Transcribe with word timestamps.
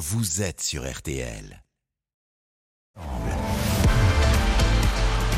vous 0.00 0.40
êtes 0.40 0.62
sur 0.62 0.90
RTL. 0.90 1.62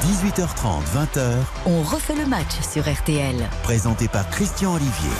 18h30, 0.03 0.85
20h, 0.95 1.35
On 1.67 1.83
refait 1.83 2.15
le 2.15 2.27
match 2.27 2.61
sur 2.61 2.89
RTL. 2.89 3.35
présenté 3.65 4.07
par 4.07 4.31
Christian 4.31 4.75
Olivier. 4.75 5.11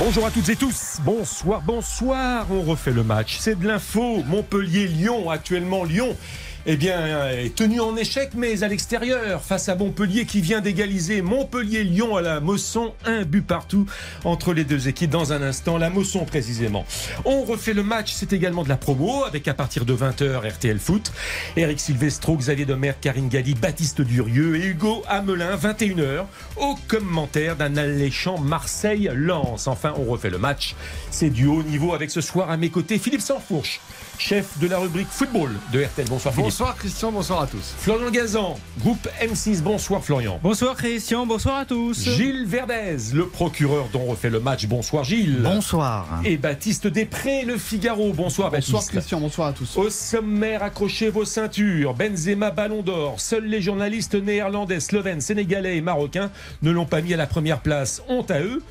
Bonjour 0.00 0.26
à 0.26 0.32
toutes 0.32 0.48
et 0.48 0.56
tous, 0.56 0.98
bonsoir, 1.04 1.62
bonsoir, 1.62 2.46
on 2.50 2.62
refait 2.62 2.90
le 2.90 3.04
match, 3.04 3.36
c'est 3.38 3.56
de 3.56 3.68
l'info, 3.68 4.24
Montpellier-Lyon, 4.26 5.30
actuellement 5.30 5.84
Lyon. 5.84 6.16
Eh 6.64 6.76
bien, 6.76 7.28
est 7.28 7.56
tenu 7.56 7.80
en 7.80 7.96
échec, 7.96 8.30
mais 8.36 8.62
à 8.62 8.68
l'extérieur, 8.68 9.42
face 9.42 9.68
à 9.68 9.74
Montpellier 9.74 10.26
qui 10.26 10.40
vient 10.40 10.60
d'égaliser 10.60 11.20
Montpellier-Lyon 11.20 12.14
à 12.14 12.22
la 12.22 12.38
Mosson, 12.38 12.92
un 13.04 13.24
but 13.24 13.44
partout 13.44 13.84
entre 14.22 14.52
les 14.52 14.62
deux 14.62 14.86
équipes 14.86 15.10
dans 15.10 15.32
un 15.32 15.42
instant, 15.42 15.76
la 15.76 15.90
Mosson 15.90 16.24
précisément. 16.24 16.84
On 17.24 17.42
refait 17.42 17.74
le 17.74 17.82
match, 17.82 18.12
c'est 18.12 18.32
également 18.32 18.62
de 18.62 18.68
la 18.68 18.76
promo, 18.76 19.24
avec 19.24 19.48
à 19.48 19.54
partir 19.54 19.84
de 19.84 19.92
20h 19.92 20.48
RTL 20.52 20.78
Foot, 20.78 21.10
Eric 21.56 21.80
Silvestro, 21.80 22.36
Xavier 22.36 22.64
Domer, 22.64 22.92
Karine 23.00 23.28
Galli, 23.28 23.54
Baptiste 23.54 24.00
Durieux 24.00 24.54
et 24.54 24.66
Hugo 24.66 25.02
Hamelin, 25.08 25.56
21h, 25.56 26.26
au 26.58 26.76
commentaire 26.86 27.56
d'un 27.56 27.76
alléchant 27.76 28.38
Marseille-Lens. 28.38 29.66
Enfin, 29.66 29.94
on 29.96 30.04
refait 30.04 30.30
le 30.30 30.38
match, 30.38 30.76
c'est 31.10 31.30
du 31.30 31.46
haut 31.46 31.64
niveau 31.64 31.92
avec 31.92 32.12
ce 32.12 32.20
soir 32.20 32.50
à 32.50 32.56
mes 32.56 32.70
côtés 32.70 32.98
Philippe 32.98 33.20
Sansfourche, 33.20 33.80
chef 34.16 34.60
de 34.60 34.68
la 34.68 34.78
rubrique 34.78 35.08
football 35.10 35.50
de 35.72 35.82
RTL. 35.82 36.06
Bonsoir 36.08 36.32
Philippe. 36.32 36.51
Bonsoir 36.52 36.76
Christian, 36.76 37.10
bonsoir 37.10 37.40
à 37.40 37.46
tous. 37.46 37.74
Florian 37.78 38.10
Gazan, 38.10 38.58
groupe 38.78 39.08
M6, 39.22 39.62
bonsoir 39.62 40.04
Florian. 40.04 40.38
Bonsoir 40.42 40.76
Christian, 40.76 41.24
bonsoir 41.24 41.56
à 41.56 41.64
tous. 41.64 42.04
Gilles 42.04 42.44
Verdez, 42.46 42.98
le 43.14 43.26
procureur 43.26 43.88
dont 43.90 44.00
on 44.00 44.10
refait 44.10 44.28
le 44.28 44.38
match, 44.38 44.66
bonsoir 44.66 45.02
Gilles. 45.02 45.40
Bonsoir. 45.42 46.20
Et 46.26 46.36
Baptiste 46.36 46.88
Després, 46.88 47.44
le 47.46 47.56
Figaro, 47.56 48.12
bonsoir 48.12 48.50
Bonsoir 48.50 48.82
Baptiste. 48.82 48.90
Christian, 48.90 49.20
bonsoir 49.20 49.48
à 49.48 49.52
tous. 49.54 49.78
Au 49.78 49.88
sommaire, 49.88 50.62
accrochez 50.62 51.08
vos 51.08 51.24
ceintures. 51.24 51.94
Benzema 51.94 52.50
Ballon 52.50 52.82
d'Or. 52.82 53.18
Seuls 53.18 53.46
les 53.46 53.62
journalistes 53.62 54.14
néerlandais, 54.14 54.80
slovènes, 54.80 55.22
sénégalais 55.22 55.78
et 55.78 55.80
marocains 55.80 56.30
ne 56.60 56.70
l'ont 56.70 56.84
pas 56.84 57.00
mis 57.00 57.14
à 57.14 57.16
la 57.16 57.26
première 57.26 57.60
place. 57.60 58.02
Honte 58.10 58.30
à 58.30 58.42
eux. 58.42 58.62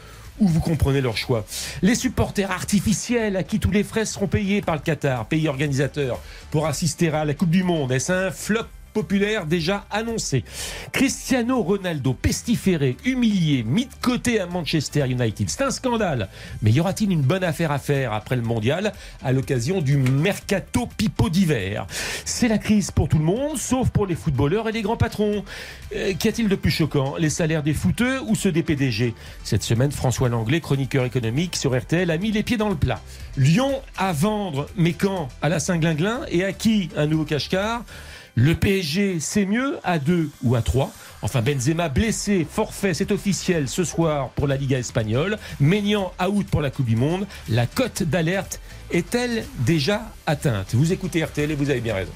Ou 0.42 0.47
vous 0.47 0.59
comprenez 0.59 1.02
leur 1.02 1.17
choix. 1.17 1.45
Les 1.84 1.94
supporters 1.94 2.50
artificiels 2.50 3.38
à 3.38 3.44
qui 3.44 3.59
tous 3.59 3.70
les 3.70 3.84
frais 3.84 4.06
seront 4.06 4.28
payés 4.28 4.61
par 4.61 4.73
le 4.73 4.81
Qatar, 4.81 5.28
pays 5.28 5.48
organisateur, 5.48 6.20
pour 6.50 6.66
assister 6.66 7.09
à 7.09 7.25
la 7.25 7.36
Coupe 7.36 7.52
du 7.52 7.64
Monde. 7.64 7.92
Est-ce 7.92 8.11
un 8.11 8.31
flop 8.31 8.66
populaire 8.94 9.45
déjà 9.45 9.86
annoncé. 9.92 10.44
Cristiano 10.92 11.61
Ronaldo 11.61 12.14
pestiféré, 12.14 12.98
humilié, 13.06 13.64
mis 13.64 13.86
de 13.86 13.94
côté 14.02 14.39
à 14.39 14.45
Manchester 14.45 15.06
United. 15.08 15.50
C'est 15.50 15.64
un 15.64 15.72
scandale. 15.72 16.30
Mais 16.61 16.72
y 16.72 16.80
aura-t-il 16.80 17.11
une 17.11 17.22
bonne 17.22 17.44
affaire 17.44 17.72
à 17.72 17.80
faire 17.80 18.14
après 18.14 18.36
le 18.36 18.42
mondial 18.42 18.94
à 19.23 19.31
l'occasion 19.31 19.81
du 19.81 19.98
mercato 19.98 20.88
pipo 20.98 21.30
d'hiver? 21.30 21.88
C'est 22.25 22.48
la 22.48 22.58
crise 22.58 22.92
pour 22.92 23.09
tout 23.09 23.17
le 23.17 23.23
monde, 23.23 23.58
sauf 23.58 23.89
pour 23.89 24.06
les 24.06 24.16
footballeurs 24.16 24.70
et 24.70 24.72
les 24.72 24.81
grands 24.81 24.98
patrons. 24.98 25.44
Euh, 25.95 26.14
Qu'y 26.17 26.28
a-t-il 26.28 26.48
de 26.48 26.55
plus 26.55 26.72
choquant? 26.72 27.16
Les 27.17 27.30
salaires 27.30 27.64
des 27.64 27.73
footeux 27.73 28.20
ou 28.28 28.36
ceux 28.36 28.52
des 28.52 28.64
PDG 28.64 29.14
Cette 29.44 29.64
semaine, 29.64 29.92
François 29.92 30.30
Langlais, 30.30 30.59
chroniqueur 30.59 31.05
économique 31.05 31.55
sur 31.55 31.78
RTL, 31.78 32.09
a 32.11 32.17
mis 32.17 32.31
les 32.31 32.44
pieds 32.44 32.58
dans 32.58 32.70
le 32.70 32.76
plat. 32.76 33.02
Lyon 33.38 33.81
à 33.98 34.11
vendre, 34.11 34.67
mais 34.76 34.94
quand? 34.94 35.30
À 35.42 35.50
la 35.50 35.59
Saint-Glinglin 35.59 36.22
et 36.30 36.44
à 36.44 36.53
qui? 36.53 36.89
Un 36.98 37.08
nouveau 37.08 37.23
cache-car? 37.23 37.83
Le 38.36 38.56
PSG, 38.56 39.20
c'est 39.20 39.46
mieux 39.46 39.78
à 39.84 40.00
2 40.00 40.30
ou 40.44 40.56
à 40.56 40.62
3. 40.62 40.92
Enfin, 41.22 41.42
Benzema 41.42 41.90
blessé, 41.90 42.48
forfait, 42.50 42.94
c'est 42.94 43.12
officiel 43.12 43.68
ce 43.68 43.84
soir 43.84 44.30
pour 44.30 44.48
la 44.48 44.56
Liga 44.56 44.80
espagnole. 44.80 45.38
Maignan 45.60 46.12
out 46.26 46.48
pour 46.48 46.62
la 46.62 46.72
Coupe 46.72 46.88
du 46.88 46.96
Monde. 46.96 47.28
La 47.50 47.66
cote 47.68 48.04
d'alerte 48.04 48.60
est-elle 48.92 49.46
déjà 49.60 50.02
atteinte? 50.26 50.73
Vous 50.73 50.92
écoutez 50.92 51.23
RTL 51.23 51.52
et 51.52 51.56
vous 51.56 51.70
avez 51.70 51.82
bien 51.82 51.95
raison. 51.95 52.11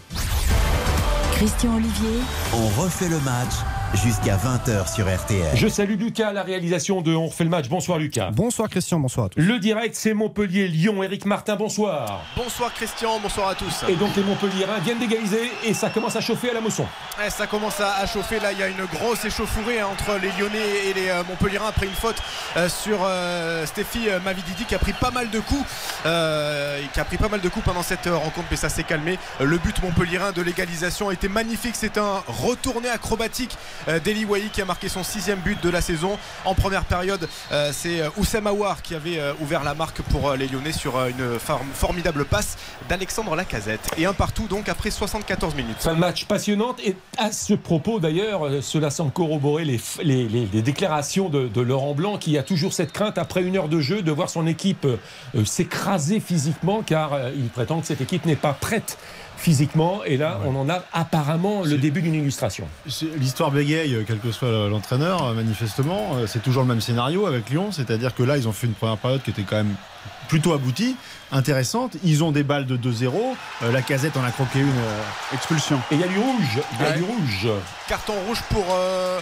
Christian 1.33 1.75
Olivier, 1.75 2.19
On 2.53 2.81
refait 2.81 3.09
le 3.09 3.19
match 3.19 3.53
jusqu'à 3.93 4.35
20h 4.37 4.93
sur 4.93 5.05
RTL. 5.13 5.55
Je 5.55 5.67
salue 5.67 5.97
Lucas 5.99 6.29
à 6.29 6.33
la 6.33 6.43
réalisation 6.43 7.01
de 7.01 7.15
On 7.15 7.27
refait 7.27 7.43
le 7.43 7.49
match. 7.49 7.69
Bonsoir 7.69 7.97
Lucas. 7.97 8.29
Bonsoir 8.31 8.69
Christian, 8.69 8.99
bonsoir 8.99 9.27
à 9.27 9.29
tous. 9.29 9.39
Le 9.41 9.59
direct, 9.59 9.95
c'est 9.95 10.13
Montpellier-Lyon. 10.13 11.01
Eric 11.03 11.25
Martin, 11.25 11.55
bonsoir. 11.55 12.21
Bonsoir 12.35 12.73
Christian, 12.73 13.19
bonsoir 13.21 13.49
à 13.49 13.55
tous. 13.55 13.83
Et 13.87 13.95
donc 13.95 14.15
les 14.15 14.23
Montpelliérains 14.23 14.79
viennent 14.79 14.99
d'égaliser 14.99 15.51
et 15.63 15.73
ça 15.73 15.89
commence 15.89 16.15
à 16.15 16.21
chauffer 16.21 16.49
à 16.49 16.53
la 16.53 16.61
moisson. 16.61 16.85
Ouais, 17.19 17.29
ça 17.29 17.47
commence 17.47 17.79
à, 17.79 17.95
à 17.97 18.05
chauffer 18.07 18.39
là, 18.39 18.51
il 18.51 18.59
y 18.59 18.63
a 18.63 18.67
une 18.67 18.85
grosse 18.85 19.23
échauffourée 19.23 19.79
hein, 19.79 19.87
entre 19.91 20.19
les 20.19 20.29
Lyonnais 20.37 20.89
et 20.89 20.93
les 20.93 21.09
euh, 21.09 21.23
Montpelliérains 21.27 21.69
après 21.69 21.85
une 21.85 21.93
faute 21.93 22.17
euh, 22.57 22.67
sur 22.67 22.99
euh, 23.03 23.65
Stéphie 23.65 24.09
euh, 24.09 24.19
Mavididi 24.19 24.65
qui 24.65 24.75
a 24.75 24.79
pris 24.79 24.93
pas 24.93 25.11
mal 25.11 25.29
de 25.29 25.39
coups, 25.39 25.63
euh, 26.05 26.81
qui 26.93 26.99
a 26.99 27.05
pris 27.05 27.17
pas 27.17 27.29
mal 27.29 27.39
de 27.41 27.49
coups 27.49 27.65
pendant 27.65 27.83
cette 27.83 28.07
euh, 28.07 28.17
rencontre, 28.17 28.47
mais 28.51 28.57
ça 28.57 28.69
s'est 28.69 28.83
calmé. 28.83 29.17
Le 29.39 29.57
but 29.57 29.81
Montpelliérain 29.81 30.31
de 30.33 30.41
l'égalisation 30.41 31.11
était 31.11 31.29
magnifique, 31.29 31.75
c'est 31.75 31.97
un 31.97 32.21
retourné 32.27 32.89
acrobatique 32.89 33.57
d'Eli 33.87 34.25
Wahi 34.25 34.49
qui 34.49 34.61
a 34.61 34.65
marqué 34.65 34.89
son 34.89 35.03
sixième 35.03 35.39
but 35.39 35.61
de 35.63 35.69
la 35.69 35.81
saison. 35.81 36.17
En 36.45 36.53
première 36.53 36.85
période, 36.85 37.27
euh, 37.51 37.71
c'est 37.73 38.01
euh, 38.01 38.09
Oussem 38.17 38.47
Aouar 38.47 38.81
qui 38.81 38.95
avait 38.95 39.19
euh, 39.19 39.33
ouvert 39.41 39.63
la 39.63 39.73
marque 39.73 40.01
pour 40.03 40.29
euh, 40.29 40.35
les 40.35 40.47
Lyonnais 40.47 40.71
sur 40.71 40.97
euh, 40.97 41.09
une 41.09 41.39
form- 41.39 41.67
formidable 41.73 42.25
passe 42.25 42.57
d'Alexandre 42.89 43.35
Lacazette. 43.35 43.87
Et 43.97 44.05
un 44.05 44.13
partout 44.13 44.47
donc 44.47 44.69
après 44.69 44.91
74 44.91 45.55
minutes. 45.55 45.77
Fin 45.79 45.93
de 45.93 45.99
match 45.99 46.25
passionnante 46.25 46.79
et 46.83 46.95
à 47.17 47.31
ce 47.31 47.53
propos 47.53 47.99
d'ailleurs, 47.99 48.45
euh, 48.45 48.61
cela 48.61 48.89
semble 48.89 49.11
corroborer 49.11 49.65
les, 49.65 49.77
déclarations 50.61 51.29
de, 51.29 51.61
Laurent 51.61 51.93
Blanc 51.95 52.17
qui 52.17 52.37
a 52.37 52.43
toujours 52.43 52.73
cette 52.73 52.91
crainte 52.91 53.17
après 53.17 53.41
une 53.41 53.57
heure 53.57 53.69
de 53.69 53.79
jeu 53.79 54.01
de 54.01 54.11
voir 54.11 54.29
son 54.29 54.45
équipe 54.47 54.85
euh, 54.85 54.97
euh, 55.35 55.45
s'écraser 55.45 56.19
physiquement 56.19 56.83
car 56.85 57.13
euh, 57.13 57.31
il 57.35 57.49
prétend 57.49 57.79
que 57.81 57.87
cette 57.87 58.01
équipe 58.01 58.25
n'est 58.25 58.35
pas 58.35 58.53
prête 58.53 58.97
physiquement 59.37 60.03
et 60.05 60.17
là 60.17 60.39
on 60.45 60.55
en 60.55 60.69
a 60.69 60.83
apparemment 60.93 61.63
le 61.63 61.77
début 61.77 62.01
d'une 62.01 62.15
illustration. 62.15 62.67
L'histoire 63.17 63.51
bégaye, 63.51 64.03
quel 64.07 64.19
que 64.19 64.31
soit 64.31 64.69
l'entraîneur, 64.69 65.23
euh, 65.25 65.33
manifestement. 65.33 66.15
Euh, 66.15 66.27
C'est 66.27 66.41
toujours 66.41 66.63
le 66.63 66.67
même 66.69 66.81
scénario 66.81 67.25
avec 67.27 67.49
Lyon, 67.49 67.71
c'est-à-dire 67.71 68.13
que 68.15 68.23
là, 68.23 68.37
ils 68.37 68.47
ont 68.47 68.51
fait 68.51 68.67
une 68.67 68.73
première 68.73 68.97
période 68.97 69.21
qui 69.23 69.29
était 69.31 69.43
quand 69.43 69.57
même 69.57 69.75
plutôt 70.27 70.53
aboutie, 70.53 70.95
intéressante. 71.31 71.97
Ils 72.03 72.23
ont 72.23 72.31
des 72.31 72.43
balles 72.43 72.65
de 72.65 72.77
2-0. 72.77 73.35
Euh, 73.63 73.71
la 73.71 73.81
casette 73.81 74.17
en 74.17 74.23
a 74.23 74.31
croqué 74.31 74.59
une 74.59 74.69
euh, 74.69 75.01
expulsion. 75.33 75.79
Et 75.91 75.95
il 75.95 76.01
y 76.01 76.03
a 76.03 76.07
du 76.07 76.17
rouge, 76.17 76.59
il 76.73 76.81
y 76.81 76.85
a 76.85 76.89
Ouais. 76.91 76.97
du 76.97 77.03
rouge. 77.03 77.47
Carton 77.87 78.13
rouge 78.27 78.41
pour 78.49 78.65
euh, 78.71 79.19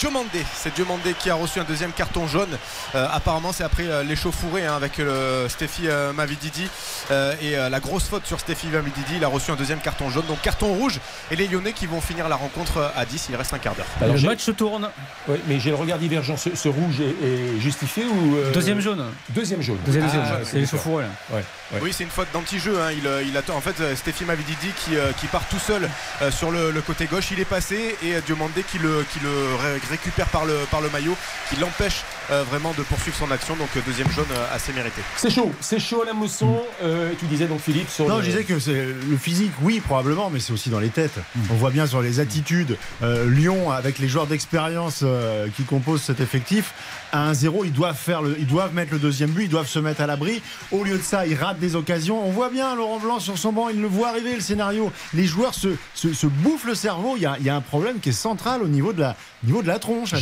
Diomandé. 0.00 0.44
C'est 0.54 0.74
Diomandé 0.74 1.14
qui 1.18 1.28
a 1.28 1.34
reçu 1.34 1.60
un 1.60 1.64
deuxième 1.64 1.92
carton 1.92 2.26
jaune. 2.26 2.56
Euh, 2.94 3.06
apparemment, 3.12 3.52
c'est 3.52 3.64
après 3.64 3.84
euh, 3.86 4.02
l'échauffourée 4.02 4.64
hein, 4.66 4.74
avec 4.74 4.96
le 4.96 5.46
Stéphie 5.48 5.88
euh, 5.88 6.14
Mavididi 6.14 6.68
euh, 7.10 7.34
et 7.42 7.56
euh, 7.58 7.68
la 7.68 7.80
grosse 7.80 8.04
faute 8.08 8.26
sur 8.26 8.40
Stéphie 8.40 8.68
Mavididi. 8.68 9.16
Il 9.16 9.24
a 9.24 9.28
reçu 9.28 9.50
un 9.50 9.56
deuxième 9.56 9.80
carton 9.80 10.08
jaune. 10.08 10.24
Donc 10.26 10.40
carton 10.40 10.68
rouge. 10.72 11.00
Et 11.30 11.36
les 11.36 11.46
Lyonnais 11.48 11.74
qui 11.74 11.86
vont 11.86 12.00
finir 12.00 12.28
la 12.30 12.36
rencontre 12.36 12.78
euh, 12.78 12.88
à 12.96 13.04
10. 13.04 13.26
Il 13.28 13.36
reste 13.36 13.52
un 13.52 13.58
quart 13.58 13.74
d'heure. 13.74 13.86
Alors, 14.00 14.16
le 14.16 14.22
match 14.22 14.40
se 14.40 14.50
tourne. 14.52 14.88
ouais, 15.28 15.40
mais 15.46 15.60
j'ai 15.60 15.68
le 15.70 15.76
regard 15.76 15.98
divergent. 15.98 16.38
Ce, 16.38 16.56
ce 16.56 16.68
rouge 16.68 17.00
est, 17.00 17.26
est 17.26 17.60
justifié 17.60 18.04
ou 18.06 18.36
euh, 18.36 18.50
Deuxième 18.52 18.80
jaune. 18.80 19.04
Deuxième 19.28 19.60
jaune. 19.60 19.78
Deuxième 19.84 20.08
Ah, 20.10 20.28
jaune. 20.28 20.38
C'est 20.44 20.60
là. 20.60 20.80
Ouais, 20.86 21.04
ouais. 21.32 21.44
Oui, 21.82 21.92
c'est 21.92 22.04
une 22.04 22.10
faute 22.10 22.28
d'anti-jeu. 22.32 22.80
hein. 22.80 22.90
Il, 22.96 23.06
euh, 23.06 23.22
il 23.22 23.36
attend 23.36 23.54
en 23.56 23.60
fait 23.60 23.78
euh, 23.80 23.94
Stéphie 23.94 24.24
Mavididi 24.24 24.68
qui, 24.84 24.96
euh, 24.96 25.12
qui 25.20 25.26
part 25.26 25.44
tout 25.50 25.58
seul 25.58 25.88
euh, 26.22 26.30
sur 26.30 26.50
le, 26.50 26.70
le 26.70 26.80
côté 26.80 27.04
gauche. 27.04 27.30
Il 27.32 27.38
est 27.40 27.44
passé 27.44 27.96
et 28.02 28.14
euh, 28.14 28.20
Diomandé 28.24 28.62
qui 28.62 28.78
le, 28.78 29.04
qui 29.12 29.20
le 29.20 29.28
ré- 29.60 29.78
récupère 29.90 30.26
par 30.28 30.44
le, 30.44 30.54
par 30.70 30.80
le 30.80 30.88
maillot, 30.90 31.16
qui 31.48 31.56
l'empêche 31.56 32.02
euh, 32.30 32.42
vraiment 32.44 32.72
de 32.78 32.82
poursuivre 32.82 33.16
son 33.16 33.30
action. 33.30 33.56
Donc 33.56 33.68
euh, 33.76 33.80
deuxième 33.86 34.10
jaune 34.10 34.24
euh, 34.32 34.54
assez 34.54 34.72
mérité. 34.72 35.02
C'est 35.16 35.30
chaud, 35.30 35.52
c'est 35.60 35.78
chaud 35.78 36.02
à 36.02 36.06
la 36.06 36.12
mousson. 36.14 36.60
Euh, 36.82 37.12
tu 37.18 37.26
disais 37.26 37.46
donc 37.46 37.60
Philippe 37.60 37.88
sur 37.90 38.08
Non, 38.08 38.16
le- 38.18 38.22
je 38.22 38.30
disais 38.30 38.44
que 38.44 38.58
c'est 38.58 38.86
le 38.86 39.16
physique, 39.16 39.52
oui, 39.62 39.80
probablement, 39.80 40.30
mais 40.30 40.40
c'est 40.40 40.52
aussi 40.52 40.70
dans 40.70 40.80
les 40.80 40.88
têtes. 40.90 41.18
On 41.50 41.54
voit 41.54 41.70
bien 41.70 41.86
sur 41.86 42.00
les 42.00 42.20
attitudes. 42.20 42.76
euh, 43.02 43.28
Lyon, 43.28 43.70
avec 43.70 43.98
les 43.98 44.08
joueurs 44.08 44.26
d'expérience 44.26 45.00
euh, 45.02 45.48
qui 45.56 45.64
composent 45.64 46.02
cet 46.02 46.20
effectif, 46.20 46.72
à 47.12 47.32
1-0, 47.32 47.62
ils 47.64 47.72
doivent 47.72 47.96
faire 47.96 48.22
le, 48.22 48.36
ils 48.38 48.46
doivent 48.46 48.72
mettre 48.74 48.92
le 48.92 48.98
deuxième 48.98 49.30
but, 49.30 49.44
ils 49.44 49.48
doivent 49.50 49.66
se 49.68 49.78
mettre 49.80 50.00
à 50.00 50.06
l'abri. 50.06 50.40
Au 50.70 50.84
lieu 50.84 50.96
de 50.96 51.02
ça, 51.02 51.26
ils 51.26 51.34
ratent 51.34 51.58
des 51.58 51.74
occasions. 51.74 52.24
On 52.24 52.30
voit 52.30 52.50
bien 52.50 52.74
Laurent 52.76 52.98
Blanc 53.00 53.18
sur 53.18 53.36
son 53.36 53.52
banc, 53.52 53.68
il 53.68 53.80
le 53.80 53.88
voit 53.88 54.08
arriver 54.10 54.34
le 54.34 54.40
scénario. 54.40 54.92
Les 55.14 55.26
joueurs 55.26 55.54
se, 55.54 55.68
se, 55.94 56.12
se 56.12 56.26
bouffent 56.26 56.64
le 56.66 56.74
cerveau. 56.74 57.14
Il 57.16 57.22
y, 57.22 57.26
a, 57.26 57.36
il 57.40 57.44
y 57.46 57.50
a 57.50 57.56
un 57.56 57.60
problème 57.60 57.98
qui 58.00 58.10
est 58.10 58.12
central 58.12 58.62
au 58.62 58.68
niveau 58.68 58.92
de 58.92 59.00
la, 59.00 59.16
niveau 59.44 59.62
de 59.62 59.66
la 59.68 59.69
tronche 59.78 60.14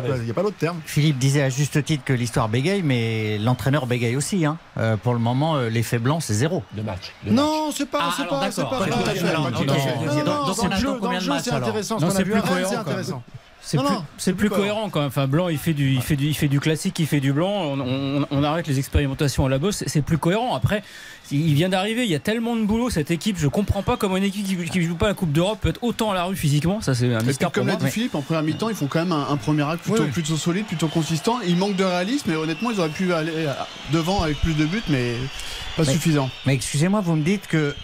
Verdez. 0.00 0.08
pas- 0.08 0.16
Il 0.18 0.24
n'y 0.24 0.30
a 0.30 0.34
pas 0.34 0.42
d'autre 0.42 0.56
terme. 0.56 0.78
Philippe 0.86 1.18
disait 1.18 1.42
à 1.42 1.48
juste 1.48 1.82
titre 1.84 2.04
que 2.04 2.12
l'histoire 2.12 2.48
bégaye, 2.48 2.82
mais 2.82 3.38
l'entraîneur 3.38 3.86
bégaye 3.86 4.16
aussi. 4.16 4.44
Hein. 4.44 4.58
Euh, 4.78 4.96
pour 4.96 5.12
le 5.14 5.18
moment, 5.18 5.56
euh, 5.56 5.68
l'effet 5.68 5.98
blanc, 5.98 6.20
c'est 6.20 6.34
zéro. 6.34 6.62
de 6.72 6.82
match. 6.82 7.12
de. 7.24 7.32
Non, 7.32 7.70
c'est 7.72 7.86
pas, 7.90 7.98
Ah, 8.02 8.14
c'est 8.16 8.28
pas, 8.28 8.50
c'est 8.50 8.62
pas, 8.62 8.78
c'est 8.84 8.92
intéressant. 11.50 11.98
Ce 11.98 12.04
Non, 12.04 12.10
qu'on 12.10 12.16
a 12.16 12.20
c'est 12.68 12.76
intéressant. 12.76 13.22
C'est 13.68 13.78
Non, 13.78 13.82
plus, 13.84 13.94
non, 13.94 14.04
c'est 14.16 14.32
plus 14.32 14.48
cohérent 14.48 14.88
quand 14.90 15.00
même. 15.00 15.08
Enfin, 15.08 15.26
Blanc, 15.26 15.48
il 15.48 15.58
fait 15.58 15.74
du, 15.74 15.90
il 15.90 16.00
fait 16.00 16.14
du, 16.14 16.26
il 16.28 16.34
fait 16.34 16.46
du 16.46 16.60
classique, 16.60 16.96
il 17.00 17.06
fait 17.08 17.18
du 17.18 17.32
blanc. 17.32 17.50
On, 17.50 17.80
on- 17.80 18.26
on 18.30 18.44
arrête 18.44 18.68
les 18.68 18.78
expérimentations 18.78 19.44
à 19.44 19.48
la 19.48 19.58
bosse. 19.58 19.82
C'est- 19.88 20.02
plus 20.02 20.18
cohérent. 20.18 20.54
Après, 20.54 20.84
il 21.32 21.52
vient 21.54 21.68
d'arriver. 21.68 22.04
Il 22.04 22.10
y 22.10 22.14
a 22.14 22.20
tellement 22.20 22.54
de 22.54 22.62
boulot 22.64 22.90
cette 22.90 23.10
équipe. 23.10 23.36
Je 23.38 23.48
comprends 23.48 23.82
pas 23.82 23.96
comment 23.96 24.16
une 24.18 24.22
équipe 24.22 24.46
qui, 24.46 24.54
qui 24.70 24.82
joue 24.82 24.94
pas 24.94 25.08
la 25.08 25.14
Coupe 25.14 25.32
d'Europe 25.32 25.58
peut 25.60 25.70
être 25.70 25.82
autant 25.82 26.12
à 26.12 26.14
la 26.14 26.22
rue 26.22 26.36
physiquement. 26.36 26.80
Ça, 26.80 26.94
c'est 26.94 27.12
un 27.12 27.18
Et 27.18 27.24
mystère 27.24 27.50
pour 27.50 27.54
comme 27.62 27.66
l'a 27.66 27.74
dit 27.74 27.90
Philippe, 27.90 28.14
en 28.14 28.22
première 28.22 28.44
mi-temps, 28.44 28.68
ils 28.68 28.76
font 28.76 28.86
quand 28.86 29.00
même 29.00 29.10
un, 29.10 29.26
un 29.30 29.36
premier 29.36 29.64
acte 29.64 29.82
plutôt, 29.82 30.04
Oui. 30.04 30.10
plutôt 30.10 30.36
solide, 30.36 30.66
plutôt 30.66 30.86
consistant. 30.86 31.40
Il 31.44 31.56
manque 31.56 31.74
de 31.74 31.82
réalisme, 31.82 32.30
mais 32.30 32.36
honnêtement, 32.36 32.70
ils 32.70 32.78
auraient 32.78 32.88
pu 32.90 33.12
aller 33.12 33.48
devant 33.92 34.22
avec 34.22 34.36
plus 34.42 34.54
de 34.54 34.64
buts, 34.64 34.80
mais 34.88 35.14
pas 35.76 35.82
Mais- 35.82 35.92
suffisant. 35.92 36.30
Mais 36.46 36.54
excusez-moi, 36.54 37.00
vous 37.00 37.16
me 37.16 37.24
dites 37.24 37.48
que 37.48 37.74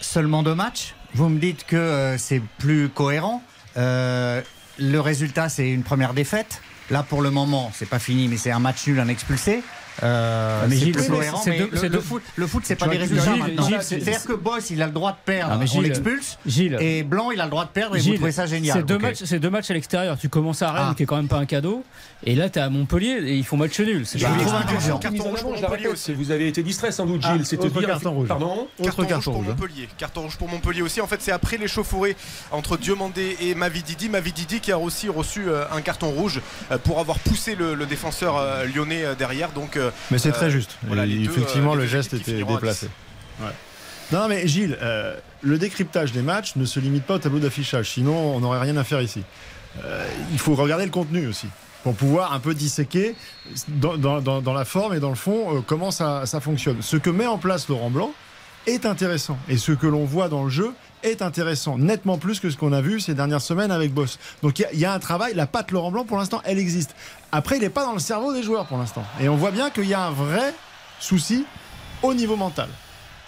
seulement 0.00 0.44
deux 0.44 0.54
matchs? 0.54 0.94
Vous 1.14 1.28
me 1.28 1.40
dites 1.40 1.64
que 1.66 1.74
euh, 1.74 2.16
c'est 2.16 2.40
plus 2.58 2.88
cohérent 2.90 3.42
Euh, 3.76 4.40
Le 4.78 4.98
résultat, 5.00 5.48
c'est 5.48 5.70
une 5.70 5.82
première 5.82 6.14
défaite. 6.14 6.62
Là, 6.90 7.02
pour 7.02 7.22
le 7.22 7.30
moment, 7.30 7.70
c'est 7.74 7.88
pas 7.88 7.98
fini, 7.98 8.28
mais 8.28 8.36
c'est 8.36 8.50
un 8.50 8.58
match 8.58 8.86
nul, 8.86 8.98
un 9.00 9.08
expulsé. 9.08 9.62
Euh, 10.02 10.60
Ah, 10.64 10.66
mais 10.68 10.76
Gilles, 10.76 10.96
cohérent, 10.96 11.40
c'est 11.44 11.50
mais 11.50 11.58
deux- 11.58 11.68
le, 11.70 11.76
c'est 11.76 11.82
le 11.84 11.88
deux- 11.90 12.00
foot, 12.00 12.22
le 12.36 12.46
foot, 12.46 12.62
c'est 12.66 12.76
pas 12.76 12.88
des 12.88 12.96
résultats 12.96 13.24
Gilles, 13.24 13.42
maintenant. 13.42 13.66
Gilles, 13.68 13.78
c'est- 13.82 14.00
C'est-à-dire 14.00 14.24
que 14.24 14.32
Boss, 14.32 14.70
il 14.70 14.80
a 14.82 14.86
le 14.86 14.92
droit 14.92 15.12
de 15.12 15.16
perdre, 15.24 15.52
Ah, 15.54 15.58
mais 15.58 15.64
on 15.64 15.66
Gilles- 15.66 15.82
l'expulse, 15.82 16.38
Gilles, 16.46 16.76
et 16.80 17.02
Blanc, 17.02 17.30
il 17.30 17.40
a 17.40 17.44
le 17.44 17.50
droit 17.50 17.64
de 17.64 17.70
perdre, 17.70 17.96
et 17.96 17.98
vous 17.98 18.04
Gilles, 18.04 18.14
trouvez 18.16 18.32
ça 18.32 18.46
génial. 18.46 18.76
C'est 18.78 18.86
deux, 18.86 18.98
matchs, 18.98 19.22
c'est 19.24 19.38
deux 19.38 19.50
matchs 19.50 19.70
à 19.70 19.74
l'extérieur. 19.74 20.16
Tu 20.18 20.28
commences 20.28 20.62
à 20.62 20.72
Rennes, 20.72 20.86
Ah. 20.90 20.94
qui 20.96 21.02
est 21.02 21.06
quand 21.06 21.16
même 21.16 21.28
pas 21.28 21.36
un 21.38 21.46
cadeau. 21.46 21.84
Et 22.24 22.34
là, 22.36 22.48
tu 22.48 22.58
es 22.58 22.62
à 22.62 22.70
Montpellier 22.70 23.18
et 23.24 23.34
ils 23.36 23.44
font 23.44 23.56
match 23.56 23.78
nul. 23.80 24.06
C'est 24.06 24.20
Bah, 24.20 24.28
indulgent. 24.30 24.98
carton 24.98 25.24
rouge 25.24 25.40
pour 25.42 25.52
Montpellier 25.60 25.88
aussi. 25.88 26.14
Vous 26.14 26.30
avez 26.30 26.48
été 26.48 26.62
distrait 26.62 26.92
sans 26.92 27.04
doute, 27.04 27.20
Ah, 27.24 27.34
Gilles. 27.34 27.44
C'était 27.46 27.64
autre 27.66 27.78
dire. 27.80 27.88
carton 27.88 28.12
rouge. 28.12 28.28
Pardon 28.28 28.68
Autre 28.78 29.04
carton 29.04 29.20
pour 29.20 29.34
rouge. 29.34 29.46
hein. 29.48 29.54
Montpellier. 29.58 29.88
Carton 29.98 30.22
rouge 30.22 30.36
pour 30.36 30.48
Montpellier 30.48 30.82
aussi. 30.82 31.00
En 31.00 31.06
fait, 31.08 31.20
c'est 31.20 31.32
après 31.32 31.56
l'échauffourée 31.58 32.16
entre 32.52 32.76
Diomandé 32.76 33.36
et 33.40 33.54
Mavididi. 33.54 34.08
Mavididi 34.08 34.60
qui 34.60 34.70
a 34.72 34.78
aussi 34.78 35.08
reçu 35.08 35.48
euh, 35.48 35.64
un 35.72 35.80
carton 35.82 36.10
rouge 36.10 36.40
euh, 36.70 36.78
pour 36.78 37.00
avoir 37.00 37.18
poussé 37.18 37.54
le, 37.56 37.74
défenseur 37.86 38.40
lyonnais 38.74 39.02
derrière. 39.18 39.50
Donc, 39.50 39.76
Mais 40.10 40.18
c'est 40.18 40.28
Euh, 40.30 40.32
très 40.32 40.50
juste. 40.50 40.76
voilà, 40.84 41.06
deux, 41.06 41.12
effectivement, 41.24 41.72
euh, 41.74 41.76
le 41.76 41.86
geste 41.86 42.14
était 42.14 42.42
déplacé. 42.44 42.88
Ouais. 43.40 43.48
Non, 44.12 44.28
mais 44.28 44.46
Gilles, 44.46 44.76
euh, 44.82 45.16
le 45.40 45.58
décryptage 45.58 46.12
des 46.12 46.22
matchs 46.22 46.56
ne 46.56 46.64
se 46.66 46.78
limite 46.80 47.04
pas 47.04 47.14
au 47.14 47.18
tableau 47.18 47.38
d'affichage. 47.38 47.90
Sinon, 47.90 48.36
on 48.36 48.40
n'aurait 48.40 48.60
rien 48.60 48.76
à 48.76 48.84
faire 48.84 49.00
ici. 49.00 49.22
Euh, 49.84 50.06
il 50.32 50.38
faut 50.38 50.54
regarder 50.54 50.84
le 50.84 50.90
contenu 50.90 51.26
aussi. 51.26 51.46
Pour 51.82 51.94
pouvoir 51.94 52.32
un 52.32 52.38
peu 52.38 52.54
disséquer 52.54 53.14
dans, 53.68 53.96
dans- 53.96 54.20
dans- 54.20 54.40
dans 54.42 54.52
la 54.52 54.64
forme 54.64 54.94
et 54.94 55.00
dans 55.00 55.08
le 55.08 55.16
fond 55.16 55.56
euh, 55.56 55.60
comment 55.66 55.90
ça, 55.90 56.26
ça 56.26 56.40
fonctionne. 56.40 56.82
Ce 56.82 56.96
que 56.96 57.10
met 57.10 57.26
en 57.26 57.38
place 57.38 57.68
Laurent 57.68 57.90
Blanc 57.90 58.12
est 58.66 58.86
intéressant. 58.86 59.36
Et 59.48 59.56
ce 59.56 59.72
que 59.72 59.86
l'on 59.88 60.04
voit 60.04 60.28
dans 60.28 60.44
le 60.44 60.50
jeu 60.50 60.72
est 61.02 61.22
intéressant. 61.22 61.78
Nettement 61.78 62.18
plus 62.18 62.38
que 62.38 62.50
ce 62.50 62.56
qu'on 62.56 62.72
a 62.72 62.80
vu 62.80 63.00
ces 63.00 63.14
dernières 63.14 63.40
semaines 63.40 63.72
avec 63.72 63.92
Boss. 63.92 64.20
Donc 64.42 64.60
il 64.60 64.66
y 64.74 64.80
y, 64.82 64.84
a 64.84 64.92
un 64.92 65.00
travail. 65.00 65.32
La 65.34 65.46
patte 65.48 65.72
Laurent 65.72 65.90
Blanc, 65.90 66.04
pour 66.04 66.18
l'instant, 66.18 66.40
elle 66.44 66.58
existe. 66.60 66.94
Après, 67.34 67.56
il 67.56 67.62
n'est 67.62 67.70
pas 67.70 67.84
dans 67.84 67.94
le 67.94 67.98
cerveau 67.98 68.34
des 68.34 68.42
joueurs 68.42 68.66
pour 68.66 68.76
l'instant. 68.76 69.02
Et 69.18 69.28
on 69.28 69.36
voit 69.36 69.50
bien 69.50 69.70
qu'il 69.70 69.86
y 69.86 69.94
a 69.94 70.04
un 70.04 70.10
vrai 70.10 70.54
souci 71.00 71.46
au 72.02 72.12
niveau 72.12 72.36
mental. 72.36 72.68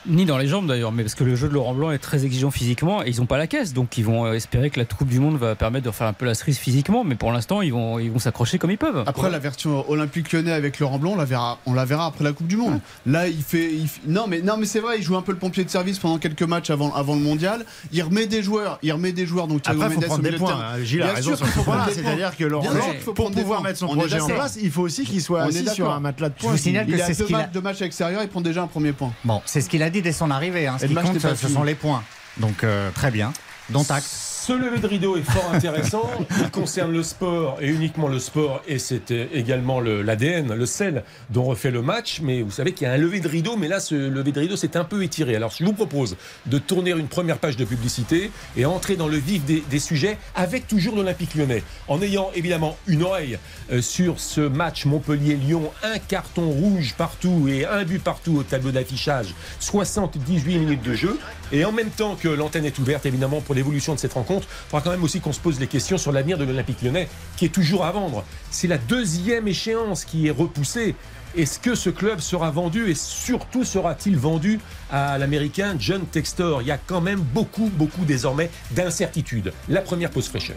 Ni 0.06 0.26
dans 0.26 0.36
les 0.36 0.46
jambes 0.48 0.66
d'ailleurs, 0.66 0.92
mais 0.92 1.02
parce 1.02 1.14
que 1.14 1.24
le 1.24 1.34
jeu 1.34 1.48
de 1.48 1.54
Laurent 1.54 1.72
Blanc 1.74 1.90
est 1.90 1.98
très 1.98 2.24
exigeant 2.26 2.50
physiquement 2.50 3.02
et 3.02 3.08
ils 3.08 3.16
n'ont 3.20 3.26
pas 3.26 3.38
la 3.38 3.46
caisse, 3.46 3.72
donc 3.72 3.96
ils 3.96 4.04
vont 4.04 4.26
euh, 4.26 4.32
espérer 4.34 4.68
que 4.68 4.78
la 4.78 4.84
Coupe 4.84 5.08
du 5.08 5.18
Monde 5.18 5.38
va 5.38 5.54
permettre 5.54 5.86
de 5.86 5.90
faire 5.90 6.06
un 6.06 6.12
peu 6.12 6.26
la 6.26 6.34
cerise 6.34 6.58
physiquement, 6.58 7.04
mais 7.04 7.14
pour 7.14 7.32
l'instant 7.32 7.62
ils 7.62 7.72
vont 7.72 7.98
ils 7.98 8.10
vont 8.10 8.18
s'accrocher 8.18 8.58
comme 8.58 8.70
ils 8.70 8.76
peuvent. 8.78 9.02
Après 9.06 9.30
la 9.30 9.38
version 9.38 9.88
olympique 9.90 10.30
lyonnais 10.32 10.52
avec 10.52 10.78
Laurent 10.78 10.98
Blanc, 10.98 11.12
on 11.14 11.16
la 11.16 11.24
verra, 11.24 11.58
on 11.64 11.72
la 11.72 11.84
verra 11.86 12.06
après 12.06 12.22
la 12.24 12.32
Coupe 12.32 12.46
du 12.46 12.56
Monde. 12.56 12.80
Là, 13.06 13.28
il 13.28 13.42
fait, 13.42 13.72
il 13.72 13.88
fait- 13.88 14.02
non 14.06 14.26
mais 14.28 14.42
non 14.42 14.56
mais 14.58 14.66
c'est 14.66 14.80
vrai, 14.80 14.98
il 14.98 15.02
joue 15.02 15.16
un 15.16 15.22
peu 15.22 15.32
le 15.32 15.38
pompier 15.38 15.64
de 15.64 15.70
service 15.70 15.98
pendant 15.98 16.18
quelques 16.18 16.42
matchs 16.42 16.68
avant, 16.70 16.92
avant 16.94 17.14
le 17.14 17.20
mondial. 17.22 17.64
Il 17.92 18.02
remet 18.02 18.26
des 18.26 18.42
joueurs, 18.42 18.78
il 18.82 18.92
remet 18.92 19.12
des 19.12 19.24
joueurs 19.26 19.46
donc 19.48 19.62
Thiago 19.62 19.80
Après, 19.82 19.94
il 19.94 20.00
faut 20.00 20.00
Mendes 20.00 20.04
au 20.04 20.08
prendre 20.08 20.22
des 20.24 20.30
de 20.32 20.36
points. 20.36 20.60
hein. 20.74 20.82
Gilles 20.84 21.02
a 21.02 21.12
raison 21.14 21.34
sur 21.36 21.46
points. 21.46 21.86
C'est-à-dire 21.90 22.36
que 22.36 22.44
Laurent 22.44 22.70
Blanc, 22.70 22.84
pour 23.14 23.30
pouvoir 23.30 23.60
points. 23.60 23.68
mettre 23.68 23.78
son 23.78 23.86
On 23.86 23.96
projet 23.96 24.20
en 24.20 24.26
place, 24.28 24.58
il 24.62 24.70
faut 24.70 24.82
aussi 24.82 25.04
qu'il 25.04 25.22
soit 25.22 25.42
assis 25.44 25.66
sur 25.68 25.90
un 25.90 26.00
matelas 26.00 26.28
de 26.28 26.34
Je 26.36 26.42
vous 26.42 26.48
points. 26.48 26.56
signale 26.58 26.86
que 26.86 26.98
c'est 26.98 27.14
ce 27.14 27.22
qu'il 27.24 27.34
a... 27.34 27.38
matchs, 27.38 27.52
deux 27.52 27.60
matchs 27.62 27.80
extérieurs, 27.82 28.22
il 28.22 28.28
prend 28.28 28.40
déjà 28.42 28.62
un 28.62 28.66
premier 28.66 28.92
point. 28.92 29.12
Bon, 29.24 29.40
c'est 29.46 29.60
ce 29.62 29.68
qu'il 29.70 29.82
a 29.82 29.90
dit 29.94 30.02
dès 30.02 30.12
son 30.12 30.30
arrivée. 30.30 30.66
hein. 30.66 30.76
Ce 30.78 30.86
qui 30.86 30.94
compte, 30.94 31.18
ce 31.20 31.48
sont 31.48 31.62
les 31.62 31.74
points. 31.74 32.02
Donc 32.36 32.64
euh, 32.64 32.90
très 32.90 33.10
bien. 33.10 33.32
Dont 33.70 33.86
acte. 33.88 34.06
Ce 34.46 34.52
lever 34.52 34.78
de 34.78 34.86
rideau 34.86 35.16
est 35.16 35.22
fort 35.22 35.54
intéressant. 35.54 36.10
Il 36.42 36.50
concerne 36.50 36.92
le 36.92 37.02
sport 37.02 37.56
et 37.62 37.68
uniquement 37.68 38.08
le 38.08 38.18
sport. 38.18 38.60
Et 38.68 38.78
c'était 38.78 39.30
également 39.32 39.80
le- 39.80 40.02
l'ADN, 40.02 40.52
le, 40.52 40.66
sel 40.66 41.02
dont 41.30 41.44
refait 41.44 41.70
le 41.70 41.80
match. 41.80 42.20
Mais 42.22 42.42
vous 42.42 42.50
savez 42.50 42.72
qu'il 42.74 42.86
y 42.86 42.90
a 42.90 42.92
un 42.92 42.98
lever 42.98 43.20
de 43.20 43.28
rideau. 43.28 43.56
Mais 43.56 43.68
là, 43.68 43.80
ce 43.80 43.94
lever 43.94 44.32
de 44.32 44.40
rideau 44.40 44.56
s'est 44.56 44.76
un 44.76 44.84
peu 44.84 45.02
étiré. 45.02 45.34
Alors, 45.34 45.50
je 45.58 45.64
vous 45.64 45.72
propose 45.72 46.18
de 46.44 46.58
tourner 46.58 46.90
une 46.90 47.08
première 47.08 47.38
page 47.38 47.56
de 47.56 47.64
publicité 47.64 48.30
et 48.54 48.66
entrer 48.66 48.96
dans 48.96 49.08
le 49.08 49.16
vif 49.16 49.42
des, 49.46 49.64
des 49.70 49.78
sujets 49.78 50.18
avec 50.34 50.68
toujours 50.68 50.94
l'Olympique 50.94 51.34
lyonnais. 51.34 51.62
En 51.88 52.02
ayant 52.02 52.30
évidemment 52.34 52.76
une 52.86 53.02
oreille 53.02 53.38
euh, 53.72 53.80
sur 53.80 54.20
ce 54.20 54.42
match 54.42 54.84
Montpellier-Lyon. 54.84 55.72
Un 55.82 55.98
carton 55.98 56.50
rouge 56.50 56.92
partout 56.98 57.48
et 57.48 57.64
un 57.64 57.84
but 57.84 58.02
partout 58.04 58.36
au 58.36 58.42
tableau 58.42 58.72
d'affichage. 58.72 59.34
78 59.60 60.58
minutes 60.58 60.82
de 60.82 60.92
jeu. 60.92 61.18
Et 61.52 61.64
en 61.64 61.72
même 61.72 61.90
temps 61.90 62.16
que 62.16 62.28
l'antenne 62.28 62.64
est 62.64 62.78
ouverte, 62.78 63.06
évidemment, 63.06 63.40
pour 63.40 63.54
l'évolution 63.54 63.94
de 63.94 63.98
cette 63.98 64.14
rencontre, 64.14 64.46
il 64.48 64.70
faudra 64.70 64.82
quand 64.82 64.90
même 64.90 65.04
aussi 65.04 65.20
qu'on 65.20 65.32
se 65.32 65.40
pose 65.40 65.60
les 65.60 65.66
questions 65.66 65.98
sur 65.98 66.12
l'avenir 66.12 66.38
de 66.38 66.44
l'Olympique 66.44 66.82
lyonnais, 66.82 67.08
qui 67.36 67.44
est 67.44 67.50
toujours 67.50 67.84
à 67.84 67.92
vendre. 67.92 68.24
C'est 68.50 68.68
la 68.68 68.78
deuxième 68.78 69.48
échéance 69.48 70.04
qui 70.04 70.26
est 70.26 70.30
repoussée. 70.30 70.94
Est-ce 71.36 71.58
que 71.58 71.74
ce 71.74 71.90
club 71.90 72.20
sera 72.20 72.50
vendu 72.52 72.88
et 72.90 72.94
surtout 72.94 73.64
sera-t-il 73.64 74.16
vendu 74.16 74.60
à 74.90 75.18
l'américain 75.18 75.74
John 75.78 76.06
Textor? 76.06 76.62
Il 76.62 76.68
y 76.68 76.70
a 76.70 76.78
quand 76.78 77.00
même 77.00 77.20
beaucoup, 77.20 77.70
beaucoup 77.74 78.04
désormais 78.04 78.50
d'incertitudes. 78.70 79.52
La 79.68 79.80
première 79.80 80.10
pause 80.10 80.28
fraîcheur. 80.28 80.56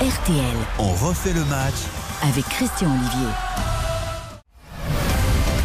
RTL 0.00 0.56
On 0.78 0.92
refait 0.92 1.32
le 1.34 1.44
match 1.44 1.74
avec 2.22 2.44
Christian 2.44 2.88
Olivier. 2.90 3.28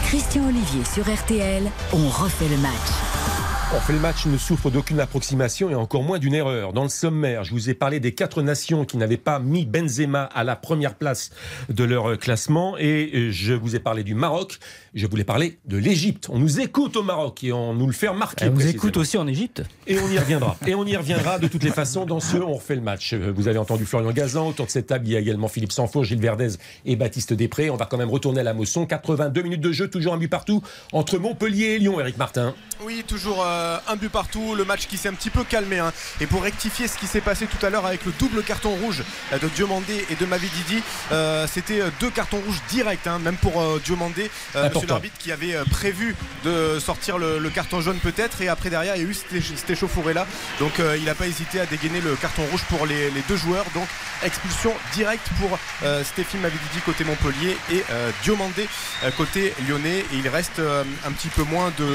Christian 0.05 0.47
Olivier 0.47 0.83
sur 0.83 1.03
RTL, 1.03 1.63
on 1.93 2.09
refait 2.09 2.49
le 2.49 2.57
match. 2.57 3.10
On 3.73 3.79
fait 3.79 3.93
le 3.93 3.99
match 3.99 4.25
ne 4.25 4.37
souffre 4.37 4.69
d'aucune 4.69 4.99
approximation 4.99 5.69
et 5.69 5.75
encore 5.75 6.03
moins 6.03 6.19
d'une 6.19 6.33
erreur. 6.33 6.73
Dans 6.73 6.83
le 6.83 6.89
sommaire, 6.89 7.45
je 7.45 7.51
vous 7.51 7.69
ai 7.69 7.73
parlé 7.73 8.01
des 8.01 8.13
quatre 8.13 8.41
nations 8.41 8.83
qui 8.83 8.97
n'avaient 8.97 9.15
pas 9.15 9.39
mis 9.39 9.65
Benzema 9.65 10.23
à 10.23 10.43
la 10.43 10.57
première 10.57 10.95
place 10.95 11.31
de 11.69 11.85
leur 11.85 12.19
classement 12.19 12.75
et 12.77 13.29
je 13.31 13.53
vous 13.53 13.77
ai 13.77 13.79
parlé 13.79 14.03
du 14.03 14.13
Maroc. 14.13 14.59
Je 14.93 15.07
voulais 15.07 15.23
parler 15.23 15.57
de 15.65 15.77
l'Égypte. 15.77 16.27
On 16.29 16.37
nous 16.37 16.59
écoute 16.59 16.97
au 16.97 17.03
Maroc 17.03 17.45
et 17.45 17.53
on 17.53 17.73
nous 17.73 17.87
le 17.87 17.93
fait 17.93 18.09
remarquer. 18.09 18.45
On 18.45 18.49
vous 18.49 18.55
précisément. 18.55 18.77
écoute 18.83 18.97
aussi 18.97 19.17
en 19.17 19.25
Égypte. 19.25 19.63
Et 19.87 19.97
on 19.97 20.09
y 20.09 20.19
reviendra. 20.19 20.57
Et 20.67 20.75
on 20.75 20.85
y 20.85 20.97
reviendra 20.97 21.39
de 21.39 21.47
toutes 21.47 21.63
les 21.63 21.69
façons 21.71 22.05
dans 22.05 22.19
ce 22.19 22.35
On 22.35 22.55
refait 22.55 22.75
le 22.75 22.81
match. 22.81 23.13
Vous 23.13 23.47
avez 23.47 23.57
entendu 23.57 23.85
Florian 23.85 24.11
Gazan. 24.11 24.49
Autour 24.49 24.65
de 24.65 24.71
cette 24.71 24.87
table, 24.87 25.07
il 25.07 25.13
y 25.13 25.15
a 25.15 25.19
également 25.19 25.47
Philippe 25.47 25.71
Sanfour, 25.71 26.03
Gilles 26.03 26.19
Verdez 26.19 26.49
et 26.85 26.97
Baptiste 26.97 27.31
Després. 27.31 27.69
On 27.69 27.77
va 27.77 27.85
quand 27.85 27.97
même 27.97 28.09
retourner 28.09 28.41
à 28.41 28.43
la 28.43 28.53
Mosson. 28.53 28.85
82 28.85 29.41
minutes 29.43 29.61
de 29.61 29.71
jeu, 29.71 29.87
toujours 29.89 30.13
un 30.13 30.17
but 30.17 30.27
partout 30.27 30.61
entre 30.91 31.17
Montpellier 31.17 31.67
et 31.75 31.79
Lyon, 31.79 31.97
Eric 32.01 32.17
Martin. 32.17 32.53
Oui, 32.83 33.05
toujours 33.07 33.45
euh, 33.45 33.77
un 33.87 33.95
but 33.95 34.09
partout, 34.09 34.55
le 34.55 34.65
match 34.65 34.87
qui 34.87 34.97
s'est 34.97 35.07
un 35.07 35.13
petit 35.13 35.29
peu 35.29 35.45
calmé. 35.45 35.79
hein. 35.79 35.93
Et 36.19 36.25
pour 36.25 36.41
rectifier 36.43 36.89
ce 36.89 36.97
qui 36.97 37.07
s'est 37.07 37.21
passé 37.21 37.45
tout 37.45 37.65
à 37.65 37.69
l'heure 37.69 37.85
avec 37.85 38.05
le 38.05 38.11
double 38.19 38.43
carton 38.43 38.75
rouge 38.75 39.03
euh, 39.31 39.39
de 39.39 39.47
Diomandé 39.55 40.05
et 40.09 40.15
de 40.15 40.25
Mavididi, 40.25 40.81
euh, 41.13 41.47
c'était 41.47 41.79
euh, 41.79 41.89
deux 42.01 42.09
cartons 42.09 42.41
rouges 42.45 42.61
directs, 42.69 43.07
hein, 43.07 43.19
même 43.19 43.35
pour 43.37 43.61
euh, 43.61 43.79
Diomandé, 43.85 44.29
euh. 44.57 44.69
Monsieur 44.81 44.87
l'arbitre 44.93 45.17
qui 45.19 45.31
avait 45.31 45.55
euh, 45.55 45.63
prévu 45.69 46.15
de 46.45 46.79
sortir 46.79 47.17
le, 47.17 47.39
le 47.39 47.49
carton 47.49 47.81
jaune 47.81 47.97
peut-être. 47.99 48.41
Et 48.41 48.47
après 48.49 48.69
derrière, 48.69 48.95
il 48.95 49.01
y 49.03 49.05
a 49.05 49.07
eu 49.09 49.13
cette, 49.13 49.31
éch- 49.33 49.55
cette 49.55 49.69
échauffourée 49.69 50.13
là. 50.13 50.25
Donc 50.59 50.79
euh, 50.79 50.97
il 50.97 51.05
n'a 51.05 51.15
pas 51.15 51.27
hésité 51.27 51.59
à 51.59 51.65
dégainer 51.65 52.01
le 52.01 52.15
carton 52.15 52.43
rouge 52.51 52.63
pour 52.69 52.85
les, 52.85 53.11
les 53.11 53.21
deux 53.27 53.37
joueurs. 53.37 53.65
Donc 53.73 53.87
expulsion 54.23 54.71
directe 54.93 55.27
pour 55.39 55.57
euh, 55.83 56.03
Stéphane 56.03 56.41
Mavididi 56.41 56.79
côté 56.85 57.03
Montpellier 57.03 57.57
et 57.71 57.83
euh, 57.91 58.11
Diomandé 58.23 58.67
côté 59.17 59.53
lyonnais. 59.67 59.99
Et 60.13 60.17
il 60.17 60.27
reste 60.27 60.59
un 60.59 61.11
petit 61.11 61.29
peu 61.29 61.43
moins 61.43 61.71
de 61.77 61.85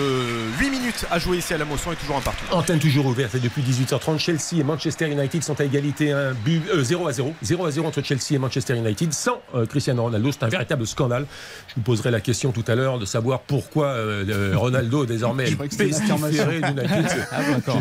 8 0.58 0.70
minutes 0.70 1.06
à 1.10 1.18
jouer 1.18 1.38
ici 1.38 1.54
à 1.54 1.58
la 1.58 1.64
Mosson 1.64 1.92
et 1.92 1.96
toujours 1.96 2.16
un 2.16 2.20
partout. 2.20 2.44
Antenne 2.50 2.78
toujours 2.78 3.06
ouverte 3.06 3.34
et 3.34 3.38
depuis 3.38 3.62
18h30, 3.62 4.18
Chelsea 4.18 4.60
et 4.60 4.62
Manchester 4.64 5.06
United 5.10 5.42
sont 5.42 5.60
à 5.60 5.64
égalité, 5.64 6.12
un 6.12 6.32
but, 6.32 6.62
euh, 6.72 6.82
0 6.82 7.06
à 7.08 7.12
0. 7.12 7.34
0 7.42 7.66
à 7.66 7.70
0 7.70 7.86
entre 7.86 8.02
Chelsea 8.02 8.32
et 8.32 8.38
Manchester 8.38 8.74
United 8.76 9.12
sans 9.12 9.40
Cristiano 9.68 10.02
Ronaldo. 10.02 10.30
C'est 10.32 10.42
un 10.44 10.48
véritable 10.48 10.86
scandale. 10.86 11.26
Je 11.68 11.74
vous 11.76 11.80
poserai 11.82 12.10
la 12.10 12.20
question 12.20 12.52
tout 12.52 12.64
à 12.66 12.74
l'heure 12.74 12.75
de 12.98 13.04
savoir 13.04 13.40
pourquoi 13.40 13.86
euh, 13.88 14.52
Ronaldo 14.54 15.06
désormais 15.06 15.50
est 15.50 15.56
pestiféré 15.78 16.60
d'United. 16.60 17.26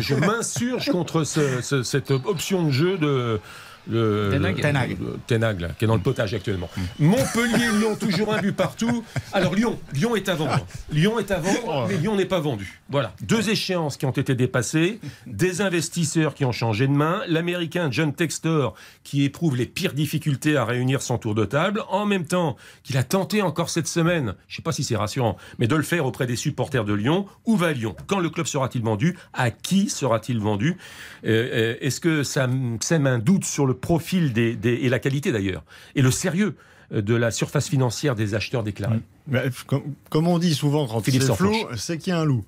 je 0.00 0.14
m'insurge 0.14 0.90
contre 0.90 1.24
ce- 1.24 1.60
ce- 1.62 1.82
cette 1.82 2.10
option 2.10 2.64
de 2.64 2.70
jeu 2.70 2.98
de. 2.98 3.40
Le, 3.88 4.30
Ten 4.32 4.76
Hag. 4.76 5.60
le- 5.60 5.62
là, 5.62 5.68
qui 5.78 5.84
est 5.84 5.88
dans 5.88 5.94
le 5.96 6.00
potage 6.02 6.34
actuellement. 6.34 6.68
Montpellier, 6.98 7.68
Lyon, 7.78 7.96
toujours 7.98 8.34
un 8.34 8.40
but 8.40 8.52
partout. 8.52 9.04
Alors 9.32 9.54
Lyon, 9.54 9.78
Lyon 9.94 10.16
est 10.16 10.28
à 10.28 10.34
vendre. 10.34 10.66
Lyon 10.90 11.18
est 11.18 11.30
à 11.30 11.38
vendre, 11.38 11.86
mais 11.88 11.96
Lyon 11.96 12.16
n'est 12.16 12.24
pas 12.26 12.40
vendu. 12.40 12.80
Voilà, 12.88 13.12
deux 13.22 13.50
échéances 13.50 13.96
qui 13.96 14.06
ont 14.06 14.10
été 14.10 14.34
dépassées, 14.34 15.00
des 15.26 15.60
investisseurs 15.60 16.34
qui 16.34 16.44
ont 16.44 16.52
changé 16.52 16.86
de 16.86 16.92
main, 16.92 17.22
l'américain 17.28 17.88
John 17.90 18.12
Textor 18.14 18.74
qui 19.04 19.24
éprouve 19.24 19.56
les 19.56 19.66
pires 19.66 19.92
difficultés 19.92 20.56
à 20.56 20.64
réunir 20.64 21.02
son 21.02 21.18
tour 21.18 21.34
de 21.34 21.44
table, 21.44 21.82
en 21.88 22.06
même 22.06 22.26
temps 22.26 22.56
qu'il 22.82 22.96
a 22.96 23.02
tenté 23.02 23.42
encore 23.42 23.70
cette 23.70 23.86
sème, 23.86 24.06
je 24.06 24.20
ne 24.20 24.56
sais 24.56 24.62
pas 24.62 24.72
si 24.72 24.84
c'est 24.84 24.96
rassurant, 24.96 25.36
mais 25.58 25.66
de 25.66 25.76
le 25.76 25.82
faire 25.82 26.06
auprès 26.06 26.26
des 26.26 26.36
supporters 26.36 26.84
de 26.84 26.92
Lyon. 26.92 27.26
Où 27.44 27.56
va 27.56 27.72
Lyon? 27.72 27.94
Quand 28.06 28.18
le 28.20 28.30
club 28.30 28.46
sera-t-il 28.46 28.84
vendu? 28.84 29.16
À 29.32 29.50
qui 29.50 29.88
sera-t-il 29.88 30.38
vendu? 30.40 30.76
Euh, 31.24 31.28
euh, 31.52 31.76
Est-ce 31.80 32.00
que 32.00 32.22
ça 32.22 32.48
sème 32.80 33.06
un 33.06 33.18
doute 33.18 33.44
sur 33.44 33.66
le 33.66 33.74
profil 33.76 34.32
des, 34.32 34.54
des- 34.56 34.74
et 34.74 34.88
la 34.88 34.98
qualité 34.98 35.32
d'ailleurs, 35.32 35.64
et 35.94 36.02
le 36.02 36.10
sérieux 36.10 36.54
euh, 36.92 37.02
de 37.02 37.14
la 37.14 37.30
surface 37.30 37.68
financière 37.68 38.14
des 38.14 38.34
acheteurs 38.34 38.62
déclarés. 38.62 39.00
Mais, 39.28 39.44
comme, 39.66 39.82
comme 40.10 40.26
on 40.28 40.38
dit 40.38 40.54
souvent 40.54 40.86
quand 40.86 41.00
Philippe 41.00 41.22
c'est 41.22 41.34
flou, 41.34 41.54
c'est 41.76 41.98
qu'il 41.98 42.12
y 42.12 42.16
a 42.16 42.20
un 42.20 42.24
loup. 42.24 42.44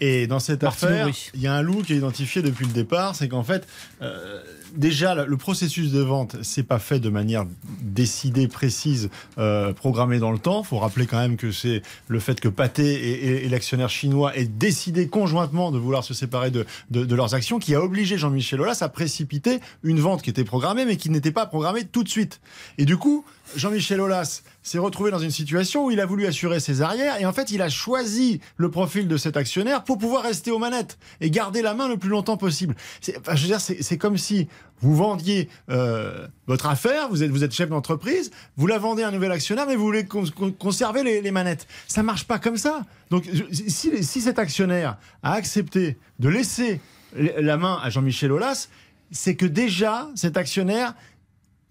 Et 0.00 0.26
dans 0.26 0.40
cette 0.40 0.62
Martino, 0.62 0.90
affaire, 0.92 1.08
il 1.34 1.40
y 1.40 1.46
a 1.46 1.54
un 1.54 1.62
loup 1.62 1.82
qui 1.82 1.94
est 1.94 1.96
identifié 1.96 2.42
depuis 2.42 2.66
le 2.66 2.72
départ, 2.72 3.16
c'est 3.16 3.28
qu'en 3.28 3.42
fait, 3.44 3.66
euh, 4.02 4.42
déjà 4.76 5.14
le, 5.24 5.36
processus 5.36 5.90
de 5.92 6.00
vente, 6.00 6.36
c'est 6.42 6.62
pas 6.62 6.78
fait 6.78 7.00
de 7.00 7.08
manière 7.08 7.44
décidée, 7.82 8.48
précise, 8.48 9.10
euh, 9.38 9.72
programmée 9.72 10.18
dans 10.18 10.32
le 10.32 10.38
temps. 10.38 10.62
Faut 10.62 10.78
rappeler 10.78 11.06
quand 11.06 11.18
même 11.18 11.36
que 11.36 11.52
c'est 11.52 11.82
le 12.08 12.20
fait 12.20 12.40
que 12.40 12.48
Pathé 12.48 13.44
et 13.44 13.48
l'actionnaire 13.48 13.90
chinois 13.90 14.36
aient 14.36 14.44
décidé 14.46 15.08
conjointement 15.08 15.70
de 15.72 15.78
vouloir 15.78 16.04
se 16.04 16.14
séparer 16.14 16.50
de, 16.50 16.66
de- 16.90 17.04
de 17.04 17.14
leurs 17.14 17.34
actions, 17.34 17.58
qui 17.58 17.74
a 17.74 17.82
obligé 17.82 18.18
Jean-Michel 18.18 18.60
Aulas 18.60 18.78
à 18.80 18.88
précipiter 18.88 19.60
une 19.82 20.00
vente 20.00 20.22
qui 20.22 20.30
était 20.30 20.44
programmée, 20.44 20.84
mais 20.84 20.96
qui 20.96 21.10
n'était 21.10 21.32
pas 21.32 21.46
programmée 21.46 21.84
tout 21.84 22.02
de 22.02 22.08
suite. 22.08 22.40
Et 22.78 22.84
du 22.84 22.96
coup, 22.96 23.24
Jean-Michel 23.54 24.00
Aulas 24.00 24.42
s'est 24.62 24.78
retrouvé 24.78 25.10
dans 25.10 25.18
une 25.20 25.30
situation 25.30 25.86
où 25.86 25.90
il 25.90 26.00
a 26.00 26.06
voulu 26.06 26.26
assurer 26.26 26.58
ses 26.58 26.82
arrières 26.82 27.20
et 27.20 27.26
en 27.26 27.32
fait 27.32 27.50
il 27.52 27.62
a 27.62 27.68
choisi 27.68 28.40
le 28.56 28.70
profil 28.70 29.06
de 29.06 29.16
cet 29.16 29.36
actionnaire 29.36 29.84
pour 29.84 29.98
pouvoir 29.98 30.24
rester 30.24 30.50
aux 30.50 30.58
manettes 30.58 30.98
et 31.20 31.30
garder 31.30 31.62
la 31.62 31.72
main 31.74 31.86
le 31.88 31.96
plus 31.96 32.08
longtemps 32.10 32.36
possible. 32.36 32.74
Je 33.06 33.12
veux 33.12 33.46
dire, 33.46 33.60
c'est 33.60 33.98
comme 33.98 34.18
si 34.18 34.48
vous 34.80 34.94
vendiez 34.96 35.48
euh, 35.70 36.26
votre 36.46 36.66
affaire, 36.66 37.08
vous 37.08 37.22
êtes, 37.22 37.30
vous 37.30 37.44
êtes 37.44 37.52
chef 37.54 37.68
d'entreprise, 37.70 38.30
vous 38.56 38.66
la 38.66 38.78
vendez 38.78 39.04
à 39.04 39.08
un 39.08 39.12
nouvel 39.12 39.30
actionnaire, 39.32 39.66
mais 39.66 39.76
vous 39.76 39.84
voulez 39.84 40.04
con- 40.06 40.24
con- 40.34 40.52
conserver 40.52 41.02
les, 41.04 41.22
les 41.22 41.30
manettes. 41.30 41.66
Ça 41.86 42.02
marche 42.02 42.24
pas 42.24 42.38
comme 42.38 42.56
ça. 42.56 42.84
Donc 43.10 43.24
si, 43.52 44.02
si 44.02 44.20
cet 44.20 44.38
actionnaire 44.38 44.98
a 45.22 45.32
accepté 45.34 45.96
de 46.18 46.28
laisser 46.28 46.80
la 47.16 47.56
main 47.56 47.78
à 47.82 47.88
Jean-Michel 47.90 48.32
Aulas, 48.32 48.68
c'est 49.12 49.36
que 49.36 49.46
déjà 49.46 50.08
cet 50.16 50.36
actionnaire 50.36 50.94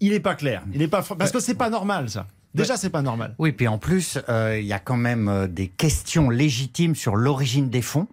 il 0.00 0.12
est 0.12 0.20
pas 0.20 0.34
clair. 0.34 0.62
Il 0.72 0.82
est 0.82 0.88
pas 0.88 1.02
parce 1.02 1.32
que 1.32 1.40
c'est 1.40 1.54
pas 1.54 1.70
normal 1.70 2.10
ça. 2.10 2.26
Déjà 2.54 2.76
c'est 2.76 2.90
pas 2.90 3.02
normal. 3.02 3.34
Oui, 3.38 3.52
puis 3.52 3.68
en 3.68 3.78
plus, 3.78 4.18
euh, 4.28 4.58
il 4.58 4.66
y 4.66 4.72
a 4.72 4.78
quand 4.78 4.96
même 4.96 5.28
euh, 5.28 5.46
des 5.46 5.68
questions 5.68 6.30
légitimes 6.30 6.94
sur 6.94 7.16
l'origine 7.16 7.68
des 7.68 7.82
fonds 7.82 8.08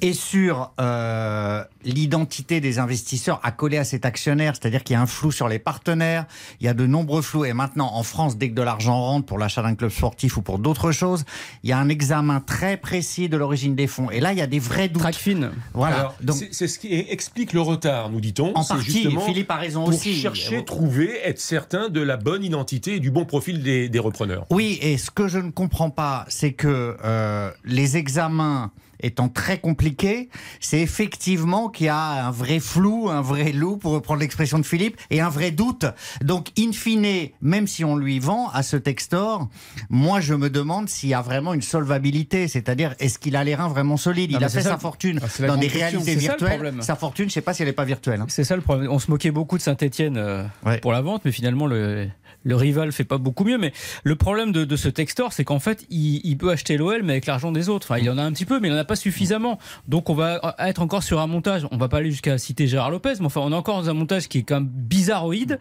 et 0.00 0.12
sur 0.12 0.72
euh, 0.80 1.64
l'identité 1.84 2.60
des 2.60 2.78
investisseurs 2.78 3.40
accolés 3.42 3.78
à 3.78 3.84
cet 3.84 4.04
actionnaire, 4.04 4.54
c'est-à-dire 4.54 4.84
qu'il 4.84 4.94
y 4.94 4.96
a 4.96 5.00
un 5.00 5.06
flou 5.06 5.32
sur 5.32 5.48
les 5.48 5.58
partenaires, 5.58 6.26
il 6.60 6.66
y 6.66 6.68
a 6.68 6.74
de 6.74 6.86
nombreux 6.86 7.22
flous, 7.22 7.44
et 7.44 7.52
maintenant 7.52 7.90
en 7.94 8.02
France, 8.04 8.36
dès 8.36 8.50
que 8.50 8.54
de 8.54 8.62
l'argent 8.62 9.00
rentre 9.00 9.26
pour 9.26 9.38
l'achat 9.38 9.62
d'un 9.62 9.74
club 9.74 9.90
sportif 9.90 10.36
ou 10.36 10.42
pour 10.42 10.58
d'autres 10.58 10.92
choses, 10.92 11.24
il 11.64 11.70
y 11.70 11.72
a 11.72 11.78
un 11.78 11.88
examen 11.88 12.40
très 12.40 12.76
précis 12.76 13.28
de 13.28 13.36
l'origine 13.36 13.74
des 13.74 13.88
fonds, 13.88 14.10
et 14.10 14.20
là 14.20 14.32
il 14.32 14.38
y 14.38 14.42
a 14.42 14.46
des 14.46 14.60
vrais 14.60 14.88
doutes. 14.88 15.02
Track 15.02 15.16
fine. 15.16 15.50
Voilà, 15.74 16.14
c'est 16.52 16.68
ce 16.68 16.78
qui 16.78 16.94
explique 16.94 17.52
le 17.52 17.60
retard, 17.60 18.10
nous 18.10 18.20
dit-on. 18.20 18.56
en 18.56 18.64
partie, 18.64 18.84
justement 18.84 19.20
Philippe 19.22 19.50
a 19.50 19.56
raison 19.56 19.84
pour 19.84 19.94
aussi. 19.94 20.14
chercher, 20.14 20.64
trouver, 20.64 21.18
être 21.24 21.40
certain 21.40 21.88
de 21.88 22.00
la 22.00 22.16
bonne 22.16 22.44
identité 22.44 22.96
et 22.96 23.00
du 23.00 23.10
bon 23.10 23.24
profil 23.24 23.62
des, 23.62 23.88
des 23.88 23.98
repreneurs. 23.98 24.46
Oui, 24.50 24.78
et 24.80 24.96
ce 24.96 25.10
que 25.10 25.26
je 25.26 25.38
ne 25.38 25.50
comprends 25.50 25.90
pas, 25.90 26.24
c'est 26.28 26.52
que 26.52 26.96
euh, 27.04 27.50
les 27.64 27.96
examens 27.96 28.70
étant 29.00 29.28
très 29.28 29.58
compliqués, 29.58 30.28
c'est 30.60 30.80
effectivement 30.80 31.68
qu'il 31.68 31.86
y 31.86 31.88
a 31.90 32.26
un 32.26 32.30
vrai 32.30 32.60
flou, 32.60 33.08
un 33.10 33.20
vrai 33.22 33.52
loup, 33.52 33.76
pour 33.76 33.92
reprendre 33.92 34.20
l'expression 34.20 34.58
de 34.58 34.66
Philippe, 34.66 34.96
et 35.10 35.20
un 35.20 35.28
vrai 35.28 35.50
doute. 35.50 35.86
Donc, 36.22 36.48
in 36.58 36.72
fine, 36.72 37.28
même 37.40 37.66
si 37.66 37.84
on 37.84 37.96
lui 37.96 38.18
vend 38.18 38.48
à 38.50 38.62
ce 38.62 38.76
Textor, 38.76 39.48
moi 39.90 40.20
je 40.20 40.34
me 40.34 40.50
demande 40.50 40.88
s'il 40.88 41.08
y 41.10 41.14
a 41.14 41.22
vraiment 41.22 41.54
une 41.54 41.62
solvabilité, 41.62 42.48
c'est-à-dire 42.48 42.94
est-ce 42.98 43.18
qu'il 43.18 43.36
a 43.36 43.44
les 43.44 43.54
reins 43.54 43.68
vraiment 43.68 43.96
solides? 43.96 44.32
Non, 44.32 44.38
Il 44.40 44.44
a 44.44 44.48
fait 44.48 44.62
ça. 44.62 44.70
sa 44.70 44.78
fortune 44.78 45.20
Ah, 45.22 45.46
dans 45.46 45.56
des 45.56 45.68
réalités 45.68 46.14
ça, 46.14 46.18
virtuelles. 46.18 46.74
sa 46.80 46.96
fortune, 46.96 47.24
je 47.24 47.30
ne 47.30 47.32
sais 47.32 47.40
pas 47.40 47.54
si 47.54 47.62
elle 47.62 47.68
n'est 47.68 47.72
pas 47.74 47.84
virtuelle. 47.84 48.20
hein. 48.20 48.26
C'est 48.28 48.44
ça 48.44 48.56
le 48.56 48.62
problème. 48.62 48.90
On 48.90 48.98
se 48.98 49.10
moquait 49.10 49.30
beaucoup 49.30 49.56
de 49.56 49.62
Saint-Etienne 49.62 50.18
Ouais. 50.64 50.78
pour 50.80 50.92
la 50.92 51.00
vente, 51.00 51.22
mais 51.24 51.32
finalement, 51.32 51.66
le, 51.66 52.08
le 52.44 52.56
rival 52.56 52.92
fait 52.92 53.04
pas 53.04 53.18
beaucoup 53.18 53.44
mieux. 53.44 53.58
Mais 53.58 53.72
le 54.04 54.16
problème 54.16 54.52
de, 54.52 54.64
de 54.64 54.76
ce 54.76 54.88
Textor, 54.88 55.32
c'est 55.32 55.44
qu'en 55.44 55.58
fait, 55.58 55.84
il, 55.90 56.20
il 56.24 56.36
peut 56.38 56.50
acheter 56.50 56.76
l'OL, 56.76 57.02
mais 57.02 57.12
avec 57.14 57.26
l'argent 57.26 57.52
des 57.52 57.68
autres. 57.68 57.86
Enfin, 57.90 58.00
il 58.00 58.08
en 58.10 58.18
a 58.18 58.22
un 58.22 58.32
petit 58.32 58.44
peu, 58.44 58.60
mais 58.60 58.68
il 58.68 58.74
en 58.74 58.78
a 58.78 58.84
pas 58.84 58.96
suffisamment. 58.96 59.58
Donc, 59.86 60.10
on 60.10 60.14
va 60.14 60.54
être 60.60 60.80
encore 60.82 61.02
sur 61.02 61.20
un 61.20 61.26
montage. 61.26 61.66
On 61.70 61.76
va 61.76 61.88
pas 61.88 61.98
aller 61.98 62.10
jusqu'à 62.10 62.38
citer 62.38 62.66
Gérard 62.66 62.90
Lopez, 62.90 63.14
mais 63.20 63.26
enfin, 63.26 63.40
on 63.42 63.52
est 63.52 63.54
encore 63.54 63.82
dans 63.82 63.90
un 63.90 63.94
montage 63.94 64.28
qui 64.28 64.38
est 64.38 64.42
quand 64.42 64.56
même 64.56 64.68
bizarroïde 64.68 65.58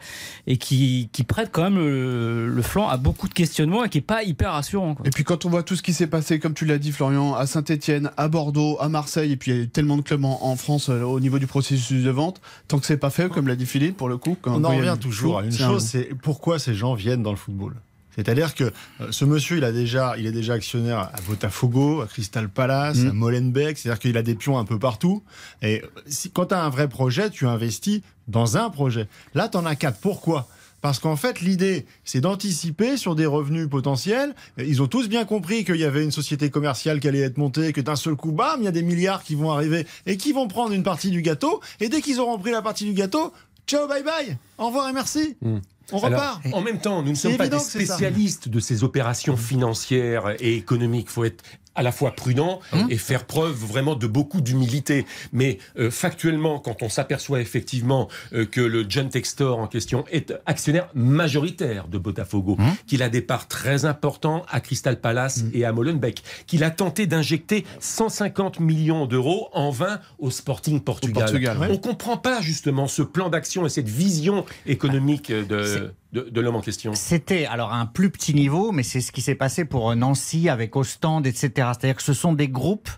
et 0.48 0.57
qui, 0.57 1.10
qui 1.12 1.24
prête 1.24 1.50
quand 1.51 1.63
même 1.63 1.77
le, 1.77 2.48
le 2.48 2.62
flanc 2.62 2.88
à 2.88 2.98
beaucoup 2.98 3.27
de 3.27 3.34
questionnements 3.34 3.84
et 3.86 3.89
qui 3.89 4.00
est 4.00 4.01
pas 4.01 4.24
hyper 4.24 4.51
rassurant. 4.53 4.96
quoi. 4.96 5.05
Et 5.05 5.10
puis 5.10 5.24
quand 5.24 5.46
on 5.46 5.50
voit 5.50 5.63
tout 5.63 5.75
ce 5.75 5.81
qui 5.84 5.93
s'est 5.93 6.07
passé, 6.07 6.39
comme 6.39 6.53
tu 6.53 6.65
l'as 6.65 6.77
dit 6.77 6.91
Florian, 6.91 7.34
à 7.36 7.46
Saint-Etienne, 7.48 8.12
à 8.17 8.27
Bordeaux, 8.27 8.77
à 8.79 8.89
Marseille, 8.89 9.31
et 9.34 9.38
puis 9.38 9.51
il 9.51 9.57
y 9.57 9.60
a 9.60 9.63
eu 9.63 9.69
tellement 9.69 9.98
de 9.98 10.01
clubs 10.01 10.24
en, 10.25 10.39
en 10.41 10.55
France 10.55 10.89
euh, 10.89 11.01
au 11.03 11.19
niveau 11.19 11.39
du 11.39 11.48
processus 11.48 12.03
de 12.03 12.10
vente, 12.10 12.41
tant 12.67 12.79
que 12.79 12.86
c'est 12.86 12.98
pas 12.98 13.10
fait, 13.10 13.29
comme 13.29 13.48
l'a 13.48 13.55
dit 13.55 13.65
Philippe, 13.65 13.98
pour 13.98 14.10
le 14.10 14.17
coup. 14.17 14.38
Quand 14.41 14.60
On 14.60 14.63
en 14.63 14.75
revient 14.75 14.96
toujours 15.00 15.39
à 15.39 15.43
une 15.43 15.53
un- 15.53 15.57
chose, 15.57 15.84
c'est 15.84 16.10
pourquoi 16.22 16.60
ces 16.68 16.76
gens 16.76 16.94
viennent 16.96 17.24
dans 17.24 17.32
le 17.32 17.38
football. 17.38 17.76
C'est-à-dire 18.16 18.56
que 18.56 18.64
euh, 19.00 19.12
ce 19.12 19.26
monsieur, 19.26 19.58
il 19.58 19.64
a 19.64 19.72
déjà, 19.72 20.16
il 20.18 20.26
est 20.26 20.32
déjà 20.32 20.54
actionnaire 20.54 20.98
à 21.00 21.12
Botafogo, 21.28 22.02
à 22.02 22.08
Crystal 22.08 22.50
Palace, 22.50 22.98
Mm. 22.98 23.10
à 23.10 23.14
Molenbeek. 23.14 23.78
C'est-à-dire 23.78 24.00
qu'il 24.00 24.18
a 24.18 24.24
des 24.24 24.34
pions 24.36 24.58
un 24.58 24.66
peu 24.66 24.80
partout. 24.80 25.22
Et 25.62 25.82
euh, 25.84 25.88
si, 26.08 26.32
quand 26.32 26.48
tu 26.48 26.54
as 26.56 26.64
un 26.64 26.70
vrai 26.70 26.90
projet, 26.90 27.30
tu 27.30 27.46
investis 27.48 28.02
dans 28.28 28.58
un 28.58 28.70
projet. 28.72 29.08
Là, 29.36 29.48
tu 29.50 29.58
en 29.58 29.66
as 29.68 29.76
quatre. 29.76 30.00
Pourquoi? 30.00 30.48
Parce 30.82 30.98
qu'en 31.00 31.16
fait, 31.16 31.42
l'idée, 31.42 31.86
c'est 32.06 32.20
d'anticiper 32.22 32.98
sur 32.98 33.16
des 33.16 33.26
revenus 33.28 33.68
potentiels. 33.70 34.34
Ils 34.58 34.82
ont 34.82 34.88
tous 34.88 35.08
bien 35.10 35.24
compris 35.26 35.64
qu'il 35.64 35.76
y 35.78 35.84
avait 35.86 36.04
une 36.04 36.12
société 36.12 36.50
commerciale 36.50 37.00
qui 37.00 37.08
allait 37.08 37.20
être 37.22 37.38
montée, 37.38 37.72
que 37.72 37.82
d'un 37.82 37.96
seul 37.96 38.16
coup, 38.16 38.32
bam, 38.32 38.58
il 38.62 38.66
y 38.66 38.68
a 38.68 38.72
des 38.72 38.84
milliards 38.84 39.24
qui 39.24 39.36
vont 39.36 39.52
arriver 39.52 39.86
et 40.08 40.18
qui 40.18 40.34
vont 40.34 40.48
prendre 40.48 40.74
une 40.74 40.84
partie 40.84 41.12
du 41.12 41.22
gâteau. 41.22 41.62
Et 41.80 41.90
dès 41.90 42.02
qu'ils 42.02 42.20
auront 42.20 42.38
pris 42.40 42.52
la 42.52 42.62
partie 42.62 42.86
du 42.86 42.94
gâteau, 42.94 43.32
ciao, 43.68 43.88
bye 43.88 44.04
bye, 44.04 44.38
au 44.58 44.68
revoir 44.68 44.90
et 44.90 44.94
merci. 44.94 45.36
Mm. 45.42 45.58
On 45.91 46.03
Alors, 46.03 46.20
repart. 46.20 46.53
en 46.53 46.62
même 46.62 46.79
temps, 46.79 47.01
nous 47.01 47.12
ne 47.12 47.15
sommes 47.15 47.38
pas 47.38 47.48
des 47.48 47.60
spécialistes 47.60 48.50
de 48.50 48.60
ces 48.60 48.84
opérations 48.84 49.38
financières 49.38 50.36
et 50.39 50.56
économiques. 50.56 51.08
Il 51.10 51.13
faut 51.13 51.24
être 51.24 51.44
à 51.77 51.84
la 51.84 51.93
fois 51.93 52.12
prudent 52.12 52.60
Hum. 52.74 52.88
et 52.89 52.98
faire 52.98 53.24
preuve 53.25 53.53
vraiment 53.55 53.96
de 53.96 54.07
beaucoup 54.07 54.41
d'humilité. 54.41 55.05
Mais 55.31 55.60
euh, 55.79 55.89
factuellement, 55.91 56.60
quand 56.60 56.81
on 56.81 56.89
s'aperçoit 56.89 57.39
effectivement 57.39 58.10
euh, 58.34 58.46
que 58.46 58.60
le 58.62 58.86
John 58.89 59.10
Textor 59.10 59.60
en 59.60 59.67
question 59.67 60.03
est 60.12 60.34
actionnaire 60.46 60.89
majoritaire 60.96 61.88
de 61.88 61.98
Botafogo, 61.98 62.55
Hum. 62.60 62.74
qu'il 62.88 63.01
a 63.03 63.10
des 63.10 63.22
parts 63.22 63.48
très 63.48 63.86
importantes 63.86 64.43
à 64.50 64.60
Crystal 64.60 65.00
Palace 65.00 65.43
et 65.53 65.63
à 65.65 65.72
Molenbeek, 65.72 66.24
qu'il 66.48 66.63
a 66.63 66.72
tenté 66.72 67.05
d'injecter 67.07 67.63
150 67.79 68.60
millions 68.60 69.05
d'euros 69.05 69.50
en 69.53 69.69
vain 69.72 70.00
au 70.19 70.31
Sporting 70.31 70.81
Portugal. 70.81 71.24
Portugal, 71.25 71.57
ouais. 71.60 71.67
On 71.72 71.77
comprend 71.77 72.17
pas 72.17 72.41
justement 72.41 72.88
ce 72.88 73.01
plan 73.03 73.29
d'action 73.29 73.65
et 73.65 73.69
cette 73.69 73.88
vision 73.89 74.43
économique 74.65 75.31
de, 75.31 75.93
de, 76.26 76.42
l'homme 76.42 76.56
en 76.56 76.62
question. 76.62 76.94
C'était 76.94 77.46
alors 77.46 77.72
à 77.72 77.78
un 77.78 77.86
plus 77.86 78.10
petit 78.10 78.34
niveau, 78.34 78.72
mais 78.72 78.84
c'est 78.84 79.02
ce 79.02 79.12
qui 79.12 79.22
s'est 79.22 79.36
passé 79.36 79.66
pour 79.66 79.96
Nancy 79.96 80.50
avec 80.50 80.76
Ostende, 80.76 81.28
etc. 81.28 81.50
C'est-à-dire 81.56 81.96
que 81.96 82.04
ce 82.04 82.14
sont 82.14 82.34
des 82.34 82.48
groupes 82.48 82.90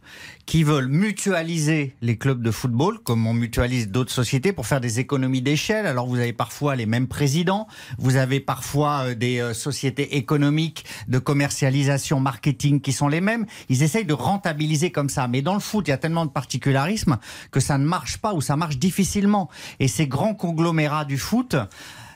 qui 0.46 0.64
veulent 0.64 0.88
mutualiser 0.88 1.96
les 2.02 2.18
clubs 2.18 2.42
de 2.42 2.50
football, 2.50 2.98
comme 3.00 3.28
on 3.28 3.34
mutualise 3.34 3.90
d'autres 3.90 4.12
sociétés, 4.12 4.52
pour 4.52 4.66
faire 4.66 4.82
des 4.82 5.00
économies 5.00 5.44
d'échelle. 5.44 5.86
Alors 5.86 6.08
vous 6.08 6.18
avez 6.18 6.34
parfois 6.34 6.76
les 6.76 6.88
mêmes 6.88 7.08
présidents, 7.08 7.68
vous 8.00 8.16
avez 8.16 8.40
parfois 8.40 9.10
euh, 9.10 9.16
des 9.16 9.40
euh, 9.40 9.54
sociétés 9.54 10.18
économiques 10.18 10.86
de 11.08 11.20
commercialisation, 11.20 12.20
marketing 12.20 12.82
qui 12.82 12.94
sont 12.94 13.08
les 13.08 13.22
mêmes. 13.22 13.46
Ils 13.70 13.84
essayent 13.84 14.06
de 14.06 14.14
rentabiliser 14.14 14.92
comme 14.92 15.10
ça. 15.10 15.28
Mais 15.28 15.44
dans 15.44 15.54
le 15.54 15.60
foot, 15.60 15.88
il 15.88 15.92
y 15.92 15.94
a 15.94 15.98
tellement 15.98 16.26
de 16.26 16.32
particularismes 16.32 17.20
que 17.52 17.60
ça 17.60 17.78
ne 17.78 17.86
marche 17.86 18.18
pas 18.18 18.34
ou 18.34 18.42
ça 18.42 18.56
marche 18.56 18.78
difficilement. 18.78 19.50
Et 19.80 19.88
ces 19.88 20.08
grands 20.08 20.34
conglomérats 20.34 21.06
du 21.06 21.18
foot, 21.18 21.56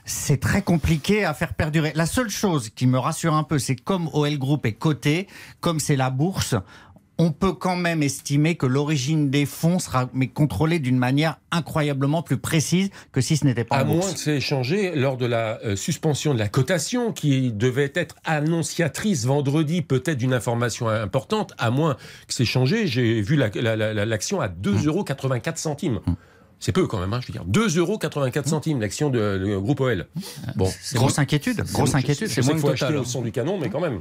c'est 0.05 0.39
très 0.39 0.61
compliqué 0.61 1.23
à 1.25 1.33
faire 1.33 1.53
perdurer. 1.53 1.91
La 1.95 2.05
seule 2.05 2.29
chose 2.29 2.69
qui 2.69 2.87
me 2.87 2.97
rassure 2.99 3.33
un 3.33 3.43
peu, 3.43 3.59
c'est 3.59 3.75
comme 3.75 4.09
OL 4.13 4.37
Group 4.37 4.65
est 4.65 4.73
coté, 4.73 5.27
comme 5.59 5.79
c'est 5.79 5.95
la 5.95 6.09
bourse, 6.09 6.55
on 7.19 7.31
peut 7.31 7.53
quand 7.53 7.75
même 7.75 8.01
estimer 8.01 8.55
que 8.55 8.65
l'origine 8.65 9.29
des 9.29 9.45
fonds 9.45 9.77
sera 9.77 10.09
mais 10.13 10.27
contrôlée 10.27 10.79
d'une 10.79 10.97
manière 10.97 11.37
incroyablement 11.51 12.23
plus 12.23 12.37
précise 12.37 12.89
que 13.11 13.21
si 13.21 13.37
ce 13.37 13.45
n'était 13.45 13.63
pas 13.63 13.77
À 13.77 13.83
moins 13.83 13.99
que 14.11 14.17
c'est 14.17 14.37
échangé 14.37 14.95
lors 14.95 15.15
de 15.17 15.27
la 15.27 15.59
euh, 15.63 15.75
suspension 15.75 16.33
de 16.33 16.39
la 16.39 16.47
cotation 16.49 17.13
qui 17.13 17.53
devait 17.53 17.91
être 17.93 18.15
annonciatrice 18.25 19.25
vendredi 19.25 19.83
peut-être 19.83 20.17
d'une 20.17 20.33
information 20.33 20.89
importante, 20.89 21.53
à 21.59 21.69
moins 21.69 21.93
que 22.27 22.33
c'est 22.33 22.45
changé. 22.45 22.87
J'ai 22.87 23.21
vu 23.21 23.35
l'action 23.35 23.61
la, 23.61 23.75
la, 23.75 23.93
la- 23.93 24.15
à 24.15 24.47
2,84 24.49 24.85
euros 24.87 25.05
centimes. 25.55 25.99
C'est 26.63 26.71
peu 26.71 26.87
quand 26.87 26.97
même, 26.97 27.11
hein, 27.11 27.19
je 27.21 27.27
veux 27.27 27.33
dire. 27.33 27.43
2,84 27.45 27.77
euros 27.79 27.99
centimes 28.45 28.79
l'action 28.79 29.09
de, 29.09 29.37
de 29.37 29.57
groupe 29.57 29.81
OL. 29.81 30.07
Bon, 30.55 30.71
Grosse 30.93 31.19
inquiétude, 31.19 31.61
grosse 31.73 31.93
inquiétude. 31.93 32.29
C'est 32.29 32.41
moins 32.41 32.53
que 32.53 32.61
faut 32.61 32.69
Total, 32.69 32.87
acheter 32.87 32.97
hein. 32.97 33.01
au 33.01 33.05
son 33.05 33.21
du 33.21 33.33
canon, 33.33 33.59
mais 33.59 33.69
quand 33.69 33.81
même. 33.81 33.99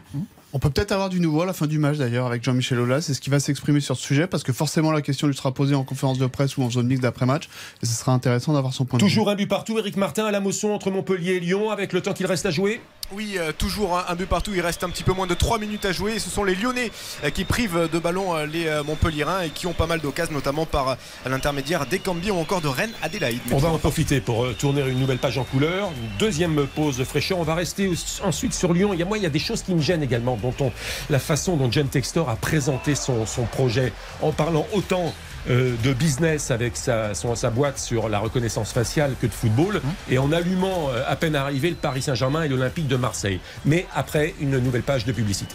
On 0.52 0.60
peut 0.60 0.70
peut-être 0.70 0.92
avoir 0.92 1.08
du 1.08 1.18
nouveau 1.18 1.42
à 1.42 1.46
la 1.46 1.54
fin 1.54 1.66
du 1.66 1.80
match 1.80 1.96
d'ailleurs 1.96 2.24
avec 2.24 2.44
Jean-Michel 2.44 2.78
Aulas. 2.78 3.00
C'est 3.00 3.14
ce 3.14 3.20
qui 3.20 3.30
va 3.30 3.40
s'exprimer 3.40 3.80
sur 3.80 3.96
ce 3.96 4.02
sujet? 4.04 4.28
Parce 4.28 4.44
que 4.44 4.52
forcément 4.52 4.92
la 4.92 5.02
question 5.02 5.26
lui 5.26 5.34
sera 5.34 5.52
posée 5.52 5.74
en 5.74 5.82
conférence 5.82 6.18
de 6.18 6.26
presse 6.26 6.56
ou 6.56 6.62
en 6.62 6.70
zone 6.70 6.86
mixte 6.86 7.02
d'après-match. 7.02 7.48
Et 7.82 7.86
ce 7.86 7.94
sera 7.94 8.12
intéressant 8.12 8.52
d'avoir 8.52 8.72
son 8.72 8.84
point 8.84 9.00
de 9.00 9.02
vue. 9.02 9.10
Toujours 9.10 9.28
un 9.28 9.34
but 9.34 9.48
partout. 9.48 9.76
Eric 9.80 9.96
Martin 9.96 10.24
à 10.24 10.30
la 10.30 10.38
motion 10.38 10.72
entre 10.72 10.92
Montpellier 10.92 11.32
et 11.32 11.40
Lyon 11.40 11.70
avec 11.70 11.92
le 11.92 12.00
temps 12.00 12.12
qu'il 12.12 12.26
reste 12.26 12.46
à 12.46 12.52
jouer. 12.52 12.80
Oui, 13.10 13.34
euh, 13.36 13.52
toujours 13.52 13.98
un, 13.98 14.14
but 14.14 14.26
partout. 14.26 14.52
Il 14.54 14.60
reste 14.60 14.84
un 14.84 14.88
petit 14.88 15.02
peu 15.02 15.12
moins 15.12 15.26
de 15.26 15.34
3 15.34 15.58
minutes 15.58 15.84
à 15.84 15.92
jouer. 15.92 16.18
Ce 16.18 16.30
sont 16.30 16.44
les 16.44 16.54
Lyonnais 16.54 16.90
euh, 17.24 17.30
qui 17.30 17.44
privent 17.44 17.88
de 17.92 17.98
ballon 17.98 18.34
euh, 18.34 18.46
les 18.46 18.70
Montpellierins 18.84 19.42
et 19.42 19.50
qui 19.50 19.66
ont 19.66 19.72
pas 19.72 19.86
mal 19.86 20.00
d'occasions, 20.00 20.32
notamment 20.32 20.66
par 20.66 20.96
l'intermédiaire 21.26 21.86
d'Ecambi 21.86 22.30
ou 22.30 22.36
encore 22.36 22.60
de 22.60 22.68
Rennes 22.68 22.92
Adélaïde. 23.02 23.40
On 23.50 23.58
va 23.58 23.68
en 23.68 23.78
profiter 23.78 24.20
pour 24.20 24.46
tourner 24.56 24.82
une 24.88 24.98
nouvelle 24.98 25.18
page 25.18 25.38
en 25.38 25.44
couleur. 25.44 25.90
Deuxième 26.18 26.66
pause 26.66 27.02
fraîcheur. 27.04 27.38
On 27.38 27.42
va 27.42 27.54
rester 27.54 27.90
ensuite 28.22 28.54
sur 28.54 28.72
Lyon. 28.72 28.94
Il 28.94 29.00
y 29.00 29.02
a, 29.02 29.06
moi, 29.06 29.18
il 29.18 29.24
y 29.24 29.26
a 29.26 29.30
des 29.30 29.38
choses 29.38 29.62
qui 29.62 29.74
me 29.74 29.82
gênent 29.82 30.02
également, 30.02 30.36
dont 30.36 30.54
on, 30.60 30.72
la 31.10 31.18
façon 31.18 31.56
dont 31.56 31.70
John 31.70 31.88
Textor 31.88 32.28
a 32.30 32.36
présenté 32.36 32.94
son 32.94 33.24
projet, 33.50 33.92
en 34.20 34.32
parlant 34.32 34.66
autant 34.72 35.12
euh, 35.50 35.74
de 35.82 35.92
business 35.92 36.50
avec 36.50 36.76
sa, 36.76 37.14
son- 37.14 37.34
sa 37.34 37.50
boîte 37.50 37.78
sur 37.78 38.08
la 38.08 38.18
reconnaissance 38.18 38.72
faciale 38.72 39.14
que 39.20 39.26
de 39.26 39.32
football, 39.32 39.80
et 40.10 40.18
en 40.18 40.30
allumant 40.32 40.88
euh, 40.90 41.02
à 41.06 41.16
peine 41.16 41.34
arrivé 41.36 41.70
le 41.70 41.76
Paris 41.76 42.02
Saint-Germain 42.02 42.42
et 42.42 42.48
l'Olympique 42.48 42.88
de 42.88 42.96
Marseille. 42.96 43.40
Mais 43.64 43.86
après, 43.94 44.34
une 44.40 44.58
nouvelle 44.58 44.82
page 44.82 45.04
de 45.04 45.12
publicité. 45.12 45.54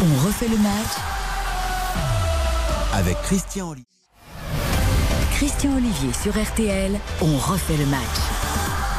On 0.00 0.26
refait 0.26 0.48
le 0.48 0.58
match. 0.58 0.94
Avec 2.94 3.16
Christian 3.22 3.70
Oli. 3.70 3.84
Christian 5.34 5.70
Olivier 5.76 6.10
sur 6.12 6.32
RTL. 6.40 6.92
On 7.20 7.36
refait 7.38 7.76
le 7.76 7.86
match. 7.86 8.41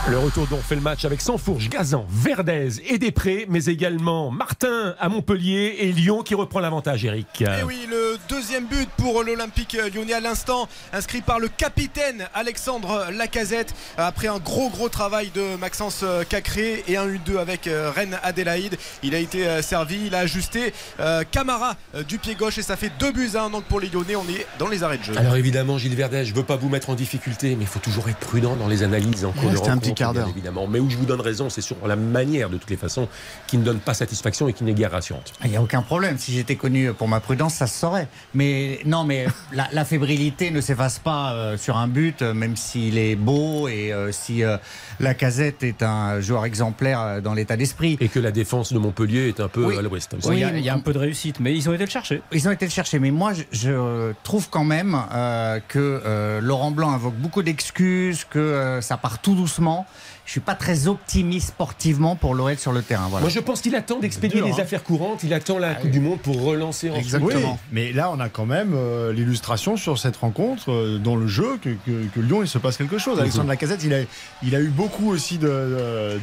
Le 0.09 0.17
retour 0.17 0.47
dont 0.47 0.57
on 0.57 0.61
fait 0.61 0.75
le 0.75 0.81
match 0.81 1.05
avec 1.05 1.21
Sansfourche, 1.21 1.69
Gazan, 1.69 2.05
Verdez 2.09 2.81
et 2.89 2.97
Després, 2.97 3.45
mais 3.47 3.63
également 3.67 4.31
Martin 4.31 4.95
à 4.99 5.07
Montpellier 5.07 5.77
et 5.79 5.93
Lyon 5.93 6.23
qui 6.23 6.35
reprend 6.35 6.59
l'avantage, 6.59 7.05
Eric. 7.05 7.39
Et 7.39 7.45
Eh 7.61 7.63
oui, 7.63 7.87
le 7.89 8.17
deuxième 8.27 8.65
but 8.65 8.89
pour 8.97 9.23
l'Olympique 9.23 9.77
lyonnais 9.95 10.11
à 10.11 10.19
l'instant, 10.19 10.67
inscrit 10.91 11.21
par 11.21 11.39
le 11.39 11.47
capitaine 11.47 12.27
Alexandre 12.33 13.07
Lacazette, 13.13 13.73
après 13.97 14.27
un 14.27 14.39
gros 14.39 14.69
gros 14.69 14.89
travail 14.89 15.31
de 15.33 15.55
Maxence 15.55 16.03
Cacré 16.27 16.83
et 16.89 16.97
un 16.97 17.07
U2 17.07 17.37
avec 17.37 17.67
euh, 17.67 17.89
Rennes 17.89 18.19
Adélaïde. 18.23 18.75
Il 19.03 19.15
a 19.15 19.19
été 19.19 19.47
euh, 19.47 19.61
servi, 19.61 20.07
il 20.07 20.15
a 20.15 20.19
ajusté 20.19 20.73
euh, 20.99 21.23
Camara 21.31 21.77
du 22.09 22.17
pied 22.17 22.35
gauche 22.35 22.57
et 22.57 22.61
ça 22.61 22.75
fait 22.75 22.91
deux 22.99 23.13
buts 23.13 23.31
à 23.35 23.43
un 23.43 23.49
donc 23.49 23.63
pour 23.65 23.79
les 23.79 23.87
Lyonnais. 23.87 24.17
On 24.17 24.27
est 24.27 24.45
dans 24.59 24.67
les 24.67 24.83
arrêts 24.83 24.97
de 24.97 25.03
jeu. 25.03 25.13
Alors 25.17 25.37
évidemment, 25.37 25.77
Gilles 25.77 25.95
Verdez, 25.95 26.25
je 26.25 26.33
veux 26.35 26.43
pas 26.43 26.57
vous 26.57 26.67
mettre 26.67 26.89
en 26.89 26.95
difficulté, 26.95 27.55
mais 27.55 27.63
il 27.63 27.67
faut 27.67 27.79
toujours 27.79 28.09
être 28.09 28.17
prudent 28.17 28.57
dans 28.57 28.67
les 28.67 28.83
analyses 28.83 29.23
en 29.23 29.31
cours 29.31 29.49
de 29.49 29.55
petit 29.93 30.03
quart 30.03 30.13
d'heure. 30.13 30.27
évidemment. 30.29 30.67
Mais 30.67 30.79
où 30.79 30.89
je 30.89 30.97
vous 30.97 31.05
donne 31.05 31.21
raison, 31.21 31.49
c'est 31.49 31.61
sur 31.61 31.75
la 31.87 31.95
manière, 31.95 32.49
de 32.49 32.57
toutes 32.57 32.69
les 32.69 32.77
façons, 32.77 33.07
qui 33.47 33.57
ne 33.57 33.63
donne 33.63 33.79
pas 33.79 33.93
satisfaction 33.93 34.47
et 34.47 34.53
qui 34.53 34.63
n'est 34.63 34.73
guère 34.73 34.91
rassurante. 34.91 35.33
Il 35.43 35.49
n'y 35.51 35.57
a 35.57 35.61
aucun 35.61 35.81
problème. 35.81 36.17
Si 36.17 36.31
j'étais 36.33 36.55
connu 36.55 36.93
pour 36.93 37.07
ma 37.07 37.19
prudence, 37.19 37.53
ça 37.55 37.67
se 37.67 37.77
saurait. 37.79 38.07
Mais 38.33 38.79
non, 38.85 39.03
mais 39.03 39.25
la, 39.53 39.67
la 39.71 39.85
fébrilité 39.85 40.51
ne 40.51 40.61
s'efface 40.61 40.99
pas 40.99 41.33
euh, 41.33 41.57
sur 41.57 41.77
un 41.77 41.87
but, 41.87 42.21
euh, 42.21 42.33
même 42.33 42.55
s'il 42.55 42.97
est 42.97 43.15
beau 43.15 43.67
et 43.67 43.91
euh, 43.93 44.11
si 44.11 44.43
euh, 44.43 44.57
la 44.99 45.13
casette 45.13 45.63
est 45.63 45.83
un 45.83 46.19
joueur 46.21 46.45
exemplaire 46.45 47.21
dans 47.21 47.33
l'état 47.33 47.57
d'esprit. 47.57 47.97
Et 47.99 48.09
que 48.09 48.19
la 48.19 48.31
défense 48.31 48.73
de 48.73 48.79
Montpellier 48.79 49.27
est 49.29 49.39
un 49.39 49.47
peu 49.47 49.65
Oui. 49.65 49.77
à 49.77 49.81
l'ouest. 49.81 50.13
Ouais, 50.25 50.35
Il 50.35 50.39
y, 50.39 50.43
a- 50.43 50.57
il 50.57 50.63
y 50.63 50.69
a 50.69 50.73
un 50.73 50.79
peu 50.79 50.93
de 50.93 50.99
réussite, 50.99 51.39
mais 51.39 51.53
ils 51.55 51.69
ont 51.69 51.73
été 51.73 51.85
le 51.85 51.89
chercher. 51.89 52.21
Ils 52.31 52.47
ont 52.47 52.51
été 52.51 52.65
le 52.65 52.71
chercher, 52.71 52.99
mais 52.99 53.11
moi 53.11 53.33
je, 53.33 53.43
je 53.51 54.13
trouve 54.23 54.49
quand 54.49 54.63
même 54.63 54.97
euh, 55.13 55.59
que 55.67 56.01
euh, 56.05 56.41
Laurent 56.41 56.71
Blanc 56.71 56.91
invoque 56.91 57.15
beaucoup 57.15 57.43
d'excuses, 57.43 58.25
que 58.29 58.39
euh, 58.39 58.81
ça 58.81 58.97
part 58.97 59.19
tout 59.19 59.35
doucement. 59.35 59.82
Je 60.25 60.31
suis 60.31 60.39
pas 60.39 60.55
très 60.55 60.87
optimiste 60.87 61.49
sportivement 61.49 62.15
pour 62.15 62.33
l'OL 62.33 62.57
sur 62.57 62.71
le 62.71 62.81
terrain. 62.81 63.07
Voilà. 63.09 63.21
Moi, 63.23 63.29
je 63.29 63.39
pense 63.41 63.59
qu'il 63.61 63.75
attend 63.75 63.99
d'expédier 63.99 64.41
les 64.41 64.51
hein. 64.53 64.55
affaires 64.59 64.81
courantes. 64.83 65.23
Il 65.23 65.33
attend 65.33 65.57
la 65.57 65.75
Coupe 65.75 65.91
du 65.91 65.99
Monde 65.99 66.19
pour 66.19 66.41
relancer 66.41 66.89
en 66.89 66.95
Exactement. 66.95 67.53
Oui, 67.53 67.59
mais 67.73 67.91
là, 67.91 68.09
on 68.09 68.19
a 68.21 68.29
quand 68.29 68.45
même 68.45 68.71
euh, 68.73 69.11
l'illustration 69.11 69.75
sur 69.75 69.99
cette 69.99 70.15
rencontre, 70.15 70.71
euh, 70.71 70.97
dans 70.97 71.17
le 71.17 71.27
jeu, 71.27 71.57
que, 71.61 71.69
que- 71.85 72.05
que 72.15 72.19
Lyon, 72.21 72.41
il 72.41 72.47
se 72.47 72.57
passe 72.57 72.77
quelque 72.77 72.97
chose. 72.97 73.19
Alexandre 73.19 73.49
Lacazette, 73.49 73.83
il 73.83 73.93
a, 73.93 73.97
il 74.43 74.55
a 74.55 74.61
eu 74.61 74.69
beaucoup 74.69 75.09
aussi 75.09 75.37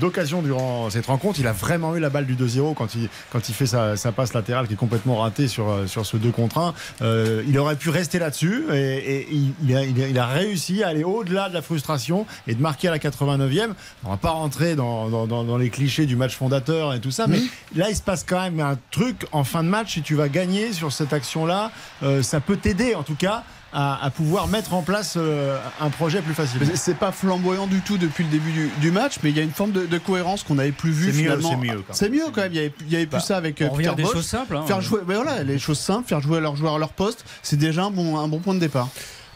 d'occasions 0.00 0.42
durant 0.42 0.88
cette 0.90 1.06
rencontre. 1.06 1.38
Il 1.40 1.46
a 1.46 1.52
vraiment 1.52 1.94
eu 1.96 2.00
la 2.00 2.10
balle 2.10 2.26
du 2.26 2.34
2-0 2.36 2.74
quand 2.74 2.94
il, 2.94 3.08
quand 3.30 3.48
il 3.48 3.54
fait 3.54 3.66
sa, 3.66 3.96
sa 3.96 4.12
passe 4.12 4.32
latérale 4.32 4.66
qui 4.66 4.74
est 4.74 4.76
complètement 4.76 5.16
ratée 5.18 5.48
sur, 5.48 5.68
euh, 5.68 5.86
sur 5.86 6.06
ce 6.06 6.16
2 6.16 6.30
contre 6.30 6.58
1. 6.58 6.74
Euh, 7.02 7.42
il 7.46 7.58
aurait 7.58 7.76
pu 7.76 7.90
rester 7.90 8.18
là-dessus 8.18 8.64
et, 8.72 8.76
et 8.76 9.28
il, 9.30 9.52
il 9.64 9.76
a, 9.76 9.84
il 9.84 10.02
a- 10.02 10.08
il 10.08 10.18
a 10.18 10.26
réussi 10.26 10.82
à 10.82 10.88
aller 10.88 11.04
au-delà 11.04 11.48
de 11.48 11.54
la 11.54 11.62
frustration 11.62 12.26
et 12.46 12.54
de 12.54 12.62
marquer 12.62 12.88
à 12.88 12.90
la 12.92 12.98
89e. 12.98 13.70
On 14.04 14.10
va 14.10 14.16
pas 14.16 14.30
rentrer 14.30 14.76
dans, 14.76 15.08
dans- 15.10 15.26
dans- 15.26 15.44
dans 15.44 15.58
les 15.58 15.68
clichés 15.68 16.06
du 16.06 16.16
match 16.16 16.34
fondateur 16.34 16.94
et 16.94 17.00
tout 17.00 17.10
ça, 17.10 17.26
mais 17.26 17.38
là, 17.74 17.90
il 17.90 17.96
se 17.96 18.00
passe 18.02 18.24
quand 18.26 18.40
même 18.40 18.58
un 18.60 18.78
truc 18.90 19.26
en 19.32 19.44
fin 19.44 19.62
de 19.62 19.68
match. 19.68 19.92
Si 19.94 20.02
tu 20.02 20.14
vas 20.14 20.28
gagner 20.28 20.72
sur 20.72 20.90
cette 20.92 21.12
action-là, 21.12 21.70
euh, 22.02 22.22
ça 22.22 22.40
peut 22.40 22.56
t'aider 22.56 22.94
en 22.94 23.02
tout 23.02 23.14
cas 23.14 23.44
à, 23.74 24.02
à 24.04 24.10
pouvoir 24.10 24.48
mettre 24.48 24.72
en 24.74 24.82
place 24.82 25.14
euh, 25.18 25.58
un 25.80 25.90
projet 25.90 26.22
plus 26.22 26.32
facile. 26.34 26.60
C'est 26.74 26.96
pas 26.96 27.12
flamboyant 27.12 27.66
du 27.66 27.82
tout 27.82 27.98
depuis 27.98 28.24
le 28.24 28.30
début 28.30 28.50
du, 28.52 28.70
du 28.80 28.90
match, 28.90 29.16
mais 29.22 29.30
il 29.30 29.36
y 29.36 29.40
a 29.40 29.42
une 29.42 29.52
forme 29.52 29.72
de, 29.72 29.84
de 29.86 29.98
cohérence 29.98 30.42
qu'on 30.44 30.54
n'avait 30.56 30.72
plus 30.72 30.90
vue 30.92 31.12
C'est 31.12 31.18
mieux, 31.18 31.22
finalement. 31.38 31.50
c'est 31.50 31.56
mieux, 31.56 31.68
quand 31.68 31.74
même. 31.76 31.84
C'est 31.92 32.08
mieux 32.08 32.24
quand 32.34 32.40
même. 32.40 32.52
Il 32.52 32.56
y 32.56 32.60
avait, 32.60 32.72
il 32.80 32.90
y 32.92 32.96
avait 32.96 33.06
plus 33.06 33.18
Bah, 33.18 33.20
ça 33.20 33.36
avec 33.36 33.60
euh, 33.60 33.68
On 33.70 33.74
revient 33.74 33.84
Peter 33.90 33.96
des 33.96 34.02
Bosz. 34.04 34.12
choses 34.14 34.26
simples. 34.26 34.56
hein. 34.56 34.64
Faire 34.66 34.80
jouer, 34.80 35.00
mais 35.06 35.14
voilà, 35.14 35.42
les 35.44 35.58
choses 35.58 35.78
simples, 35.78 36.08
faire 36.08 36.20
jouer 36.22 36.40
leurs 36.40 36.56
joueurs 36.56 36.76
à 36.76 36.78
leur 36.78 36.88
poste, 36.94 37.24
c'est 37.42 37.56
déjà 37.58 37.84
un 37.84 37.90
bon, 37.90 38.18
un 38.18 38.26
bon 38.28 38.38
point 38.38 38.54
de 38.54 38.60
départ. 38.60 38.88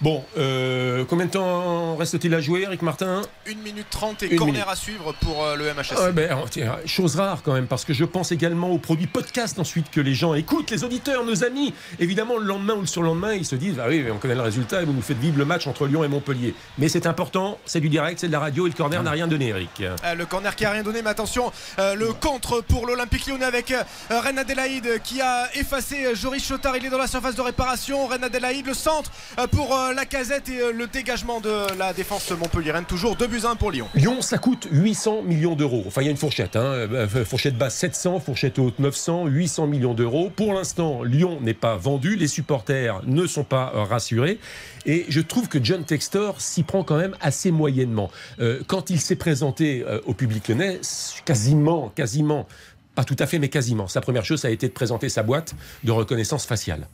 Bon, 0.04 0.22
euh, 0.36 1.06
combien 1.08 1.24
de 1.24 1.30
temps 1.30 1.96
reste-t-il 1.96 2.34
à 2.34 2.40
jouer, 2.42 2.60
Eric 2.64 2.82
Martin? 2.82 3.22
1 3.48 3.54
minute 3.64 3.86
30 3.88 4.22
et 4.24 4.26
Une 4.32 4.36
corner 4.36 4.52
minute. 4.56 4.68
à 4.70 4.76
suivre 4.76 5.14
pour 5.22 5.42
euh, 5.42 5.56
le 5.56 5.72
MHSC. 5.72 5.98
Ouais, 5.98 6.12
ben, 6.12 6.36
tiens, 6.50 6.76
chose 6.84 7.16
rare 7.16 7.40
quand 7.42 7.54
même, 7.54 7.66
parce 7.66 7.86
que 7.86 7.94
je 7.94 8.04
pense 8.04 8.30
également 8.30 8.68
aux 8.68 8.76
produits 8.76 9.06
podcast 9.06 9.58
ensuite 9.58 9.90
que 9.90 10.02
les 10.02 10.12
gens 10.12 10.34
écoutent, 10.34 10.70
les 10.70 10.84
auditeurs, 10.84 11.24
nos 11.24 11.42
amis. 11.42 11.72
Évidemment, 12.00 12.36
le 12.36 12.44
lendemain 12.44 12.74
ou 12.74 12.82
le 12.82 12.86
surlendemain, 12.86 13.32
ils 13.32 13.46
se 13.46 13.56
disent 13.56 13.76
Ah 13.82 13.86
oui, 13.88 14.04
on 14.12 14.18
connaît 14.18 14.34
le 14.34 14.42
résultat 14.42 14.82
et 14.82 14.84
vous 14.84 14.92
nous 14.92 15.00
faites 15.00 15.16
vivre 15.16 15.38
le 15.38 15.46
match 15.46 15.66
entre 15.66 15.86
Lyon 15.86 16.04
et 16.04 16.08
Montpellier. 16.08 16.54
Mais 16.76 16.90
c'est 16.90 17.06
important, 17.06 17.56
c'est 17.64 17.80
du 17.80 17.88
direct, 17.88 18.18
c'est 18.20 18.26
de 18.28 18.32
la 18.32 18.40
radio 18.40 18.66
et 18.66 18.68
le 18.68 18.76
corner 18.76 19.02
n'a 19.02 19.10
rien 19.10 19.26
donné, 19.26 19.48
Eric. 19.48 19.70
Euh, 19.80 20.14
Le 20.14 20.26
corner 20.26 20.54
qui 20.54 20.66
a 20.66 20.70
rien 20.70 20.82
donné, 20.82 21.00
mais 21.00 21.08
attention, 21.08 21.50
euh, 21.78 21.94
le 21.94 22.12
contre 22.12 22.60
pour 22.60 22.86
l'Olympique 22.86 23.26
lyonnais 23.26 23.46
avec 23.46 23.72
Rennes 24.10 24.38
Adélaïde 24.38 25.00
qui 25.02 25.22
a 25.22 25.48
effacé 25.54 26.14
Joris 26.14 26.46
Chotard. 26.46 26.76
Il 26.76 26.84
est 26.84 26.90
dans 26.90 26.98
la 26.98 27.06
surface 27.06 27.36
de 27.36 27.40
réparation. 27.40 28.06
Rennes 28.06 28.24
Adélaïde, 28.24 28.66
le 28.66 28.74
centre 28.74 29.10
pour 29.50 29.74
la 29.94 30.07
casette 30.07 30.48
et 30.48 30.61
euh, 30.61 30.72
le 30.72 30.87
dégagement 30.87 31.40
de 31.40 31.78
la 31.78 31.92
défense 31.92 32.30
Montpellier-Rennes. 32.30 32.85
Toujours 32.85 33.16
2 33.16 33.26
buts 33.26 33.40
à 33.44 33.50
1 33.50 33.57
pour 33.57 33.70
Lyon. 33.70 33.88
Lyon, 33.94 34.20
ça 34.20 34.38
coûte 34.38 34.68
800 34.70 35.22
millions 35.22 35.54
d'euros. 35.54 35.85
Enfin, 35.87 36.02
il 36.02 36.04
y 36.07 36.09
a 36.09 36.11
une 36.11 36.16
fourchette. 36.16 36.57
Hein. 36.57 36.64
Euh, 36.64 37.24
Fourchette 37.24 37.57
basse 37.57 37.76
700, 37.76 38.20
fourchette 38.20 38.59
haute 38.59 38.78
900, 38.78 39.26
800 39.26 39.66
millions 39.66 39.94
d'euros. 39.94 40.30
Pour 40.35 40.52
l'instant, 40.54 41.02
Lyon 41.02 41.38
n'est 41.40 41.54
pas 41.54 41.76
vendu. 41.76 42.16
Les 42.16 42.28
supporters 42.28 43.00
ne 43.07 43.26
sont 43.26 43.44
pas 43.44 43.72
euh, 43.74 43.85
rassurés. 43.85 44.38
Et 44.87 45.07
je 45.09 45.20
trouve 45.20 45.48
que 45.48 45.62
John 45.62 45.85
Textor 45.85 46.40
s'y 46.40 46.62
prend 46.62 46.85
quand 46.85 46.96
même 46.96 47.16
assez 47.20 47.50
moyennement. 47.50 48.11
Euh, 48.40 48.61
quand 48.66 48.90
il 48.90 49.00
s'est 49.00 49.16
présenté 49.16 49.85
euh, 49.87 50.00
au 50.07 50.14
public 50.14 50.48
lyonnais, 50.48 50.80
quasiment, 51.24 51.88
quasiment, 51.90 52.46
pas 52.94 53.04
tout 53.04 53.16
à 53.18 53.26
fait, 53.26 53.38
mais 53.38 53.48
quasiment, 53.48 53.88
sa 53.88 54.00
première 54.00 54.24
chose, 54.24 54.40
ça 54.40 54.48
a 54.48 54.50
été 54.50 54.68
de 54.68 54.72
présenter 54.72 55.09
sa 55.09 55.22
boîte 55.22 55.54
de 55.85 55.90
reconnaissance 55.90 56.46
faciale. 56.46 56.87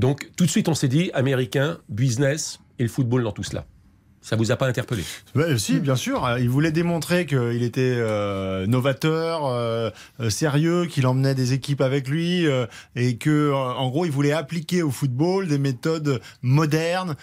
Donc, 0.00 0.30
tout 0.34 0.46
de 0.46 0.50
suite, 0.50 0.66
on 0.68 0.74
s'est 0.74 0.88
dit, 0.88 1.10
américain, 1.12 1.78
business 1.90 2.58
et 2.78 2.84
le 2.84 2.88
football 2.88 3.22
dans 3.22 3.32
tout 3.32 3.42
cela. 3.42 3.66
Ça 4.22 4.36
vous 4.36 4.50
a 4.52 4.56
pas 4.56 4.66
interpellé 4.66 5.02
Ouais, 5.34 5.56
si, 5.58 5.80
bien 5.80 5.96
sûr. 5.96 6.28
Il 6.38 6.50
voulait 6.50 6.72
démontrer 6.72 7.24
qu'il 7.24 7.62
était 7.62 7.94
euh, 7.96 8.66
novateur, 8.66 9.46
euh, 9.46 9.90
euh, 10.20 10.28
sérieux, 10.28 10.84
qu'il 10.86 11.06
emmenait 11.06 11.34
des 11.34 11.54
équipes 11.54 11.80
avec 11.80 12.06
lui 12.06 12.46
euh, 12.46 12.66
et 12.96 13.16
que, 13.16 13.50
en 13.52 13.88
gros, 13.88 14.04
il 14.04 14.10
voulait 14.12 14.32
appliquer 14.32 14.82
au 14.82 14.90
football 14.90 15.48
des 15.48 15.58
méthodes 15.58 16.20
modernes 16.42 17.16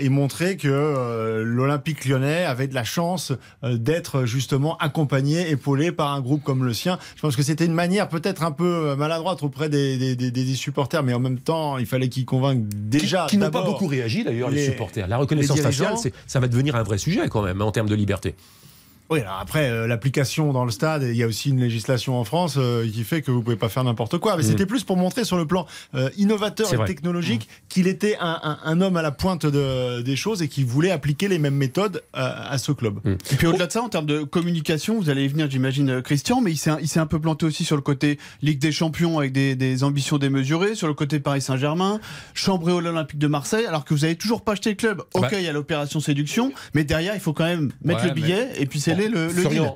et 0.00 0.08
montrer 0.08 0.56
que 0.56 1.42
l'Olympique 1.44 2.04
lyonnais 2.06 2.44
avait 2.44 2.66
de 2.66 2.74
la 2.74 2.84
chance 2.84 3.32
d'être 3.62 4.24
justement 4.24 4.76
accompagné, 4.78 5.48
épaulé 5.50 5.92
par 5.92 6.12
un 6.12 6.20
groupe 6.20 6.42
comme 6.42 6.64
le 6.64 6.74
sien. 6.74 6.98
Je 7.16 7.20
pense 7.22 7.36
que 7.36 7.42
c'était 7.42 7.64
une 7.66 7.72
manière 7.74 8.08
peut-être 8.08 8.42
un 8.42 8.50
peu 8.52 8.94
maladroite 8.96 9.42
auprès 9.42 9.68
des, 9.68 9.96
des, 9.96 10.16
des- 10.16 10.30
des 10.30 10.54
supporters, 10.54 11.02
mais 11.02 11.14
en 11.14 11.20
même 11.20 11.38
temps, 11.38 11.78
il 11.78 11.86
fallait 11.86 12.08
qu'ils 12.08 12.24
convainquent 12.26 12.64
déjà. 12.68 13.26
qui, 13.26 13.36
qui 13.36 13.38
n'ont 13.38 13.50
pas 13.50 13.62
beaucoup 13.64 13.86
réagi 13.86 14.24
d'ailleurs 14.24 14.50
les, 14.50 14.56
les- 14.56 14.64
supporters. 14.72 15.06
La 15.06 15.16
reconnaissance 15.18 15.56
faciale, 15.60 15.96
c'est- 15.98 16.12
ça 16.32 16.40
va 16.40 16.48
devenir 16.48 16.76
un 16.76 16.82
vrai 16.82 16.96
sujet 16.96 17.28
quand 17.28 17.42
même 17.42 17.60
hein, 17.60 17.66
en 17.66 17.72
termes 17.72 17.90
de 17.90 17.94
liberté. 17.94 18.34
Oui, 19.10 19.20
alors 19.20 19.38
après, 19.40 19.68
euh, 19.70 19.86
l'application 19.86 20.52
dans 20.54 20.64
le 20.64 20.70
stade, 20.70 21.02
il 21.02 21.14
y 21.16 21.22
a 21.22 21.26
aussi 21.26 21.50
une 21.50 21.60
législation 21.60 22.18
en 22.18 22.24
France 22.24 22.54
euh, 22.56 22.88
qui 22.90 23.04
fait 23.04 23.20
que 23.20 23.30
vous 23.30 23.42
pouvez 23.42 23.56
pas 23.56 23.68
faire 23.68 23.84
n'importe 23.84 24.16
quoi. 24.16 24.36
Mais 24.36 24.42
Mm. 24.42 24.46
c'était 24.46 24.64
plus 24.66 24.84
pour 24.84 24.96
montrer 24.96 25.24
sur 25.24 25.36
le 25.36 25.46
plan 25.46 25.66
euh, 25.94 26.08
innovateur 26.16 26.66
C'est 26.66 26.74
et 26.74 26.78
vrai. 26.78 26.86
technologique 26.86 27.46
qu'il 27.68 27.88
était 27.88 28.16
un, 28.20 28.40
un- 28.42 28.58
un 28.64 28.80
homme 28.80 28.96
à 28.96 29.02
la 29.02 29.10
pointe 29.10 29.44
de- 29.44 30.00
des 30.00 30.16
choses 30.16 30.40
et 30.40 30.48
qui 30.48 30.64
voulait 30.64 30.90
appliquer 30.90 31.28
les 31.28 31.38
mêmes 31.38 31.56
méthodes 31.56 32.02
à, 32.14 32.50
à 32.50 32.56
ce 32.56 32.72
club. 32.72 33.00
Et 33.04 33.36
puis 33.36 33.46
au-delà 33.46 33.66
de 33.66 33.72
ça, 33.72 33.82
en 33.82 33.90
termes 33.90 34.06
de 34.06 34.22
communication, 34.22 34.98
vous 34.98 35.10
allez 35.10 35.24
y 35.24 35.28
venir, 35.28 35.50
j'imagine, 35.50 36.00
Christian, 36.00 36.40
mais 36.40 36.52
il 36.52 36.56
s'est, 36.56 37.00
un 37.00 37.06
peu 37.06 37.20
planté 37.20 37.44
aussi 37.44 37.64
sur 37.64 37.76
le 37.76 37.82
côté 37.82 38.18
Ligue 38.40 38.60
des 38.60 38.72
Champions 38.72 39.18
avec 39.18 39.32
des, 39.32 39.56
des 39.56 39.84
ambitions 39.84 40.16
démesurées, 40.18 40.74
sur 40.74 40.88
le 40.88 40.94
côté 40.94 41.20
Paris 41.20 41.42
Saint-Germain, 41.42 42.00
chambré 42.32 42.72
l'Olympique 42.80 43.18
de 43.18 43.26
Marseille, 43.26 43.66
alors 43.66 43.84
que 43.84 43.92
vous 43.92 44.04
avez 44.06 44.16
toujours 44.16 44.42
pas 44.42 44.52
acheté 44.52 44.70
le 44.70 44.76
club. 44.76 45.02
Ok, 45.14 45.22
Bah. 45.22 45.28
il 45.32 45.42
y 45.42 45.48
a 45.48 45.52
l'opération 45.52 46.00
séduction, 46.00 46.52
mais 46.74 46.84
derrière, 46.84 47.14
il 47.14 47.20
faut 47.20 47.32
quand 47.34 47.44
même 47.44 47.72
mettre 47.84 48.02
Ouais, 48.02 48.08
le 48.08 48.14
billet 48.14 48.48
et 48.58 48.64
puis 48.66 48.80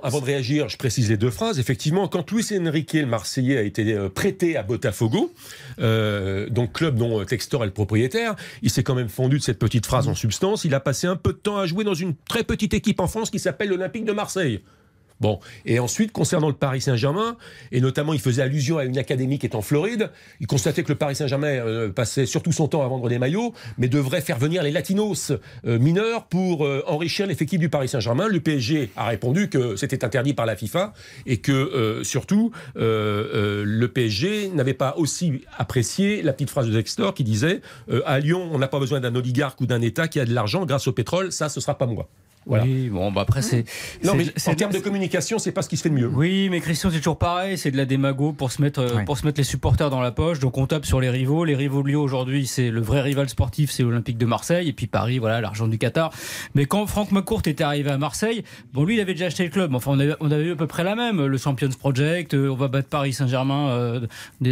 avant 0.02 0.20
de 0.20 0.24
réagir, 0.24 0.68
je 0.68 0.76
précise 0.76 1.08
les 1.10 1.16
deux 1.16 1.30
phrases. 1.30 1.58
Effectivement, 1.58 2.08
quand 2.08 2.30
Luis 2.30 2.46
Enrique, 2.58 2.94
le 2.94 3.06
Marseillais, 3.06 3.58
a 3.58 3.62
été 3.62 3.92
euh, 3.92 4.08
prêté 4.08 4.56
à 4.56 4.62
Botafogo, 4.62 5.32
euh, 5.78 6.48
donc 6.48 6.72
club 6.72 6.96
dont 6.96 7.20
euh, 7.20 7.24
Textor 7.24 7.62
est 7.62 7.66
le 7.66 7.72
propriétaire, 7.72 8.36
il 8.62 8.70
s'est 8.70 8.82
quand 8.82 8.94
même 8.94 9.08
fendu 9.08 9.38
de 9.38 9.42
cette 9.42 9.58
petite 9.58 9.86
phrase 9.86 10.08
en 10.08 10.14
substance. 10.14 10.64
Il 10.64 10.74
a 10.74 10.80
passé 10.80 11.06
un 11.06 11.16
peu 11.16 11.32
de 11.32 11.38
temps 11.38 11.58
à 11.58 11.66
jouer 11.66 11.84
dans 11.84 11.94
une 11.94 12.14
très 12.28 12.44
petite 12.44 12.74
équipe 12.74 13.00
en 13.00 13.06
France 13.06 13.30
qui 13.30 13.38
s'appelle 13.38 13.68
l'Olympique 13.68 14.04
de 14.04 14.12
Marseille. 14.12 14.60
Bon, 15.20 15.40
et 15.64 15.78
ensuite, 15.78 16.12
concernant 16.12 16.48
le 16.48 16.54
Paris 16.54 16.82
Saint-Germain, 16.82 17.36
et 17.72 17.80
notamment 17.80 18.12
il 18.12 18.20
faisait 18.20 18.42
allusion 18.42 18.78
à 18.78 18.84
une 18.84 18.98
académie 18.98 19.38
qui 19.38 19.46
est 19.46 19.54
en 19.54 19.62
Floride, 19.62 20.10
il 20.40 20.46
constatait 20.46 20.82
que 20.82 20.90
le 20.90 20.98
Paris 20.98 21.16
Saint-Germain 21.16 21.48
euh, 21.48 21.90
passait 21.90 22.26
surtout 22.26 22.52
son 22.52 22.68
temps 22.68 22.82
à 22.82 22.88
vendre 22.88 23.08
des 23.08 23.18
maillots, 23.18 23.54
mais 23.78 23.88
devrait 23.88 24.20
faire 24.20 24.38
venir 24.38 24.62
les 24.62 24.70
latinos 24.70 25.32
euh, 25.66 25.78
mineurs 25.78 26.26
pour 26.26 26.66
euh, 26.66 26.82
enrichir 26.86 27.26
l'effectif 27.26 27.58
du 27.58 27.70
Paris 27.70 27.88
Saint-Germain. 27.88 28.28
Le 28.28 28.40
PSG 28.40 28.90
a 28.96 29.06
répondu 29.06 29.48
que 29.48 29.76
c'était 29.76 30.04
interdit 30.04 30.34
par 30.34 30.44
la 30.44 30.54
FIFA 30.54 30.92
et 31.24 31.38
que 31.38 32.02
surtout 32.02 32.52
le 32.74 33.86
PSG 33.86 34.50
n'avait 34.50 34.74
pas 34.74 34.94
aussi 34.96 35.42
apprécié 35.56 36.22
la 36.22 36.32
petite 36.32 36.50
phrase 36.50 36.66
de 36.66 36.72
Dexter 36.72 37.10
qui 37.14 37.24
disait 37.24 37.60
à 38.04 38.18
Lyon 38.20 38.48
on 38.52 38.58
n'a 38.58 38.68
pas 38.68 38.78
besoin 38.78 39.00
d'un 39.00 39.14
oligarque 39.14 39.60
ou 39.60 39.66
d'un 39.66 39.80
État 39.80 40.08
qui 40.08 40.20
a 40.20 40.24
de 40.24 40.34
l'argent 40.34 40.66
grâce 40.66 40.86
au 40.88 40.92
pétrole, 40.92 41.32
ça 41.32 41.48
ce 41.48 41.60
sera 41.60 41.78
pas 41.78 41.86
moi. 41.86 42.08
Voilà. 42.46 42.64
Oui, 42.64 42.88
bon, 42.90 43.10
bah 43.10 43.22
après, 43.22 43.42
c'est. 43.42 43.64
Non, 44.04 44.14
mais 44.14 44.26
c'est- 44.36 44.50
en 44.50 44.54
termes 44.54 44.72
de 44.72 44.78
communication, 44.78 45.38
c'est 45.38 45.50
pas 45.52 45.62
ce 45.62 45.68
qui 45.68 45.76
se 45.76 45.82
fait 45.82 45.88
de 45.90 45.94
mieux. 45.94 46.06
Oui, 46.06 46.48
mais 46.48 46.60
Christian, 46.60 46.90
c'est 46.90 46.98
toujours 46.98 47.18
pareil, 47.18 47.58
c'est 47.58 47.70
de 47.72 47.76
la 47.76 47.84
démago 47.86 48.32
pour 48.32 48.52
se 48.52 48.62
mettre 48.62 48.80
euh, 48.80 48.94
Ouais. 48.96 49.04
pour 49.04 49.18
se 49.18 49.26
mettre 49.26 49.38
les 49.40 49.44
supporters 49.44 49.90
dans 49.90 50.00
la 50.00 50.12
poche. 50.12 50.38
Donc 50.38 50.56
on 50.58 50.66
tape 50.66 50.86
sur 50.86 51.00
les 51.00 51.10
rivaux. 51.10 51.44
Les 51.44 51.56
rivaux 51.56 51.82
de 51.82 51.88
Lyon 51.88 52.02
aujourd'hui, 52.02 52.46
c'est 52.46 52.70
le 52.70 52.80
vrai 52.80 53.00
rival 53.02 53.28
sportif, 53.28 53.70
c'est 53.72 53.82
l'Olympique 53.82 54.16
de 54.18 54.26
Marseille 54.26 54.68
et 54.68 54.72
puis 54.72 54.86
Paris, 54.86 55.18
voilà, 55.18 55.40
l'argent 55.40 55.66
du 55.66 55.76
Qatar. 55.78 56.12
Mais 56.54 56.66
quand 56.66 56.86
Franck 56.86 57.10
McCourt 57.12 57.42
était 57.46 57.64
arrivé 57.64 57.90
à 57.90 57.98
Marseille, 57.98 58.44
bon 58.72 58.84
lui, 58.84 58.94
il 58.94 59.00
avait 59.00 59.14
déjà 59.14 59.26
acheté 59.26 59.42
le 59.44 59.50
club. 59.50 59.74
Enfin, 59.74 59.90
on 59.94 59.98
avait, 59.98 60.14
on 60.20 60.30
avait 60.30 60.44
eu 60.44 60.52
à 60.52 60.56
peu 60.56 60.66
près 60.68 60.84
la 60.84 60.94
même, 60.94 61.26
le 61.26 61.38
Champions 61.38 61.68
Project. 61.78 62.34
euh, 62.34 62.48
on 62.50 62.54
va 62.56 62.68
battre 62.68 62.88
Paris 62.88 63.12
Saint-Germain 63.12 63.70
euh, 63.70 64.00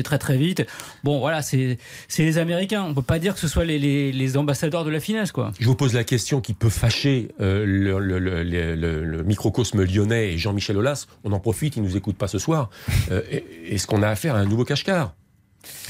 très 0.02 0.18
très 0.18 0.36
vite. 0.36 0.66
Bon, 1.04 1.20
voilà, 1.20 1.42
c'est 1.42 1.78
c'est 2.08 2.24
les 2.24 2.38
Américains. 2.38 2.82
On 2.88 2.92
peut 2.94 3.02
pas 3.02 3.18
dire 3.20 3.34
que 3.34 3.40
ce 3.40 3.48
soit 3.48 3.64
les, 3.64 3.78
les, 3.78 4.10
les 4.12 4.36
ambassadeurs 4.36 4.84
de 4.84 4.90
la 4.90 5.00
finesse, 5.00 5.30
quoi. 5.32 5.52
Je 5.60 5.66
vous 5.66 5.76
pose 5.76 5.94
la 5.94 6.04
question 6.04 6.40
qui 6.40 6.54
peut 6.54 6.68
fâcher 6.68 7.28
euh, 7.40 7.64
le, 7.84 9.22
microcosme 9.22 9.84
lyonnais 9.84 10.32
et 10.32 10.38
Jean-Michel 10.38 10.76
Aulas. 10.76 11.06
On 11.24 11.32
en 11.32 11.40
profite, 11.40 11.76
il 11.76 11.82
nous 11.82 11.96
écoute 11.96 12.16
pas 12.16 12.28
ce 12.28 12.38
soir. 12.38 12.70
Euh, 13.10 13.22
Est-ce 13.68 13.86
qu'on 13.86 14.02
a 14.02 14.08
affaire 14.08 14.34
à 14.34 14.38
un 14.38 14.46
nouveau 14.46 14.64
Kashkar 14.64 15.14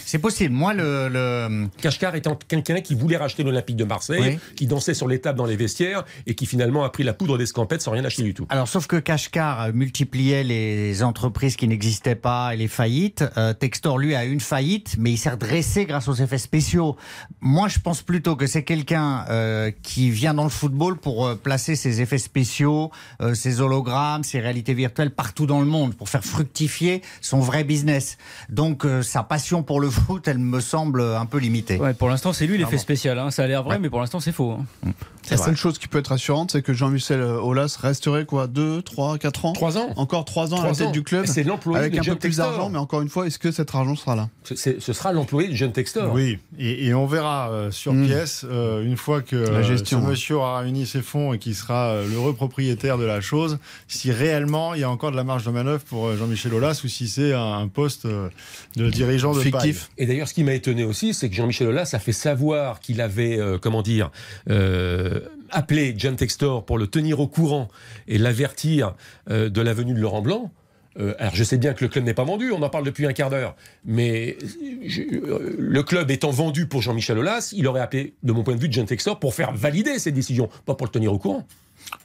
C'est 0.06 0.18
possible. 0.18 0.54
Moi, 0.54 0.74
le, 0.74 1.08
le- 1.08 1.68
Kashkar 1.80 2.14
étant 2.14 2.36
quelqu'un 2.36 2.80
qui 2.80 2.94
voulait 2.94 3.16
racheter 3.16 3.42
l'Olympique 3.42 3.76
de 3.76 3.84
Marseille, 3.84 4.20
Oui. 4.20 4.54
qui 4.56 4.66
dansait 4.66 4.94
sur 4.94 5.08
les 5.08 5.20
tables 5.20 5.38
dans 5.38 5.46
les 5.46 5.56
vestiaires 5.56 6.04
et 6.26 6.34
qui 6.34 6.46
finalement 6.46 6.84
a 6.84 6.90
pris 6.90 7.02
la 7.04 7.12
poudre 7.14 7.38
d'escampette 7.38 7.80
sans 7.82 7.92
rien 7.92 8.04
acheter 8.04 8.22
du 8.22 8.34
tout. 8.34 8.46
Alors, 8.50 8.68
sauf 8.68 8.86
que 8.86 8.96
Kashkar 8.96 9.72
multipliait 9.72 10.44
les 10.44 11.02
entreprises 11.02 11.56
qui 11.56 11.66
n'existaient 11.68 12.14
pas 12.14 12.54
et 12.54 12.56
les 12.56 12.68
faillites. 12.68 13.24
Euh, 13.36 13.52
Textor, 13.54 13.98
lui, 13.98 14.14
a 14.14 14.24
une 14.24 14.40
faillite, 14.40 14.96
mais 14.98 15.12
il 15.12 15.16
s'est 15.18 15.30
redressé 15.30 15.84
grâce 15.86 16.08
aux 16.08 16.14
effets 16.14 16.38
spéciaux. 16.38 16.96
Moi, 17.40 17.68
je 17.68 17.78
pense 17.78 18.02
plutôt 18.02 18.36
que 18.36 18.46
c'est 18.46 18.64
quelqu'un 18.64 19.24
euh, 19.30 19.70
qui 19.82 20.10
vient 20.10 20.34
dans 20.34 20.44
le 20.44 20.50
football 20.50 20.96
pour 20.98 21.26
euh, 21.26 21.34
placer 21.34 21.76
ses 21.76 22.00
effets 22.00 22.18
spéciaux, 22.18 22.90
ses 23.34 23.60
hologrammes, 23.60 24.22
ses 24.24 24.40
réalités 24.40 24.74
virtuelles 24.74 25.10
partout 25.10 25.46
dans 25.46 25.60
le 25.60 25.66
monde, 25.66 25.94
pour 25.94 26.08
faire 26.08 26.24
fructifier 26.24 27.02
son 27.20 27.40
vrai 27.40 27.64
business. 27.64 28.16
Donc, 28.48 28.84
sa 29.02 29.22
passion 29.22 29.62
pour 29.62 29.80
le 29.80 29.88
elle 30.26 30.38
me 30.38 30.60
semble 30.60 31.02
un 31.02 31.26
peu 31.26 31.38
limitée. 31.38 31.78
Ouais, 31.78 31.94
pour 31.94 32.08
l'instant, 32.08 32.32
c'est 32.32 32.46
lui 32.46 32.58
l'effet 32.58 32.78
spécial. 32.78 33.18
hein. 33.18 33.30
Ça 33.30 33.44
a 33.44 33.46
l'air 33.46 33.62
vrai, 33.62 33.74
Ouais. 33.76 33.80
mais 33.80 33.90
pour 33.90 34.00
l'instant, 34.00 34.20
c'est 34.20 34.32
faux. 34.32 34.52
hein. 34.84 34.90
La 35.30 35.36
seule 35.36 35.56
chose 35.56 35.78
qui 35.78 35.88
peut 35.88 35.98
être 35.98 36.08
rassurante, 36.08 36.52
c'est 36.52 36.62
que 36.62 36.72
Jean-Michel 36.72 37.20
Aulas 37.22 37.78
resterait 37.80 38.24
quoi 38.24 38.46
2, 38.46 38.82
3, 38.82 39.18
4 39.18 39.44
ans 39.46 39.52
Trois 39.52 39.78
ans. 39.78 39.88
Encore 39.96 40.24
3 40.24 40.54
ans 40.54 40.60
à 40.62 40.66
la 40.66 40.72
tête 40.74 40.88
ans. 40.88 40.90
du 40.90 41.02
club 41.02 41.26
C'est 41.26 41.42
l'employé 41.44 41.78
avec 41.78 41.94
de 41.94 42.00
un 42.00 42.02
peu 42.02 42.16
plus 42.16 42.36
d'argent, 42.36 42.68
mais 42.68 42.78
encore 42.78 43.00
une 43.02 43.08
fois, 43.08 43.26
est-ce 43.26 43.38
que 43.38 43.50
cet 43.50 43.74
argent 43.74 43.96
sera 43.96 44.16
là? 44.16 44.28
Ce- 44.44 44.54
c'est- 44.54 44.80
Ce 44.80 44.92
sera 44.92 45.12
l'employé 45.12 45.48
de 45.48 45.54
John 45.54 45.72
Textor. 45.72 46.12
Oui, 46.12 46.38
et, 46.58 46.86
et 46.86 46.94
on 46.94 47.06
verra 47.06 47.50
euh, 47.50 47.70
sur 47.70 47.92
Mm. 47.94 48.06
pièce, 48.06 48.44
euh, 48.48 48.84
une 48.84 48.96
fois 48.96 49.22
que 49.22 49.36
La 49.36 49.48
euh, 49.58 49.62
gestion, 49.62 50.02
ce 50.02 50.06
monsieur 50.10 50.36
aura 50.36 50.60
réuni 50.60 50.86
ses 50.86 51.00
fonds 51.02 51.32
et 51.32 51.38
qui 51.38 51.54
sera 51.54 51.88
euh, 51.88 52.06
l'heureux 52.08 52.34
propriétaire 52.34 52.98
de 52.98 53.04
la 53.04 53.20
chose, 53.20 53.58
si 53.88 54.12
réellement 54.12 54.74
il 54.74 54.80
y 54.80 54.84
a 54.84 54.90
encore 54.90 55.10
de 55.10 55.16
la 55.16 55.24
marge 55.24 55.44
de 55.44 55.50
manœuvre 55.50 55.82
pour 55.84 56.06
euh, 56.08 56.16
Jean-Michel 56.16 56.52
Aulas 56.54 56.82
ou 56.84 56.88
si 56.88 57.08
c'est 57.08 57.32
un, 57.32 57.54
un 57.54 57.68
poste 57.68 58.04
euh, 58.06 58.28
de 58.76 58.90
dirigeant 58.90 59.32
de 59.32 59.40
Fictif. 59.40 59.90
Et 59.98 60.06
d'ailleurs, 60.06 60.28
ce 60.28 60.34
qui 60.34 60.44
m'a 60.44 60.52
étonné 60.54 60.84
aussi, 60.84 61.14
c'est 61.14 61.28
que 61.30 61.34
Jean-Michel 61.34 61.68
Aulas 61.68 61.90
a 61.94 61.98
fait 61.98 62.12
savoir 62.12 62.80
qu'il 62.80 63.00
avait, 63.00 63.38
euh, 63.38 63.58
comment 63.58 63.82
dire, 63.82 64.10
euh, 64.50 65.13
appelé 65.54 65.94
John 65.96 66.16
Textor 66.16 66.64
pour 66.64 66.78
le 66.78 66.86
tenir 66.86 67.20
au 67.20 67.26
courant 67.26 67.68
et 68.08 68.18
l'avertir 68.18 68.94
euh, 69.30 69.48
de 69.48 69.60
la 69.60 69.72
venue 69.72 69.94
de 69.94 70.00
Laurent 70.00 70.22
Blanc. 70.22 70.52
Euh, 70.98 71.14
alors, 71.18 71.34
je 71.34 71.42
sais 71.42 71.58
bien 71.58 71.74
que 71.74 71.84
le 71.84 71.88
club 71.88 72.04
n'est 72.04 72.14
pas 72.14 72.24
vendu, 72.24 72.52
on 72.52 72.62
en 72.62 72.68
parle 72.68 72.84
depuis 72.84 73.06
un 73.06 73.12
quart 73.12 73.30
d'heure, 73.30 73.56
mais 73.84 74.36
euh, 74.38 75.56
le 75.58 75.82
club 75.82 76.10
étant 76.10 76.30
vendu 76.30 76.66
pour 76.66 76.82
Jean-Michel 76.82 77.18
Aulas, 77.18 77.52
il 77.56 77.66
aurait 77.66 77.80
appelé, 77.80 78.14
de 78.22 78.32
mon 78.32 78.44
point 78.44 78.54
de 78.54 78.60
vue, 78.60 78.68
John 78.70 78.86
Textor 78.86 79.18
pour 79.18 79.34
faire 79.34 79.52
valider 79.52 79.98
cette 79.98 80.14
décision, 80.14 80.48
pas 80.66 80.74
pour 80.74 80.86
le 80.86 80.92
tenir 80.92 81.12
au 81.12 81.18
courant. 81.18 81.46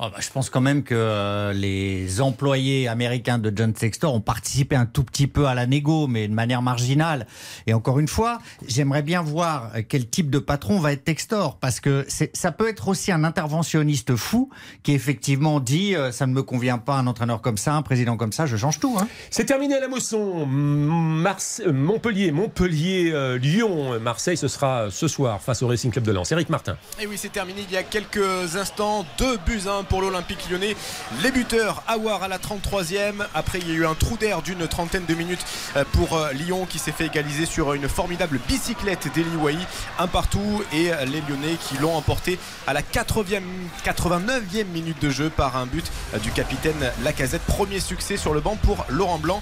Oh, 0.02 0.06
bah, 0.12 0.18
je 0.20 0.30
pense 0.30 0.50
quand 0.50 0.62
même 0.62 0.84
que 0.84 0.96
euh, 0.96 1.52
les 1.52 2.22
employés 2.22 2.88
américains 2.88 3.38
de 3.38 3.52
John 3.54 3.74
Textor 3.74 4.14
ont 4.14 4.22
participé 4.22 4.76
un 4.76 4.86
tout 4.86 5.04
petit 5.04 5.28
peu 5.28 5.48
à 5.48 5.54
la 5.56 5.66
négo, 5.66 6.08
mais 6.08 6.28
de 6.28 6.34
manière 6.34 6.62
marginale. 6.62 7.28
Et 7.68 7.74
encore 7.74 8.00
une 8.00 8.08
fois, 8.08 8.40
j'aimerais 8.68 9.02
bien 9.02 9.22
voir 9.22 9.72
euh, 9.76 9.82
quel 9.88 10.08
type 10.08 10.30
de 10.30 10.40
patron 10.40 10.80
va 10.80 10.94
être 10.94 11.04
Textor, 11.04 11.58
parce 11.58 11.80
que 11.80 12.06
ça 12.34 12.52
peut 12.52 12.70
être 12.70 12.88
aussi 12.88 13.12
un 13.12 13.24
interventionniste 13.24 14.16
fou 14.16 14.50
qui 14.84 14.94
effectivement 14.94 15.60
dit 15.60 15.96
euh, 15.96 16.12
ça 16.12 16.28
ne 16.28 16.34
me 16.34 16.44
convient 16.44 16.78
pas 16.78 16.96
un 16.96 17.08
entraîneur 17.08 17.42
comme 17.42 17.58
ça, 17.58 17.74
un 17.74 17.82
président 17.82 18.16
comme 18.16 18.32
ça, 18.32 18.46
je 18.46 18.58
change 18.58 18.80
tout. 18.80 18.98
Hein. 19.00 19.08
C'est 19.32 19.46
terminé 19.46 19.76
à 19.76 19.80
la 19.80 19.88
Mosson. 19.88 20.46
Mars- 20.46 21.62
Montpellier, 21.66 22.32
Montpellier, 22.32 23.12
euh, 23.14 23.38
Lyon, 23.38 24.00
Marseille, 24.00 24.38
ce 24.38 24.48
sera 24.48 24.88
ce 24.92 25.08
soir 25.08 25.42
face 25.42 25.62
au 25.62 25.68
Racing 25.68 25.92
Club 25.92 26.06
de 26.06 26.12
Lens. 26.12 26.32
Eric 26.32 26.50
Martin. 26.50 26.78
Et 27.02 27.08
oui, 27.08 27.16
c'est 27.18 27.32
terminé 27.32 27.62
il 27.68 27.74
y 27.74 27.78
a 27.78 27.84
quelques 27.84 28.56
instants. 28.56 29.06
Deux 29.18 29.38
buts 29.46 29.68
pour 29.88 30.02
l'Olympique 30.02 30.50
lyonnais. 30.50 30.76
Les 31.22 31.32
buteurs, 31.32 31.84
Awar 31.88 32.24
à 32.24 32.28
la 32.28 32.38
33e. 32.38 33.26
Après, 33.34 33.60
il 33.60 33.70
y 33.70 33.72
a 33.72 33.76
eu 33.76 33.86
un 33.86 33.94
trou 33.94 34.18
d'air 34.18 34.42
d'une 34.42 34.68
trentaine 34.68 35.06
de 35.06 35.14
minutes 35.14 35.46
euh, 35.76 35.84
pour 35.94 36.18
euh, 36.18 36.32
Lyon 36.34 36.66
qui 36.68 36.80
s'est 36.80 36.92
fait 36.92 37.06
égaliser 37.06 37.46
sur 37.46 37.74
une 37.74 37.88
formidable 37.88 38.40
bicyclette 38.48 39.14
d'Eli 39.14 39.36
Wahi. 39.36 39.60
Un 40.00 40.08
partout. 40.08 40.64
Et 40.74 40.92
euh, 40.92 41.06
les 41.06 41.22
Lyonnais 41.22 41.58
qui 41.68 41.78
l'ont 41.78 41.96
emporté 41.96 42.40
à 42.68 42.74
la 42.74 42.82
80e, 42.82 43.42
89e 43.86 44.66
minute 44.74 45.02
de 45.02 45.10
jeu 45.10 45.30
par 45.30 45.58
un 45.58 45.66
but 45.66 45.86
du 46.24 46.32
capitaine 46.32 46.92
Lacazette. 47.04 47.42
Premier 47.44 47.80
succès 47.80 48.18
sur 48.18 48.34
le 48.34 48.42
banc 48.42 48.56
pour 48.56 48.86
Laurent 48.90 49.20
Blanc. 49.20 49.42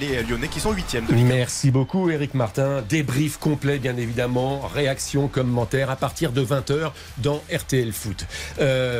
Les 0.00 0.22
Lyonnais 0.22 0.48
qui 0.48 0.60
sont 0.60 0.72
8e 0.72 1.06
de. 1.06 1.14
Merci 1.14 1.70
beaucoup, 1.70 2.10
Eric 2.10 2.34
Martin. 2.34 2.82
Débrief 2.88 3.38
complet, 3.38 3.78
bien 3.78 3.96
évidemment. 3.96 4.60
Réaction, 4.72 5.28
commentaire 5.28 5.90
à 5.90 5.96
partir 5.96 6.32
de 6.32 6.44
20h 6.44 6.92
dans 7.18 7.42
RTL 7.52 7.92
Foot. 7.92 8.26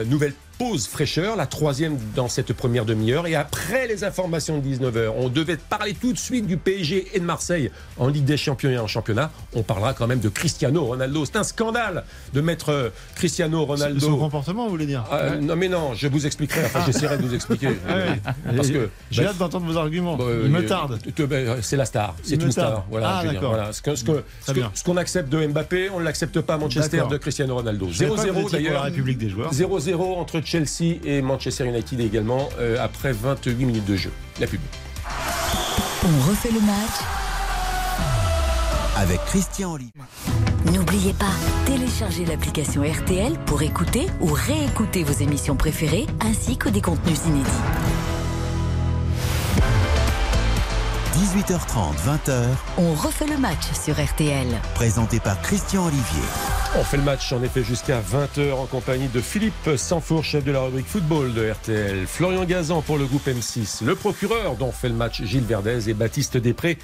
Nouvelle 0.06 0.34
pause 0.58 0.86
fraîcheur, 0.86 1.36
la 1.36 1.46
troisième 1.46 1.96
dans 2.14 2.28
cette 2.28 2.52
première 2.52 2.84
demi-heure. 2.84 3.26
Et 3.26 3.34
après 3.34 3.86
les 3.88 4.04
informations 4.04 4.58
de 4.58 4.66
19h, 4.66 5.12
on 5.16 5.28
devait 5.28 5.56
parler 5.56 5.94
tout 5.94 6.12
de 6.12 6.18
suite 6.18 6.46
du 6.46 6.56
PSG 6.56 7.08
et 7.14 7.20
de 7.20 7.24
Marseille 7.24 7.70
en 7.98 8.08
Ligue 8.08 8.24
des 8.24 8.36
Champions 8.36 8.70
et 8.70 8.78
en 8.78 8.86
championnat. 8.86 9.30
On 9.54 9.62
parlera 9.62 9.94
quand 9.94 10.06
même 10.06 10.20
de 10.20 10.28
Cristiano 10.28 10.84
Ronaldo. 10.84 11.24
C'est 11.24 11.36
un 11.36 11.44
scandale 11.44 12.04
de 12.32 12.40
mettre 12.40 12.70
euh, 12.70 12.88
Cristiano 13.14 13.64
Ronaldo. 13.64 14.00
Son 14.00 14.16
comportement, 14.16 14.64
vous 14.64 14.70
voulez 14.70 14.86
dire 14.86 15.04
Ah, 15.10 15.36
Non 15.40 15.56
mais 15.56 15.68
non, 15.68 15.94
je 15.94 16.06
vous 16.08 16.26
expliquerai. 16.26 16.64
Enfin, 16.66 16.82
j'essaierai 16.86 17.16
de 17.18 17.22
vous 17.22 17.34
expliquer. 17.34 17.68
Ah 17.88 17.94
oui. 18.46 18.56
Parce 18.56 18.68
que 18.70 18.88
J'ai 19.10 19.22
bah, 19.24 19.30
hâte 19.30 19.38
d'entendre 19.38 19.66
vos 19.66 19.76
arguments. 19.76 20.16
Bah, 20.16 20.24
Il 20.44 20.50
me 20.50 20.64
tarde. 20.66 20.98
euh, 21.20 21.56
C'est 21.62 21.76
la 21.76 21.84
star. 21.84 22.14
C'est 22.22 22.34
une 22.34 22.40
tarde. 22.40 22.52
star. 22.52 22.86
Voilà, 22.90 23.18
Ah, 23.18 23.24
d'accord. 23.24 23.50
voilà. 23.50 23.72
Ce 23.72 23.82
que- 23.82 23.94
ce 23.94 24.04
que- 24.04 24.22
ce 24.40 24.44
Très 24.44 24.52
que- 24.54 24.58
bien. 24.60 24.70
ce 24.74 24.84
qu'on 24.84 24.96
accepte 24.96 25.28
de 25.28 25.46
Mbappé, 25.46 25.90
on 25.90 26.00
ne 26.00 26.04
l'accepte 26.04 26.40
pas 26.40 26.54
à 26.54 26.58
Manchester 26.58 27.02
de 27.10 27.16
Cristiano 27.16 27.54
Ronaldo. 27.56 27.88
Je 27.90 27.98
savais 27.98 28.10
pas 28.10 28.16
que 28.16 28.20
vous 28.20 28.24
0-0 28.26 28.46
étiez 28.46 28.48
pour 28.48 28.52
la 28.52 28.58
d'ailleurs. 28.70 28.82
République 28.84 29.18
des 29.18 29.28
joueurs. 29.28 29.52
0-0 29.52 30.16
entre 30.18 30.40
Chelsea 30.54 31.00
et 31.04 31.20
Manchester 31.20 31.64
United 31.64 31.98
également 31.98 32.48
euh, 32.60 32.76
après 32.80 33.12
28 33.12 33.56
minutes 33.56 33.86
de 33.86 33.96
jeu. 33.96 34.12
La 34.38 34.46
pub. 34.46 34.60
On 36.04 36.30
refait 36.30 36.52
le 36.52 36.60
match 36.60 37.00
avec 38.96 39.18
Christian 39.24 39.72
Olivier. 39.72 39.92
N'oubliez 40.72 41.12
pas, 41.14 41.32
téléchargez 41.66 42.24
l'application 42.24 42.82
RTL 42.82 43.36
pour 43.46 43.62
écouter 43.62 44.06
ou 44.20 44.28
réécouter 44.32 45.02
vos 45.02 45.12
émissions 45.12 45.56
préférées 45.56 46.06
ainsi 46.20 46.56
que 46.56 46.68
des 46.68 46.80
contenus 46.80 47.18
inédits. 47.26 47.50
18h30, 51.14 51.96
20h, 52.28 52.44
On 52.78 52.94
refait 52.94 53.26
le 53.26 53.38
match 53.38 53.72
sur 53.72 54.00
RTL. 54.00 54.46
présenté 54.76 55.18
par 55.18 55.40
Christian 55.42 55.86
Olivier. 55.86 56.22
On 56.76 56.82
fait 56.82 56.96
le 56.96 57.04
match 57.04 57.32
en 57.32 57.40
effet 57.44 57.62
jusqu'à 57.62 58.00
20h 58.00 58.52
en 58.54 58.66
compagnie 58.66 59.06
de 59.06 59.20
Philippe 59.20 59.76
Sanfour, 59.76 60.24
chef 60.24 60.42
de 60.42 60.50
la 60.50 60.60
rubrique 60.60 60.88
football 60.88 61.32
de 61.32 61.48
RTL, 61.48 62.04
Florian 62.04 62.44
Gazan 62.44 62.82
pour 62.82 62.98
le 62.98 63.06
groupe 63.06 63.28
M6, 63.28 63.84
le 63.84 63.94
procureur 63.94 64.56
dont 64.56 64.72
fait 64.72 64.88
le 64.88 64.96
match 64.96 65.22
Gilles 65.22 65.44
Verdez 65.44 65.88
et 65.88 65.94
Baptiste 65.94 66.36
Després 66.36 66.76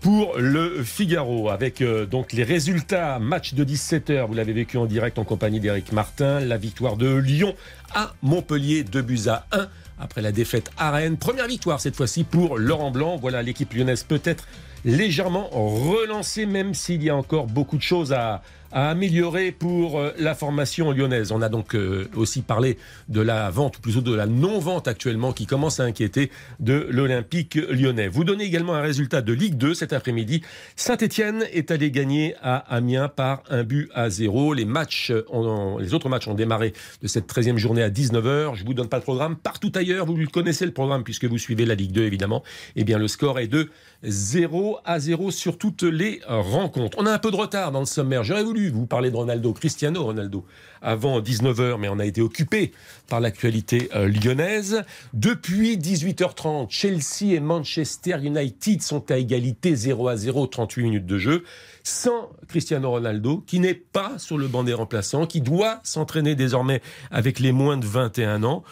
pour 0.00 0.36
le 0.36 0.82
Figaro 0.82 1.48
avec 1.48 1.80
euh, 1.80 2.06
donc 2.06 2.32
les 2.32 2.42
résultats 2.42 3.20
match 3.20 3.54
de 3.54 3.64
17h, 3.64 4.26
vous 4.26 4.34
l'avez 4.34 4.52
vécu 4.52 4.78
en 4.78 4.86
direct 4.86 5.16
en 5.16 5.24
compagnie 5.24 5.60
d'Éric 5.60 5.92
Martin, 5.92 6.40
la 6.40 6.56
victoire 6.56 6.96
de 6.96 7.14
Lyon 7.14 7.54
à 7.94 8.14
Montpellier 8.22 8.82
2 8.82 9.00
buts 9.00 9.28
à 9.28 9.46
1 9.52 9.68
après 10.00 10.22
la 10.22 10.32
défaite 10.32 10.72
à 10.76 10.90
Rennes. 10.90 11.18
Première 11.18 11.46
victoire 11.46 11.80
cette 11.80 11.94
fois-ci 11.94 12.24
pour 12.24 12.58
Laurent 12.58 12.90
Blanc. 12.90 13.16
Voilà 13.16 13.42
l'équipe 13.42 13.72
lyonnaise 13.72 14.02
peut-être 14.02 14.44
légèrement 14.84 15.48
relancé, 15.50 16.46
même 16.46 16.74
s'il 16.74 17.02
y 17.02 17.10
a 17.10 17.16
encore 17.16 17.46
beaucoup 17.46 17.76
de 17.76 17.82
choses 17.82 18.12
à, 18.12 18.42
à 18.76 18.90
améliorer 18.90 19.52
pour 19.52 19.98
euh, 19.98 20.12
la 20.18 20.34
formation 20.34 20.92
lyonnaise. 20.92 21.32
On 21.32 21.40
a 21.40 21.48
donc 21.48 21.74
euh, 21.74 22.10
aussi 22.14 22.42
parlé 22.42 22.76
de 23.08 23.22
la 23.22 23.48
vente, 23.48 23.78
ou 23.78 23.80
plutôt 23.80 24.02
de 24.02 24.14
la 24.14 24.26
non-vente 24.26 24.86
actuellement, 24.86 25.32
qui 25.32 25.46
commence 25.46 25.80
à 25.80 25.84
inquiéter 25.84 26.30
de 26.60 26.86
l'Olympique 26.90 27.54
lyonnais. 27.54 28.06
Vous 28.06 28.22
donnez 28.22 28.44
également 28.44 28.74
un 28.74 28.82
résultat 28.82 29.22
de 29.22 29.32
Ligue 29.32 29.56
2 29.56 29.72
cet 29.72 29.94
après-midi. 29.94 30.42
Saint-Etienne 30.76 31.46
est 31.54 31.70
allé 31.70 31.90
gagner 31.90 32.34
à 32.42 32.56
Amiens 32.56 33.08
par 33.08 33.44
un 33.48 33.64
but 33.64 33.88
à 33.94 34.10
zéro. 34.10 34.52
Les 34.52 34.64
autres 34.66 36.08
matchs 36.10 36.28
ont 36.28 36.34
démarré 36.34 36.74
de 37.00 37.08
cette 37.08 37.32
13e 37.32 37.56
journée 37.56 37.82
à 37.82 37.88
19h. 37.88 38.56
Je 38.56 38.64
vous 38.66 38.74
donne 38.74 38.90
pas 38.90 38.98
le 38.98 39.04
programme. 39.04 39.36
Partout 39.36 39.72
ailleurs, 39.74 40.04
vous 40.04 40.18
connaissez 40.30 40.66
le 40.66 40.72
programme 40.72 41.02
puisque 41.02 41.24
vous 41.24 41.38
suivez 41.38 41.64
la 41.64 41.76
Ligue 41.76 41.92
2 41.92 42.02
évidemment. 42.02 42.42
Eh 42.74 42.84
bien, 42.84 42.98
le 42.98 43.08
score 43.08 43.38
est 43.38 43.48
de 43.48 43.70
0 44.02 44.78
à 44.84 45.00
0 45.00 45.30
sur 45.30 45.58
toutes 45.58 45.82
les 45.82 46.20
rencontres. 46.26 46.96
On 47.00 47.06
a 47.06 47.12
un 47.12 47.18
peu 47.18 47.30
de 47.30 47.36
retard 47.36 47.72
dans 47.72 47.80
le 47.80 47.86
sommaire. 47.86 48.24
J'aurais 48.24 48.44
voulu 48.44 48.70
vous 48.70 48.86
parler 48.86 49.10
de 49.10 49.16
Ronaldo, 49.16 49.52
Cristiano 49.52 50.04
Ronaldo, 50.04 50.44
avant 50.82 51.20
19h, 51.20 51.78
mais 51.78 51.88
on 51.88 51.98
a 51.98 52.04
été 52.04 52.20
occupé 52.20 52.72
par 53.08 53.20
l'actualité 53.20 53.88
euh, 53.94 54.08
lyonnaise. 54.08 54.82
Depuis 55.12 55.76
18h30, 55.76 56.66
Chelsea 56.70 57.34
et 57.34 57.40
Manchester 57.40 58.18
United 58.22 58.82
sont 58.82 59.10
à 59.10 59.18
égalité 59.18 59.74
0 59.74 60.08
à 60.08 60.16
0, 60.16 60.46
38 60.46 60.82
minutes 60.82 61.06
de 61.06 61.18
jeu, 61.18 61.44
sans 61.82 62.30
Cristiano 62.48 62.90
Ronaldo, 62.90 63.42
qui 63.46 63.60
n'est 63.60 63.74
pas 63.74 64.18
sur 64.18 64.38
le 64.38 64.48
banc 64.48 64.64
des 64.64 64.74
remplaçants, 64.74 65.26
qui 65.26 65.40
doit 65.40 65.80
s'entraîner 65.82 66.34
désormais 66.34 66.82
avec 67.10 67.40
les 67.40 67.52
moins 67.52 67.76
de 67.76 67.86
21 67.86 68.44
ans 68.44 68.62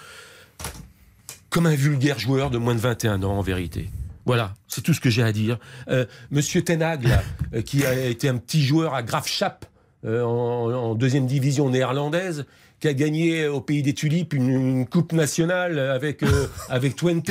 comme 1.51 1.67
un 1.67 1.75
vulgaire 1.77 2.19
joueur 2.19 2.51
de 2.51 2.59
moins 2.59 2.75
de 2.75 2.81
21 2.81 3.23
ans 3.23 3.39
en 3.39 3.41
vérité. 3.41 3.89
Voilà, 4.27 4.55
c'est 4.69 4.81
tout 4.81 4.95
ce 4.95 5.01
que 5.01 5.11
j'ai 5.11 5.23
à 5.23 5.33
dire. 5.33 5.59
Euh, 5.89 6.07
Monsieur 6.31 6.63
Tenag, 6.63 7.05
là, 7.07 7.23
euh, 7.55 7.63
qui 7.63 7.85
a 7.85 7.95
été 8.07 8.29
un 8.29 8.39
petit 8.39 8.63
joueur 8.63 8.95
à 8.95 9.03
Graafschap 9.03 9.67
euh, 10.05 10.23
en, 10.23 10.73
en 10.73 10.95
deuxième 10.95 11.27
division 11.27 11.69
néerlandaise, 11.69 12.47
qui 12.81 12.89
a 12.89 12.95
gagné 12.95 13.47
au 13.47 13.61
pays 13.61 13.83
des 13.83 13.93
tulipes 13.93 14.33
une, 14.33 14.49
une 14.49 14.87
coupe 14.87 15.13
nationale 15.13 15.79
avec 15.79 16.23
euh, 16.23 16.47
avec 16.71 16.97
Twente, 16.97 17.31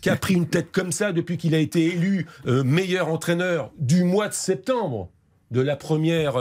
qui 0.00 0.10
a 0.10 0.16
pris 0.16 0.34
une 0.34 0.48
tête 0.48 0.72
comme 0.72 0.92
ça 0.92 1.12
depuis 1.12 1.36
qu'il 1.36 1.54
a 1.54 1.58
été 1.58 1.86
élu 1.86 2.26
meilleur 2.44 3.08
entraîneur 3.08 3.70
du 3.78 4.04
mois 4.04 4.28
de 4.28 4.34
septembre 4.34 5.08
de 5.50 5.62
la 5.62 5.76
première 5.76 6.34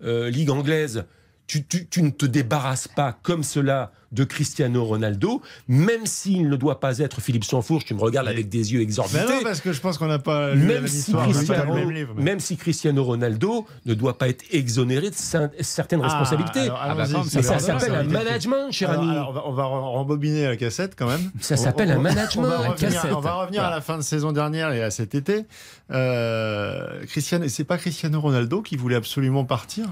ligue 0.00 0.48
anglaise. 0.48 1.04
Tu, 1.48 1.64
tu- 1.66 1.86
tu 1.86 2.02
ne 2.02 2.10
te 2.10 2.24
débarrasses 2.24 2.88
pas 2.88 3.18
comme 3.22 3.42
cela 3.42 3.90
de 4.12 4.24
Cristiano 4.24 4.84
Ronaldo, 4.84 5.40
même 5.68 6.04
s'il 6.06 6.48
ne 6.50 6.56
doit 6.56 6.80
pas 6.80 6.98
être 6.98 7.20
Philippe 7.22 7.44
Sansfourche, 7.44 7.84
tu 7.86 7.94
me 7.94 8.00
regardes 8.00 8.28
avec 8.28 8.48
des 8.50 8.72
yeux 8.72 8.78
Mais 8.78 8.84
exorbités. 8.84 9.20
non, 9.24 9.42
parce 9.42 9.60
que 9.62 9.72
je 9.72 9.80
pense 9.80 9.96
qu'on 9.98 10.06
n'a 10.06 10.18
pas 10.18 10.54
lu 10.54 10.60
la 10.68 10.74
Même 10.80 10.86
si, 10.86 11.12
Cristiano, 11.14 11.74
même 11.74 11.90
livre. 11.90 12.12
mais- 12.16 12.22
même 12.22 12.40
si 12.40 12.56
Cristiano 12.58 13.02
Ronaldo 13.04 13.66
ne 13.86 13.94
doit 13.94 14.18
pas 14.18 14.28
être 14.28 14.44
exonéré 14.50 15.08
de 15.10 15.14
cer- 15.14 15.50
certaines 15.60 16.00
Ah, 16.02 16.08
responsabilités. 16.08 16.60
alors, 16.60 16.78
Ah 16.82 16.94
bah, 16.94 17.04
Mais 17.10 17.42
ça 17.42 17.54
le 17.54 17.60
s'appelle 17.60 17.94
un 17.94 18.02
management, 18.04 18.70
cher 18.70 18.90
Alors, 18.90 19.02
ami. 19.02 19.10
alors, 19.12 19.28
on 19.30 19.32
va, 19.32 19.42
on 19.46 19.52
va 19.52 19.62
re- 19.64 19.92
rembobiner 19.92 20.44
la 20.46 20.56
cassette 20.56 20.94
quand 20.96 21.08
même. 21.08 21.30
Ça 21.40 21.56
s'appelle 21.56 21.90
un 21.90 21.98
management, 21.98 22.44
On 22.44 22.48
va, 22.48 22.62
la 22.62 22.68
revenir, 22.70 22.76
cassette. 22.92 23.12
on 23.14 23.20
va 23.20 23.32
revenir 23.34 23.64
à 23.64 23.70
la 23.70 23.80
fin 23.80 23.96
de 23.96 24.02
saison 24.02 24.32
dernière 24.32 24.72
et 24.72 24.82
à 24.82 24.90
cet 24.90 25.14
été. 25.14 25.44
Euh, 25.90 27.04
Cristiano, 27.06 27.46
c'est 27.48 27.64
pas 27.64 27.78
Cristiano 27.78 28.20
Ronaldo 28.20 28.62
qui 28.62 28.76
voulait 28.76 28.96
absolument 28.96 29.44
partir? 29.44 29.86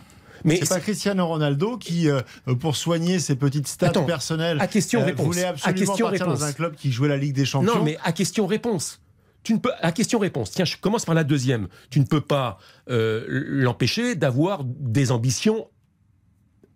Mais 0.44 0.56
C'est 0.56 0.68
pas 0.68 0.80
Cristiano 0.80 1.26
Ronaldo 1.26 1.76
qui, 1.76 2.08
euh, 2.08 2.20
pour 2.58 2.76
soigner 2.76 3.18
ses 3.18 3.36
petites 3.36 3.66
stats 3.66 3.88
Attends, 3.88 4.04
personnelles, 4.04 4.58
à 4.60 4.66
question-réponse. 4.66 5.26
voulait 5.26 5.44
À 5.44 5.50
absolument 5.50 5.86
partir 5.86 6.10
question-réponse. 6.10 6.38
dans 6.40 6.44
un 6.44 6.52
club 6.52 6.74
qui 6.74 6.92
jouait 6.92 7.08
la 7.08 7.16
Ligue 7.16 7.34
des 7.34 7.44
Champions. 7.44 7.76
Non, 7.76 7.84
mais 7.84 7.98
à 8.02 8.12
question-réponse. 8.12 9.00
Tu 9.42 9.54
ne 9.54 9.58
peux, 9.58 9.72
à 9.80 9.92
question-réponse. 9.92 10.50
Tiens, 10.50 10.64
je 10.66 10.76
commence 10.76 11.04
par 11.06 11.14
la 11.14 11.24
deuxième. 11.24 11.68
Tu 11.88 11.98
ne 12.00 12.04
peux 12.04 12.20
pas 12.20 12.58
euh, 12.90 13.24
l'empêcher 13.28 14.14
d'avoir 14.14 14.64
des 14.64 15.12
ambitions 15.12 15.68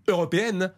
européennes 0.08 0.72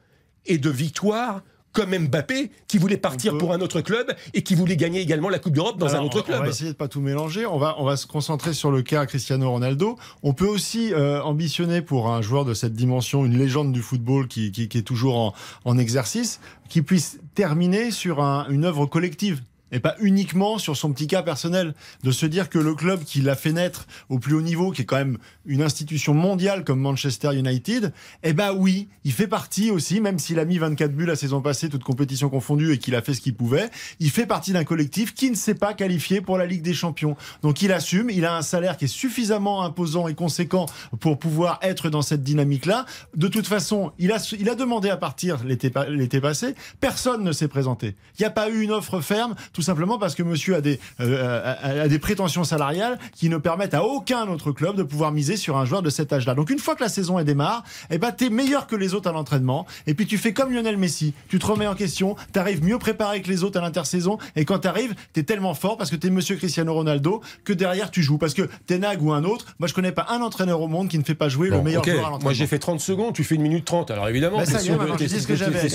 et 0.47 0.59
de 0.59 0.71
victoires 0.71 1.43
comme 1.77 1.95
Mbappé, 1.95 2.51
qui 2.69 2.79
voulait 2.79 2.97
partir 2.97 3.37
pour 3.37 3.53
un 3.53 3.61
autre 3.61 3.83
club 3.83 4.11
et 4.33 4.43
qui 4.43 4.55
voulait 4.55 4.79
gagner 4.79 5.01
également 5.01 5.29
la 5.29 5.39
Coupe 5.39 5.53
d'Europe 5.53 5.77
dans 5.77 5.89
Alors, 5.89 6.01
un 6.01 6.07
autre 6.07 6.23
club. 6.23 6.39
On 6.41 6.45
va 6.45 6.49
essayer 6.49 6.71
de 6.71 6.77
pas 6.77 6.89
tout 6.89 7.03
mélanger. 7.03 7.45
On 7.45 7.59
va, 7.59 7.75
on 7.79 7.85
va 7.85 7.99
se 7.99 8.07
concentrer 8.07 8.55
sur 8.55 8.71
le 8.71 8.81
cas 8.81 9.05
Cristiano 9.05 9.51
Ronaldo. 9.51 9.99
On 10.23 10.33
peut 10.33 10.47
aussi 10.47 10.95
euh, 10.95 11.21
ambitionner 11.23 11.83
pour 11.83 12.09
un 12.09 12.23
joueur 12.23 12.47
de 12.47 12.55
cette 12.55 12.73
dimension, 12.73 13.27
une 13.27 13.37
légende 13.37 13.73
du 13.73 13.83
football 13.83 14.27
qui, 14.27 14.53
qui- 14.53 14.69
qui 14.71 14.79
est 14.79 14.83
toujours 14.83 15.19
en, 15.19 15.35
en 15.67 15.77
exercice, 15.77 16.41
qui 16.71 16.81
puisse 16.81 17.19
terminer 17.35 17.91
sur 17.91 18.23
un- 18.23 18.47
une 18.49 18.65
œuvre 18.65 18.87
collective. 18.87 19.43
Et 19.73 19.81
pas 19.81 19.97
uniquement 20.01 20.59
sur 20.59 20.77
son 20.77 20.93
petit 20.93 21.07
cas 21.09 21.23
personnel. 21.23 21.75
De 22.05 22.11
se 22.13 22.25
dire 22.27 22.49
que 22.49 22.59
le 22.59 22.75
club 22.75 23.03
qui 23.05 23.21
l'a 23.21 23.35
fait 23.35 23.53
naître 23.53 23.87
au 24.09 24.19
plus 24.19 24.35
haut 24.35 24.43
niveau, 24.43 24.71
qui 24.71 24.83
est 24.83 24.85
quand 24.85 24.97
même 24.97 25.19
une 25.45 25.63
institution 25.63 26.15
mondiale 26.15 26.63
comme 26.65 26.81
Manchester 26.81 27.35
United, 27.37 27.93
eh 28.23 28.33
ben 28.33 28.53
oui, 28.53 28.89
il 29.05 29.13
fait 29.13 29.27
partie 29.27 29.71
aussi, 29.71 30.01
même 30.01 30.19
s'il 30.19 30.39
a 30.39 30.45
mis 30.45 30.59
24 30.59 30.93
buts 30.93 31.07
la 31.07 31.17
saison 31.17 31.41
passée, 31.41 31.69
toute 31.69 31.83
compétition 31.85 32.29
confondue, 32.29 32.73
et 32.73 32.79
qu'il 32.79 32.95
a 32.95 33.03
fait 33.03 33.13
ce 33.15 33.21
qu'il 33.21 33.35
pouvait, 33.35 33.69
il 33.99 34.11
fait 34.11 34.27
partie 34.27 34.53
d'un 34.53 34.65
collectif 34.65 35.15
qui 35.15 35.31
ne 35.31 35.35
s'est 35.37 35.55
pas 35.55 35.75
qualifié 35.75 36.21
pour 36.21 36.39
la 36.39 36.47
Ligue 36.47 36.63
des 36.63 36.75
Champions. 36.75 37.17
Donc 37.43 37.61
il 37.63 37.73
assume, 37.73 38.09
il 38.11 38.25
a 38.25 38.37
un 38.37 38.43
salaire 38.43 38.77
qui 38.77 38.85
est 38.85 38.89
suffisamment 38.89 39.65
imposant 39.65 40.07
et 40.07 40.15
conséquent 40.15 40.67
pour 41.01 41.19
pouvoir 41.19 41.59
être 41.63 41.91
dans 41.91 42.03
cette 42.03 42.23
dynamique-là. 42.23 42.87
De 43.17 43.27
toute 43.29 43.47
façon, 43.49 43.93
il 43.99 44.13
a, 44.13 44.19
il 44.39 44.49
a 44.49 44.55
demandé 44.55 44.91
à 44.91 44.97
partir 44.97 45.43
l'été 45.45 45.71
pa- 45.71 45.89
l'été 45.89 46.21
passé, 46.21 46.55
personne 46.81 47.25
ne 47.25 47.33
s'est 47.33 47.49
présenté. 47.49 47.95
Il 48.19 48.23
n'y 48.23 48.27
a 48.27 48.31
pas 48.31 48.49
eu 48.49 48.61
une 48.61 48.71
offre 48.73 49.01
ferme, 49.01 49.35
tout 49.57 49.63
simplement 49.63 49.99
parce 49.99 50.15
que 50.15 50.23
monsieur 50.23 50.55
a 50.55 50.61
des, 50.61 50.79
euh, 51.01 51.41
a- 51.43 51.83
a 51.85 51.89
des 51.89 51.99
prétentions 51.99 52.45
salariales 52.45 52.99
qui 53.15 53.31
ne 53.31 53.39
permettent 53.39 53.73
à 53.73 53.83
aucun 53.85 54.29
autre 54.29 54.53
club 54.53 54.77
de 54.77 54.83
pouvoir 54.83 55.13
miser 55.13 55.39
sur 55.39 55.57
un 55.57 55.65
joueur 55.65 55.81
de 55.81 55.89
cet 55.89 56.13
âge-là. 56.13 56.35
Donc 56.35 56.51
une 56.51 56.59
fois 56.59 56.75
que 56.77 56.83
la 56.83 56.91
saison 56.91 57.19
est 57.19 57.25
démarre, 57.25 57.65
eh 57.91 57.97
ben, 57.97 58.13
t'es 58.13 58.29
meilleur 58.29 58.67
que 58.67 58.77
les 58.77 58.93
autres 58.93 59.09
à 59.09 59.13
l'entraînement, 59.13 59.67
et 59.87 59.95
puis 59.95 60.07
tu 60.07 60.19
fais 60.19 60.35
comme 60.35 60.53
Lionel 60.53 60.77
Messi, 60.77 61.15
tu 61.29 61.39
te 61.39 61.47
remets 61.47 61.67
en 61.67 61.75
question, 61.75 62.17
t'arrives 62.33 62.63
mieux 62.63 62.79
préparé 62.79 63.23
que 63.23 63.29
les 63.31 63.45
autres 63.45 63.59
à 63.59 63.63
l'intersaison, 63.63 64.19
et 64.37 64.45
quand 64.45 64.59
t'arrives, 64.59 64.95
t'es 65.15 65.23
tellement 65.23 65.55
fort 65.55 65.79
parce 65.79 65.91
que 65.91 65.97
t'es 65.97 66.11
monsieur 66.11 66.37
Cristiano 66.37 66.75
Ronaldo 66.75 67.23
que 67.45 67.55
derrière 67.55 67.91
tu 67.91 68.03
joues. 68.03 68.19
Parce 68.19 68.35
que 68.35 68.43
Tenag 68.67 69.03
ou 69.03 69.13
un 69.13 69.25
autre, 69.25 69.47
moi 69.59 69.69
je 69.69 69.73
connais 69.75 69.93
pas 69.93 70.07
un 70.11 70.21
entraîneur 70.21 70.61
au 70.61 70.69
monde 70.69 70.89
qui 70.89 70.99
ne 70.99 71.05
fait 71.05 71.15
pas 71.15 71.31
jouer 71.31 71.49
le 71.49 71.63
meilleur 71.63 71.83
joueur 71.93 72.07
à 72.07 72.11
l'entraînement. 72.11 72.25
Moi 72.25 72.33
j'ai 72.35 72.47
fait 72.47 72.59
30 72.59 72.81
secondes, 72.81 73.15
tu 73.15 73.25
fais 73.25 73.37
une 73.37 73.43
minute 73.43 73.65
30. 73.65 73.91
Alors 73.91 74.07
évidemment, 74.09 74.37
ça 74.53 74.59
t'es 74.59 74.65
t'es- 74.99 75.09
je 75.09 75.15
dis 75.15 75.21
ce 75.23 75.27
que 75.27 75.33
t'es- 75.33 75.39
j'avais 75.39 75.61
t'es 75.63 75.69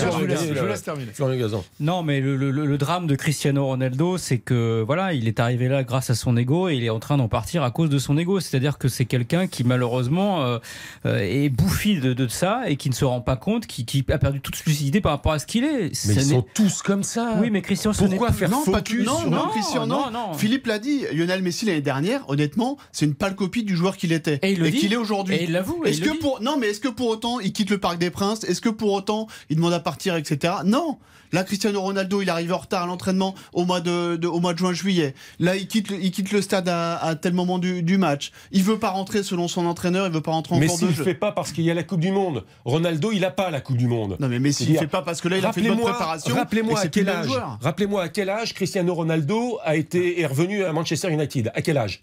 Je 0.54 0.64
laisse- 0.66 0.82
terminer. 0.84 1.38
Gazan. 1.38 1.64
Non, 1.80 2.02
mais 2.04 2.20
le, 2.20 2.36
le- 2.36 2.50
le 2.66 2.78
drame 2.78 3.06
de 3.06 3.16
Cristiano 3.16 3.71
Ronaldo, 3.72 4.18
c'est 4.18 4.38
que 4.38 4.82
voilà, 4.86 5.12
il 5.12 5.28
est 5.28 5.40
arrivé 5.40 5.68
là 5.68 5.82
grâce 5.84 6.10
à 6.10 6.14
son 6.14 6.36
ego 6.36 6.68
et 6.68 6.76
il 6.76 6.84
est 6.84 6.90
en 6.90 6.98
train 7.00 7.16
d'en 7.16 7.28
partir 7.28 7.62
à 7.62 7.70
cause 7.70 7.90
de 7.90 7.98
son 7.98 8.16
ego. 8.18 8.40
C'est-à-dire 8.40 8.78
que 8.78 8.88
c'est 8.88 9.04
quelqu'un 9.04 9.46
qui 9.46 9.64
malheureusement 9.64 10.42
euh, 10.44 10.58
euh, 11.06 11.18
est 11.18 11.48
bouffi 11.48 12.00
de, 12.00 12.12
de 12.12 12.28
ça 12.28 12.62
et 12.68 12.76
qui 12.76 12.88
ne 12.90 12.94
se 12.94 13.04
rend 13.04 13.20
pas 13.20 13.36
compte, 13.36 13.66
qui, 13.66 13.84
qui 13.84 14.04
a 14.10 14.18
perdu 14.18 14.40
toute 14.40 14.62
lucidité 14.64 15.00
par 15.00 15.12
rapport 15.12 15.32
à 15.32 15.38
ce 15.38 15.46
qu'il 15.46 15.64
est. 15.64 15.88
Mais 15.88 15.94
Ce 15.94 16.12
ils 16.12 16.22
sont 16.24 16.44
tous 16.54 16.82
comme 16.82 17.02
ça. 17.02 17.36
Oui, 17.40 17.50
mais 17.50 17.62
Christian, 17.62 17.92
ce 17.92 18.04
Pourquoi 18.04 18.28
n'est- 18.30 18.34
faire 18.36 18.50
non, 18.50 18.60
focus 18.62 19.04
non, 19.06 19.18
sur- 19.18 19.30
non, 19.30 19.36
Non, 19.44 19.48
Christian, 19.50 19.86
non. 19.86 20.34
Philippe 20.34 20.66
l'a 20.66 20.78
dit, 20.78 21.04
Lionel 21.12 21.42
Messi 21.42 21.64
l'année 21.66 21.80
dernière, 21.80 22.28
honnêtement, 22.28 22.76
c'est 22.92 23.06
une 23.06 23.14
pâle 23.14 23.34
copie 23.34 23.64
du 23.64 23.76
joueur 23.76 23.96
qu'il 23.96 24.12
était 24.12 24.38
Et 24.42 24.54
dit. 24.54 24.78
qu'il 24.78 24.92
est 24.92 24.96
aujourd'hui. 24.96 25.34
Et 25.36 25.44
il 25.44 25.52
l'avoue. 25.52 25.82
et 25.84 25.90
Est-ce 25.90 26.00
que 26.00 26.18
pour 26.18 26.40
non 26.42 26.56
mais 26.58 26.68
est-ce 26.68 26.80
que 26.80 26.88
pour 26.88 27.08
autant 27.08 27.40
il 27.40 27.52
quitte 27.52 27.70
le 27.70 27.78
Parc 27.78 27.98
des 27.98 28.10
Princes? 28.10 28.44
Est-ce 28.44 28.60
que 28.60 28.68
pour 28.68 28.92
autant 28.92 29.26
il 29.50 29.56
demande 29.56 29.72
à 29.72 29.80
partir 29.80 30.16
etc. 30.16 30.54
Non. 30.64 30.98
Là 31.32 31.44
Cristiano 31.44 31.80
Ronaldo 31.80 32.20
il 32.20 32.28
arrive 32.28 32.52
en 32.52 32.58
retard 32.58 32.82
à 32.82 32.86
l'entraînement 32.86 33.34
au 33.54 33.61
mois 33.64 33.80
de, 33.80 34.16
de- 34.16 34.26
au 34.28 34.40
mois 34.40 34.52
de 34.52 34.58
juin 34.58 34.72
juillet. 34.72 35.14
Là 35.38 35.56
il 35.56 35.66
quitte 35.66 35.90
le, 35.90 35.98
il 36.02 36.10
quitte 36.10 36.32
le 36.32 36.40
stade 36.42 36.68
à, 36.68 36.96
à 36.96 37.14
tel 37.14 37.32
moment 37.32 37.58
du, 37.58 37.82
du 37.82 37.98
match. 37.98 38.32
Il 38.50 38.62
veut 38.62 38.78
pas 38.78 38.90
rentrer 38.90 39.22
selon 39.22 39.48
son 39.48 39.66
entraîneur. 39.66 40.06
Il 40.06 40.12
veut 40.12 40.20
pas 40.20 40.32
rentrer 40.32 40.54
en 40.54 40.58
Mais 40.58 40.66
cours 40.66 40.78
s'il 40.78 40.88
de 40.88 40.92
fait 40.94 41.14
pas 41.14 41.32
parce 41.32 41.52
qu'il 41.52 41.64
y 41.64 41.70
a 41.70 41.74
la 41.74 41.82
Coupe 41.82 42.00
du 42.00 42.10
Monde, 42.12 42.44
Ronaldo, 42.64 43.10
il 43.12 43.20
n'a 43.20 43.30
pas 43.30 43.50
la 43.50 43.60
Coupe 43.60 43.76
du 43.76 43.86
Monde. 43.86 44.16
Non 44.20 44.28
mais 44.28 44.38
Messi 44.38 44.66
il 44.68 44.78
fait 44.78 44.86
pas 44.86 45.02
parce 45.02 45.20
que 45.20 45.28
là 45.28 45.38
il 45.38 45.46
a 45.46 45.52
fait 45.52 45.60
une 45.60 45.68
bonne 45.68 45.80
préparation. 45.80 46.34
rappelez-moi 46.34 46.78
à 46.80 46.88
quel 46.88 47.08
âge. 47.08 47.28
Rappelez-moi 47.60 48.02
à 48.02 48.08
quel 48.08 48.30
âge 48.30 48.54
Cristiano 48.54 48.94
Ronaldo 48.94 49.58
a 49.64 49.76
été 49.76 50.20
est 50.20 50.26
revenu 50.26 50.64
à 50.64 50.72
Manchester 50.72 51.10
United. 51.12 51.50
À 51.54 51.62
quel 51.62 51.76
âge 51.78 52.02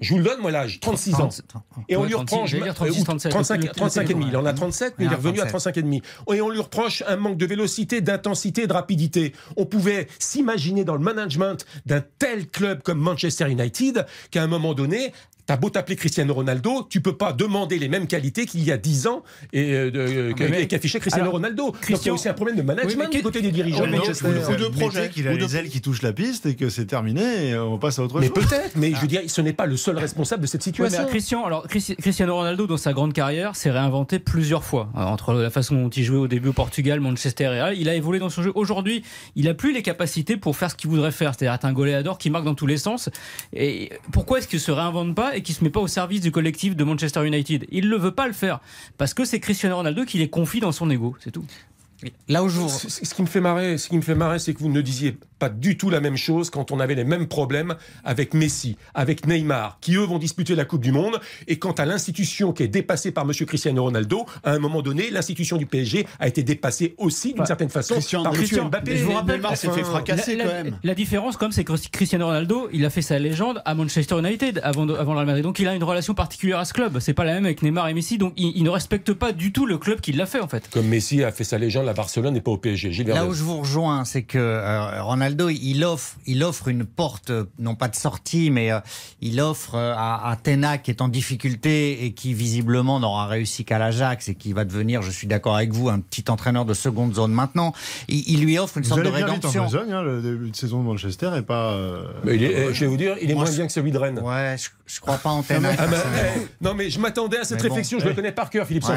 Je 0.00 0.12
vous 0.12 0.18
le 0.18 0.24
donne 0.24 0.40
moi 0.40 0.50
l'âge, 0.50 0.80
36 0.80 1.14
ans. 1.16 1.28
Et 1.88 1.96
on 1.96 2.00
Ouais, 2.00 2.06
lui 2.06 2.14
36, 2.14 2.34
reproche 2.34 2.50
j'allais 2.50 2.62
dire 2.64 2.74
36, 2.74 3.00
ou 3.00 3.04
37, 3.04 3.30
35, 3.32 3.56
le- 3.60 3.66
le- 3.66 3.72
35 3.74 4.10
et 4.10 4.14
demi. 4.14 4.26
Il 4.28 4.36
en 4.36 4.44
a 4.46 4.50
ouais. 4.50 4.54
37, 4.54 4.94
mais 4.98 5.04
il 5.04 5.12
est 5.12 5.16
revenu 5.16 5.40
à 5.40 5.46
35 5.46 5.76
et 5.76 5.82
demi. 5.82 6.02
Et 6.32 6.40
on 6.40 6.48
lui 6.48 6.60
reproche 6.60 7.02
un 7.06 7.16
manque 7.16 7.36
de 7.36 7.46
vélocité, 7.46 8.00
d'intensité, 8.00 8.66
de 8.66 8.72
rapidité. 8.72 9.34
On 9.56 9.66
pouvait 9.66 10.08
s'imaginer 10.18 10.84
dans 10.84 10.94
le 10.94 11.00
management 11.02 11.66
d'un 11.86 12.02
tel 12.18 12.48
club 12.48 12.82
comme 12.82 12.98
Manchester 12.98 13.50
United 13.50 14.06
qu'à 14.30 14.42
un 14.42 14.46
moment 14.46 14.72
donné, 14.74 15.12
T'as 15.50 15.56
beau 15.56 15.68
t'appeler 15.70 15.96
Cristiano 15.96 16.32
Ronaldo, 16.32 16.86
tu 16.88 17.00
peux 17.00 17.16
pas 17.16 17.32
demander 17.32 17.78
les 17.78 17.88
mêmes 17.88 18.06
qualités 18.06 18.46
qu'il 18.46 18.62
y 18.62 18.70
a 18.70 18.76
10 18.76 19.06
ans 19.08 19.22
et 19.52 19.72
euh, 19.74 20.32
que- 20.32 20.44
mais- 20.44 20.66
qu'affichait 20.68 21.00
Cristiano 21.00 21.24
Alors, 21.24 21.34
Ronaldo. 21.34 21.64
Donc 21.72 21.76
il 21.88 22.06
y 22.06 22.08
a 22.08 22.12
aussi 22.12 22.28
un 22.28 22.34
problème 22.34 22.56
de 22.56 22.62
management 22.62 22.88
Oui, 23.08 23.08
mais 23.10 23.16
du 23.18 23.22
côté 23.22 23.42
des 23.42 23.50
dirigeants 23.50 23.84
Mais 23.86 23.98
Manchester. 23.98 24.26
ou 24.28 24.32
de 24.56 24.64
Ou 24.66 24.68
de 24.70 24.76
projet. 24.78 25.08
qu'il 25.10 25.26
a 25.26 25.32
Ou 25.32 25.36
de- 25.36 25.40
les 25.40 25.56
ailes 25.56 25.68
qui 25.68 25.80
touchent 25.80 26.02
la 26.02 26.12
piste 26.12 26.46
et 26.46 26.54
que 26.54 26.68
c'est 26.68 26.84
terminé 26.86 27.48
et 27.48 27.58
on 27.58 27.78
passe 27.78 27.98
à 27.98 28.04
autre 28.04 28.20
Mais 28.20 28.28
chose. 28.28 28.34
peut-être, 28.46 28.76
mais 28.76 28.92
je 28.94 29.00
veux 29.00 29.06
dire, 29.08 29.22
ce 29.26 29.40
n'est 29.40 29.52
pas 29.52 29.66
le 29.66 29.76
seul 29.76 29.98
responsable 29.98 30.42
de 30.42 30.46
cette 30.46 30.60
Ouais, 30.66 30.72
mais 30.78 30.84
situation. 30.90 31.08
Christian, 31.10 31.44
alors 31.46 31.66
Cristiano 31.66 32.36
Ronaldo 32.36 32.66
dans 32.68 32.76
sa 32.76 32.92
grande 32.92 33.12
carrière 33.12 33.56
s'est 33.56 33.70
réinventé 33.72 34.18
plusieurs 34.20 34.62
fois 34.62 34.88
Euh, 34.96 35.00
entre 35.02 35.32
la 35.32 35.50
façon 35.50 35.74
dont 35.74 35.88
il 35.88 36.04
jouait 36.04 36.18
au 36.18 36.28
début 36.28 36.48
au 36.50 36.52
Portugal, 36.52 37.00
Manchester 37.00 37.44
et 37.44 37.48
Real. 37.48 37.76
Il 37.76 37.88
a 37.88 37.94
évolué 37.96 38.18
dans 38.20 38.28
son 38.30 38.42
jeu. 38.42 38.52
Aujourd'hui, 38.54 39.02
il 39.34 39.48
a 39.48 39.54
plus 39.54 39.72
les 39.72 39.82
capacités 39.82 40.36
pour 40.36 40.56
faire 40.56 40.70
ce 40.70 40.76
qu'il 40.76 40.90
voudrait 40.90 41.10
faire, 41.12 41.32
c'est-à-dire 41.34 41.54
être 41.54 41.64
un 41.64 41.72
goléador 41.72 42.18
qui 42.18 42.30
marque 42.30 42.44
dans 42.44 42.54
tous 42.54 42.66
les 42.66 42.76
sens. 42.76 43.08
Et 43.52 43.90
pourquoi 44.12 44.38
est-ce 44.38 44.46
qu'il 44.48 44.60
se 44.60 44.70
réinvente 44.70 45.14
pas 45.14 45.36
et 45.40 45.42
qu'il 45.42 45.54
se 45.54 45.64
met 45.64 45.70
pas 45.70 45.80
au 45.80 45.86
service 45.86 46.20
du 46.20 46.30
collectif 46.30 46.76
de 46.76 46.84
Manchester 46.84 47.26
United 47.26 47.66
Il 47.70 47.88
ne 47.88 47.96
veut 47.96 48.12
pas 48.12 48.26
le 48.26 48.34
faire 48.34 48.60
parce 48.98 49.14
que 49.14 49.24
c'est 49.24 49.40
Cristiano 49.40 49.76
Ronaldo 49.76 50.04
qui 50.04 50.18
les 50.18 50.28
confie 50.28 50.60
dans 50.60 50.72
son 50.72 50.90
ego, 50.90 51.16
c'est 51.18 51.30
tout. 51.30 51.44
Là 52.28 52.42
où 52.44 52.48
je 52.48 52.58
vous- 52.58 52.68
Ce 52.68 53.14
qui 53.14 53.22
me 53.22 53.26
fait 53.26 53.40
marrer, 53.40 53.76
ce 53.78 53.88
qui 53.88 53.96
me 53.96 54.02
fait 54.02 54.14
marrer, 54.14 54.38
c'est 54.38 54.54
que 54.54 54.58
vous 54.60 54.68
ne 54.70 54.80
disiez 54.80 55.16
pas 55.38 55.48
du 55.48 55.76
tout 55.78 55.88
la 55.90 56.00
même 56.00 56.16
chose 56.16 56.50
quand 56.50 56.70
on 56.70 56.80
avait 56.80 56.94
les 56.94 57.04
mêmes 57.04 57.26
problèmes 57.26 57.74
avec 58.04 58.34
Messi, 58.34 58.76
avec 58.94 59.26
Neymar, 59.26 59.78
qui 59.80 59.96
eux 59.96 60.02
vont 60.04 60.18
disputer 60.18 60.54
la 60.54 60.64
Coupe 60.66 60.82
du 60.82 60.92
Monde. 60.92 61.18
Et 61.48 61.58
quant 61.58 61.72
à 61.72 61.86
l'institution 61.86 62.52
qui 62.52 62.62
est 62.62 62.68
dépassée 62.68 63.10
par 63.10 63.24
Monsieur 63.24 63.46
Cristiano 63.46 63.82
Ronaldo, 63.82 64.26
à 64.44 64.52
un 64.52 64.58
moment 64.58 64.82
donné, 64.82 65.10
l'institution 65.10 65.56
du 65.56 65.64
PSG 65.66 66.06
a 66.18 66.28
été 66.28 66.42
dépassée 66.42 66.94
aussi 66.98 67.32
d'une 67.32 67.46
certaine 67.46 67.70
façon 67.70 67.94
Christian, 67.94 68.22
par 68.22 68.32
Christian, 68.32 68.66
Mbappé. 68.68 68.96
je 68.96 69.04
vous 69.04 69.12
rappelle, 69.12 69.36
Neymar 69.36 69.56
s'est 69.56 69.70
fait 69.70 69.82
fracasser 69.82 70.36
la, 70.36 70.44
quand 70.44 70.50
la- 70.50 70.62
même. 70.64 70.78
la 70.82 70.94
différence, 70.94 71.36
comme 71.36 71.52
c'est 71.52 71.64
que 71.64 71.72
Cristiano 71.90 72.26
Ronaldo, 72.26 72.68
il 72.72 72.84
a 72.84 72.90
fait 72.90 73.02
sa 73.02 73.18
légende 73.18 73.62
à 73.64 73.74
Manchester 73.74 74.18
United 74.18 74.60
avant, 74.62 74.84
de- 74.86 74.94
avant 74.94 75.12
le 75.12 75.18
Real 75.18 75.26
Madrid. 75.26 75.42
Donc 75.44 75.58
il 75.58 75.68
a 75.68 75.74
une 75.74 75.84
relation 75.84 76.12
particulière 76.14 76.58
à 76.58 76.64
ce 76.64 76.72
club. 76.74 76.98
C'est 77.00 77.14
pas 77.14 77.24
la 77.24 77.34
même 77.34 77.44
avec 77.46 77.62
Neymar 77.62 77.88
et 77.88 77.94
Messi. 77.94 78.18
Donc 78.18 78.34
il, 78.36 78.52
il 78.56 78.62
ne 78.62 78.70
respecte 78.70 79.12
pas 79.14 79.32
du 79.32 79.52
tout 79.52 79.64
le 79.66 79.78
club 79.78 80.00
qui 80.00 80.12
l'a 80.12 80.26
fait 80.26 80.40
en 80.40 80.48
fait. 80.48 80.68
Comme 80.70 80.86
Messi 80.86 81.24
a 81.24 81.32
fait 81.32 81.44
sa 81.44 81.56
légende 81.58 81.88
à 81.90 81.94
Barcelone 81.94 82.36
et 82.36 82.40
pas 82.40 82.50
au 82.52 82.56
PSG. 82.56 82.92
Gilles 82.92 83.08
Là 83.08 83.26
où 83.26 83.34
je 83.34 83.42
vous 83.42 83.58
rejoins, 83.58 84.04
c'est 84.04 84.22
que 84.22 84.38
euh, 84.38 85.02
Ronaldo, 85.02 85.48
il 85.48 85.84
offre, 85.84 86.16
il 86.26 86.42
offre 86.42 86.68
une 86.68 86.84
porte, 86.84 87.30
euh, 87.30 87.44
non 87.58 87.74
pas 87.74 87.88
de 87.88 87.96
sortie, 87.96 88.50
mais 88.50 88.72
euh, 88.72 88.80
il 89.20 89.40
offre 89.40 89.74
euh, 89.74 89.92
à, 89.96 90.30
à 90.30 90.36
Tena 90.36 90.78
qui 90.78 90.90
est 90.90 91.02
en 91.02 91.08
difficulté 91.08 92.04
et 92.04 92.12
qui 92.12 92.34
visiblement 92.34 93.00
n'aura 93.00 93.26
réussi 93.26 93.64
qu'à 93.64 93.78
l'Ajax 93.78 94.28
et 94.28 94.34
qui 94.34 94.52
va 94.52 94.64
devenir, 94.64 95.02
je 95.02 95.10
suis 95.10 95.26
d'accord 95.26 95.56
avec 95.56 95.72
vous, 95.72 95.88
un 95.88 96.00
petit 96.00 96.24
entraîneur 96.30 96.64
de 96.64 96.74
seconde 96.74 97.14
zone 97.14 97.32
maintenant. 97.32 97.72
Il, 98.08 98.22
il 98.28 98.40
lui 98.44 98.58
offre 98.58 98.78
une 98.78 98.82
Vous 98.84 98.88
sorte 98.90 99.00
de 99.02 99.08
bien 99.10 99.18
vite 99.18 99.28
en 99.28 99.32
rédemption. 99.34 99.64
besogne, 99.64 99.92
hein, 99.92 100.02
le 100.02 100.22
début 100.22 100.50
de 100.50 100.56
saison 100.56 100.80
de 100.80 100.84
Manchester 100.86 101.30
est 101.36 101.42
pas. 101.42 101.72
euh, 101.72 102.04
Mais 102.24 102.36
il 102.36 102.42
est- 102.44 102.72
je 102.72 102.80
vais 102.80 102.86
vous 102.86 102.96
dire, 102.96 103.16
il 103.20 103.30
est 103.30 103.34
Moi, 103.34 103.44
moins 103.44 103.52
bien 103.52 103.66
que 103.66 103.72
celui 103.72 103.90
de 103.92 103.98
Rennes. 103.98 104.20
Ouais, 104.20 104.56
je, 104.58 104.68
je 104.92 105.00
crois 105.00 105.18
pas 105.18 105.30
en. 105.30 105.40
Ah, 105.40 105.44
personnellement. 105.44 105.96
eh, 106.36 106.46
non 106.60 106.74
mais 106.74 106.90
je 106.90 106.98
m'attendais 106.98 107.38
à 107.38 107.44
cette 107.44 107.62
Mais 107.62 107.68
bon, 107.68 107.74
réflexion, 107.74 107.98
je 108.00 108.06
le 108.08 108.14
connais 108.14 108.32
par 108.32 108.50
cœur, 108.50 108.66
Philippe 108.66 108.84
Je 108.86 108.92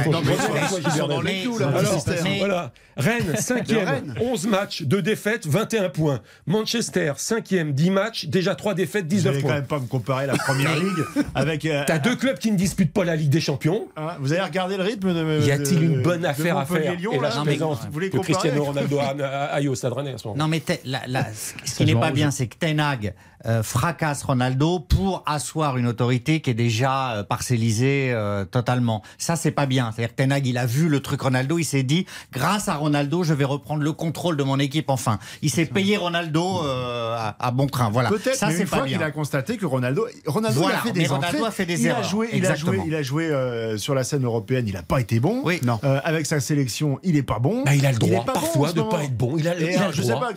mais- 2.23 2.38
Voilà. 2.39 2.71
Rennes, 2.95 3.34
5e, 3.38 3.86
Rennes. 3.86 4.15
11 4.21 4.45
matchs, 4.47 4.84
2 4.84 5.01
défaites, 5.01 5.47
21 5.47 5.89
points. 5.89 6.19
Manchester, 6.45 7.13
5e, 7.17 7.73
10 7.73 7.89
matchs, 7.89 8.25
déjà 8.27 8.53
3 8.56 8.73
défaites, 8.75 9.03
Vous 9.06 9.10
19 9.10 9.34
allez 9.34 9.41
quand 9.41 9.47
points. 9.47 9.56
même 9.56 9.65
pas 9.65 9.79
me 9.79 9.88
comparer 9.88 10.27
la 10.27 10.36
première 10.38 10.75
ligue 10.77 11.03
avec. 11.34 11.65
euh, 11.65 11.84
T'as 11.88 11.97
deux 11.99 12.15
clubs 12.15 12.38
qui 12.38 12.51
ne 12.51 12.58
disputent 12.58 12.93
pas 12.93 13.03
la 13.03 13.15
Ligue 13.15 13.29
des 13.29 13.41
Champions. 13.41 13.88
hein, 13.97 14.12
vous 14.19 14.32
avez 14.34 14.41
regardé 14.43 14.77
le 14.77 14.84
rythme 14.84 15.13
de. 15.13 15.41
Y 15.45 15.51
a-t-il 15.51 15.84
une 15.84 16.01
bonne 16.01 16.25
affaire 16.25 16.58
à 16.58 16.65
faire 16.65 16.82
Et 16.82 17.19
là, 17.19 17.29
je 17.32 18.10
comparer 18.10 18.10
Cristiano 18.21 18.63
Ronaldo 18.63 18.99
aille 19.51 19.67
au 19.67 19.75
Stade 19.75 19.93
Rennais 19.93 20.13
à 20.13 20.17
ce 20.17 20.27
moment. 20.27 20.38
Non, 20.39 20.47
mais 20.47 20.62
ce 20.65 21.75
qui 21.75 21.86
n'est 21.86 21.95
pas 21.95 22.10
en 22.10 22.12
bien, 22.12 22.32
c'est 22.32 22.47
que 22.47 22.56
Ten 22.58 22.79
Hag 22.79 23.13
euh, 23.45 23.62
fracasse 23.63 24.23
Ronaldo 24.23 24.79
pour 24.79 25.23
asseoir 25.25 25.77
une 25.77 25.83
autorité 25.88 26.39
qui 26.41 26.50
est 26.50 26.54
déjà 26.54 27.12
euh, 27.17 27.24
parcellisée 27.24 28.12
euh, 28.13 28.46
totalement. 28.46 29.02
Ça, 29.17 29.36
c'est 29.36 29.52
pas 29.52 29.65
bien. 29.65 29.91
C'est-à-dire 29.91 30.12
que 30.15 30.22
Ten 30.22 30.32
Hag, 30.32 30.46
il 30.48 30.58
a 30.58 30.65
vu 30.65 30.88
le 30.89 31.00
truc 31.02 31.22
Ronaldo, 31.22 31.58
il 31.60 31.63
s'est 31.65 31.84
dit, 31.84 32.06
grâce 32.32 32.67
à 32.69 32.76
Ronaldo, 32.76 33.24
je 33.24 33.34
vais 33.34 33.43
reprendre 33.46 33.84
le 33.84 33.91
contrôle 33.91 34.38
de 34.38 34.43
mon 34.43 34.60
équipe 34.60 34.89
enfin. 34.89 35.19
Il 35.41 35.50
s'est 35.50 35.65
payé 35.65 35.98
Ronaldo 35.98 36.62
euh, 36.63 37.15
à, 37.17 37.36
à 37.39 37.52
bon 37.52 37.67
train. 37.67 37.89
Voilà. 37.89 38.10
Peut-être, 38.10 38.36
Ça, 38.36 38.48
mais 38.48 38.54
c'est 38.54 38.63
une 38.63 38.67
pas 38.69 38.78
fois 38.78 38.86
bien. 38.86 38.98
qu'il 38.98 39.04
a 39.06 39.12
constaté 39.12 39.58
que 39.58 39.65
Ronaldo, 39.65 40.08
Ronaldo 40.26 40.60
Voilà, 40.62 40.80
a 40.80 40.82
fait 40.82 40.91
des 40.91 41.06
Ronaldo 41.08 41.38
entrées, 41.38 41.48
a 41.48 41.52
fait 41.52 41.65
des 41.65 41.82
il 41.82 41.88
erreurs. 41.88 42.06
A 42.06 42.08
joué, 42.08 42.30
il 42.34 42.46
a 42.46 42.56
joué, 42.56 42.80
il 42.88 42.96
a 42.96 43.02
joué 43.02 43.26
euh, 43.30 43.78
sur 43.78 43.93
la 43.96 44.04
scène 44.04 44.24
européenne, 44.26 44.65
il 44.67 44.76
a 44.78 44.84
pas 44.84 45.00
été 45.02 45.19
bon. 45.19 45.41
Oui. 45.43 45.60
Non. 45.63 45.80
Euh, 45.84 46.00
avec 46.04 46.26
sa 46.26 46.39
sélection, 46.39 47.00
il 47.04 47.15
est 47.17 47.24
pas 47.24 47.39
bon. 47.39 47.63
Bah, 47.63 47.76
il 47.76 47.86
a 47.86 47.91
le 47.91 47.98
droit 47.98 48.24
bon 48.26 48.32
parfois 48.34 48.72
de 48.72 48.80
moment. 48.80 48.91
pas 48.91 49.04
être 49.04 49.15
bon. 49.17 49.36
Il 49.38 49.48
a, 49.48 49.56
il 49.60 49.69
a 49.76 49.78
alors, 49.80 49.89
le 49.89 49.96
je 49.96 50.02
sais 50.02 50.10
droit. 50.12 50.30
pas, 50.30 50.34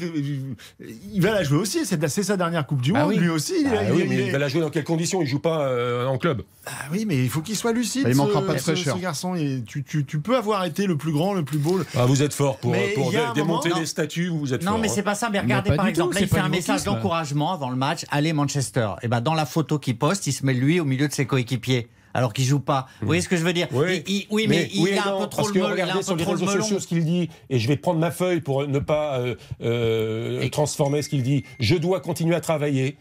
il 1.13 1.21
va 1.23 1.31
la 1.33 1.43
jouer 1.43 1.59
aussi. 1.59 1.85
C'est 1.85 2.07
c'est 2.09 2.23
sa 2.23 2.37
dernière 2.37 2.67
Coupe 2.67 2.81
du 2.83 2.93
Ah 2.95 3.01
Monde. 3.01 3.09
oui. 3.11 3.17
Lui 3.19 3.29
aussi. 3.29 3.55
il 3.61 3.67
Ah 3.67 3.81
oui, 3.93 4.03
il 4.05 4.09
mais 4.09 4.27
il 4.27 4.33
va 4.33 4.39
la 4.39 4.49
jouer 4.49 4.61
dans 4.61 4.71
quelles 4.71 4.85
conditions? 4.85 5.21
Il 5.23 5.27
joue 5.29 5.36
pas 5.39 5.69
euh, 5.69 6.07
en 6.07 6.19
club. 6.19 6.43
Ah 6.67 6.71
oui, 6.93 7.05
mais 7.07 7.17
il 7.17 7.29
faut 7.29 7.41
qu'il 7.41 7.57
soit 7.57 7.73
lucide. 7.73 8.03
Bah, 8.05 8.09
il 8.11 8.15
ce- 8.15 8.19
manquera 8.19 8.43
pas 8.43 8.55
de 8.55 8.59
ce- 8.59 8.63
fraîcheur. 8.73 8.97
Ce 8.97 9.01
garçon, 9.03 9.35
Et 9.35 9.63
tu, 9.67 9.85
tu- 9.85 10.05
tu 10.05 10.19
peux 10.21 10.37
avoir 10.37 10.65
été 10.65 10.87
le 10.87 10.97
plus 10.97 11.13
grand, 11.13 11.33
le 11.35 11.45
plus 11.45 11.59
beau. 11.59 11.79
le- 11.79 11.87
Ah, 11.97 12.07
vous 12.07 12.23
êtes 12.23 12.33
fort 12.35 12.59
pour, 12.59 12.73
Mais 12.73 12.89
dé- 12.89 12.95
démonter 13.35 13.69
moment- 13.71 13.81
les. 13.81 14.29
Vous 14.29 14.53
êtes 14.55 14.63
Non, 14.65 14.73
fort. 14.73 14.81
mais 14.81 14.89
hein. 14.89 14.93
c'est 14.95 15.03
pas 15.03 15.15
ça. 15.15 15.29
Mais 15.31 15.41
regardez, 15.41 15.71
par 15.77 15.85
du 15.87 15.93
tout, 15.93 16.01
exemple, 16.01 16.15
là, 16.17 16.21
il 16.23 16.29
fait 16.29 16.39
un 16.41 16.49
message 16.49 16.85
d'encouragement 16.85 17.53
avant 17.53 17.71
le 17.71 17.77
match. 17.77 18.05
Allez, 18.11 18.33
Manchester. 18.33 18.91
Et 19.03 19.09
ben, 19.09 19.21
dans 19.21 19.35
la 19.35 19.47
photo 19.47 19.79
qu'il 19.79 19.97
poste, 19.99 20.27
il 20.27 20.33
se 20.33 20.45
met 20.45 20.55
lui 20.55 20.81
au 20.81 20.85
milieu 20.85 21.09
de 21.09 21.13
ses 21.13 21.27
coéquipiers. 21.27 21.89
Alors 22.17 22.33
qu'il 22.33 22.45
joue 22.47 22.61
pas. 22.61 22.87
Vous 23.01 23.07
voyez 23.07 23.21
ce 23.21 23.29
que 23.29 23.37
je 23.37 23.45
veux 23.45 23.53
dire 23.53 23.69
Oui, 23.73 24.03
Il- 24.07 24.15
il- 24.15 24.27
oui, 24.31 24.47
mais, 24.49 24.69
il 24.73 24.83
oui 24.83 24.93
a 24.97 25.15
un 25.15 25.21
peu 25.21 25.27
trop 25.29 25.47
le 25.49 25.53
melon. 25.55 25.69
Regardez 25.69 26.03
sur 26.03 26.17
les 26.17 26.25
réseaux 26.25 26.47
sociaux 26.47 26.81
ce 26.81 26.87
qu'il 26.87 27.05
dit, 27.05 27.29
et 27.51 27.59
je 27.59 27.69
vais 27.69 27.77
prendre 27.77 28.01
ma 28.01 28.11
feuille 28.11 28.41
pour 28.41 28.67
ne 28.67 28.79
pas 28.79 29.19
euh, 29.21 29.35
euh, 29.63 30.49
transformer 30.49 31.03
ce 31.03 31.11
qu'il 31.11 31.23
dit. 31.23 31.45
Je 31.61 31.77
dois 31.77 32.01
continuer 32.01 32.35
à 32.35 32.41
travailler, 32.41 32.97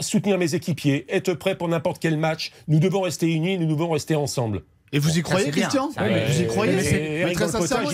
soutenir 0.00 0.38
mes 0.38 0.54
équipiers, 0.54 1.04
être 1.08 1.34
prêt 1.34 1.56
pour 1.56 1.68
n'importe 1.68 1.98
quel 2.00 2.16
match. 2.16 2.52
Nous 2.68 2.78
devons 2.78 3.00
rester 3.00 3.26
unis, 3.32 3.58
nous 3.58 3.66
devons 3.66 3.90
rester 3.90 4.14
ensemble. 4.14 4.62
Et 4.92 4.98
vous 4.98 5.18
y 5.18 5.22
croyez. 5.22 5.50
Christian 5.50 5.88
Vous 5.88 6.40
y 6.40 6.46
croyez 6.46 6.76
mais 7.24 7.32
très 7.34 7.48
sincèrement, 7.48 7.90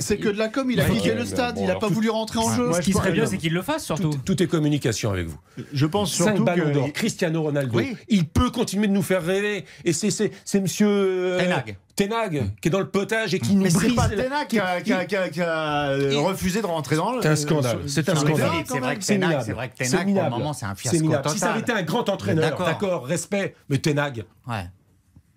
c'est 0.00 0.16
que 0.18 0.28
de 0.28 0.38
la 0.38 0.48
com, 0.48 0.70
il 0.70 0.80
a 0.80 0.84
ok, 0.90 1.04
le 1.16 1.24
stade, 1.24 1.58
il 1.58 1.66
n'a 1.66 1.76
pas 1.76 1.88
voulu 1.88 2.10
rentrer 2.10 2.38
en 2.38 2.52
jeu. 2.54 2.72
Ce 2.72 2.80
qui 2.80 2.92
serait 2.92 3.12
bien, 3.12 3.26
c'est 3.26 3.38
qu'il 3.38 3.52
le 3.52 3.62
fasse 3.62 3.84
surtout. 3.84 4.10
Tout, 4.24 4.42
est 4.42 4.46
communication 4.46 5.10
avec 5.10 5.26
vous. 5.26 5.38
Je 5.72 5.86
pense 5.86 6.12
Cinq 6.12 6.24
surtout 6.28 6.44
ballons 6.44 6.72
d'or, 6.72 6.86
que. 6.86 6.90
Cristiano 6.92 7.42
Ronaldo. 7.42 7.80
Il 8.08 8.26
peut 8.26 8.50
continuer 8.50 8.86
de 8.88 8.92
nous 8.92 9.02
faire 9.02 9.24
rêver. 9.24 9.64
Et 9.84 9.92
c'est 9.92 10.10
c'est 10.10 10.30
c'est 10.44 10.60
Monsieur 10.60 10.86
euh, 10.88 11.38
Ten 11.38 11.52
Hag. 11.52 11.76
Ten 11.96 12.12
Hag, 12.12 12.42
qui 12.60 12.68
est 12.68 12.70
dans 12.70 12.80
le 12.80 12.88
potage 12.88 13.34
et 13.34 13.38
qui 13.38 13.54
nous 13.54 13.62
Mais 13.64 13.70
c'est 13.70 13.94
pas 13.94 14.08
la- 14.08 14.16
Tena 14.24 14.44
qui 14.46 14.58
a, 14.58 14.80
qui 14.80 14.92
a- 14.92 15.04
qui 15.04 15.14
a- 15.16 15.28
qui 15.28 15.40
a, 15.40 15.96
Il- 15.96 16.16
refusé 16.18 16.60
de 16.60 16.66
rentrer 16.66 16.96
dans 16.96 17.12
le. 17.12 17.22
C'est 17.22 17.28
un 17.28 17.36
scandale. 17.36 17.78
C'est 17.86 18.08
un 18.08 18.14
scandale. 18.16 18.50
C'est 18.66 18.78
vrai 18.80 18.96
que 18.96 19.04
C'est 19.04 19.14
Ten 19.14 19.22
Hag, 19.22 19.28
minable. 19.30 19.44
c'est 19.46 19.52
vrai 19.52 19.68
que 19.68 19.76
pour 19.88 19.98
le 19.98 20.04
minable. 20.04 20.30
moment, 20.30 20.52
c'est 20.52 20.66
un 20.66 20.74
C'est 20.76 20.88
fiasco 20.90 21.00
minable. 21.06 21.28
Si 21.30 21.38
ça 21.38 21.50
avait 21.50 21.60
été 21.60 21.66
total. 21.72 21.82
un 21.82 21.86
grand 21.86 22.08
entraîneur, 22.08 22.58
D'accord. 22.58 23.06
respect, 23.06 23.54
mais 23.68 23.78
Ten 23.78 23.98
Hag. 23.98 24.24
Ouais. 24.48 24.64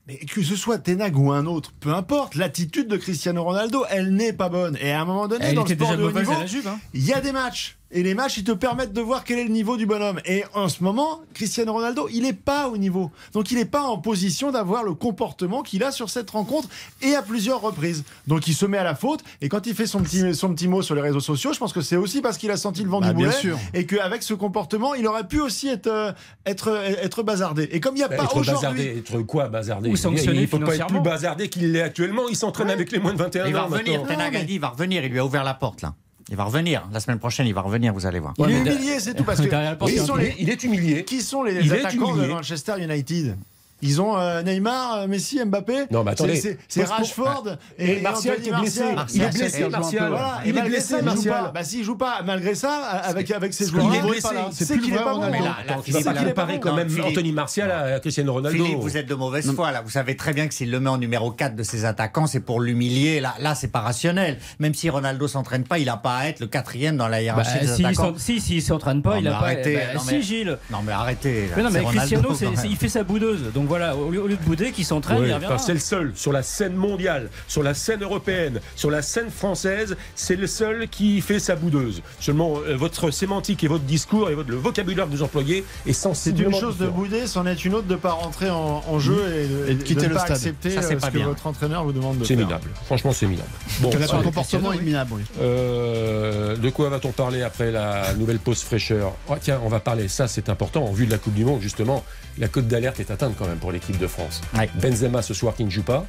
Mais 0.07 0.17
que 0.17 0.41
ce 0.41 0.55
soit 0.55 0.77
Tenag 0.77 1.17
ou 1.17 1.31
un 1.33 1.45
autre, 1.45 1.73
peu 1.79 1.93
importe, 1.93 2.35
l'attitude 2.35 2.87
de 2.87 2.95
Cristiano 2.95 3.43
Ronaldo, 3.43 3.83
elle 3.89 4.13
n'est 4.13 4.31
pas 4.31 4.47
bonne. 4.47 4.77
Et 4.79 4.91
à 4.91 5.01
un 5.01 5.05
moment 5.05 5.27
donné, 5.27 5.45
Elle 5.45 5.55
dans 5.55 5.65
le 5.65 5.69
sport 5.69 5.97
de 5.97 6.03
haut 6.03 6.11
niveau, 6.11 6.31
hein. 6.31 6.79
il 6.93 7.05
y 7.05 7.11
a 7.11 7.19
des 7.19 7.33
matchs. 7.33 7.76
Et 7.89 8.03
les 8.03 8.13
matchs, 8.15 8.37
ils 8.39 8.43
te 8.43 8.51
permettent 8.51 8.91
de 8.91 8.99
voir 9.01 9.23
quel 9.23 9.39
est 9.39 9.43
le 9.45 9.49
niveau 9.49 9.77
du 9.77 9.85
bonhomme. 9.85 10.19
Et 10.25 10.43
en 10.53 10.67
ce 10.67 10.83
moment, 10.83 11.21
Cristiano 11.33 11.71
Ronaldo, 11.71 12.09
il 12.11 12.23
n'est 12.23 12.33
pas 12.33 12.67
au 12.67 12.77
niveau. 12.77 13.11
Donc 13.31 13.49
il 13.51 13.57
n'est 13.57 13.63
pas 13.65 13.83
en 13.83 13.97
position 13.97 14.51
d'avoir 14.51 14.83
le 14.83 14.93
comportement 14.93 15.63
qu'il 15.63 15.83
a 15.85 15.91
sur 15.91 16.09
cette 16.09 16.29
rencontre 16.29 16.67
et 17.01 17.15
à 17.15 17.21
plusieurs 17.21 17.61
reprises. 17.61 18.03
Donc 18.27 18.47
il 18.47 18.53
se 18.53 18.65
met 18.65 18.77
à 18.77 18.83
la 18.83 18.93
faute. 18.95 19.21
Et 19.41 19.47
quand 19.47 19.65
il 19.67 19.73
fait 19.73 19.87
son 19.87 20.01
petit, 20.01 20.35
son 20.35 20.53
petit 20.53 20.67
mot 20.67 20.81
sur 20.81 20.95
les 20.95 21.01
réseaux 21.01 21.21
sociaux, 21.21 21.53
je 21.53 21.59
pense 21.59 21.71
que 21.71 21.79
c'est 21.81 21.95
aussi 21.95 22.19
parce 22.21 22.37
qu'il 22.37 22.51
a 22.51 22.57
senti 22.57 22.83
le 22.83 22.89
vent 22.89 22.99
Bah, 22.99 23.09
du 23.09 23.15
bien 23.15 23.27
boulet. 23.27 23.37
sûr. 23.39 23.57
Et 23.73 23.85
qu'avec 23.85 24.21
ce 24.21 24.33
comportement, 24.33 24.93
il 24.93 25.07
aurait 25.07 25.27
pu 25.27 25.39
aussi 25.39 25.69
être, 25.69 25.87
euh, 25.87 26.11
être, 26.45 26.69
être 27.01 27.23
bazardé. 27.23 27.69
Et 27.71 27.79
comme 27.79 27.95
il 27.95 27.99
n'y 27.99 28.03
a 28.03 28.09
Bah, 28.09 28.17
pas 28.17 28.23
être 28.25 28.35
aujourd'hui. 28.37 28.53
bazardé, 28.83 28.97
être 28.97 29.21
quoi 29.21 29.47
bazardé? 29.47 29.89
Ou 29.89 29.95
sanctionné 29.95 30.39
Il 30.39 30.41
ne 30.41 30.47
faut 30.47 30.59
pas 30.59 30.75
être 30.75 30.87
plus 30.87 30.99
bazardé 30.99 31.47
qu'il 31.47 31.71
l'est 31.71 31.81
actuellement. 31.83 32.23
Il 32.29 32.35
s'entraîne 32.35 32.69
avec 32.69 32.91
les 32.91 32.99
moins 32.99 33.13
de 33.13 33.17
21 33.19 33.45
Il 33.47 33.53
va 33.53 33.63
ans. 33.63 33.67
revenir. 33.67 34.01
maintenant. 34.01 34.15
Ten 34.17 34.21
Hag 34.21 34.35
a 34.35 34.43
dit, 34.43 34.55
il 34.55 34.59
va 34.59 34.69
revenir. 34.69 35.05
Il 35.05 35.11
lui 35.11 35.19
a 35.19 35.25
ouvert 35.25 35.45
la 35.45 35.53
porte, 35.53 35.81
là. 35.83 35.93
Il 36.29 36.35
va 36.35 36.43
revenir. 36.43 36.87
La 36.91 36.99
semaine 36.99 37.19
prochaine, 37.19 37.47
il 37.47 37.53
va 37.53 37.61
revenir, 37.61 37.93
vous 37.93 38.05
allez 38.05 38.19
voir. 38.19 38.33
Il 38.37 38.49
est 38.49 38.59
humilié, 38.59 38.99
c'est 38.99 39.13
tout. 39.13 39.23
Parce 39.25 39.41
que 39.41 40.39
il 40.39 40.49
est 40.49 40.63
humilié. 40.63 41.03
Qui 41.05 41.21
sont 41.21 41.43
les 41.43 41.65
Il 41.65 41.73
attaquants 41.73 42.15
de. 42.15 42.27
Manchester 42.27 42.73
United? 42.79 43.37
Ils 43.81 44.01
ont 44.01 44.17
euh, 44.17 44.41
Neymar, 44.41 44.97
euh, 45.01 45.07
Messi, 45.07 45.39
Mbappé. 45.45 45.85
Non, 45.91 46.03
mais 46.03 46.11
attendez. 46.11 46.57
C'est- 46.67 46.83
Rashford 46.83 47.57
et, 47.77 47.97
Et 47.97 48.01
Martial 48.01 48.37
qui 48.41 48.49
est 48.49 48.53
blessé. 48.53 48.93
Martial. 48.93 49.07
Il 49.13 49.21
est 49.21 49.23
Martial, 49.25 49.41
blessé, 49.49 49.69
Martial. 49.69 50.09
Voilà, 50.09 50.39
Il 50.43 50.47
et 50.47 50.49
est 50.49 50.53
malgré 50.53 50.69
blessé, 50.71 50.87
ça, 50.87 50.95
il 50.97 50.99
joue 51.01 51.05
Martial. 51.05 51.51
Bah, 51.53 51.63
s'il 51.63 51.83
joue 51.83 51.95
pas, 51.97 52.21
malgré 52.25 52.55
ça, 52.55 52.69
avec, 53.03 53.29
avec 53.31 53.53
ses 53.53 53.65
Il 53.65 53.69
joueurs, 53.71 53.93
est 53.93 53.97
il 53.97 54.03
blessé. 54.03 54.21
pas 54.21 54.33
là. 54.33 54.49
C'est 54.51 54.79
qu'il 54.79 54.93
est 54.93 54.97
pas 54.97 55.13
on 55.15 55.19
bon. 55.19 55.29
Mais 55.31 55.39
là, 55.39 55.57
vas 55.67 55.81
Philippe, 55.83 56.03
pas 56.05 56.13
comparer 56.13 56.59
quand 56.59 56.73
même. 56.75 56.87
Anthony 57.05 57.31
Martial 57.31 57.69
à 57.71 57.99
Cristiano 57.99 58.33
Ronaldo. 58.33 58.63
Philippe, 58.63 58.79
vous 58.79 58.97
êtes 58.97 59.07
de 59.07 59.15
mauvaise 59.15 59.51
foi 59.53 59.71
là. 59.71 59.81
Vous 59.81 59.89
savez 59.91 60.15
très 60.17 60.33
bien 60.33 60.47
que 60.47 60.53
s'il 60.53 60.71
le 60.71 60.79
met 60.79 60.89
en 60.89 60.97
numéro 60.97 61.31
4 61.31 61.55
de 61.55 61.63
ses 61.63 61.85
attaquants, 61.85 62.25
c'est 62.27 62.39
pour 62.39 62.59
l'humilier. 62.61 63.19
Là, 63.19 63.35
là 63.39 63.53
c'est 63.55 63.67
pas 63.71 63.81
rationnel. 63.81 64.37
Même 64.59 64.73
si 64.73 64.89
Ronaldo 64.89 65.27
s'entraîne 65.27 65.63
pas, 65.65 65.77
il 65.77 65.89
a 65.89 65.97
pas 65.97 66.17
à 66.17 66.27
être 66.29 66.39
le 66.39 66.47
quatrième 66.47 66.97
dans 66.97 67.07
la 67.07 67.17
Bah, 67.17 67.21
hiérarchie 67.23 67.59
des 67.59 67.67
s'il 67.67 67.85
attaquants. 67.85 68.13
si, 68.17 68.39
s'il 68.41 68.61
s'entraîne 68.61 69.01
pas, 69.01 69.17
il 69.17 69.25
mais 69.25 69.29
a 69.29 69.33
pas. 69.33 69.37
arrêtez, 69.39 69.75
bah, 69.75 69.81
non, 69.95 69.99
si, 69.99 70.21
Gilles. 70.23 70.57
Non 70.71 70.79
mais 70.83 70.91
arrêtez. 70.93 71.49
Cristiano, 71.89 72.29
il 72.65 72.75
fait 72.75 72.89
sa 72.89 73.03
boudeuse. 73.03 73.51
Donc 73.53 73.66
Donc 73.67 73.77
voilà, 73.77 73.97
au 73.97 74.09
lieu, 74.09 74.21
au 74.21 74.27
lieu 74.27 74.37
de 74.37 74.43
bouder, 74.43 74.71
qui 74.71 74.85
s'entraîne, 74.85 75.17
Ouais, 75.19 75.27
il 75.27 75.33
reviendra. 75.33 75.55
enfin, 75.55 75.63
c'est 75.65 75.73
le 75.73 75.79
seul 75.79 76.13
sur 76.15 76.31
la 76.31 76.41
scène 76.41 76.73
mondiale, 76.73 77.29
sur 77.49 77.63
la 77.63 77.73
scène 77.73 78.01
européenne, 78.01 78.61
sur 78.77 78.89
la 78.89 79.01
scène 79.01 79.29
française, 79.29 79.97
c'est 80.15 80.37
le 80.37 80.47
seul 80.47 80.87
qui 80.87 81.19
fait 81.19 81.39
sa 81.39 81.57
boudeuse. 81.57 82.01
Seulement, 82.21 82.59
euh, 82.65 82.77
votre 82.77 83.11
sémantique 83.11 83.65
et 83.65 83.67
votre 83.67 83.83
discours 83.83 84.29
et 84.29 84.35
votre, 84.35 84.49
le 84.49 84.55
vocabulaire 84.55 85.03
que 85.05 85.11
vous 85.11 85.21
employez 85.21 85.57
est 85.85 85.91
C'est 85.91 85.93
sensiblement 85.93 86.57
une 86.57 86.63
chose 86.63 86.77
de 86.77 86.87
bouder, 86.87 87.27
c'en 87.27 87.45
est 87.45 87.65
une 87.65 87.73
autre 87.73 87.87
de 87.87 87.97
pas 87.97 88.11
rentrer 88.11 88.49
en, 88.49 88.83
en 88.87 88.99
jeu 88.99 89.21
et 89.35 89.47
de, 89.47 89.71
Et 89.71 89.75
de 89.75 89.83
quitter 89.83 90.03
ne 90.03 90.07
le 90.09 90.13
pas 90.15 90.21
stade. 90.21 90.37
accepter 90.37 90.69
Ça, 90.71 90.81
c'est 90.83 90.93
euh, 90.95 90.99
pas 90.99 91.07
ce 91.07 91.11
que 91.11 91.17
bien. 91.17 91.27
votre 91.27 91.45
entraîneur 91.45 91.83
vous 91.83 91.91
demande 91.91 92.19
de 92.19 92.23
C'est 92.23 92.37
faire. 92.37 92.45
minable. 92.45 92.69
Franchement, 92.85 93.11
c'est 93.11 93.25
minable. 93.27 93.49
Bon, 93.81 93.91
Son 94.07 94.21
comportement 94.21 94.71
est 94.71 94.79
minable. 94.81 95.11
oui. 95.13 95.23
Euh, 95.41 96.55
de 96.55 96.69
quoi 96.69 96.87
va-t-on 96.87 97.11
parler 97.11 97.41
après 97.43 97.71
la 97.71 98.13
nouvelle 98.13 98.39
pause 98.39 98.61
fraîcheur? 98.63 99.11
Oh, 99.27 99.33
Tiens, 99.41 99.59
on 99.65 99.67
va 99.69 99.81
parler, 99.81 100.07
ça 100.07 100.29
c'est 100.29 100.47
important, 100.47 100.85
en 100.85 100.93
vue 100.93 101.05
de 101.05 101.11
la 101.11 101.17
Coupe 101.17 101.33
du 101.33 101.43
Monde, 101.43 101.59
justement, 101.61 102.05
la 102.37 102.47
cote 102.47 102.67
d'alerte 102.67 102.99
est 102.99 103.11
atteinte 103.11 103.33
quand 103.37 103.47
même 103.47 103.56
pour 103.57 103.71
l'équipe 103.71 103.97
de 103.97 104.07
France. 104.07 104.41
Ouais. 104.57 104.69
Benzema 104.75 105.21
ce 105.21 105.33
soir 105.33 105.55
qui 105.55 105.63
ne 105.65 105.69
joue 105.69 105.83
pas, 105.83 106.05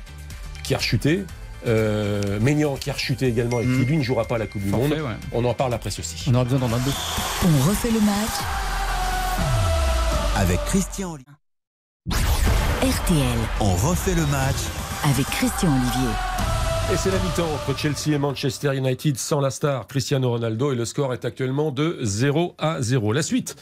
qui 0.62 0.74
a 0.74 0.78
rechuté, 0.78 1.24
euh, 1.66 2.38
Maignan 2.40 2.76
qui 2.76 2.90
a 2.90 2.92
rechuté 2.92 3.26
également 3.26 3.60
et 3.60 3.64
qui 3.64 3.84
lui 3.84 3.96
ne 3.98 4.02
jouera 4.02 4.24
pas 4.24 4.36
à 4.36 4.38
la 4.38 4.46
Coupe 4.46 4.62
du 4.62 4.70
Forfait, 4.70 4.88
Monde. 4.88 5.06
ouais. 5.08 5.16
On 5.32 5.44
en 5.44 5.54
parle 5.54 5.74
après 5.74 5.90
ceci. 5.90 6.24
On 6.30 6.34
aura 6.34 6.44
besoin 6.44 6.60
d'en 6.60 6.68
deux. 6.68 6.92
On 7.44 7.68
refait 7.68 7.90
le 7.90 8.00
match 8.00 8.38
Avec 10.36 10.64
Christian 10.66 11.12
Oli- 11.14 11.24
RTL 12.80 13.38
On 13.60 13.74
refait 13.74 14.14
le 14.14 14.24
match 14.26 14.56
avec 15.04 15.26
Christian 15.26 15.68
Olivier. 15.68 16.12
Et 16.90 16.96
c'est 16.96 17.10
la 17.10 17.18
mi-temps 17.18 17.52
entre 17.52 17.78
Chelsea 17.78 18.14
et 18.14 18.18
Manchester 18.18 18.74
United 18.74 19.18
sans 19.18 19.42
la 19.42 19.50
star 19.50 19.86
Cristiano 19.86 20.30
Ronaldo 20.30 20.72
et 20.72 20.74
le 20.74 20.86
score 20.86 21.12
est 21.12 21.26
actuellement 21.26 21.70
de 21.70 21.98
0 22.00 22.54
à 22.56 22.80
0. 22.80 23.12
La 23.12 23.20
suite, 23.20 23.56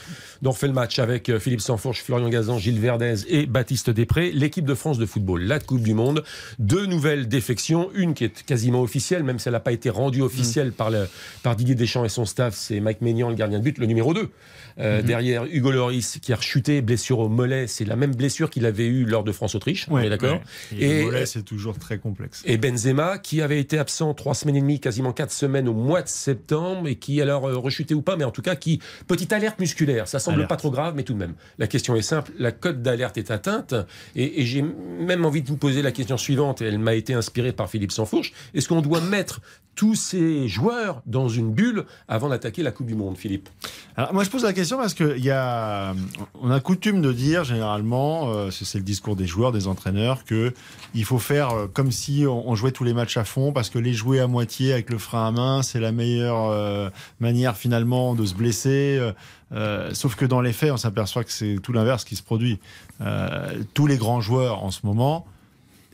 on 0.45 0.53
fait 0.53 0.69
le 0.69 0.73
match 0.73 1.01
avec 1.01 1.29
euh, 1.29 1.41
Philippe 1.41 1.61
Sanfourche, 1.61 2.05
Florian 2.05 2.29
Gazan, 2.29 2.61
Gilles 2.61 2.79
Verdez 2.79 3.27
et 3.27 3.47
Baptiste 3.47 3.91
Després, 3.91 4.31
l'équipe 4.31 4.65
de 4.65 4.75
France 4.77 4.99
de 4.99 5.07
football, 5.07 5.43
la 5.43 5.59
Coupe 5.59 5.83
du 5.83 5.93
Monde, 5.93 6.23
deux 6.61 6.87
nouvelles 6.87 7.27
défections, 7.27 7.91
une 7.95 8.15
qui 8.15 8.23
est 8.23 8.45
quasiment 8.45 8.81
officielle, 8.81 9.25
même 9.25 9.41
si 9.41 9.49
elle 9.49 9.55
n'a 9.55 9.61
pas 9.61 9.73
été 9.73 9.91
rendue 9.91 10.23
officielle 10.23 10.71
par, 10.71 10.91
le, 10.91 11.09
par 11.43 11.57
Didier 11.57 11.75
Deschamps 11.75 12.05
et 12.05 12.09
son 12.09 12.27
staff, 12.27 12.55
c'est 12.55 12.79
Mike 12.79 13.01
Maignan, 13.01 13.29
le 13.29 13.35
gardien 13.35 13.59
de 13.59 13.65
but, 13.65 13.79
le 13.79 13.87
numéro 13.87 14.15
2. 14.15 14.31
Euh, 14.79 15.01
Derrière 15.03 15.45
Hugo 15.45 15.71
Loris 15.71 16.19
qui 16.21 16.33
a 16.33 16.37
rechuté, 16.37 16.83
blessure 16.83 17.19
au 17.21 17.29
mollet, 17.29 17.67
c'est 17.67 17.85
la 17.87 17.97
même 17.97 18.15
blessure 18.15 18.51
qu'il 18.51 18.67
avait 18.67 18.87
eue 18.87 19.05
lors 19.07 19.25
de 19.25 19.33
France-Autriche, 19.33 19.87
on 19.89 19.95
Ouais, 19.95 20.07
est 20.07 20.11
d'accord 20.11 20.41
ouais. 20.73 20.79
Et, 20.79 20.85
Et- 20.91 20.99
le 20.99 21.05
volet, 21.07 21.27
c'est 21.27 21.43
toujours 21.43 21.79
très 21.79 21.99
complexe. 21.99 22.43
et 22.45 22.59
Benzema, 22.59 23.19
qui 23.19 23.41
avait 23.41 23.59
été 23.59 23.79
absent 23.79 24.13
trois 24.15 24.35
semaines 24.35 24.57
et 24.57 24.61
demie, 24.61 24.79
quasiment 24.81 25.13
quatre 25.13 25.33
semaines 25.33 25.69
au 25.69 25.73
mois 25.73 26.03
de 26.03 26.09
septembre, 26.09 26.89
et 26.89 26.97
qui 26.97 27.23
alors 27.23 27.49
euh, 27.49 27.57
rechuté 27.57 27.95
ou 27.95 28.03
pas, 28.03 28.17
mais 28.17 28.25
en 28.25 28.31
tout 28.31 28.43
cas 28.43 28.55
qui 28.57 28.81
petite 29.07 29.33
alerte 29.33 29.59
musculaire. 29.61 30.09
Ça 30.09 30.19
semble 30.19 30.37
Alerte. 30.37 30.51
pas 30.51 30.57
trop 30.57 30.71
grave, 30.71 30.95
mais 30.95 31.05
tout 31.05 31.15
de 31.15 31.19
même. 31.19 31.35
La 31.59 31.67
question 31.69 31.97
est 31.97 32.03
simple 32.03 32.33
la 32.39 32.53
cote 32.53 32.83
d'alerte 32.83 33.17
est 33.19 33.31
atteinte, 33.31 33.75
et, 34.15 34.43
et 34.43 34.45
j'ai 34.45 34.63
même 34.63 35.25
envie 35.25 35.41
de 35.43 35.49
vous 35.49 35.57
poser 35.57 35.81
la 35.83 35.93
question 35.93 36.17
suivante. 36.19 36.61
Et 36.61 36.67
elle 36.67 36.79
m'a 36.79 36.95
été 36.95 37.15
inspirée 37.15 37.53
par 37.53 37.71
Philippe 37.71 37.93
Sansfourche. 37.93 38.33
Est-ce 38.55 38.69
qu'on 38.69 38.83
doit 38.83 39.01
mettre 39.01 39.41
tous 39.77 39.95
ces 39.95 40.49
joueurs 40.49 41.03
dans 41.07 41.29
une 41.29 41.53
bulle 41.53 41.85
avant 42.09 42.29
d'attaquer 42.29 42.63
la 42.63 42.73
Coupe 42.73 42.87
du 42.87 42.95
Monde, 42.95 43.17
Philippe 43.17 43.49
Alors, 43.97 44.13
moi, 44.13 44.25
je 44.25 44.31
pose 44.31 44.43
la 44.43 44.53
question 44.53 44.79
parce 44.79 44.95
que 44.95 45.17
y 45.19 45.31
a, 45.31 45.95
on 46.41 46.51
a 46.51 46.59
coutume 46.61 47.03
de 47.03 47.13
dire 47.13 47.45
généralement, 47.45 48.31
euh, 48.31 48.51
c'est 48.51 48.79
le 48.79 48.85
discours 48.85 49.15
des 49.15 49.27
joueurs, 49.27 49.53
des 49.53 49.69
entraîneurs, 49.69 50.25
que 50.25 50.53
il 50.95 51.05
faut 51.05 51.19
faire 51.19 51.51
euh, 51.51 51.67
comme 51.73 51.93
si 51.93 52.25
on, 52.27 52.49
on 52.49 52.55
jouait 52.55 52.73
tous 52.73 52.85
les 52.85 52.95
matchs 52.95 53.17
à 53.19 53.25
fond, 53.25 53.53
parce 53.53 53.71
que 53.71 53.79
les 53.79 53.93
jouer 53.93 54.19
à 54.19 54.27
moitié 54.27 54.73
avec 54.73 54.91
le 54.91 54.99
frein 54.99 55.29
à 55.29 55.31
main, 55.31 55.63
c'est 55.63 55.81
la 55.81 55.93
meilleure 55.93 56.51
euh, 56.51 56.91
manière 57.21 57.57
finalement 57.57 58.15
de 58.15 58.25
se 58.25 58.35
blesser. 58.35 58.97
Euh, 58.99 59.13
euh, 59.53 59.95
sauf 59.95 60.17
que 60.17 60.25
dans 60.25 60.41
les 60.41 60.53
faits, 60.53 60.73
on 60.73 60.77
s'aperçoit 60.77 61.25
que 61.25 61.33
c'est 61.33 61.57
tout 61.63 61.73
l'inverse 61.73 62.05
qui 62.05 62.17
se 62.17 62.23
produit. 62.23 62.59
Euh, 63.01 63.63
tous 63.75 63.87
les 63.87 63.97
grands 63.97 64.21
joueurs 64.21 64.65
en 64.65 64.71
ce 64.71 64.81
moment 64.85 65.27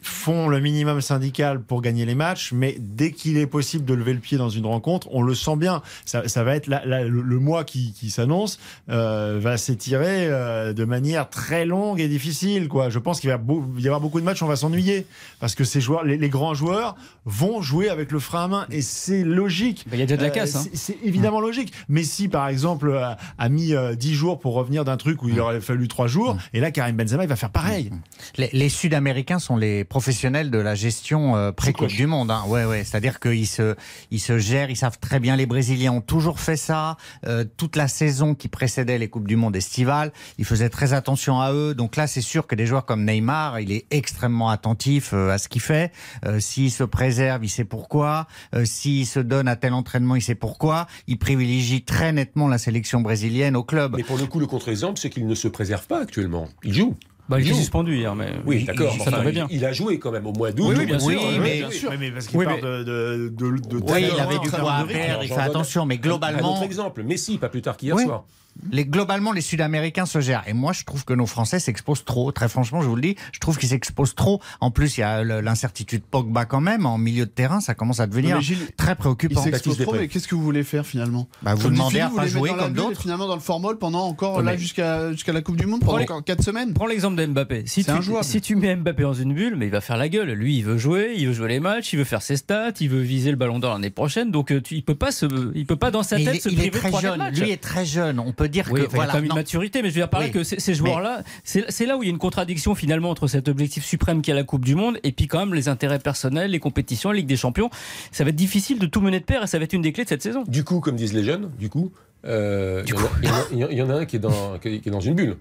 font 0.03 0.49
le 0.49 0.61
minimum 0.61 1.01
syndical 1.01 1.61
pour 1.63 1.81
gagner 1.83 2.05
les 2.05 2.15
matchs, 2.15 2.53
mais 2.53 2.77
dès 2.79 3.13
qu'il 3.13 3.37
est 3.39 3.47
possible 3.47 3.85
de 3.85 3.95
lever 3.95 4.13
le 4.13 4.19
pied 4.21 4.37
dans 4.39 4.49
une 4.49 4.67
rencontre, 4.67 5.09
on 5.13 5.23
le 5.23 5.35
sent 5.35 5.57
bien. 5.57 5.83
Ça, 6.05 6.29
ça 6.29 6.45
va 6.45 6.55
être 6.57 6.67
la- 6.67 6.85
la- 6.85 7.05
le, 7.05 7.23
le 7.23 7.39
mois 7.39 7.65
qui, 7.65 7.93
qui 7.93 8.11
s'annonce 8.11 8.59
euh, 8.91 9.39
va 9.41 9.57
s'étirer 9.57 10.27
euh, 10.29 10.73
de 10.73 10.85
manière 10.85 11.31
très 11.31 11.65
longue 11.65 12.01
et 12.01 12.09
difficile. 12.09 12.69
Quoi. 12.69 12.91
Je 12.91 12.99
pense 12.99 13.21
qu'il 13.21 13.31
va 13.31 13.39
y 13.79 13.87
avoir 13.87 14.01
beaucoup 14.01 14.21
de 14.21 14.25
matchs 14.25 14.43
où 14.43 14.45
on 14.45 14.49
va 14.49 14.57
s'ennuyer 14.57 15.07
parce 15.41 15.55
que 15.55 15.65
ces 15.65 15.81
joueurs, 15.81 16.05
les, 16.05 16.17
les 16.17 16.29
grands 16.29 16.55
joueurs 16.55 16.97
vont 17.25 17.63
jouer 17.63 17.89
avec 17.89 18.11
le 18.13 18.19
frein 18.19 18.45
à 18.45 18.49
main 18.49 18.67
et 18.71 18.83
c'est 18.83 19.23
logique. 19.25 19.85
Bah, 19.87 19.97
Il 19.97 20.01
y 20.01 20.03
a 20.03 20.07
déjà 20.07 20.17
de 20.17 20.23
la 20.23 20.29
Euh, 20.29 20.31
casse. 20.33 20.57
hein. 20.57 20.65
c'est- 20.75 20.99
évidemment 21.05 21.41
logique. 21.41 21.73
Messi, 21.89 22.29
par 22.29 22.49
exemple, 22.49 22.93
a, 22.97 23.17
a 23.39 23.49
mis 23.49 23.75
euh, 23.75 23.95
10 23.95 24.15
jours 24.15 24.41
pour 24.41 24.55
revenir 24.55 24.85
d'un 24.85 24.97
truc 24.97 25.23
où 25.23 25.29
il 25.29 25.39
aurait 25.41 25.61
fallu 25.61 25.87
3 25.89 26.07
jours. 26.09 26.37
Et 26.53 26.61
là, 26.61 26.71
Karim 26.71 26.97
Benzema, 26.97 27.23
il 27.25 27.29
va 27.29 27.37
faire 27.37 27.51
pareil. 27.51 27.91
Les, 28.37 28.51
les 28.53 28.69
Sud-Américains 28.69 29.39
sont 29.39 29.57
les 29.57 29.85
professionnels 29.93 30.51
de 30.51 30.57
la 30.57 30.75
gestion 30.75 31.37
euh, 31.37 31.53
pré-Coupe 31.53 31.89
du 31.89 32.07
Monde. 32.07 32.31
hein. 32.31 32.45
Ouais, 32.47 32.65
ouais. 32.65 32.83
C'est-à-dire 32.83 33.21
qu'ils 33.21 33.47
se, 33.47 33.77
ils 34.11 34.21
se 34.21 34.39
gèrent, 34.39 34.71
ils 34.71 34.77
savent 34.77 34.99
très 34.99 35.21
bien. 35.21 35.37
Les 35.37 35.45
Brésiliens 35.45 35.93
ont 35.93 36.01
toujours 36.01 36.41
fait 36.41 36.57
ça. 36.57 36.97
Euh, 37.27 37.45
toute 37.59 37.77
la 37.77 37.89
saison 37.89 38.35
qui 38.35 38.49
précédait 38.49 38.97
les 38.97 39.09
Coupes 39.11 39.29
du 39.29 39.37
Monde 39.37 39.55
estivales, 39.55 40.11
ils 40.39 40.47
faisaient 40.47 40.71
très 40.71 40.95
attention 40.95 41.43
à 41.43 41.53
eux. 41.53 41.75
Donc 41.75 41.97
là, 41.97 42.07
c'est 42.07 42.23
sûr 42.23 42.47
que 42.47 42.55
des 42.55 42.65
joueurs 42.65 42.87
comme 42.87 43.05
Neymar, 43.05 43.61
il 43.61 43.71
est 43.71 43.85
extrêmement 43.91 44.49
attentif 44.49 45.11
euh, 45.13 45.29
à 45.29 45.37
ce 45.37 45.49
qu'il 45.49 45.61
fait. 45.61 45.93
Euh, 46.25 46.41
S'il 46.41 46.71
se 46.71 46.85
préserve, 46.85 47.45
il 47.45 47.51
sait 47.51 47.67
pourquoi. 47.67 48.27
Euh, 48.55 48.65
S'il 48.65 49.07
se 49.07 49.21
donne 49.21 49.47
à 49.47 49.57
tel 49.57 49.75
entraînement, 49.75 50.17
il 50.17 50.23
sait 50.23 50.35
pourquoi. 50.35 50.87
Il 51.07 51.19
privilégie 51.19 51.83
très 51.85 52.13
nettement 52.13 52.49
la 52.49 52.57
sélection 52.57 53.03
brésilienne 53.03 53.57
au 53.57 53.63
club. 53.63 53.97
Mais 53.99 54.05
pour 54.05 54.17
le 54.17 54.25
coup, 54.25 54.41
le 54.41 54.47
contre-exemple, 54.47 54.99
c'est 54.99 55.11
qu'il 55.11 55.27
ne 55.27 55.35
se 55.35 55.49
préserve 55.49 55.87
pas 55.87 56.01
actuellement. 56.01 56.49
Il 56.65 56.73
joue. 56.73 56.97
Bah, 57.33 57.41
il 57.41 57.51
est 57.51 57.55
suspendu 57.55 57.97
hier, 57.97 58.15
mais 58.15 58.33
Oui, 58.47 58.65
d'accord. 58.65 58.95
Ça 58.99 59.05
enfin, 59.09 59.31
bien. 59.31 59.47
Il 59.51 59.65
a 59.65 59.73
joué 59.73 59.99
quand 59.99 60.11
même 60.13 60.27
au 60.27 60.33
mois 60.33 60.53
d'août. 60.53 60.67
Oui, 60.69 60.75
oui, 60.79 60.87
bien 60.87 60.99
Oui, 61.03 61.15
sûr. 61.15 61.23
mais- 61.41 61.63
Oui, 61.91 61.97
mais 61.99 62.11
parce 62.11 62.27
qu'il 62.27 62.39
Oui, 62.39 62.45
part 62.45 62.57
mais- 62.57 62.61
de, 62.63 62.83
de, 62.85 63.29
de, 63.35 63.69
de 63.69 63.77
Oui, 63.93 64.07
il 64.15 64.21
avait 64.21 64.39
du 64.39 64.51
poids 64.51 64.73
à 64.75 64.85
perdre, 64.85 65.23
il 65.25 65.29
fait 65.29 65.35
attention, 65.41 65.87
mais 65.87 65.95
Un 65.97 65.99
globalement, 65.99 66.53
autre 66.55 66.63
exemple, 66.65 67.03
Messi, 67.03 67.39
pas 67.39 67.49
plus 67.49 67.63
tard 67.63 67.77
qu'hier 67.77 67.97
Oui. 67.97 68.05
soir. 68.05 68.25
Les, 68.71 68.85
globalement, 68.85 69.33
les 69.33 69.41
Sud-Américains 69.41 70.07
se 70.07 70.21
gèrent. 70.21 70.45
Et 70.47 70.53
moi, 70.53 70.73
je 70.73 70.85
trouve 70.85 71.05
que 71.05 71.15
nos 71.15 71.27
Français 71.27 71.59
s'exposent 71.59 72.05
trop. 72.05 72.31
Très 72.33 72.49
franchement, 72.49 72.81
je 72.83 72.87
vous 72.89 72.97
le 72.97 73.03
dis, 73.03 73.17
je 73.33 73.41
trouve 73.41 73.59
qu'ils 73.59 73.71
s'exposent 73.71 74.15
trop. 74.15 74.41
En 74.61 74.71
plus, 74.71 74.99
il 74.99 75.01
y 75.01 75.05
a 75.05 75.25
l'incertitude 75.25 76.03
Pogba 76.03 76.45
quand 76.45 76.61
même. 76.61 76.87
En 76.87 76.99
milieu 76.99 77.25
de 77.27 77.31
terrain, 77.31 77.61
ça 77.61 77.75
commence 77.75 78.01
à 78.01 78.07
devenir 78.07 78.41
Gilles, 78.41 78.59
très 78.77 78.93
Il 78.93 78.97
préoccupant. 78.97 79.43
s'expose 79.43 79.73
Baptiste 79.79 79.83
trop, 79.89 79.97
mais 79.99 80.09
qu'est-ce 80.09 80.29
que 80.29 80.35
vous 80.35 80.43
voulez 80.43 80.65
faire 80.65 80.87
finalement 80.87 81.29
Bah, 81.43 81.55
vous 81.55 81.71
demandez 81.71 82.01
à 82.01 82.09
pas 82.11 82.27
jouer 82.27 82.51
comme 82.51 82.75
d'autres. 82.75 83.01
Finalement, 83.01 83.27
dans 83.27 83.35
le 83.35 83.41
formol 83.41 83.79
pendant 83.79 84.07
encore 84.07 84.37
Ouais, 84.37 84.43
là 84.45 84.53
mais- 84.53 84.59
jusqu'à 84.59 85.13
jusqu'à 85.13 85.33
la 85.33 85.41
Coupe 85.43 85.57
du 85.57 85.67
Monde, 85.67 85.81
pendant 85.81 85.93
Prends- 85.95 86.03
encore 86.03 86.25
4 86.25 86.43
semaines. 86.43 86.75
Prends 86.75 86.87
l'exemple 86.87 87.17
d'Mbappé. 87.17 87.65
Si, 87.67 87.83
C'est 87.83 87.91
tu, 87.93 87.99
injouable. 87.99 88.25
si 88.25 88.41
tu 88.41 88.55
mets 88.57 88.77
Mbappé 88.77 89.03
dans 89.03 89.15
une 89.15 89.35
bulle, 89.35 89.57
mais 89.57 89.67
il 89.67 89.73
va 89.73 89.81
faire 89.81 89.97
la 89.97 90.09
gueule. 90.09 90.31
Lui, 90.33 90.59
il 90.59 90.65
veut 90.65 90.79
jouer, 90.79 91.15
il 91.17 91.27
veut 91.29 91.33
jouer 91.33 91.49
les 91.49 91.61
matchs, 91.61 91.93
il 91.95 91.97
veut 91.99 92.05
faire 92.05 92.23
ses 92.23 92.37
stats, 92.37 92.73
il 92.81 92.89
veut 92.91 93.01
viser 93.01 93.31
le 93.31 93.37
ballon 93.37 93.59
d'or 93.59 93.73
l'année 93.75 93.91
prochaine. 93.91 94.31
Donc, 94.31 94.51
euh, 94.53 94.61
tu, 94.61 94.75
il 94.77 94.83
peut 94.85 94.95
pas 94.95 95.11
se, 95.11 95.27
il 95.55 95.67
peut 95.67 95.77
pas 95.77 95.91
dans 95.91 96.03
sa 96.03 96.19
Mais 96.19 96.25
tête 96.25 96.35
il 96.35 96.37
est, 96.37 96.41
se 96.41 96.49
il 96.51 96.55
est 96.55 96.71
priver 96.71 96.89
de 96.89 96.93
très 96.93 97.01
jeune. 97.03 97.19
matchs. 97.19 97.39
Lui 97.41 97.51
est 97.51 97.57
très 97.63 97.87
jeune. 97.87 98.19
On 98.19 98.33
peut 98.33 98.42
dire 98.49 98.69
Oui, 98.71 98.81
que 98.81 98.87
enfin, 98.87 98.91
il 98.91 98.95
a 98.95 98.97
voilà. 98.97 99.13
quand 99.13 99.19
même 99.19 99.25
une 99.27 99.35
maturité, 99.35 99.83
mais 99.83 99.89
je 99.89 99.95
veux 99.95 100.01
dire 100.01 100.09
par 100.11 100.21
là 100.21 100.27
Oui. 100.27 100.33
que 100.33 100.45
ces, 100.45 100.59
ces 100.61 100.75
joueurs-là, 100.75 101.23
c'est 101.45 101.65
c'est 101.71 101.87
là 101.87 101.97
où 101.97 102.03
il 102.03 102.07
y 102.07 102.09
a 102.09 102.13
une 102.13 102.19
contradiction 102.19 102.75
finalement 102.75 103.11
entre 103.11 103.27
cet 103.27 103.49
objectif 103.49 103.85
suprême 103.85 104.23
qui 104.23 104.31
est 104.31 104.35
la 104.35 104.45
Coupe 104.45 104.65
du 104.65 104.75
Monde 104.75 104.99
et 105.03 105.13
puis 105.13 105.27
quand 105.27 105.39
même 105.41 105.55
les 105.55 105.69
intérêts 105.69 105.99
personnels, 105.99 106.51
les 106.51 106.61
compétitions, 106.61 107.11
la 107.11 107.17
Ligue 107.17 107.27
des 107.27 107.37
Champions. 107.37 107.71
Ça 108.11 108.25
va 108.25 108.31
être 108.31 108.37
difficile 108.37 108.79
de 108.79 108.87
tout 108.87 109.01
mener 109.01 109.21
de 109.21 109.25
pair 109.25 109.43
et 109.43 109.47
ça 109.47 109.59
va 109.59 109.65
être 109.65 109.73
une 109.73 109.83
des 109.83 109.93
clés 109.93 110.05
de 110.05 110.09
cette 110.09 110.23
saison. 110.23 110.45
Du 110.47 110.65
coup, 110.65 110.81
comme 110.81 110.97
disent 110.97 111.13
les 111.15 111.25
jeunes, 111.25 111.51
du 111.59 111.69
coup, 111.69 111.93
euh, 112.25 112.83
il 112.87 112.95
y 112.95 112.97
a- 112.97 113.01
y 113.23 113.31
en 113.31 113.35
a- 113.35 113.55
y 113.55 113.65
a- 113.65 113.73
y 113.73 113.83
en 113.83 113.91
a 113.91 113.95
un 113.95 114.05
qui 114.05 114.17
est 114.17 114.19
dans, 114.21 114.59
qui 114.59 114.69
est 114.69 114.91
dans 114.91 115.01
une 115.01 115.15
bulle. 115.15 115.37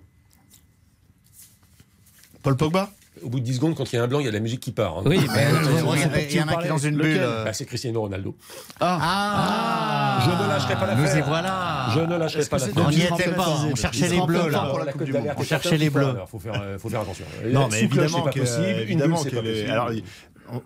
Paul 2.43 2.55
Pogba? 2.57 2.89
Au 3.23 3.29
bout 3.29 3.39
de 3.39 3.45
10 3.45 3.55
secondes, 3.55 3.75
quand 3.75 3.91
il 3.91 3.95
y 3.95 3.99
a 3.99 4.03
un 4.03 4.07
blanc, 4.07 4.19
il 4.19 4.25
y 4.25 4.29
a 4.29 4.31
la 4.31 4.39
musique 4.39 4.59
qui 4.61 4.71
part. 4.71 4.97
hein. 4.97 5.01
Oui, 5.05 5.19
mais 5.19 5.19
Il 5.19 5.25
y 5.25 5.29
a- 5.29 6.21
il 6.21 6.35
y 6.35 6.41
en 6.41 6.47
a 6.47 6.55
qui 6.55 6.65
est 6.65 6.69
dans 6.69 6.77
une 6.77 6.95
bulle. 6.97 7.17
euh, 7.21 7.45
Bah, 7.45 7.53
c'est 7.53 7.65
Cristiano 7.65 8.01
Ronaldo. 8.01 8.35
Ah, 8.79 10.19
Je 10.25 10.43
ne 10.43 10.49
lâcherai 10.49 10.75
pas 10.75 10.95
Nous 10.95 11.01
y 11.03 11.05
l'affaire. 11.05 11.25
voilà. 11.27 11.87
Je 11.93 11.99
ne 11.99 12.17
lâcherai 12.17 12.45
pas 12.45 12.57
l'affaire. 12.57 12.73
On 12.85 12.89
n'y 12.89 12.95
Il 12.97 13.01
était 13.03 13.23
pas. 13.29 13.43
pas. 13.43 13.49
On 13.65 13.69
Il 13.69 13.75
cherchait 13.75 14.07
les 14.09 14.21
bleus 14.21 14.49
là. 14.49 14.73
On 15.37 15.43
cherchait 15.43 15.77
les 15.77 15.89
bleus. 15.89 16.07
Alors, 16.09 16.29
faut 16.29 16.39
faire, 16.39 16.53
euh, 16.61 16.77
faut 16.79 16.89
faire 16.89 17.01
attention. 17.01 17.25
Non, 17.51 17.67
mais 17.71 17.81
évidemment, 17.83 18.07
c'est 18.17 18.23
pas 18.23 18.29
que- 18.31 18.39
possible. 18.39 18.63
Une 18.67 18.77
évidemment 18.79 19.15
bulle, 19.21 19.23
c'est 19.23 19.29
que 19.31 19.35
pas 19.35 19.85
possible. 19.85 20.03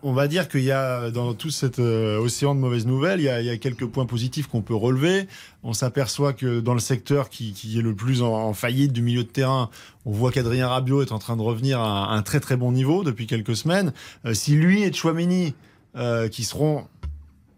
On- 0.03 0.13
va 0.13 0.27
dire 0.27 0.47
qu'il 0.47 0.63
y 0.63 0.71
a 0.71 1.11
dans 1.11 1.33
tout 1.33 1.49
cet 1.49 1.79
euh, 1.79 2.17
océan 2.19 2.55
de 2.55 2.59
mauvaises 2.59 2.85
nouvelles, 2.85 3.19
il 3.19 3.23
y, 3.25 3.29
a, 3.29 3.41
il 3.41 3.47
y 3.47 3.49
a 3.49 3.57
quelques 3.57 3.85
points 3.85 4.05
positifs 4.05 4.47
qu'on 4.47 4.61
peut 4.61 4.75
relever. 4.75 5.27
On 5.63 5.73
s'aperçoit 5.73 6.33
que 6.33 6.59
dans 6.59 6.73
le 6.73 6.79
secteur 6.79 7.29
qui, 7.29 7.53
qui 7.53 7.77
est 7.79 7.81
le 7.81 7.93
plus 7.95 8.21
en, 8.21 8.33
en 8.33 8.53
faillite 8.53 8.91
du 8.93 9.01
milieu 9.01 9.23
de 9.23 9.29
terrain, 9.29 9.69
on 10.05 10.11
voit 10.11 10.31
qu'Adrien 10.31 10.67
Rabiot 10.67 11.01
est 11.01 11.11
en 11.11 11.19
train 11.19 11.35
de 11.37 11.41
revenir 11.41 11.79
à 11.79 12.13
un 12.13 12.21
très 12.21 12.39
très 12.39 12.57
bon 12.57 12.71
niveau 12.71 13.03
depuis 13.03 13.27
quelques 13.27 13.55
semaines. 13.55 13.93
Euh, 14.25 14.33
si 14.33 14.55
lui 14.55 14.83
et 14.83 14.91
Chouameni, 14.93 15.53
euh, 15.97 16.27
qui 16.27 16.43
seront 16.43 16.87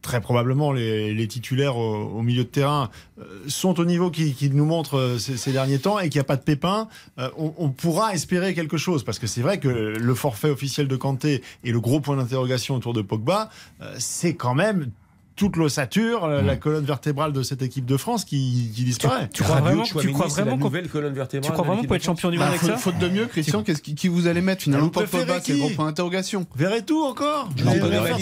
très 0.01 0.21
probablement 0.21 0.71
les, 0.71 1.27
titulaires 1.27 1.77
au, 1.77 2.21
milieu 2.21 2.43
de 2.43 2.49
terrain 2.49 2.89
euh, 3.19 3.23
sont 3.47 3.79
au 3.79 3.85
niveau 3.85 4.09
qui, 4.09 4.33
qui 4.33 4.49
nous 4.49 4.65
montre 4.65 4.97
euh, 4.97 5.17
ces, 5.17 5.51
derniers 5.51 5.79
temps 5.79 5.99
et 5.99 6.09
qu'il 6.09 6.19
n'y 6.19 6.21
a 6.21 6.25
pas 6.25 6.37
de 6.37 6.41
pépin, 6.41 6.87
euh, 7.19 7.29
on, 7.37 7.53
on 7.57 7.69
pourra 7.69 8.13
espérer 8.13 8.53
quelque 8.53 8.77
chose. 8.77 9.03
Parce 9.03 9.19
que 9.19 9.27
c'est 9.27 9.41
vrai 9.41 9.59
que 9.59 9.67
le 9.67 10.15
forfait 10.15 10.49
officiel 10.49 10.87
de 10.87 10.95
Kanté 10.95 11.43
et 11.63 11.71
le 11.71 11.79
gros 11.79 11.99
point 11.99 12.15
d'interrogation 12.15 12.75
autour 12.75 12.93
de 12.93 13.01
Pogba, 13.01 13.49
c'est 13.97 14.35
quand 14.35 14.55
même 14.55 14.91
toute 15.37 15.55
l'ossature, 15.55 16.27
la- 16.27 16.41
la 16.41 16.55
colonne 16.57 16.83
vertébrale 16.83 17.31
de 17.31 17.43
cette 17.43 17.61
équipe 17.61 17.85
de 17.85 17.95
France 17.95 18.25
qui, 18.25 18.71
qui 18.75 18.83
disparaît. 18.83 19.29
Tu 19.33 19.43
crois 19.43 19.61
vraiment, 19.61 19.83
tu 19.83 20.11
crois 20.11 20.27
vraiment 20.27 20.57
qu'on- 20.57 20.65
nouvelle 20.65 20.89
colonne 20.89 21.13
vertébrale 21.13 21.45
tu 21.47 21.53
crois 21.53 21.65
vraiment 21.65 21.81
qu'on 21.83 21.87
peut 21.87 21.95
être 21.95 22.03
champion 22.03 22.29
du 22.29 22.37
Bah, 22.37 22.45
monde 22.45 22.49
avec 22.55 22.61
faute, 22.61 22.71
ça 22.71 22.77
faute 22.77 22.97
de 22.97 23.07
mieux, 23.07 23.27
Christian, 23.27 23.63
qu'est-ce 23.63 23.81
qui, 23.81 23.95
qui 23.95 24.07
vous 24.09 24.27
allez 24.27 24.41
mettre 24.41 24.63
finalement 24.63 24.89
préférez 24.89 25.25
Pogba, 25.25 25.39
c'est 25.41 25.57
gros 25.57 25.69
point 25.69 25.85
d'interrogation. 25.85 26.45
Verrez 26.55 26.81
tout 26.83 27.03
encore 27.05 27.49
Je 27.55 27.63
Je 27.63 27.69
l'ai 27.69 27.79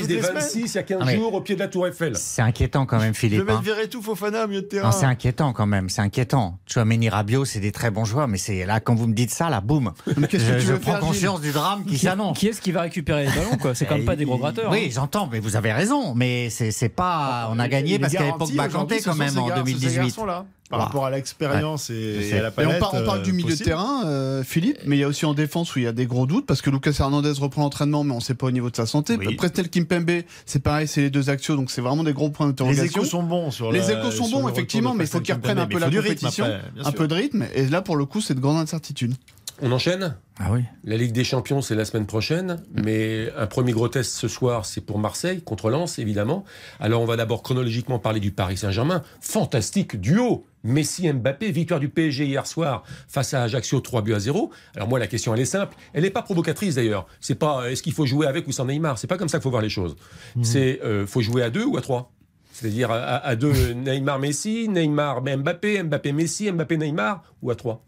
des 0.07 0.15
les 0.15 0.21
semaines. 0.21 0.33
26 0.41 0.73
il 0.73 0.75
y 0.75 0.77
a 0.77 0.83
15 0.83 0.97
Ah, 1.01 1.05
mais- 1.05 1.15
jours 1.15 1.33
au 1.33 1.41
pied 1.41 1.55
de 1.55 1.59
la 1.61 1.67
Tour 1.67 1.87
Eiffel. 1.87 2.15
C'est 2.17 2.41
inquiétant 2.41 2.85
quand 2.85 2.99
même, 2.99 3.13
Je 3.13 3.19
Philippe. 3.19 3.39
vais 3.39 3.45
mettre 3.45 3.59
hein. 3.59 3.61
Verretou, 3.63 4.01
Fofana, 4.01 4.45
milieu 4.47 4.61
de 4.61 4.67
terrain. 4.67 4.91
C'est 4.91 5.05
inquiétant 5.05 5.53
quand 5.53 5.65
même, 5.65 5.89
c'est 5.89 6.01
inquiétant. 6.01 6.59
Chouameni 6.67 7.09
Rabiot, 7.09 7.45
c'est 7.45 7.59
des 7.61 7.71
très 7.71 7.91
bons 7.91 8.05
joueurs, 8.05 8.27
mais 8.27 8.37
c'est 8.37 8.65
là 8.65 8.79
quand 8.81 8.93
vous 8.95 9.07
me 9.07 9.13
dites 9.13 9.31
ça, 9.31 9.49
là, 9.49 9.61
boum. 9.61 9.93
Mais 10.17 10.27
qu'est-ce 10.27 10.43
que 10.45 10.49
Je, 10.53 10.59
tu 10.59 10.65
je 10.67 10.73
veux 10.73 10.79
prends 10.79 10.99
conscience 10.99 11.39
du 11.41 11.51
drame 11.51 11.83
qui 11.85 11.91
Qui, 11.95 12.05
s'annonce. 12.05 12.37
qui 12.37 12.47
est-ce 12.47 12.59
qui 12.61 12.71
va 12.73 12.81
récupérer 12.81 13.25
les 13.25 13.31
ballons 13.31 13.73
C'est 13.73 13.85
quand 13.85 13.95
même 13.95 14.05
pas 14.05 14.15
des 14.15 14.25
gros 14.25 14.37
gratteurs. 14.37 14.71
Oui, 14.71 14.85
hein. 14.87 14.91
j'entends, 14.93 15.29
mais 15.31 15.39
vous 15.39 15.55
avez 15.55 15.71
raison. 15.71 16.13
Mais 16.15 16.49
c'est 16.49 16.71
c'est 16.71 16.89
pas. 17.05 17.49
On 17.51 17.59
a 17.59 17.67
gagné 17.67 17.91
Les 17.93 17.99
parce 17.99 18.13
aujourd'hui, 18.15 18.57
Kanté 18.69 18.99
ce 18.99 19.09
quand 19.09 19.15
même 19.15 19.37
en 19.37 19.47
gar- 19.47 19.57
ces 19.57 19.63
2018. 19.73 19.95
garçons-là, 19.95 20.45
Par 20.69 20.79
rapport 20.79 21.05
à 21.05 21.11
l'expérience 21.11 21.89
et, 21.89 22.31
à 22.33 22.41
la 22.41 22.47
Et 22.47 22.51
palette. 22.51 22.81
on, 22.93 23.03
parle, 23.05 23.21
du 23.23 23.31
euh, 23.31 23.33
milieu 23.33 23.55
de 23.55 23.63
terrain, 23.63 24.03
euh, 24.05 24.43
Philippe, 24.43 24.79
mais 24.85 24.97
il 24.97 24.99
y 24.99 25.03
a 25.03 25.07
aussi 25.07 25.25
en 25.25 25.33
défense 25.33 25.75
où 25.75 25.79
il 25.79 25.85
y 25.85 25.87
a 25.87 25.91
des 25.91 26.05
gros 26.07 26.25
doutes 26.25 26.45
parce 26.45 26.61
que 26.61 26.69
Lucas 26.69 26.95
Hernandez 26.99 27.33
reprend 27.39 27.61
l'entraînement, 27.63 28.03
mais 28.03 28.13
on 28.13 28.17
ne 28.17 28.21
sait 28.21 28.33
pas 28.35 28.47
au 28.47 28.51
niveau 28.51 28.69
de 28.69 28.75
sa 28.75 28.85
santé. 28.85 29.17
Prestel 29.37 29.69
Kimpembe, 29.69 30.23
c'est 30.45 30.61
pareil, 30.63 30.87
c'est 30.87 31.01
les 31.01 31.09
deux 31.09 31.29
axios, 31.29 31.55
donc 31.55 31.69
c'est 31.71 31.81
vraiment 31.81 32.03
des 32.03 32.13
gros 32.13 32.29
points 32.29 32.47
Les 32.47 32.53
d'interrogation. 32.53 33.01
échos 33.01 33.09
sont 33.09 33.23
bons 33.23 33.51
sur 33.51 33.71
Les 33.71 33.91
échos 33.91 34.11
sont 34.11 34.29
bons, 34.29 34.47
effectivement, 34.49 34.93
mais 34.93 35.03
il 35.05 35.07
faut 35.09 35.19
qu'ils 35.21 35.35
reprennent 35.35 35.59
un 35.59 35.67
peu 35.67 35.79
la 35.79 35.89
compétition, 35.89 36.45
un 36.83 36.91
peu 36.91 37.07
de 37.07 37.13
rythme. 37.13 37.45
Et 37.53 37.67
là, 37.67 37.81
pour 37.81 37.95
le 37.95 38.05
coup, 38.05 38.21
c'est 38.21 38.33
de 38.35 38.39
grande 38.39 38.57
incertitude. 38.57 39.13
On 39.61 39.71
enchaîne? 39.71 40.17
Ah 40.37 40.49
oui. 40.51 40.63
La 40.83 40.97
Ligue 40.97 41.13
des 41.13 41.23
Champions, 41.23 41.61
c'est 41.61 41.75
la 41.75 41.85
semaine 41.85 42.05
prochaine, 42.05 42.61
mais 42.73 43.31
un 43.37 43.47
premier 43.47 43.71
gros 43.71 43.87
test 43.87 44.11
ce 44.15 44.27
soir, 44.27 44.65
c'est 44.65 44.81
pour 44.81 44.99
Marseille, 44.99 45.41
contre 45.41 45.69
Lens, 45.69 45.97
évidemment. 45.97 46.43
Alors, 46.81 47.01
on 47.01 47.05
va 47.05 47.15
d'abord 47.15 47.41
chronologiquement 47.41 47.97
parler 47.97 48.19
du 48.19 48.31
Paris 48.31 48.57
Saint-Germain. 48.57 49.01
Fantastique 49.21 49.95
duo 49.99 50.45
Messi-Mbappé, 50.63 51.51
victoire 51.51 51.79
du 51.79 51.87
PSG 51.87 52.25
hier 52.25 52.45
soir 52.47 52.83
face 53.07 53.33
à 53.33 53.43
Ajaccio, 53.43 53.79
3 53.79 54.01
buts 54.01 54.13
à 54.13 54.19
0. 54.19 54.51
Alors, 54.75 54.89
moi, 54.89 54.99
la 54.99 55.07
question, 55.07 55.33
elle 55.33 55.39
est 55.39 55.45
simple. 55.45 55.77
Elle 55.93 56.03
n'est 56.03 56.09
pas 56.09 56.21
provocatrice, 56.23 56.75
d'ailleurs. 56.75 57.07
C'est 57.21 57.35
pas 57.35 57.61
euh, 57.61 57.69
est-ce 57.69 57.81
qu'il 57.81 57.93
faut 57.93 58.05
jouer 58.05 58.27
avec 58.27 58.45
ou 58.47 58.51
sans 58.51 58.65
Neymar? 58.65 58.97
C'est 58.97 59.07
pas 59.07 59.17
comme 59.17 59.29
ça 59.29 59.37
qu'il 59.37 59.43
faut 59.43 59.51
voir 59.51 59.61
les 59.61 59.69
choses. 59.69 59.95
C'est 60.41 60.81
euh, 60.83 61.07
faut 61.07 61.21
jouer 61.21 61.43
à 61.43 61.49
deux 61.49 61.63
ou 61.63 61.77
à 61.77 61.81
trois. 61.81 62.11
C'est-à-dire 62.51 62.91
à, 62.91 62.97
à- 62.97 63.25
à 63.27 63.35
deux 63.37 63.71
Neymar-Messi, 63.73 64.67
Neymar-Mbappé, 64.67 65.83
Mbappé-Messi, 65.83 66.51
Mbappé-Neymar 66.51 67.21
ou 67.41 67.51
à 67.51 67.55
trois. 67.55 67.85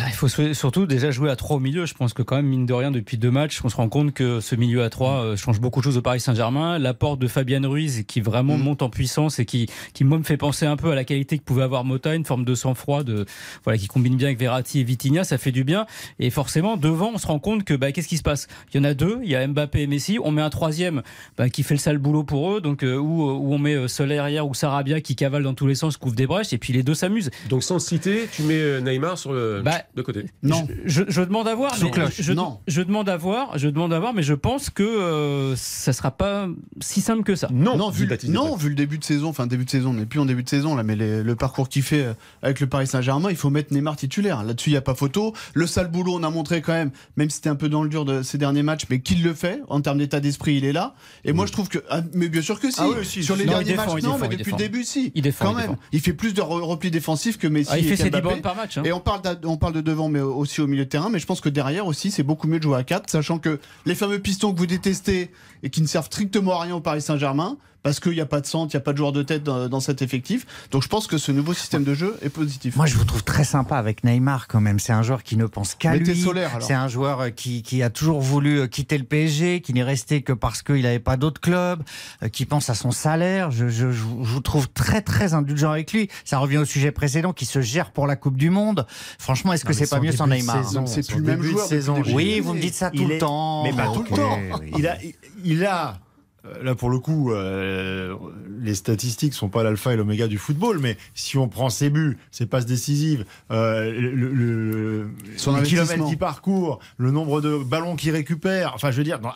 Bah, 0.00 0.06
il 0.08 0.14
faut 0.14 0.28
surtout 0.28 0.86
déjà 0.86 1.10
jouer 1.10 1.30
à 1.30 1.36
3 1.36 1.56
au 1.56 1.60
milieu. 1.60 1.84
Je 1.84 1.92
pense 1.92 2.14
que 2.14 2.22
quand 2.22 2.36
même, 2.36 2.46
mine 2.46 2.64
de 2.64 2.72
rien, 2.72 2.90
depuis 2.90 3.18
deux 3.18 3.30
matchs, 3.30 3.60
on 3.62 3.68
se 3.68 3.76
rend 3.76 3.88
compte 3.90 4.14
que 4.14 4.40
ce 4.40 4.54
milieu 4.54 4.82
à 4.82 4.88
3 4.88 5.36
change 5.36 5.60
beaucoup 5.60 5.80
de 5.80 5.84
choses 5.84 5.98
au 5.98 6.02
Paris 6.02 6.20
Saint-Germain. 6.20 6.78
L'apport 6.78 7.18
de 7.18 7.26
Fabian 7.28 7.68
Ruiz 7.68 8.04
qui 8.06 8.20
vraiment 8.20 8.56
Mm. 8.56 8.62
monte 8.62 8.82
en 8.82 8.88
puissance 8.88 9.38
et 9.38 9.44
qui, 9.44 9.66
qui 9.92 10.04
moi, 10.04 10.16
me 10.18 10.22
fait 10.24 10.36
penser 10.38 10.64
un 10.64 10.76
peu 10.76 10.90
à 10.90 10.94
la 10.94 11.04
qualité 11.04 11.36
que 11.38 11.42
pouvait 11.44 11.62
avoir 11.62 11.84
Mota, 11.84 12.14
une 12.14 12.24
forme 12.24 12.44
de 12.44 12.54
sang-froid, 12.54 13.02
de, 13.02 13.26
voilà, 13.64 13.78
qui 13.78 13.88
combine 13.88 14.16
bien 14.16 14.28
avec 14.28 14.38
Verratti 14.38 14.80
et 14.80 14.84
Vitinha, 14.84 15.24
ça 15.24 15.36
fait 15.36 15.52
du 15.52 15.64
bien. 15.64 15.84
Et 16.18 16.30
forcément, 16.30 16.76
devant, 16.78 17.10
on 17.14 17.18
se 17.18 17.26
rend 17.26 17.38
compte 17.38 17.64
que 17.64 17.74
bah, 17.74 17.92
qu'est-ce 17.92 18.08
qui 18.08 18.16
se 18.16 18.22
passe? 18.22 18.48
Il 18.72 18.78
y 18.78 18.80
en 18.80 18.84
a 18.84 18.94
deux, 18.94 19.20
il 19.22 19.28
y 19.30 19.36
a 19.36 19.46
Mbappé 19.46 19.82
et 19.82 19.86
Messi. 19.86 20.18
On 20.22 20.30
met 20.30 20.42
un 20.42 20.50
troisième 20.50 21.02
bah, 21.36 21.50
qui 21.50 21.62
fait 21.62 21.74
le 21.74 21.80
sale 21.80 21.98
boulot 21.98 22.24
pour 22.24 22.52
eux, 22.52 22.60
donc 22.60 22.82
euh, 22.84 22.96
où, 22.96 23.30
où 23.30 23.52
on 23.54 23.58
met 23.58 23.74
euh, 23.74 23.88
Soler 23.88 24.22
hier 24.28 24.46
ou 24.46 24.54
Sarabia 24.54 25.00
qui 25.00 25.14
cavale 25.16 25.42
dans 25.42 25.54
tous 25.54 25.66
les 25.66 25.74
sens, 25.74 25.96
couvre 25.96 26.14
des 26.14 26.26
brèches, 26.26 26.52
et 26.52 26.58
puis 26.58 26.72
les 26.72 26.82
deux 26.82 26.94
s'amusent. 26.94 27.30
Donc 27.48 27.62
sans 27.62 27.78
citer, 27.78 28.28
tu 28.32 28.42
mets 28.42 28.54
euh, 28.54 28.80
Neymar 28.80 29.18
sur 29.18 29.32
le 29.32 29.60
Bah, 29.64 29.82
de 29.94 30.02
côté. 30.02 30.24
Non. 30.42 30.66
Je, 30.84 31.02
je 31.08 31.22
demande 31.22 31.48
à 31.48 31.54
voir. 31.54 31.74
Sous 31.74 31.86
mais 31.86 31.90
cloche. 31.90 32.14
je, 32.20 32.32
Non. 32.32 32.60
je 32.68 32.82
demande 32.82 33.08
à 33.08 33.16
voir. 33.16 33.58
Je 33.58 33.68
demande 33.68 33.92
à 33.92 33.98
voir, 34.00 34.14
mais 34.14 34.22
je 34.22 34.34
pense 34.34 34.70
que 34.70 34.82
euh, 34.82 35.56
ça 35.56 35.92
sera 35.92 36.10
pas 36.10 36.48
si 36.80 37.00
simple 37.00 37.22
que 37.22 37.34
ça. 37.34 37.48
Non, 37.52 37.76
non, 37.76 37.90
vu, 37.90 38.08
non, 38.28 38.56
vu 38.56 38.68
le 38.68 38.74
début 38.74 38.98
de 38.98 39.04
saison, 39.04 39.28
enfin 39.28 39.46
début 39.46 39.64
de 39.64 39.70
saison, 39.70 39.90
on 39.90 39.94
n'est 39.94 40.06
plus 40.06 40.20
en 40.20 40.24
début 40.26 40.42
de 40.42 40.48
saison 40.48 40.74
là, 40.76 40.82
mais 40.82 40.96
les- 40.96 41.22
le 41.22 41.36
parcours 41.36 41.68
qu'il 41.68 41.82
fait 41.82 42.02
euh, 42.04 42.14
avec 42.42 42.60
le 42.60 42.66
Paris 42.66 42.86
Saint-Germain, 42.86 43.30
il 43.30 43.36
faut 43.36 43.50
mettre 43.50 43.72
Neymar 43.72 43.96
titulaire. 43.96 44.42
Là-dessus, 44.44 44.70
il 44.70 44.74
n'y 44.74 44.78
a 44.78 44.82
pas 44.82 44.94
photo. 44.94 45.34
Le 45.54 45.66
sale 45.66 45.88
boulot, 45.90 46.14
on 46.18 46.22
a 46.22 46.30
montré 46.30 46.62
quand 46.62 46.72
même, 46.72 46.90
même 47.16 47.30
si 47.30 47.36
c'était 47.36 47.50
un 47.50 47.56
peu 47.56 47.68
dans 47.68 47.82
le 47.82 47.88
dur 47.88 48.04
de 48.04 48.22
ces 48.22 48.38
derniers 48.38 48.62
matchs, 48.62 48.84
mais 48.90 49.00
qu'il 49.00 49.22
le 49.22 49.34
fait 49.34 49.60
en 49.68 49.80
termes 49.80 49.98
d'état 49.98 50.20
d'esprit, 50.20 50.56
il 50.56 50.64
est 50.64 50.72
là. 50.72 50.94
Et 51.24 51.32
moi, 51.32 51.46
je 51.46 51.52
trouve 51.52 51.68
que, 51.68 51.78
ah, 51.90 52.00
mais 52.14 52.28
bien 52.28 52.42
sûr 52.42 52.60
que 52.60 52.70
si. 52.70 52.76
Ah 52.80 52.86
oui, 52.88 53.04
si, 53.04 53.22
Sur 53.24 53.36
les 53.36 53.44
Non, 53.44 53.52
derniers 53.52 53.64
défend, 53.72 53.86
matchs, 53.86 53.94
il 53.98 54.04
non, 54.04 54.14
défend, 54.14 54.28
mais 54.28 54.36
depuis 54.36 54.52
le 54.52 54.56
début, 54.58 54.84
si. 54.84 55.12
Il 55.14 55.22
défend, 55.22 55.46
quand 55.46 55.50
il 55.52 55.56
même. 55.56 55.66
défend. 55.70 55.78
Il 55.92 56.00
fait 56.00 56.12
plus 56.12 56.34
de 56.34 56.40
re- 56.42 56.60
repli 56.62 56.90
défensif 56.90 57.38
que 57.38 57.46
Messi. 57.48 57.70
Ah, 57.72 57.78
il 57.78 57.86
et 57.86 57.88
fait 57.88 57.96
ses 57.96 58.04
10 58.04 58.10
Mbappé. 58.10 58.22
bornes 58.22 58.40
par 58.40 58.56
match. 58.56 58.78
hein. 58.78 58.82
Et 58.84 58.92
on 58.92 59.00
parle, 59.00 59.22
d'a- 59.22 59.36
on 59.44 59.56
parle 59.56 59.69
de 59.72 59.80
devant, 59.80 60.08
mais 60.08 60.20
aussi 60.20 60.60
au 60.60 60.66
milieu 60.66 60.84
de 60.84 60.90
terrain. 60.90 61.10
Mais 61.10 61.18
je 61.18 61.26
pense 61.26 61.40
que 61.40 61.48
derrière 61.48 61.86
aussi, 61.86 62.10
c'est 62.10 62.22
beaucoup 62.22 62.46
mieux 62.46 62.58
de 62.58 62.64
jouer 62.64 62.76
à 62.76 62.84
4, 62.84 63.10
sachant 63.10 63.38
que 63.38 63.58
les 63.86 63.94
fameux 63.94 64.18
pistons 64.18 64.52
que 64.52 64.58
vous 64.58 64.66
détestez 64.66 65.30
et 65.62 65.70
qui 65.70 65.82
ne 65.82 65.86
servent 65.86 66.06
strictement 66.06 66.58
à 66.58 66.62
rien 66.62 66.76
au 66.76 66.80
Paris 66.80 67.02
Saint-Germain, 67.02 67.56
parce 67.82 68.00
qu'il 68.00 68.12
n'y 68.12 68.20
a 68.20 68.26
pas 68.26 68.40
de 68.40 68.46
centre, 68.46 68.74
il 68.74 68.76
n'y 68.76 68.80
a 68.80 68.84
pas 68.84 68.92
de 68.92 68.98
joueur 68.98 69.12
de 69.12 69.22
tête 69.22 69.42
dans, 69.42 69.68
dans 69.68 69.80
cet 69.80 70.02
effectif. 70.02 70.46
Donc 70.70 70.82
je 70.82 70.88
pense 70.88 71.06
que 71.06 71.18
ce 71.18 71.32
nouveau 71.32 71.54
système 71.54 71.84
de 71.84 71.94
jeu 71.94 72.16
est 72.22 72.28
positif. 72.28 72.76
Moi, 72.76 72.86
je 72.86 72.96
vous 72.96 73.04
trouve 73.04 73.24
très 73.24 73.44
sympa 73.44 73.76
avec 73.76 74.04
Neymar 74.04 74.48
quand 74.48 74.60
même. 74.60 74.78
C'est 74.78 74.92
un 74.92 75.02
joueur 75.02 75.22
qui 75.22 75.36
ne 75.36 75.46
pense 75.46 75.74
qu'à 75.74 75.96
lui. 75.96 76.20
Solaire, 76.20 76.54
alors. 76.56 76.66
C'est 76.66 76.74
un 76.74 76.88
joueur 76.88 77.20
euh, 77.20 77.30
qui, 77.30 77.62
qui 77.62 77.82
a 77.82 77.90
toujours 77.90 78.20
voulu 78.20 78.60
euh, 78.60 78.66
quitter 78.66 78.98
le 78.98 79.04
PSG, 79.04 79.60
qui 79.62 79.72
n'est 79.72 79.82
resté 79.82 80.22
que 80.22 80.32
parce 80.32 80.62
qu'il 80.62 80.82
n'avait 80.82 80.98
pas 80.98 81.16
d'autres 81.16 81.40
clubs, 81.40 81.82
euh, 82.22 82.28
qui 82.28 82.44
pense 82.46 82.68
à 82.70 82.74
son 82.74 82.90
salaire. 82.90 83.50
Je, 83.50 83.68
je, 83.68 83.90
je 83.90 84.02
vous 84.02 84.40
trouve 84.40 84.68
très 84.68 85.00
très 85.02 85.34
indulgent 85.34 85.70
avec 85.70 85.92
lui. 85.92 86.08
Ça 86.24 86.38
revient 86.38 86.58
au 86.58 86.64
sujet 86.64 86.90
précédent, 86.92 87.32
qui 87.32 87.46
se 87.46 87.60
gère 87.60 87.92
pour 87.92 88.06
la 88.06 88.16
Coupe 88.16 88.36
du 88.36 88.50
Monde. 88.50 88.86
Franchement, 89.18 89.52
est-ce 89.52 89.64
que 89.64 89.72
c'est 89.72 89.88
pas 89.88 90.00
mieux 90.00 90.12
sans 90.12 90.26
Neymar 90.26 90.64
saison, 90.64 90.86
C'est 90.86 91.06
plus 91.06 91.16
le 91.18 91.22
même 91.22 91.42
joueur 91.42 91.66
saison. 91.66 92.02
Oui, 92.12 92.40
vous 92.40 92.54
me 92.54 92.60
dites 92.60 92.74
ça 92.74 92.90
tout 92.90 92.96
Il 93.02 93.08
le 93.08 93.14
est- 93.14 93.18
temps. 93.18 93.62
Mais 93.64 93.72
pas 93.72 93.92
tout 93.92 94.02
le 94.02 94.16
temps. 94.16 94.38
oui. 94.60 94.70
Il 94.76 94.86
a, 94.86 94.96
il 95.44 95.64
a, 95.64 95.98
là 96.62 96.74
pour 96.74 96.90
le 96.90 96.98
coup, 96.98 97.32
euh, 97.32 98.14
les 98.60 98.74
statistiques 98.74 99.34
sont 99.34 99.48
pas 99.48 99.62
l'alpha 99.62 99.92
et 99.92 99.96
l'oméga 99.96 100.26
du 100.26 100.38
football, 100.38 100.78
mais 100.80 100.96
si 101.14 101.36
on 101.38 101.48
prend 101.48 101.68
ses 101.70 101.90
buts, 101.90 102.16
ses 102.30 102.46
passes 102.46 102.66
décisives, 102.66 103.24
euh, 103.50 103.90
le, 103.92 105.10
Son 105.36 105.60
kilomètres 105.62 106.06
qu'il 106.06 106.18
parcourt, 106.18 106.80
le 106.96 107.10
nombre 107.10 107.40
de 107.40 107.56
ballons 107.56 107.96
qu'il 107.96 108.10
récupère, 108.12 108.72
enfin 108.74 108.90
je 108.90 108.96
veux 108.96 109.04
dire, 109.04 109.18
dans- 109.20 109.32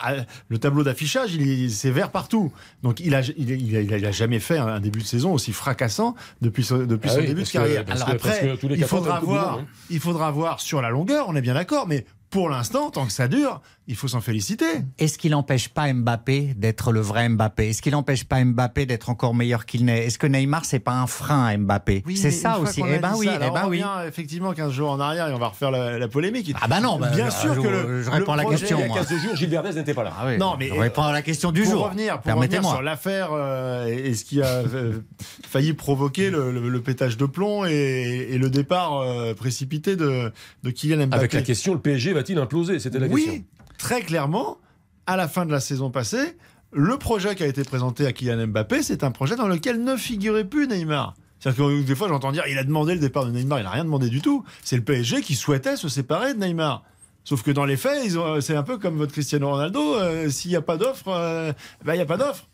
le 0.49 0.59
tableau 0.59 0.83
d'affichage, 0.83 1.35
il 1.35 1.49
est 1.49 1.69
c'est 1.69 1.91
vert 1.91 2.11
partout. 2.11 2.53
Donc 2.83 3.01
il 3.01 3.15
a, 3.15 3.21
il, 3.37 3.53
a- 3.53 3.55
il 3.55 3.77
a, 3.93 3.97
il 3.99 4.07
a 4.07 4.13
jamais 4.13 4.41
fait 4.41 4.59
un, 4.59 4.81
début 4.81 5.01
de 5.01 5.05
saison 5.05 5.33
aussi 5.33 5.53
fracassant 5.53 6.15
depuis, 6.41 6.65
son- 6.65 6.85
depuis 6.85 7.09
Ah 7.11 7.15
son 7.15 7.21
oui, 7.21 7.27
début 7.27 7.43
de 7.43 7.47
que- 7.47 7.53
carrière. 7.53 7.85
Alors 7.89 8.07
que- 8.07 8.13
après, 8.13 8.57
il 8.71 8.85
faudra 8.85 9.21
voir, 9.21 9.59
hein. 9.59 9.67
il 9.91 10.01
faudra 10.01 10.31
voir 10.31 10.61
sur 10.61 10.81
la 10.83 10.91
longueur, 10.91 11.27
on 11.29 11.37
est 11.37 11.41
bien 11.43 11.55
d'accord, 11.55 11.87
mais 11.89 12.05
pour 12.31 12.49
l'instant, 12.49 12.91
tant 12.91 13.07
que 13.07 13.13
ça 13.13 13.29
dure, 13.29 13.61
il 13.87 13.97
faut 13.97 14.09
s'en 14.09 14.21
féliciter. 14.23 14.65
Est-ce 14.99 15.19
qu'il 15.19 15.33
n'empêche 15.33 15.69
pas 15.69 15.93
Mbappé 15.93 16.55
d'être 16.57 16.91
le 16.93 17.01
vrai 17.01 17.29
Mbappé? 17.29 17.69
Est-ce 17.69 17.83
qu'il 17.83 17.93
n'empêche 17.93 18.25
pas 18.25 18.43
Mbappé 18.43 18.87
d'être 18.87 19.11
encore 19.11 19.35
meilleur 19.35 19.67
qu'il 19.67 19.85
n'est? 19.85 20.07
Est-ce 20.07 20.19
que 20.19 20.27
Neymar, 20.27 20.65
c'est 20.65 20.79
pas 20.79 20.93
un 20.95 21.07
frein 21.07 21.45
à 21.45 21.57
Mbappé? 21.57 22.03
C'est 22.17 22.25
mais 22.25 22.31
ça 22.31 22.59
aussi. 22.59 22.83
Eh 22.87 22.99
ben 22.99 23.13
oui, 23.17 23.27
ça, 23.27 23.33
eh 23.37 23.39
ben 23.41 23.51
on 23.65 23.69
oui. 23.69 23.83
revient 23.83 24.09
effectivement 24.09 24.53
15 24.55 24.73
jours 24.73 24.91
en 24.91 25.01
arrière 25.01 25.29
et 25.29 25.33
on 25.35 25.39
va 25.39 25.49
refaire 25.49 25.71
la, 25.71 25.99
la 25.99 26.09
polémique. 26.09 26.55
Ah 26.63 26.67
bah 26.69 26.81
non, 26.81 26.99
bah, 26.99 27.11
bien 27.11 27.27
bah, 27.27 27.31
sûr 27.31 27.55
je- 27.55 27.61
que 27.61 27.69
le, 27.69 28.03
je 28.03 28.11
réponds 28.11 28.35
le 28.35 28.41
à 28.41 28.43
la 28.45 28.49
question, 28.51 28.79
Il 28.79 28.81
y 28.81 28.85
a 28.85 28.87
moi. 28.89 28.97
15 28.99 29.09
jours, 29.23 29.37
Gilles 29.37 29.51
Verdez 29.51 29.73
n'était 29.75 29.95
pas 29.95 30.05
là. 30.05 30.13
Ah 30.19 30.25
oui, 30.29 30.39
Non, 30.39 30.57
mais 30.59 30.69
je 30.69 30.75
réponds 30.75 31.03
à 31.03 31.13
la 31.13 31.23
question 31.23 31.53
du 31.53 31.63
pour 31.63 31.71
jour. 31.73 31.85
revenir, 31.85 32.21
pour 32.21 32.33
revenir 32.33 32.49
Permettez-moi. 32.49 32.73
sur 32.73 32.83
l'affaire 32.83 33.29
euh, 33.33 33.87
et, 33.89 34.09
et 34.09 34.15
ce 34.15 34.25
qui 34.25 34.41
a 34.41 34.47
euh, 34.47 35.01
failli 35.47 35.75
provoquer 35.75 36.31
le, 36.31 36.51
le- 36.53 36.69
le 36.71 36.81
pétage 36.81 37.17
de 37.19 37.27
plomb 37.27 37.67
et, 37.67 38.29
et 38.31 38.39
le 38.39 38.49
départ 38.49 38.99
euh, 39.03 39.35
précipité 39.35 39.97
de, 39.97 40.33
de 40.63 40.71
Kylian 40.71 41.07
Mbappé. 41.07 41.17
Avec 41.17 41.33
la 41.35 41.43
question, 41.43 41.75
le 41.75 41.81
PSG 41.81 42.13
va-t-il 42.15 42.39
imploser? 42.39 42.79
C'était 42.79 42.99
la 42.99 43.07
oui, 43.09 43.25
question. 43.25 43.45
Très 43.79 44.03
clairement, 44.03 44.59
à 45.07 45.17
la 45.17 45.29
fin 45.29 45.47
de 45.47 45.53
la 45.53 45.61
saison 45.61 45.91
passée, 45.91 46.37
le 46.73 46.97
projet 46.99 47.35
qui 47.35 47.43
a 47.43 47.47
été 47.47 47.63
présenté 47.63 48.07
à 48.07 48.13
Kylian 48.13 48.47
Mbappé, 48.49 48.83
c'est 48.83 49.05
un 49.05 49.11
projet 49.11 49.37
dans 49.37 49.47
lequel 49.49 49.83
ne 49.85 49.97
figurait 49.97 50.45
plus 50.45 50.67
Neymar. 50.67 51.15
C'est-à-dire 51.39 51.67
que 51.67 51.83
des 51.83 51.95
fois, 51.95 52.09
j'entends 52.09 52.33
dire 52.33 52.45
il 52.49 52.57
a 52.59 52.65
demandé 52.65 52.95
le 52.95 53.01
départ 53.01 53.27
de 53.27 53.31
Neymar, 53.31 53.61
il 53.61 53.65
n'a 53.65 53.71
rien 53.71 53.85
demandé 53.85 54.09
du 54.09 54.21
tout. 54.23 54.45
C'est 54.63 54.77
le 54.77 54.83
PSG 54.83 55.21
qui 55.21 55.35
souhaitait 55.35 55.77
se 55.77 55.89
séparer 55.89 56.35
de 56.35 56.39
Neymar. 56.41 56.83
Sauf 57.23 57.43
que 57.43 57.51
dans 57.51 57.65
les 57.65 57.77
faits, 57.77 58.17
ont- 58.17 58.41
c'est 58.41 58.57
un 58.57 58.63
peu 58.63 58.79
comme 58.79 58.97
votre 58.97 59.13
Cristiano 59.13 59.51
Ronaldo. 59.51 59.95
euh, 59.97 60.29
S'il 60.31 60.51
n'y 60.51 60.57
a 60.57 60.63
pas 60.63 60.77
d'offre, 60.77 61.09
euh, 61.09 61.53
ben, 61.85 61.95
il 61.95 61.97
n'y 61.97 62.03
a 62.03 62.07
pas 62.07 62.17
d'offre. 62.17 62.47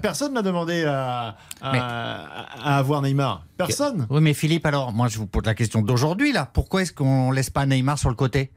Personne 0.00 0.32
n'a 0.34 0.42
demandé 0.42 0.84
à, 0.84 1.36
à- 1.60 1.72
Mais- 1.72 1.78
à 1.80 2.76
avoir 2.78 3.02
Neymar. 3.02 3.44
Personne. 3.56 4.06
Oui, 4.10 4.20
mais 4.20 4.32
Philippe, 4.32 4.64
alors, 4.64 4.92
moi, 4.92 5.08
je 5.08 5.18
vous 5.18 5.26
pose 5.26 5.42
la 5.44 5.54
question 5.54 5.82
d'aujourd'hui, 5.82 6.32
là. 6.32 6.48
Pourquoi 6.52 6.82
est-ce 6.82 6.92
qu'on 6.92 7.32
laisse 7.32 7.50
pas 7.50 7.66
Neymar 7.66 7.98
sur 7.98 8.08
le 8.08 8.14
côté? 8.14 8.52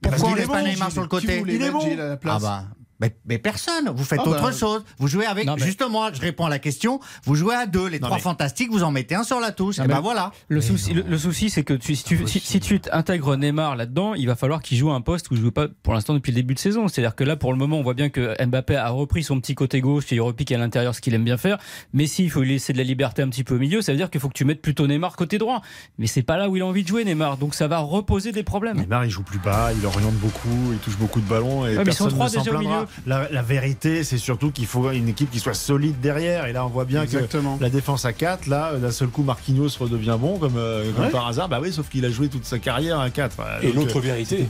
Pourquoi 0.00 0.28
on 0.30 0.34
laisse 0.34 0.46
pas 0.46 0.62
Neymar 0.62 0.92
sur 0.92 1.02
le 1.02 1.08
côté 1.08 1.42
Il 1.46 1.62
est 1.62 1.70
bon. 1.70 1.80
Gilles 1.80 2.00
à 2.00 2.08
la 2.08 2.16
place 2.16 2.34
Ah 2.36 2.40
bah. 2.40 2.64
Mais, 3.00 3.14
mais 3.26 3.38
personne, 3.38 3.88
vous 3.94 4.04
faites 4.04 4.18
Ah 4.24 4.28
autre 4.28 4.42
bah. 4.42 4.52
chose. 4.52 4.82
Vous 4.98 5.06
jouez 5.06 5.24
avec, 5.24 5.46
Non, 5.46 5.54
mais- 5.56 5.64
justement, 5.64 6.12
je 6.12 6.20
réponds 6.20 6.46
à 6.46 6.50
la 6.50 6.58
question, 6.58 6.98
vous 7.24 7.36
jouez 7.36 7.54
à 7.54 7.66
deux, 7.66 7.86
les 7.86 8.00
Non, 8.00 8.06
trois 8.06 8.16
mais- 8.16 8.22
fantastiques, 8.22 8.70
vous 8.72 8.82
en 8.82 8.90
mettez 8.90 9.14
un 9.14 9.22
sur 9.22 9.38
la 9.38 9.52
touche, 9.52 9.78
Non, 9.78 9.84
et 9.84 9.88
mais- 9.88 9.94
ben 9.94 10.00
voilà. 10.00 10.32
Le 10.48 10.60
souci, 10.60 10.94
le, 10.94 11.02
le 11.02 11.16
souci, 11.18 11.48
c'est 11.48 11.62
que 11.62 11.74
tu- 11.74 11.94
si, 11.94 12.02
tu, 12.02 12.26
si, 12.26 12.40
si 12.40 12.58
tu 12.58 12.80
intègres 12.90 13.36
Neymar 13.36 13.76
là-dedans, 13.76 14.14
il 14.14 14.26
va 14.26 14.34
falloir 14.34 14.60
qu'il 14.62 14.76
joue 14.78 14.90
à 14.90 14.94
un 14.94 15.00
poste 15.00 15.30
où 15.30 15.34
il 15.34 15.40
joue 15.40 15.52
pas 15.52 15.68
pour 15.84 15.94
l'instant 15.94 16.12
depuis 16.14 16.32
le 16.32 16.36
début 16.36 16.54
de 16.54 16.58
saison. 16.58 16.88
C'est-à-dire 16.88 17.14
que 17.14 17.22
là, 17.22 17.36
pour 17.36 17.52
le 17.52 17.58
moment, 17.58 17.78
on 17.78 17.82
voit 17.84 17.94
bien 17.94 18.08
que 18.08 18.34
Mbappé 18.44 18.74
a 18.74 18.88
repris 18.88 19.22
son 19.22 19.38
petit 19.40 19.54
côté 19.54 19.80
gauche 19.80 20.10
et 20.12 20.16
il 20.16 20.20
repique 20.20 20.50
à 20.50 20.58
l'intérieur 20.58 20.92
ce 20.94 21.00
qu'il 21.00 21.14
aime 21.14 21.24
bien 21.24 21.36
faire. 21.36 21.58
Mais 21.92 22.06
si 22.08 22.24
il 22.24 22.30
faut 22.30 22.40
lui 22.40 22.50
laisser 22.50 22.72
de 22.72 22.78
la 22.78 22.84
liberté 22.84 23.22
un 23.22 23.28
petit 23.28 23.44
peu 23.44 23.54
au 23.54 23.58
milieu, 23.58 23.80
ça 23.80 23.92
veut 23.92 23.98
dire 23.98 24.10
qu'il 24.10 24.20
faut 24.20 24.28
que 24.28 24.34
tu 24.34 24.44
mettes 24.44 24.60
plutôt 24.60 24.88
Neymar 24.88 25.14
côté 25.14 25.38
droit. 25.38 25.62
Mais 25.98 26.08
c'est 26.08 26.22
pas 26.22 26.36
là 26.36 26.48
où 26.48 26.56
il 26.56 26.62
a 26.62 26.66
envie 26.66 26.82
de 26.82 26.88
jouer, 26.88 27.04
Neymar. 27.04 27.36
Donc 27.36 27.54
ça 27.54 27.68
va 27.68 27.78
reposer 27.78 28.32
des 28.32 28.42
problèmes. 28.42 28.78
Neymar, 28.78 29.04
il 29.04 29.10
joue 29.10 29.22
plus 29.22 29.38
bas, 29.38 29.70
il 29.72 29.86
oriente 29.86 30.14
beaucoup, 30.14 30.72
il 30.72 30.78
touche 30.78 30.96
beaucoup 30.98 31.20
de 31.20 31.28
ballons 31.28 31.64
et 31.64 31.76
Ouais, 31.76 31.84
mais 31.84 31.92
ils 31.92 31.94
sont 31.94 32.04
personne 32.04 32.08
trois 32.10 32.26
ne 32.26 32.30
s'en 32.30 32.38
déjà 32.40 32.50
au 32.56 32.58
plaindra. 32.60 32.86
La, 33.06 33.28
la 33.30 33.42
vérité, 33.42 34.04
c'est 34.04 34.18
surtout 34.18 34.50
qu'il 34.50 34.66
faut 34.66 34.90
une 34.90 35.08
équipe 35.08 35.30
qui 35.30 35.38
soit 35.40 35.54
solide 35.54 36.00
derrière. 36.00 36.46
Et 36.46 36.52
là, 36.52 36.64
on 36.64 36.68
voit 36.68 36.84
bien 36.84 37.02
Exactement. 37.02 37.56
que 37.56 37.62
la 37.62 37.70
défense 37.70 38.04
à 38.04 38.12
4, 38.12 38.46
là, 38.46 38.74
d'un 38.76 38.90
seul 38.90 39.08
coup, 39.08 39.22
Marquinhos 39.22 39.68
redevient 39.78 40.16
bon, 40.18 40.38
comme, 40.38 40.56
euh, 40.56 40.90
comme 40.92 41.04
Ouais. 41.06 41.10
par 41.10 41.26
hasard. 41.28 41.48
Bah 41.48 41.58
oui, 41.62 41.72
sauf 41.72 41.88
qu'il 41.88 42.04
a 42.04 42.10
joué 42.10 42.28
toute 42.28 42.44
sa 42.44 42.58
carrière 42.58 43.00
à 43.00 43.10
4. 43.10 43.36
Et 43.62 43.66
Donc, 43.68 43.74
l'autre 43.74 43.98
euh, 43.98 44.00
vérité, 44.00 44.46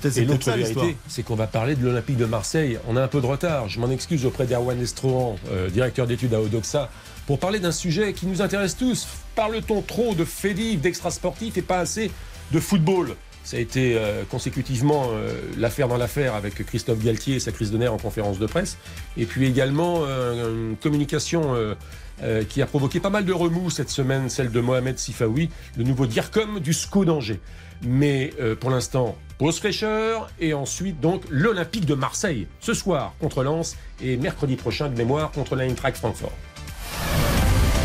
c'est 1.09 1.23
qu'on 1.23 1.35
va 1.37 1.47
parler 1.47 1.75
de 1.77 1.85
l'Olympique 1.85 2.17
de 2.17 2.25
Marseille. 2.27 2.79
On 2.89 2.97
a 2.97 3.03
un 3.03 3.09
peu 3.09 3.21
de 3.21 3.27
retard. 3.27 3.69
Je 3.69 3.81
m'en 3.81 3.91
excuse 3.91 4.25
auprès 4.27 4.47
d'Erwan 4.47 4.81
Estrohan, 4.81 5.37
euh, 5.51 5.69
directeur 5.71 6.07
d'études 6.07 6.35
à 6.35 6.41
Odoxa, 6.41 6.91
pour 7.27 7.39
parler 7.39 7.61
d'un 7.61 7.73
sujet 7.73 8.13
qui 8.13 8.27
nous 8.27 8.41
intéresse 8.43 8.77
tous. 8.77 9.07
Parle-t-on 9.35 9.83
trop 9.83 10.15
de 10.15 10.25
faits 10.25 10.57
d'extra-sportifs 10.81 11.57
et 11.59 11.63
pas 11.63 11.79
assez 11.79 12.11
de 12.53 12.61
football? 12.61 13.15
Ça 13.49 13.57
a 13.57 13.61
été 13.61 13.97
euh, 13.97 14.25
consécutivement 14.31 15.07
euh, 15.09 15.33
l'affaire 15.57 15.89
dans 15.89 15.97
l'affaire 15.97 16.35
avec 16.35 16.63
Christophe 16.67 17.03
Galtier 17.03 17.37
et 17.37 17.41
sa 17.41 17.51
crise 17.51 17.71
de 17.71 17.79
nerfs 17.79 17.95
en 17.95 17.97
conférence 17.97 18.39
de 18.39 18.45
presse. 18.45 18.77
Et 19.17 19.25
puis 19.25 19.47
également 19.47 20.03
euh, 20.03 20.71
une 20.71 20.77
communication 20.77 21.55
euh, 21.55 21.75
euh, 22.23 22.45
qui 22.45 22.61
a 22.61 22.67
provoqué 22.67 23.01
pas 23.01 23.09
mal 23.09 23.25
de 23.25 23.33
remous 23.33 23.71
cette 23.71 23.89
semaine, 23.89 24.29
celle 24.29 24.51
de 24.51 24.61
Mohamed 24.61 24.99
Sifaoui, 24.99 25.49
le 25.79 25.85
nouveau 25.85 26.05
DIRCOM 26.05 26.61
du 26.61 26.75
SCO 26.75 27.07
d'Angers. 27.07 27.41
Mais 27.81 28.35
euh, 28.39 28.55
pour 28.55 28.69
l'instant, 28.69 29.17
pause 29.39 29.59
fraîcheur 29.59 30.29
et 30.39 30.53
ensuite 30.53 31.01
donc 31.01 31.23
l'Olympique 31.31 31.87
de 31.87 31.95
Marseille 31.95 32.49
ce 32.61 32.75
soir 32.75 33.15
contre 33.19 33.43
Lens 33.43 33.77
et 34.03 34.19
mercredi 34.19 34.57
prochain 34.57 34.91
de 34.91 34.95
mémoire 34.95 35.31
contre 35.31 35.57
l'Eintracht 35.57 35.97
Francfort. 35.97 36.33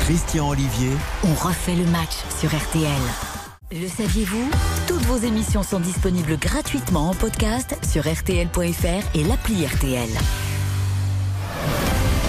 Christian 0.03 0.49
Olivier, 0.49 0.91
On 1.23 1.33
refait 1.35 1.75
le 1.75 1.85
match 1.85 2.15
sur 2.37 2.49
RTL. 2.49 2.91
Le 3.71 3.87
saviez-vous? 3.87 4.51
Toutes 5.03 5.19
vos 5.19 5.27
émissions 5.27 5.63
sont 5.63 5.81
disponibles 5.81 6.37
gratuitement 6.37 7.09
en 7.09 7.13
podcast 7.13 7.75
sur 7.85 8.03
rtl.fr 8.03 9.15
et 9.15 9.23
l'appli 9.25 9.65
RTL. 9.65 10.09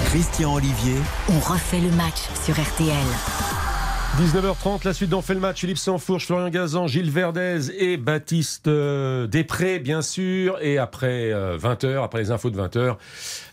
Christian 0.07 0.55
Olivier, 0.55 0.97
On 1.29 1.39
refait 1.39 1.81
le 1.81 1.91
match 1.91 2.29
sur 2.45 2.55
RTL. 2.55 3.54
19h30, 4.21 4.85
la 4.85 4.93
suite 4.93 5.11
d'On 5.11 5.23
fait 5.23 5.35
le 5.35 5.41
match. 5.41 5.59
Philippe 5.59 5.77
Sansfourche, 5.77 6.27
Florian 6.27 6.49
Gazan, 6.49 6.87
Gilles 6.87 7.11
Verdez 7.11 7.73
et 7.77 7.97
Baptiste 7.97 8.69
euh, 8.69 9.27
Després, 9.27 9.81
bien 9.81 10.03
sûr. 10.03 10.57
Et 10.63 10.79
après 10.79 11.33
20h, 11.33 12.01
après 12.05 12.21
les 12.21 12.31
infos 12.31 12.51
de 12.51 12.57
20h, 12.57 12.97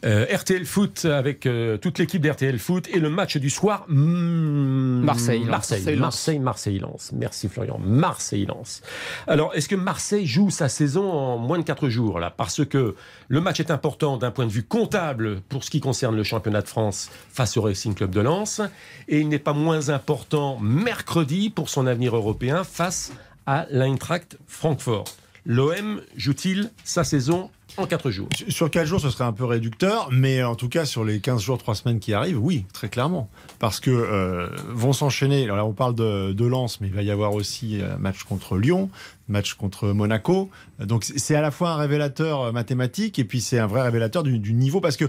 euh, 0.05 0.25
RTL 0.31 0.63
Foot 0.65 1.05
avec 1.05 1.47
euh, 1.47 1.77
toute 1.77 1.97
l'équipe 1.97 2.21
d'RTL 2.21 2.59
Foot 2.59 2.87
et 2.93 2.99
le 2.99 3.09
match 3.09 3.37
du 3.37 3.49
soir. 3.49 3.85
mm, 3.87 5.01
Marseille, 5.01 5.43
Marseille, 5.45 5.79
Marseille, 5.79 5.97
Marseille, 5.97 6.39
Marseille, 6.39 6.79
Lens. 6.79 7.11
Merci 7.11 7.49
Florian. 7.49 7.79
Marseille, 7.83 8.45
Lens. 8.45 8.83
Alors, 9.25 9.55
est-ce 9.55 9.67
que 9.67 9.75
Marseille 9.75 10.27
joue 10.27 10.51
sa 10.51 10.69
saison 10.69 11.11
en 11.11 11.37
moins 11.39 11.57
de 11.57 11.63
4 11.63 11.89
jours 11.89 12.19
là? 12.19 12.29
Parce 12.29 12.63
que 12.65 12.93
le 13.29 13.41
match 13.41 13.59
est 13.59 13.71
important 13.71 14.17
d'un 14.17 14.29
point 14.29 14.45
de 14.45 14.51
vue 14.51 14.63
comptable 14.63 15.41
pour 15.49 15.63
ce 15.63 15.71
qui 15.71 15.79
concerne 15.79 16.15
le 16.15 16.23
championnat 16.23 16.61
de 16.61 16.67
France 16.67 17.09
face 17.31 17.57
au 17.57 17.63
Racing 17.63 17.95
Club 17.95 18.11
de 18.11 18.21
Lens. 18.21 18.61
Et 19.07 19.21
il 19.21 19.27
n'est 19.27 19.39
pas 19.39 19.53
moins 19.53 19.89
important 19.89 20.50
mercredi 20.59 21.49
pour 21.49 21.69
son 21.69 21.87
avenir 21.87 22.15
européen 22.15 22.63
face 22.63 23.11
à 23.45 23.65
l'Eintracht 23.71 24.37
Francfort. 24.47 25.05
L'OM 25.45 26.01
joue-t-il 26.15 26.69
sa 26.83 27.03
saison 27.03 27.49
en 27.77 27.87
4 27.87 28.11
jours? 28.11 28.27
Sur- 28.35 28.51
Sur 28.51 28.69
4 28.69 28.85
jours, 28.85 28.99
ce 28.99 29.09
serait 29.09 29.23
un 29.23 29.33
peu 29.33 29.45
réducteur, 29.45 30.09
mais 30.11 30.43
en 30.43 30.53
tout 30.55 30.69
cas, 30.69 30.85
sur 30.85 31.03
les 31.03 31.19
15 31.19 31.41
jours, 31.41 31.57
3 31.57 31.73
semaines 31.73 31.99
qui 31.99 32.13
arrivent, 32.13 32.37
oui, 32.37 32.65
très 32.73 32.89
clairement. 32.89 33.27
Parce 33.57 33.79
que 33.79 33.89
euh, 33.89 34.47
vont 34.69 34.93
s'enchaîner, 34.93 35.45
alors 35.45 35.55
là, 35.57 35.65
on 35.65 35.73
parle 35.73 35.95
de, 35.95 36.31
de 36.33 36.45
Lens, 36.45 36.79
mais 36.79 36.87
il 36.87 36.93
va 36.93 37.01
y 37.01 37.09
avoir 37.09 37.33
aussi 37.33 37.79
un 37.81 37.97
match 37.97 38.21
contre 38.23 38.57
Lyon, 38.57 38.91
match 39.29 39.55
contre 39.55 39.87
Monaco. 39.87 40.51
Donc 40.79 41.03
c'est 41.05 41.35
à 41.35 41.41
la 41.41 41.49
fois 41.49 41.71
un 41.71 41.77
révélateur 41.77 42.41
euh, 42.41 42.51
mathématique 42.51 43.17
et 43.17 43.23
puis 43.23 43.41
c'est 43.41 43.57
un 43.57 43.67
vrai 43.67 43.81
révélateur 43.81 44.21
du, 44.21 44.53
niveau, 44.53 44.79
parce 44.79 44.97
que 44.97 45.05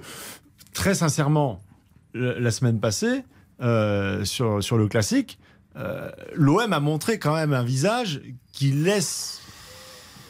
très 0.73 0.95
sincèrement, 0.95 1.61
la 2.15 2.51
semaine 2.53 2.81
passée, 2.81 3.23
euh, 3.63 4.25
sur, 4.25 4.63
sur 4.63 4.77
le 4.77 4.89
classique, 4.89 5.39
euh, 5.77 6.11
l'OM 6.35 6.73
a 6.73 6.81
montré 6.81 7.19
quand 7.19 7.35
même 7.35 7.53
un 7.53 7.63
visage 7.63 8.23
qui 8.53 8.73
laisse 8.73 9.42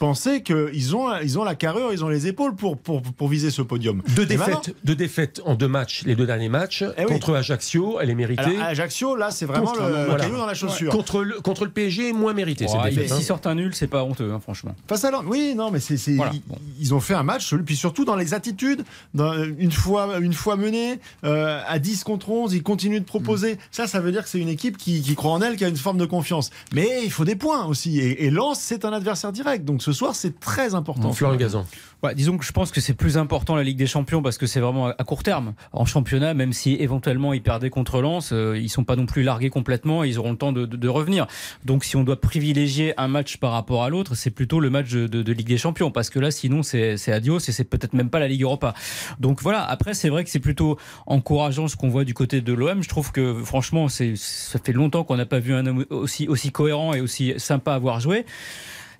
penser 0.02 0.42
qu'ils 0.42 0.96
ont, 0.96 1.16
ils 1.22 1.38
ont 1.38 1.44
la 1.44 1.54
carrure, 1.54 1.92
ils 1.92 2.04
ont 2.04 2.08
les 2.08 2.26
épaules 2.26 2.56
pour, 2.56 2.76
pour, 2.76 3.02
pour 3.02 3.28
viser 3.28 3.52
ce 3.52 3.62
podium. 3.62 4.02
Deux 4.16 4.26
défaites, 4.26 4.74
deux 4.82 4.96
défaites 4.96 5.40
en 5.44 5.54
deux 5.54 5.68
matchs, 5.68 6.02
les 6.04 6.16
deux 6.16 6.26
derniers 6.26 6.48
matchs. 6.48 6.82
Eh 6.98 7.02
oui. 7.04 7.06
contre 7.12 7.34
Ajaccio, 7.36 8.00
elle 8.00 8.10
est 8.10 8.16
méritée. 8.16 8.42
Alors, 8.42 8.62
Ajaccio, 8.64 9.14
là, 9.14 9.30
c'est 9.30 9.46
vraiment 9.46 9.66
Contre- 9.66 9.84
le, 9.86 10.04
voilà. 10.06 10.24
caillou 10.24 10.36
dans 10.38 10.46
la 10.46 10.54
chaussure. 10.54 10.90
contre, 10.90 11.22
le, 11.22 11.40
contre 11.40 11.64
le 11.64 11.70
PSG, 11.70 12.12
moins 12.12 12.32
mérité 12.32 12.66
Oh, 12.68 12.76
défaite. 12.82 13.12
hein. 13.12 13.14
S'ils 13.14 13.24
sortent 13.24 13.46
un 13.46 13.54
nul, 13.54 13.76
c'est 13.76 13.86
pas 13.86 14.02
honteux, 14.02 14.32
hein, 14.32 14.40
franchement. 14.40 14.74
Face 14.88 15.04
à 15.04 15.12
Lens, 15.12 15.22
oui, 15.28 15.54
non, 15.56 15.70
mais 15.70 15.78
c'est, 15.78 15.96
Voilà, 16.16 16.32
ils, 16.34 16.42
bon. 16.48 16.56
ils 16.80 16.92
ont 16.94 17.00
fait 17.00 17.14
un 17.14 17.22
match, 17.22 17.54
puis 17.64 17.76
surtout 17.76 18.04
dans 18.04 18.16
les 18.16 18.34
attitudes, 18.34 18.82
dans- 19.14 19.40
une 19.44 19.70
fois, 19.70 20.18
une 20.20 20.32
fois 20.32 20.56
menés, 20.56 20.98
euh, 21.22 21.60
à 21.68 21.78
10 21.78 22.02
contre 22.02 22.28
11, 22.30 22.54
ils 22.54 22.64
continuent 22.64 22.98
de 22.98 23.04
proposer. 23.04 23.56
Ça, 23.70 23.86
ça 23.86 24.00
veut 24.00 24.10
dire 24.10 24.24
que 24.24 24.28
c'est 24.28 24.40
une 24.40 24.48
équipe 24.48 24.78
qui, 24.78 25.00
qui 25.00 25.14
croit 25.14 25.30
en 25.30 25.40
elle, 25.42 25.54
qui 25.54 25.64
a 25.64 25.68
une 25.68 25.76
forme 25.76 25.98
de 25.98 26.06
confiance. 26.06 26.50
Mais 26.74 26.88
il 27.04 27.10
faut 27.12 27.24
des 27.24 27.36
points 27.36 27.66
aussi. 27.66 28.00
Et, 28.00 28.24
et 28.24 28.30
Lens, 28.30 28.58
c'est 28.60 28.84
un 28.84 28.92
adversaire 28.92 29.30
direct. 29.30 29.64
Donc 29.64 29.80
ce 29.80 29.91
soir, 29.92 30.14
c'est 30.14 30.38
très 30.40 30.74
important. 30.74 31.12
Florian 31.12 31.36
Gazan. 31.36 31.66
Ouais, 32.02 32.14
disons 32.16 32.36
que 32.36 32.44
je 32.44 32.50
pense 32.50 32.72
que 32.72 32.80
c'est 32.80 32.94
plus 32.94 33.16
important 33.16 33.54
la 33.54 33.62
Ligue 33.62 33.76
des 33.76 33.86
Champions 33.86 34.22
parce 34.22 34.36
que 34.36 34.46
c'est 34.46 34.58
vraiment 34.58 34.88
à 34.88 35.04
court 35.04 35.22
terme. 35.22 35.54
En 35.72 35.84
championnat, 35.84 36.34
même 36.34 36.52
si 36.52 36.74
éventuellement 36.74 37.32
ils 37.32 37.42
perdaient 37.42 37.70
contre 37.70 38.00
Lens, 38.00 38.30
euh, 38.32 38.58
ils 38.58 38.68
sont 38.68 38.82
pas 38.82 38.96
non 38.96 39.06
plus 39.06 39.22
largués 39.22 39.50
complètement 39.50 40.02
et 40.02 40.08
ils 40.08 40.18
auront 40.18 40.32
le 40.32 40.36
temps 40.36 40.50
de, 40.52 40.66
de- 40.66 40.76
de 40.76 40.88
revenir. 40.88 41.28
Donc 41.64 41.84
si 41.84 41.94
on 41.96 42.02
doit 42.02 42.20
privilégier 42.20 42.92
un 42.98 43.06
match 43.06 43.36
par 43.36 43.52
rapport 43.52 43.84
à 43.84 43.88
l'autre, 43.88 44.16
c'est 44.16 44.30
plutôt 44.30 44.58
le 44.58 44.68
match 44.68 44.90
de, 44.90 45.06
de 45.06 45.32
Ligue 45.32 45.46
des 45.46 45.58
Champions 45.58 45.92
parce 45.92 46.10
que 46.10 46.18
là 46.18 46.32
sinon 46.32 46.64
c'est 46.64 46.96
adios 47.12 47.38
et 47.38 47.52
c'est 47.52 47.64
peut-être 47.64 47.92
même 47.92 48.10
pas 48.10 48.18
la 48.18 48.26
Ligue 48.26 48.42
Europa. 48.42 48.74
Donc 49.20 49.40
voilà, 49.40 49.62
après 49.64 49.94
c'est 49.94 50.08
vrai 50.08 50.24
que 50.24 50.30
c'est 50.30 50.40
plutôt 50.40 50.78
encourageant 51.06 51.68
ce 51.68 51.76
qu'on 51.76 51.88
voit 51.88 52.04
du 52.04 52.14
côté 52.14 52.40
de 52.40 52.52
l'OM. 52.52 52.82
Je 52.82 52.88
trouve 52.88 53.12
que 53.12 53.34
franchement 53.44 53.88
c'est 53.88 54.14
ça 54.16 54.58
fait 54.58 54.72
longtemps 54.72 55.04
qu'on 55.04 55.16
n'a 55.16 55.26
pas 55.26 55.38
vu 55.38 55.54
un 55.54 55.64
homme 55.66 55.84
aussi 55.90 56.26
aussi 56.26 56.50
cohérent 56.50 56.94
et 56.94 57.00
aussi 57.00 57.34
sympa 57.36 57.74
à 57.74 57.78
voir 57.78 58.00
jouer. 58.00 58.26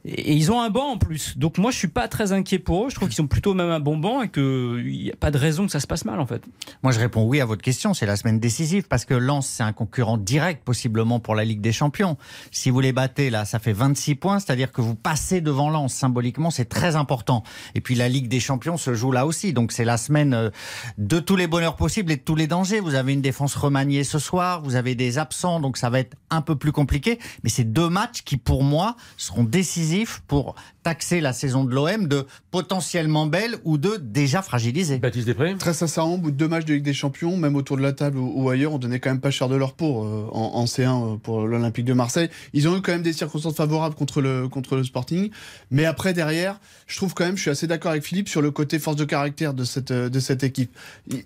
Et 0.05 0.35
ils 0.35 0.51
ont 0.51 0.61
un 0.61 0.71
banc 0.71 0.93
en 0.93 0.99
plus. 0.99 1.39
Donc 1.39 1.59
moi, 1.59 1.71
je 1.71 1.77
suis 1.77 1.89
pas 1.89 2.09
très 2.09 2.33
inquiet 2.33 2.59
pour 2.59 2.87
eux. 2.87 2.91
Je 2.91 2.97
trouve 2.97 3.09
qu'ils 3.09 3.23
ont 3.23 3.29
plutôt 3.29 3.55
même 3.55 3.71
un 3.71 3.79
bon 3.79 3.97
banc 3.97 4.23
et 4.23 4.29
qu'il 4.29 4.85
n'y 4.85 5.13
a 5.13 5.17
pas 5.17 5.31
de 5.31 5.39
raison 5.39 5.67
que 5.67 5.71
ça 5.71 5.79
se 5.79 5.87
passe 5.87 6.05
mal 6.05 6.19
en 6.19 6.27
fait. 6.27 6.43
Moi, 6.83 6.91
je 6.91 6.99
réponds 6.99 7.25
oui 7.25 7.41
à 7.41 7.45
votre 7.45 7.63
question. 7.63 7.95
C'est 7.95 8.07
la 8.07 8.17
semaine 8.17 8.41
décisive 8.41 8.89
parce 8.89 9.05
que 9.05 9.15
Lens, 9.15 9.47
c'est 9.47 9.63
un 9.63 9.73
concurrent 9.73 10.19
direct 10.19 10.65
possiblement 10.65 11.21
pour 11.21 11.37
la 11.37 11.45
Ligue 11.45 11.61
des 11.61 11.71
Champions. 11.71 12.17
Si 12.51 12.71
vous 12.71 12.81
les 12.81 12.93
battez, 12.93 13.31
là, 13.31 13.45
ça 13.45 13.61
fait 13.61 13.73
26 13.73 14.17
points, 14.17 14.41
c'est-à-dire 14.41 14.73
que 14.73 14.81
vous 14.81 14.97
passez 14.97 15.41
devant 15.41 15.71
Lens. 15.71 15.95
Symboliquement, 15.95 16.51
c'est 16.51 16.69
très 16.69 16.97
important. 16.97 17.45
Et 17.77 17.81
puis 17.81 17.95
la 17.95 18.09
Ligue 18.09 18.27
des 18.27 18.41
Champions 18.41 18.77
se 18.77 18.95
joue 18.95 19.13
là 19.13 19.25
aussi. 19.25 19.53
Donc 19.53 19.71
c'est 19.71 19.85
la 19.85 19.99
semaine 19.99 20.35
euh, 20.35 20.51
de 20.99 21.21
tous 21.21 21.37
les 21.37 21.47
bonheurs 21.47 21.77
possibles 21.77 22.11
et 22.11 22.17
de 22.17 22.23
tous 22.23 22.35
les 22.35 22.49
dangers. 22.49 22.81
Vous 22.81 22.97
avez 22.97 23.13
une 23.13 23.23
défense 23.23 23.55
remaniée 23.55 24.03
ce 24.03 24.19
soir, 24.19 24.63
vous 24.63 24.75
avez 24.75 24.97
des 24.97 25.19
absents, 25.19 25.61
donc 25.61 25.77
ça 25.77 25.91
va 25.91 26.01
être 26.01 26.17
un 26.31 26.43
peu 26.43 26.57
plus 26.57 26.73
compliqué. 26.73 27.21
Mais 27.45 27.51
c'est 27.51 27.65
deux 27.65 27.89
matchs 27.89 28.23
qui, 28.25 28.37
pour 28.37 28.65
moi, 28.65 28.97
seront 29.17 29.45
décisifs 29.45 29.92
pour 30.27 30.55
taxer 30.83 31.21
la 31.21 31.33
saison 31.33 31.65
de 31.65 31.75
l'OM 31.75 32.07
de 32.09 32.27
potentiellement 32.51 33.27
belle 33.27 33.57
ou 33.65 33.79
de 33.79 33.97
déjà 33.97 34.43
fragilisée. 34.43 34.99
Baptiste 34.99 35.27
Després 35.27 35.55
Très 35.59 35.75
sincèrement, 35.75 36.15
au 36.15 36.19
bout 36.19 36.31
de 36.31 36.37
deux 36.37 36.49
matchs 36.49 36.65
de 36.65 36.75
Ligue 36.75 36.83
des 36.85 36.93
Champions, 36.95 37.37
même 37.37 37.57
autour 37.57 37.77
de 37.77 37.83
la 37.83 37.93
table 37.93 38.19
ou, 38.19 38.33
ou 38.45 38.51
ailleurs, 38.51 38.73
on 38.73 38.79
donnait 38.79 38.99
quand 39.01 39.11
même 39.11 39.21
pas 39.21 39.31
cher 39.31 39.49
de 39.49 39.57
leur 39.57 39.75
peau 39.75 40.05
euh, 40.05 40.27
en, 40.33 40.55
en 40.55 40.65
C1 40.65 40.83
euh, 41.15 41.17
pour 41.17 41.47
l'Olympique 41.47 41.85
de 41.85 41.93
Marseille. 41.93 42.29
Ils 42.53 42.69
ont 42.69 42.77
eu 42.77 42.81
quand 42.83 42.93
même 42.93 43.03
des 43.03 43.13
circonstances 43.13 43.55
favorables 43.57 43.95
contre 43.95 44.21
le, 44.21 44.49
contre 44.49 44.77
le 44.77 44.85
Sporting. 44.85 45.31
Mais 45.71 45.85
après, 45.85 46.13
derrière, 46.15 46.59
je 46.87 46.97
trouve 46.97 47.15
quand 47.15 47.25
même, 47.25 47.37
je 47.37 47.43
suis 47.43 47.51
assez 47.51 47.67
d'accord 47.67 47.91
avec 47.93 48.03
Philippe 48.05 48.29
sur 48.29 48.43
le 48.43 48.51
côté 48.51 48.79
force 48.79 48.97
de 48.97 49.05
caractère 49.05 49.55
de 49.55 49.65
cette, 49.65 49.91
euh, 49.91 50.09
de 50.09 50.21
cette 50.21 50.43
équipe. 50.45 50.77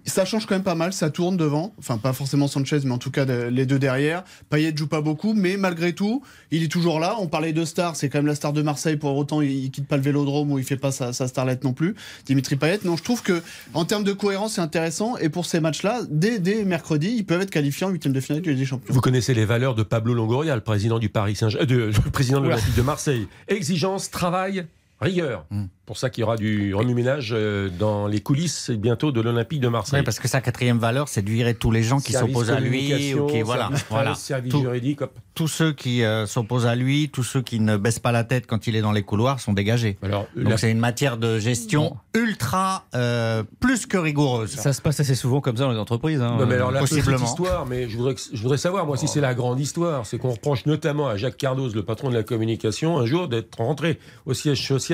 Ça 0.05 0.25
change 0.25 0.47
quand 0.47 0.55
même 0.55 0.63
pas 0.65 0.75
mal, 0.75 0.93
ça 0.93 1.11
tourne 1.11 1.37
devant. 1.37 1.73
Enfin, 1.79 1.99
pas 1.99 2.13
forcément 2.13 2.49
Sanchez, 2.49 2.81
mais 2.85 2.93
en 2.93 2.99
tout 2.99 3.11
cas 3.11 3.25
de- 3.25 3.45
les 3.49 3.67
deux 3.67 3.79
derrière. 3.79 4.25
Payet 4.51 4.73
joue 4.77 4.87
pas 4.87 5.01
beaucoup, 5.01 5.33
mais 5.35 5.57
malgré 5.57 5.93
tout, 5.95 6.23
il 6.51 6.63
est 6.63 6.69
toujours 6.69 7.01
là. 7.01 7.17
On 7.21 7.27
parlait 7.29 7.53
de 7.53 7.65
star, 7.65 7.97
c'est 7.97 8.09
quand 8.09 8.19
même 8.19 8.27
la 8.27 8.35
star 8.35 8.53
de 8.57 8.63
Marseille. 8.63 8.97
Pour 8.97 9.17
autant, 9.17 9.41
il, 9.41 9.51
il 9.51 9.71
quitte 9.71 9.87
pas 9.87 9.97
le 9.97 10.03
vélodrome 10.03 10.51
ou 10.51 10.59
il 10.59 10.65
fait 10.65 10.77
pas 10.77 10.91
sa, 10.91 11.13
sa 11.13 11.29
starlette 11.29 11.63
non 11.65 11.73
plus. 11.73 11.95
Dimitri 12.25 12.57
Payet. 12.57 12.81
Non, 12.85 12.97
je 12.97 13.03
trouve 13.03 13.23
que 13.23 13.43
en 13.75 13.85
termes 13.85 14.05
de 14.05 14.13
cohérence, 14.13 14.55
c'est 14.55 14.61
intéressant. 14.61 15.17
Et 15.19 15.29
pour 15.29 15.47
ces 15.47 15.61
matchs-là, 15.61 16.01
dès, 16.11 16.39
dès 16.39 16.65
mercredi, 16.65 17.15
ils 17.17 17.25
peuvent 17.25 17.41
être 17.41 17.51
qualifiés 17.51 17.87
en 17.87 17.91
huitième 17.91 18.13
de 18.13 18.21
finale 18.21 18.43
de 18.43 18.51
Ligue 18.51 18.59
des 18.59 18.67
Champions. 18.67 18.93
Vous 18.93 19.01
connaissez 19.01 19.35
les 19.35 19.45
valeurs 19.45 19.75
de 19.75 19.83
Pablo 19.83 20.15
Longoria, 20.15 20.55
le 20.55 20.63
président 20.63 20.99
du 20.99 21.09
Paris 21.09 21.37
Saint-Germain, 21.37 21.67
le 21.69 22.11
président 22.11 22.41
de 22.41 22.47
Oula. 22.47 22.57
l'Olympique 22.57 22.77
de 22.77 22.83
Marseille. 22.83 23.29
Exigence, 23.49 24.11
travail, 24.11 24.67
rigueur. 25.01 25.47
Pour 25.85 25.99
ça 25.99 26.11
qu'il 26.11 26.23
y 26.23 26.25
aura 26.25 26.37
du 26.37 26.75
remue-ménage 26.75 27.31
euh, 27.33 27.69
dans 27.79 28.09
les 28.09 28.21
coulisses 28.21 28.71
bientôt 28.71 29.13
de 29.13 29.21
l'Olympique 29.21 29.61
de 29.61 29.69
Marseille. 29.69 30.01
Oui, 30.01 30.05
parce 30.05 30.19
que 30.19 30.27
sa 30.27 30.41
quatrième 30.41 30.79
valeur, 30.79 31.07
c'est 31.07 31.23
de 31.23 31.31
virer 31.31 31.55
tous 31.55 31.71
les 31.71 31.85
gens 31.85 32.01
qui 32.01 32.13
s'opposent 32.13 32.51
à 32.51 32.59
lui, 32.59 32.89
communication, 32.89 33.25
ou 33.25 33.27
qui 33.29 33.43
voilà, 33.43 33.63
service 33.69 33.85
voilà. 33.89 34.11
presse, 34.11 34.23
service 34.23 34.53
Tout- 34.53 34.61
juridique. 34.63 35.03
hop. 35.03 35.13
tous 35.35 35.47
ceux 35.47 35.73
qui 35.73 36.03
euh, 36.03 36.27
s'opposent 36.27 36.67
à 36.67 36.75
lui, 36.75 37.09
tous 37.11 37.23
ceux 37.23 37.41
qui 37.41 37.61
ne 37.61 37.77
baissent 37.77 38.01
pas 38.01 38.11
la 38.11 38.25
tête 38.25 38.47
quand 38.49 38.67
il 38.67 38.75
est 38.75 38.81
dans 38.81 38.91
les 38.91 39.03
couloirs 39.05 39.39
sont 39.39 39.53
dégagés. 39.53 39.97
Alors, 40.03 40.27
Donc 40.35 40.49
la- 40.49 40.57
c'est 40.57 40.73
une 40.73 40.81
matière 40.81 41.19
de 41.19 41.39
gestion 41.39 41.97
ultra 42.15 42.87
euh, 42.97 43.45
plus 43.61 43.87
que 43.87 43.97
rigoureuse. 43.99 44.51
Ça 44.51 44.73
se 44.73 44.83
passe 44.83 44.99
assez 44.99 45.15
souvent 45.15 45.41
comme 45.41 45.57
ça 45.57 45.65
dans 45.65 45.73
les 45.73 45.79
entreprises. 45.79 46.21
hein. 46.21 46.37
Non, 46.41 46.47
mais 46.47 46.55
alors 46.57 46.73
la 46.73 46.81
petite 46.81 46.97
possiblement. 46.97 47.25
histoire, 47.25 47.65
mais 47.67 47.89
je 47.89 47.97
voudrais, 47.97 48.15
je 48.33 48.43
voudrais 48.43 48.59
savoir, 48.59 48.87
moi, 48.87 48.97
si 48.97 49.07
c'est 49.07 49.21
la 49.21 49.35
grande 49.35 49.61
histoire, 49.61 50.05
c'est 50.05 50.19
qu'on 50.19 50.31
reproche 50.31 50.67
notamment 50.67 51.07
à 51.07 51.17
Jacques 51.17 51.37
Cardoz, 51.37 51.77
le 51.77 51.85
patron 51.85 52.11
de 52.11 52.15
la 52.15 52.25
communication, 52.25 52.99
un 52.99 53.07
jour 53.07 53.29
d'être 53.29 53.55
rentré 53.59 54.01
au 54.25 54.35
siège 54.35 54.67
social 54.67 54.86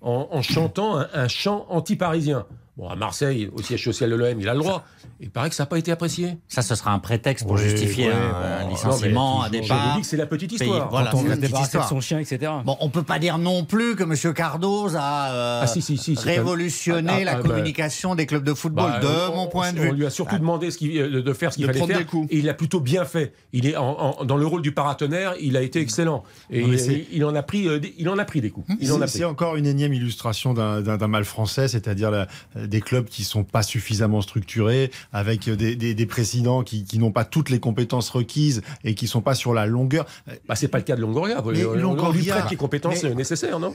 en, 0.00 0.42
chantant 0.42 0.96
un 0.96 1.28
chant 1.28 1.66
anti-parisien. 1.68 2.46
Bon, 2.80 2.88
à 2.88 2.96
Marseille, 2.96 3.50
au 3.54 3.60
siège 3.60 3.84
social 3.84 4.08
de 4.08 4.14
l'OM, 4.14 4.40
il 4.40 4.48
a 4.48 4.54
le 4.54 4.60
droit. 4.60 4.86
Il 5.20 5.28
paraît 5.28 5.50
que 5.50 5.54
ça 5.54 5.64
n'a 5.64 5.66
pas 5.66 5.76
été 5.78 5.92
apprécié. 5.92 6.38
Ça, 6.48 6.62
ce 6.62 6.74
sera 6.74 6.92
un 6.92 6.98
prétexte 6.98 7.44
pour 7.46 7.56
Oui, 7.56 7.62
justifier 7.62 8.08
ouais, 8.08 8.14
un, 8.14 8.64
bon, 8.64 8.70
licenciement, 8.70 9.34
Non, 9.40 9.42
un 9.42 9.48
toujours, 9.48 9.62
départ. 9.64 9.78
Je 9.84 9.88
vous 9.90 9.94
dis 9.96 10.00
que 10.00 10.06
c'est 10.06 10.16
la 10.16 10.24
petite 10.24 10.52
histoire. 10.52 10.88
Voilà, 10.88 11.10
Quand 11.10 11.18
on 11.18 11.24
la 11.24 11.28
petite 11.30 11.42
débarrasser 11.42 11.66
de 11.76 11.82
histoire. 11.82 11.88
son 11.90 12.00
chien, 12.00 12.18
etc. 12.20 12.50
Bon, 12.64 12.78
on 12.80 12.88
peut 12.88 13.02
pas 13.02 13.18
dire 13.18 13.36
non 13.36 13.64
plus 13.64 13.96
que 13.96 14.04
M. 14.04 14.34
Cardoz 14.34 14.96
a 14.96 15.30
euh, 15.30 15.60
Ah, 15.62 15.66
si, 15.66 15.82
si, 15.82 15.98
si, 15.98 16.16
c'est 16.16 16.30
révolutionné 16.36 17.10
un- 17.12 17.16
ah, 17.20 17.24
la 17.24 17.32
ah, 17.32 17.42
bah, 17.42 17.48
communication 17.50 18.14
des 18.14 18.24
clubs 18.24 18.44
de 18.44 18.54
football, 18.54 18.92
Bah, 18.92 19.00
de 19.00 19.30
on- 19.30 19.36
mon 19.36 19.46
point 19.48 19.68
on- 19.68 19.72
de 19.74 19.78
On 19.80 19.82
vue. 19.82 19.92
lui 19.92 20.06
a 20.06 20.10
surtout 20.10 20.36
Ah. 20.36 20.38
demandé 20.38 20.70
ce 20.70 20.78
euh, 20.82 21.20
de 21.22 21.32
faire 21.34 21.52
ce 21.52 21.58
qu'il 21.58 21.66
fallait 21.66 21.84
faire. 21.86 21.98
des 21.98 22.04
coups. 22.06 22.28
Et 22.32 22.38
il 22.38 22.48
a 22.48 22.54
plutôt 22.54 22.80
bien 22.80 23.04
fait. 23.04 23.34
Il 23.52 23.66
est 23.66 23.76
en- 23.76 24.16
en- 24.20 24.24
dans 24.24 24.38
le 24.38 24.46
rôle 24.46 24.62
du 24.62 24.72
paratonnerre, 24.72 25.34
il 25.38 25.58
a 25.58 25.60
été 25.60 25.80
excellent. 25.82 26.22
Et 26.48 26.62
Non, 26.62 26.72
il, 27.12 27.24
en 27.26 27.34
a 27.34 27.42
pris, 27.42 27.68
euh, 27.68 27.78
des- 27.78 27.94
il 27.98 28.08
en 28.08 28.16
a 28.16 28.24
pris 28.24 28.40
des 28.40 28.48
coups. 28.48 28.66
Il 28.80 28.90
en 28.90 29.02
a 29.02 29.06
C'est 29.06 29.24
encore 29.24 29.56
une 29.56 29.66
énième 29.66 29.92
illustration 29.92 30.54
d'un 30.54 31.08
mal 31.08 31.24
français, 31.26 31.68
c'est-à-dire 31.68 32.10
la- 32.10 32.26
des 32.70 32.80
clubs 32.80 33.06
qui 33.06 33.24
sont 33.24 33.44
pas 33.44 33.62
suffisamment 33.62 34.22
structurés, 34.22 34.90
avec 35.12 35.50
des, 35.50 35.76
des- 35.76 35.92
des 35.94 36.06
présidents 36.06 36.62
qui, 36.62 36.84
qui 36.84 36.98
n'ont 36.98 37.12
pas 37.12 37.24
toutes 37.26 37.50
les 37.50 37.60
compétences 37.60 38.08
requises 38.08 38.62
et 38.84 38.94
qui 38.94 39.06
sont 39.06 39.20
pas 39.20 39.34
sur 39.34 39.52
la 39.52 39.66
longueur. 39.66 40.06
Bah, 40.48 40.54
c'est 40.54 40.68
pas 40.68 40.78
le 40.78 40.84
cas 40.84 40.96
de 40.96 41.02
Longoria. 41.02 41.42
Mais 41.52 41.64
on, 41.66 41.70
on 41.70 41.74
lui 41.74 41.82
Longoria- 41.82 42.36
prête 42.38 42.50
les 42.50 42.56
compétences 42.56 43.02
mais- 43.02 43.10
euh, 43.10 43.14
nécessaires, 43.14 43.58
non 43.58 43.74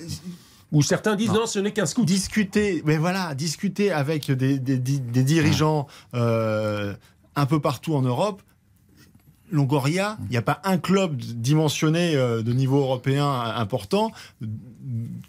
Ou 0.72 0.82
certains 0.82 1.16
disent 1.16 1.28
Non. 1.30 1.42
non, 1.42 1.46
ce 1.46 1.60
n'est 1.60 1.72
qu'un 1.74 1.86
scout. 1.86 2.06
Discuter, 2.06 2.82
mais 2.86 2.98
voilà, 2.98 3.36
discuter 3.36 3.92
avec 3.92 4.32
des 4.32 4.58
dirigeants 5.24 5.86
euh, 6.16 6.94
un 7.36 7.46
peu 7.46 7.60
partout 7.60 7.94
en 7.96 8.02
Europe. 8.02 8.42
Longoria, 9.52 10.18
il 10.26 10.32
n'y 10.32 10.38
a 10.38 10.42
pas 10.42 10.60
un 10.64 10.78
club 10.78 11.16
dimensionné 11.18 12.16
euh, 12.16 12.42
de 12.42 12.52
niveau 12.54 12.80
européen 12.80 13.30
important 13.56 14.12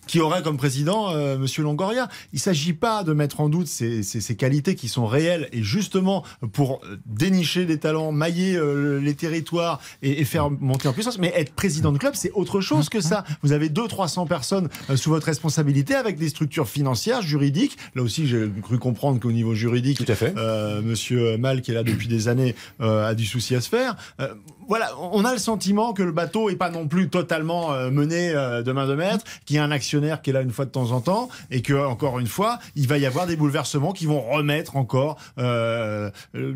qui 0.06 0.20
aurait 0.20 0.42
comme 0.42 0.56
président 0.56 1.10
euh, 1.10 1.38
Monsieur 1.38 1.62
Longoria. 1.62 2.08
Il 2.32 2.36
ne 2.36 2.40
s'agit 2.40 2.72
pas 2.74 3.02
de 3.04 3.12
mettre 3.12 3.40
en 3.40 3.48
doute 3.48 3.66
ses, 3.66 4.02
ses- 4.02 4.20
ses 4.20 4.36
qualités 4.36 4.74
qui 4.74 4.88
sont 4.88 5.06
réelles 5.06 5.48
et 5.52 5.62
justement 5.62 6.24
pour 6.52 6.80
euh, 6.84 6.98
dénicher 7.06 7.64
des 7.64 7.78
talents, 7.78 8.12
mailler 8.12 8.56
euh, 8.56 8.98
les 9.00 9.14
territoires 9.14 9.80
et, 10.02 10.20
et 10.20 10.24
faire 10.24 10.50
monter 10.50 10.88
en 10.88 10.92
puissance. 10.92 11.18
Mais 11.18 11.32
être 11.34 11.52
président 11.54 11.90
de 11.92 11.98
club, 11.98 12.14
c'est 12.16 12.30
autre 12.32 12.60
chose 12.60 12.88
que 12.88 13.00
ça. 13.00 13.24
Vous 13.42 13.52
avez 13.52 13.68
200-300 13.68 14.26
personnes 14.28 14.68
euh, 14.90 14.96
sous 14.96 15.10
votre 15.10 15.26
responsabilité 15.26 15.94
avec 15.94 16.18
des 16.18 16.28
structures 16.28 16.68
financières, 16.68 17.22
juridiques. 17.22 17.76
Là 17.94 18.02
aussi, 18.02 18.26
j'ai 18.26 18.48
cru 18.62 18.78
comprendre 18.78 19.18
qu'au 19.20 19.32
niveau 19.32 19.54
juridique, 19.54 19.98
Tout 20.04 20.12
à 20.12 20.14
fait. 20.14 20.34
euh, 20.36 20.82
Monsieur 20.82 21.36
Mal, 21.38 21.62
qui 21.62 21.70
est 21.70 21.74
là 21.74 21.82
depuis 21.82 22.08
des 22.08 22.28
années, 22.28 22.54
euh, 22.80 23.08
a 23.08 23.14
du 23.14 23.24
souci 23.24 23.54
à 23.54 23.60
se 23.60 23.68
faire. 23.68 23.96
Euh, 24.20 24.34
voilà, 24.68 24.90
on 25.00 25.24
a 25.24 25.32
le 25.32 25.38
sentiment 25.38 25.92
que 25.92 26.02
le 26.02 26.12
bateau 26.12 26.50
est 26.50 26.56
pas 26.56 26.70
non 26.70 26.88
plus 26.88 27.08
totalement 27.08 27.72
euh, 27.72 27.90
mené 27.90 28.30
euh, 28.30 28.62
de 28.62 28.72
main 28.72 28.86
de 28.86 28.94
maître, 28.94 29.24
qu'il 29.44 29.56
y 29.56 29.58
a 29.58 29.64
un 29.64 29.70
actionnaire 29.70 30.22
qui 30.22 30.30
est 30.30 30.32
là 30.32 30.42
une 30.42 30.50
fois 30.52 30.64
de 30.64 30.70
temps 30.70 30.90
en 30.92 31.00
temps, 31.00 31.28
et 31.50 31.62
que 31.62 31.74
encore 31.74 32.18
une 32.18 32.26
fois, 32.26 32.58
il 32.74 32.88
va 32.88 32.98
y 32.98 33.06
avoir 33.06 33.26
des 33.26 33.36
bouleversements 33.36 33.92
qui 33.92 34.06
vont 34.06 34.20
remettre 34.20 34.76
encore. 34.76 35.16
euh, 35.38 36.10
euh, 36.34 36.54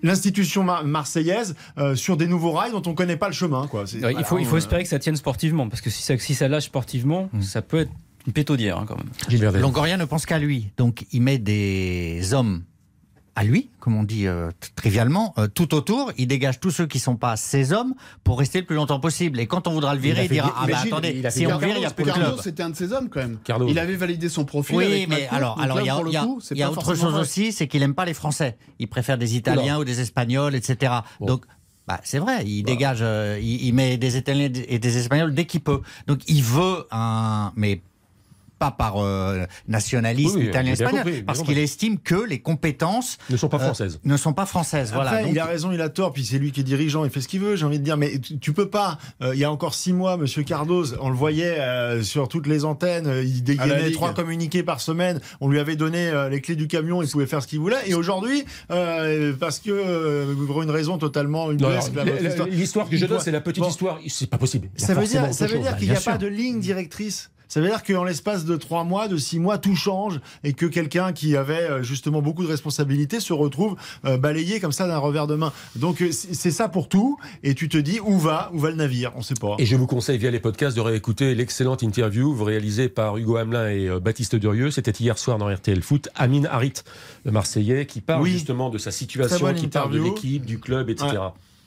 L'institution 0.00 0.62
mar- 0.62 0.84
marseillaise 0.84 1.56
euh, 1.76 1.96
sur 1.96 2.16
des 2.16 2.28
nouveaux 2.28 2.52
rails 2.52 2.70
dont 2.70 2.82
on 2.86 2.94
connaît 2.94 3.16
pas 3.16 3.26
le 3.26 3.34
chemin. 3.34 3.66
Quoi. 3.66 3.82
Il, 3.92 4.24
faut, 4.24 4.38
il 4.38 4.46
faut 4.46 4.54
on- 4.54 4.58
espérer 4.58 4.84
que 4.84 4.88
ça 4.88 5.00
tienne 5.00 5.16
sportivement, 5.16 5.68
parce 5.68 5.80
que 5.80 5.90
si 5.90 6.02
ça, 6.04 6.16
si 6.18 6.34
ça 6.36 6.46
lâche 6.46 6.66
sportivement, 6.66 7.28
ça 7.40 7.62
peut 7.62 7.80
être 7.80 7.90
une 8.26 8.32
pétaudière 8.32 8.78
hein, 8.78 8.84
quand 8.86 8.96
même. 8.96 9.08
Longoria 9.60 9.96
ne 9.96 10.04
pense 10.04 10.24
qu'à 10.24 10.38
lui. 10.38 10.68
Donc, 10.76 11.04
il 11.10 11.22
met 11.22 11.38
des 11.38 12.32
hommes 12.32 12.62
à 13.38 13.44
lui, 13.44 13.70
comme 13.78 13.94
on 13.94 14.02
dit 14.02 14.26
euh, 14.26 14.50
trivialement, 14.74 15.32
euh, 15.38 15.46
tout 15.46 15.72
autour. 15.72 16.10
Il 16.18 16.26
dégage 16.26 16.58
tous 16.58 16.72
ceux 16.72 16.88
qui 16.88 16.98
sont 16.98 17.14
pas 17.14 17.36
ses 17.36 17.72
hommes 17.72 17.94
pour 18.24 18.40
rester 18.40 18.58
le 18.58 18.66
plus 18.66 18.74
longtemps 18.74 18.98
possible. 18.98 19.38
Et 19.38 19.46
quand 19.46 19.68
on 19.68 19.70
voudra 19.70 19.94
le 19.94 20.00
virer, 20.00 20.24
il, 20.24 20.28
dira 20.28 20.52
Ah, 20.56 20.64
mais 20.66 20.72
bah 20.72 20.78
Gilles, 20.82 20.92
attendez, 20.92 21.22
il 21.24 21.30
si 21.30 21.38
des- 21.40 21.46
on 21.46 21.56
vire, 21.58 21.76
il 21.76 21.82
y 21.82 21.86
a 21.86 21.90
club. 21.92 22.40
c'était 22.42 22.64
un 22.64 22.70
de 22.70 22.74
ses 22.76 22.92
hommes 22.92 23.08
quand 23.08 23.20
même. 23.20 23.38
Cardoz. 23.44 23.70
Il 23.70 23.78
avait 23.78 23.94
validé 23.94 24.28
son 24.28 24.44
profil. 24.44 24.74
Oui, 24.74 24.84
avec 24.86 25.08
mais 25.08 25.28
Macron, 25.30 25.36
alors, 25.36 25.80
il 25.80 25.86
y 25.86 25.88
a, 25.88 25.94
y 25.94 26.26
coup, 26.26 26.40
y 26.50 26.64
autre 26.64 26.96
chose 26.96 27.12
vrai. 27.12 27.20
aussi, 27.20 27.52
c'est 27.52 27.68
qu'il 27.68 27.80
aime 27.84 27.94
pas 27.94 28.06
les 28.06 28.14
Français. 28.14 28.56
Il 28.80 28.88
préfère 28.88 29.16
des 29.18 29.36
Italiens 29.36 29.78
ou 29.78 29.84
des 29.84 30.00
Espagnols, 30.00 30.56
etc. 30.56 30.94
Donc, 31.20 31.44
bah, 31.86 32.00
c'est 32.02 32.18
vrai, 32.18 32.44
il 32.44 32.64
dégage, 32.64 32.98
euh, 33.02 33.38
il, 33.40 33.66
il 33.66 33.72
met 33.72 33.96
des 33.98 34.18
Italiens 34.18 34.50
et 34.68 34.80
des 34.80 34.98
Espagnols 34.98 35.32
dès 35.32 35.44
qu'il 35.46 35.60
peut. 35.60 35.80
Donc, 36.08 36.20
il 36.26 36.42
veut 36.42 36.86
un, 36.90 37.52
mais 37.54 37.82
pas 38.58 38.70
par 38.70 38.94
euh, 38.98 39.44
nationalisme 39.68 40.38
Oui, 40.38 40.44
oui, 40.46 40.50
compris, 40.84 41.12
bien 41.12 41.22
parce 41.24 41.42
qu'il 41.42 41.58
estime 41.58 41.98
que 41.98 42.16
les 42.28 42.40
compétences 42.40 43.18
Ne 43.30 43.36
sont 43.36 43.48
pas 43.48 43.56
euh, 43.58 43.60
françaises. 43.60 44.00
ne 44.04 44.16
sont 44.16 44.32
pas 44.32 44.46
françaises. 44.46 44.92
Après, 44.92 45.04
voilà. 45.08 45.22
Donc, 45.22 45.32
il 45.32 45.38
a 45.38 45.44
raison, 45.46 45.70
il 45.72 45.80
a 45.80 45.88
tort, 45.88 46.12
puis 46.12 46.24
c'est 46.24 46.38
lui 46.38 46.52
qui 46.52 46.60
est 46.60 46.64
dirigeant, 46.64 47.04
il 47.04 47.10
fait 47.10 47.20
ce 47.20 47.28
qu'il 47.28 47.40
veut, 47.40 47.56
j'ai 47.56 47.64
envie 47.64 47.78
de 47.78 47.84
dire, 47.84 47.96
mais 47.96 48.18
tu, 48.18 48.38
tu 48.38 48.52
peux 48.52 48.68
pas. 48.68 48.98
euh, 49.22 49.34
il 49.34 49.40
y 49.40 49.44
a 49.44 49.50
encore 49.52 49.74
six 49.74 49.92
mois, 49.92 50.16
Monsieur 50.16 50.42
Cardoz, 50.42 50.96
on 51.00 51.08
le 51.10 51.16
voyait 51.16 51.58
euh, 51.60 52.02
sur 52.02 52.28
toutes 52.28 52.46
les 52.46 52.64
antennes, 52.64 53.10
il 53.24 53.42
dégainait 53.44 53.90
trois 53.92 54.12
communiqués 54.14 54.62
par 54.62 54.80
semaine, 54.80 55.20
on 55.40 55.48
lui 55.48 55.58
avait 55.60 55.76
donné 55.76 56.08
euh, 56.08 56.28
les 56.28 56.40
clés 56.40 56.56
du 56.56 56.66
camion, 56.68 57.02
il 57.02 57.08
pouvait 57.08 57.26
faire 57.26 57.42
ce 57.42 57.46
qu'il 57.46 57.60
voulait, 57.60 57.76
et 57.86 57.94
aujourd'hui, 57.94 58.44
euh, 58.70 59.32
parce 59.38 59.58
que, 59.60 59.70
euh, 59.70 60.34
pour 60.46 60.62
une 60.62 60.70
raison 60.70 60.98
totalement 60.98 61.50
une 61.50 61.58
L'histoire 62.50 62.88
que 62.88 62.96
je 62.96 63.06
donne, 63.06 63.20
c'est 63.20 63.30
la 63.30 63.40
petite 63.40 63.62
Bon. 63.62 63.68
histoire. 63.68 63.98
C'est 64.08 64.28
pas 64.30 64.38
possible. 64.38 64.68
Ça 64.76 64.94
veut 64.94 65.06
dire, 65.06 65.32
ça 65.32 65.44
autre 65.44 65.54
veut 65.54 65.58
chose. 65.58 65.62
dire 65.62 65.72
Bah, 65.72 65.78
qu'il 65.78 65.88
n'y 65.88 65.92
bien 65.92 66.00
a 66.00 66.04
pas 66.04 66.10
sûr. 66.12 66.18
de 66.18 66.26
ligne 66.26 66.60
directrice. 66.60 67.30
Ça 67.48 67.60
veut 67.60 67.68
dire 67.68 67.82
qu'en 67.82 68.04
l'espace 68.04 68.44
de 68.44 68.56
trois 68.56 68.84
mois, 68.84 69.08
de 69.08 69.16
six 69.16 69.38
mois, 69.38 69.58
tout 69.58 69.74
change 69.74 70.20
et 70.44 70.52
que 70.52 70.66
quelqu'un 70.66 71.12
qui 71.12 71.36
avait 71.36 71.54
euh, 71.70 71.82
justement 71.82 72.20
beaucoup 72.22 72.42
de 72.42 72.48
responsabilités 72.48 73.20
se 73.20 73.32
retrouve 73.32 73.76
euh, 74.04 74.16
balayé 74.18 74.60
comme 74.60 74.72
ça 74.72 74.86
d'un 74.86 74.98
revers 74.98 75.26
de 75.26 75.34
main. 75.34 75.52
Donc 75.76 76.02
euh, 76.02 76.10
c'est 76.12 76.50
ça 76.50 76.68
pour 76.68 76.88
tout. 76.88 77.18
Et 77.42 77.54
tu 77.54 77.68
te 77.68 77.78
dis 77.78 78.00
où 78.00 78.18
va, 78.18 78.50
où 78.52 78.58
va 78.58 78.70
le 78.70 78.76
navire? 78.76 79.12
On 79.16 79.22
sait 79.22 79.34
pas. 79.34 79.56
Et 79.58 79.66
je 79.66 79.76
vous 79.76 79.86
conseille 79.86 80.18
via 80.18 80.30
les 80.30 80.40
podcasts 80.40 80.76
de 80.76 80.82
réécouter 80.82 81.34
l'excellente 81.34 81.82
interview 81.82 82.34
réalisée 82.42 82.88
par 82.88 83.16
Hugo 83.16 83.36
Hamelin 83.36 83.70
et 83.70 83.88
Baptiste 84.00 84.36
Durieux. 84.36 84.70
C'était 84.70 84.90
hier 84.92 85.18
soir 85.18 85.38
dans 85.38 85.52
RTL 85.52 85.82
Foot. 85.82 86.08
Amine 86.14 86.46
Harit, 86.46 86.74
le 87.24 87.30
Marseillais, 87.32 87.86
qui 87.86 88.00
parle 88.00 88.22
Oui. 88.22 88.30
justement 88.30 88.70
de 88.70 88.78
sa 88.78 88.90
situation, 88.90 89.54
qui 89.54 89.68
parle 89.68 89.92
de 89.92 90.02
l'équipe, 90.02 90.44
du 90.44 90.58
club, 90.58 90.90
etc. 90.90 91.08
Ouais. 91.12 91.18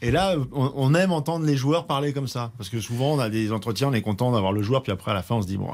Et 0.03 0.09
là, 0.09 0.35
on, 0.51 0.95
aime 0.95 1.11
entendre 1.11 1.45
les 1.45 1.55
joueurs 1.55 1.85
parler 1.85 2.11
comme 2.11 2.27
ça. 2.27 2.51
Parce 2.57 2.69
que 2.69 2.79
souvent, 2.79 3.13
on 3.13 3.19
a 3.19 3.29
des 3.29 3.51
entretiens, 3.51 3.89
on 3.89 3.93
est 3.93 4.01
content 4.01 4.31
d'avoir 4.31 4.51
le 4.51 4.63
joueur, 4.63 4.81
puis 4.81 4.91
après, 4.91 5.11
à 5.11 5.13
la 5.13 5.21
fin, 5.21 5.35
on 5.35 5.41
se 5.43 5.47
dit, 5.47 5.57
bon. 5.57 5.67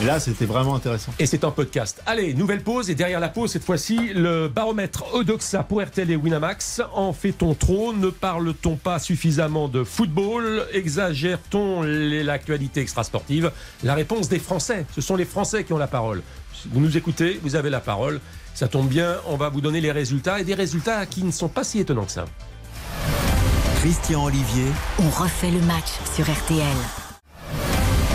Et 0.00 0.04
là, 0.04 0.20
c'était 0.20 0.46
vraiment 0.46 0.76
intéressant. 0.76 1.12
Et 1.18 1.26
c'est 1.26 1.42
un 1.42 1.50
podcast. 1.50 2.00
Allez, 2.06 2.34
nouvelle 2.34 2.62
pause. 2.62 2.88
Et 2.88 2.94
derrière 2.94 3.18
la 3.18 3.28
pause, 3.28 3.50
cette 3.50 3.64
fois-ci, 3.64 4.12
le 4.14 4.46
baromètre 4.46 5.12
Odoxa 5.12 5.64
pour 5.64 5.82
RTL 5.82 6.08
et 6.08 6.14
Winamax. 6.14 6.82
En 6.94 7.12
fait-on 7.12 7.54
trop 7.54 7.92
Ne 7.92 8.10
parle-t-on 8.10 8.76
pas 8.76 9.00
suffisamment 9.00 9.66
de 9.66 9.82
football? 9.82 10.64
Exagère-t-on 10.72 11.82
l'actualité 11.82 12.80
extrasportive? 12.80 13.50
La 13.82 13.94
réponse 13.94 14.28
des 14.28 14.38
Français. 14.38 14.86
Ce 14.94 15.00
sont 15.00 15.16
les 15.16 15.24
Français 15.24 15.64
qui 15.64 15.72
ont 15.72 15.78
la 15.78 15.88
parole. 15.88 16.22
Vous 16.70 16.80
nous 16.80 16.96
écoutez, 16.96 17.40
vous 17.42 17.56
avez 17.56 17.70
la 17.70 17.80
parole. 17.80 18.20
Ça 18.54 18.68
tombe 18.68 18.88
bien, 18.88 19.16
on 19.26 19.36
va 19.36 19.48
vous 19.48 19.60
donner 19.60 19.80
les 19.80 19.92
résultats. 19.92 20.38
Et 20.38 20.44
des 20.44 20.54
résultats 20.54 21.06
qui 21.06 21.24
ne 21.24 21.32
sont 21.32 21.48
pas 21.48 21.64
si 21.64 21.80
étonnants 21.80 22.04
que 22.04 22.12
ça. 22.12 22.24
Christian 23.80 24.24
Olivier, 24.24 24.66
On 24.98 25.08
refait 25.08 25.52
le 25.52 25.60
match 25.60 25.86
sur 26.12 26.24
RTL. 26.24 26.76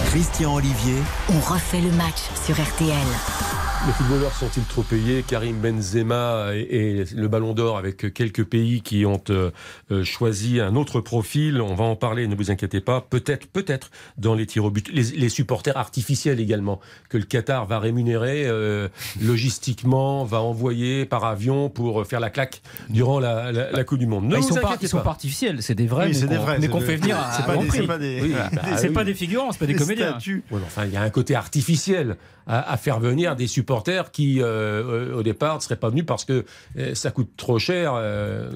Christian 0.07 0.55
Olivier, 0.55 0.97
On 1.29 1.39
refait 1.39 1.79
le 1.79 1.91
match 1.91 2.19
sur 2.43 2.55
RTL. 2.61 3.62
Les 3.85 3.91
footballeurs 3.91 4.31
sont-ils 4.33 4.63
trop 4.63 4.81
payés? 4.81 5.25
Karim 5.27 5.57
Benzema 5.57 6.51
et, 6.55 7.01
et 7.01 7.05
le 7.15 7.27
Ballon 7.27 7.53
d'Or 7.53 7.77
avec 7.77 8.13
quelques 8.13 8.45
pays 8.45 8.81
qui 8.81 9.05
ont 9.05 9.21
euh, 9.29 9.51
euh, 9.91 10.05
choisi 10.05 10.61
un 10.61 10.75
autre 10.77 11.01
profil. 11.01 11.59
On 11.59 11.75
va 11.75 11.83
en 11.83 11.97
parler, 11.97 12.27
ne 12.27 12.35
vous 12.35 12.49
inquiétez 12.49 12.79
pas. 12.79 13.01
Peut-être, 13.01 13.45
peut-être 13.47 13.91
dans 14.17 14.35
les 14.35 14.45
tirs 14.45 14.63
au 14.63 14.69
but. 14.71 14.89
Les, 14.93 15.03
les 15.17 15.27
supporters 15.27 15.75
artificiels 15.75 16.39
également 16.39 16.79
que 17.09 17.17
le 17.17 17.25
Qatar 17.25 17.65
va 17.65 17.79
rémunérer 17.79 18.43
euh, 18.45 18.87
logistiquement, 19.21 20.23
va 20.23 20.39
envoyer 20.41 21.05
par 21.05 21.25
avion 21.25 21.69
pour 21.69 22.07
faire 22.07 22.21
la 22.21 22.29
claque 22.29 22.61
durant 22.89 23.19
la, 23.19 23.51
la- 23.51 23.69
la 23.73 23.83
Coupe 23.83 23.99
du 23.99 24.07
Monde. 24.07 24.25
Ne 24.25 24.29
Bah, 24.31 24.37
ils 24.37 24.43
vous 24.43 24.47
sont 24.55 24.61
pas, 24.61 24.77
ils 24.81 24.87
sont 24.87 24.97
pas. 24.97 25.03
pas 25.03 25.09
artificiels, 25.09 25.61
c'est 25.61 25.75
des 25.75 25.87
vrais, 25.87 26.03
Oui, 26.05 26.11
mais 26.11 26.13
c'est 26.13 26.27
des 26.27 26.37
qu'on- 26.37 26.41
vrais, 26.43 26.55
mais 26.57 26.61
c'est 26.67 26.71
qu'on 26.71 26.79
des- 26.79 26.85
fait 26.85 26.95
venir 26.95 27.17
à, 27.19 27.31
c'est 27.33 27.45
pas 27.45 27.57
des- 27.57 27.67
pas 27.87 27.97
des- 27.97 28.21
Oui, 28.21 28.33
bah 28.33 28.49
oui. 28.81 28.89
pas 28.93 29.03
des 29.03 29.13
figurants, 29.13 29.51
c'est 29.51 29.59
pas 29.59 29.65
des 29.65 29.75
comédiens. 29.75 30.17
Ouais, 30.51 30.61
enfin, 30.65 30.85
il 30.85 30.93
y 30.93 30.97
a 30.97 31.01
un 31.01 31.09
côté 31.09 31.35
artificiel 31.35 32.15
à, 32.47 32.71
à 32.73 32.77
faire 32.77 32.99
venir 33.01 33.35
des 33.35 33.47
supporters 33.47 33.72
qui, 34.11 34.41
euh, 34.41 34.45
euh, 34.45 35.15
au 35.17 35.23
départ, 35.23 35.55
ne 35.55 35.61
seraient 35.61 35.75
pas 35.77 35.89
venus 35.89 36.05
parce 36.05 36.25
que 36.25 36.45
euh, 36.77 36.93
ça 36.93 37.09
coûte 37.11 37.31
trop 37.37 37.57
cher 37.57 37.93
euh, 37.95 38.51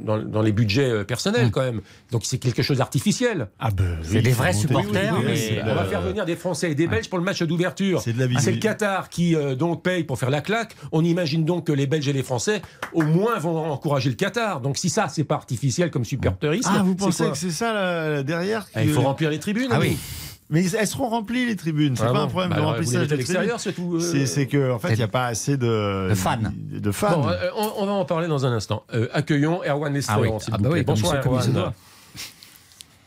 dans, 0.00 0.18
dans 0.18 0.40
les 0.42 0.52
budgets 0.52 1.04
personnels, 1.04 1.50
quand 1.50 1.60
même. 1.62 1.80
Donc, 2.10 2.22
c'est 2.24 2.38
quelque 2.38 2.62
chose 2.62 2.78
d'artificiel. 2.78 3.48
Ah 3.58 3.70
ben, 3.70 3.98
C'est 4.02 4.22
des 4.22 4.32
vrais 4.32 4.52
supporters, 4.52 5.14
Oui, 5.18 5.24
oui, 5.26 5.50
mais 5.64 5.70
on 5.70 5.74
va 5.74 5.84
faire 5.84 6.00
venir 6.00 6.24
des 6.24 6.36
Français 6.36 6.70
et 6.70 6.74
des 6.74 6.86
Belges 6.86 7.08
pour 7.10 7.18
le 7.18 7.24
match 7.24 7.42
d'ouverture. 7.42 8.00
C'est 8.00 8.12
de 8.12 8.18
la 8.18 8.26
Ah, 8.36 8.40
C'est 8.40 8.52
le. 8.52 8.58
Qatar 8.58 9.08
qui 9.10 9.34
euh, 9.36 9.54
donc 9.54 9.82
paye 9.82 10.04
pour 10.04 10.18
faire 10.18 10.30
la 10.30 10.40
claque. 10.40 10.74
On 10.92 11.04
imagine 11.04 11.44
donc 11.44 11.66
que 11.66 11.72
les 11.72 11.86
Belges 11.86 12.08
et 12.08 12.12
les 12.12 12.22
Français, 12.22 12.62
au 12.92 13.02
moins, 13.02 13.38
vont 13.38 13.70
encourager 13.70 14.08
le 14.08 14.16
Qatar. 14.16 14.60
Donc, 14.60 14.78
si 14.78 14.88
ça, 14.88 15.08
c'est 15.08 15.24
pas 15.24 15.34
artificiel 15.34 15.90
comme 15.90 16.04
supporterisme, 16.04 16.70
Ah, 16.72 16.82
vous 16.82 16.94
pensez 16.94 17.28
que 17.28 17.36
c'est 17.36 17.50
ça 17.50 17.72
là, 17.74 18.22
derrière 18.22 18.66
Ah, 18.74 18.84
Il 18.84 18.90
faut 18.90 19.02
remplir 19.02 19.30
les 19.30 19.38
tribunes. 19.38 19.68
Ah 19.70 19.78
oui. 19.80 19.96
Mais 20.54 20.64
elles 20.70 20.86
seront 20.86 21.08
remplies 21.08 21.44
les 21.46 21.56
tribunes. 21.56 21.96
C'est 21.96 22.04
Ah 22.04 22.06
pas 22.06 22.12
bon 22.12 22.20
un 22.20 22.26
problème 22.28 22.50
Bah 22.50 22.56
de 22.56 22.60
alors, 22.60 22.70
remplissage 22.72 23.00
tribunes. 23.00 23.16
l'extérieur, 23.18 23.60
c'est 23.60 23.72
tout. 23.72 23.96
euh, 23.96 24.00
C'est 24.00 24.24
c'est 24.26 24.46
que 24.46 24.70
en 24.72 24.78
fait, 24.78 24.92
il 24.92 24.96
n'y 24.96 25.02
a 25.02 25.08
pas 25.08 25.26
assez 25.26 25.56
de, 25.58 26.08
De 26.08 26.14
fans. 26.14 26.38
De 26.54 26.90
fans. 26.92 27.20
Bon, 27.20 27.28
euh, 27.28 27.50
on, 27.56 27.82
on 27.82 27.86
va 27.86 27.92
en 27.92 28.04
parler 28.06 28.28
dans 28.28 28.46
un 28.46 28.52
instant. 28.52 28.84
Euh, 28.94 29.08
accueillons 29.12 29.60
Erwan 29.66 29.92
Lestréant, 29.92 30.20
Ah 30.22 30.38
oui. 30.38 30.52
Ah 30.52 30.58
bah 30.58 30.68
oui, 30.72 30.82
Bonsoir 30.82 31.16
Erwan. 31.26 31.72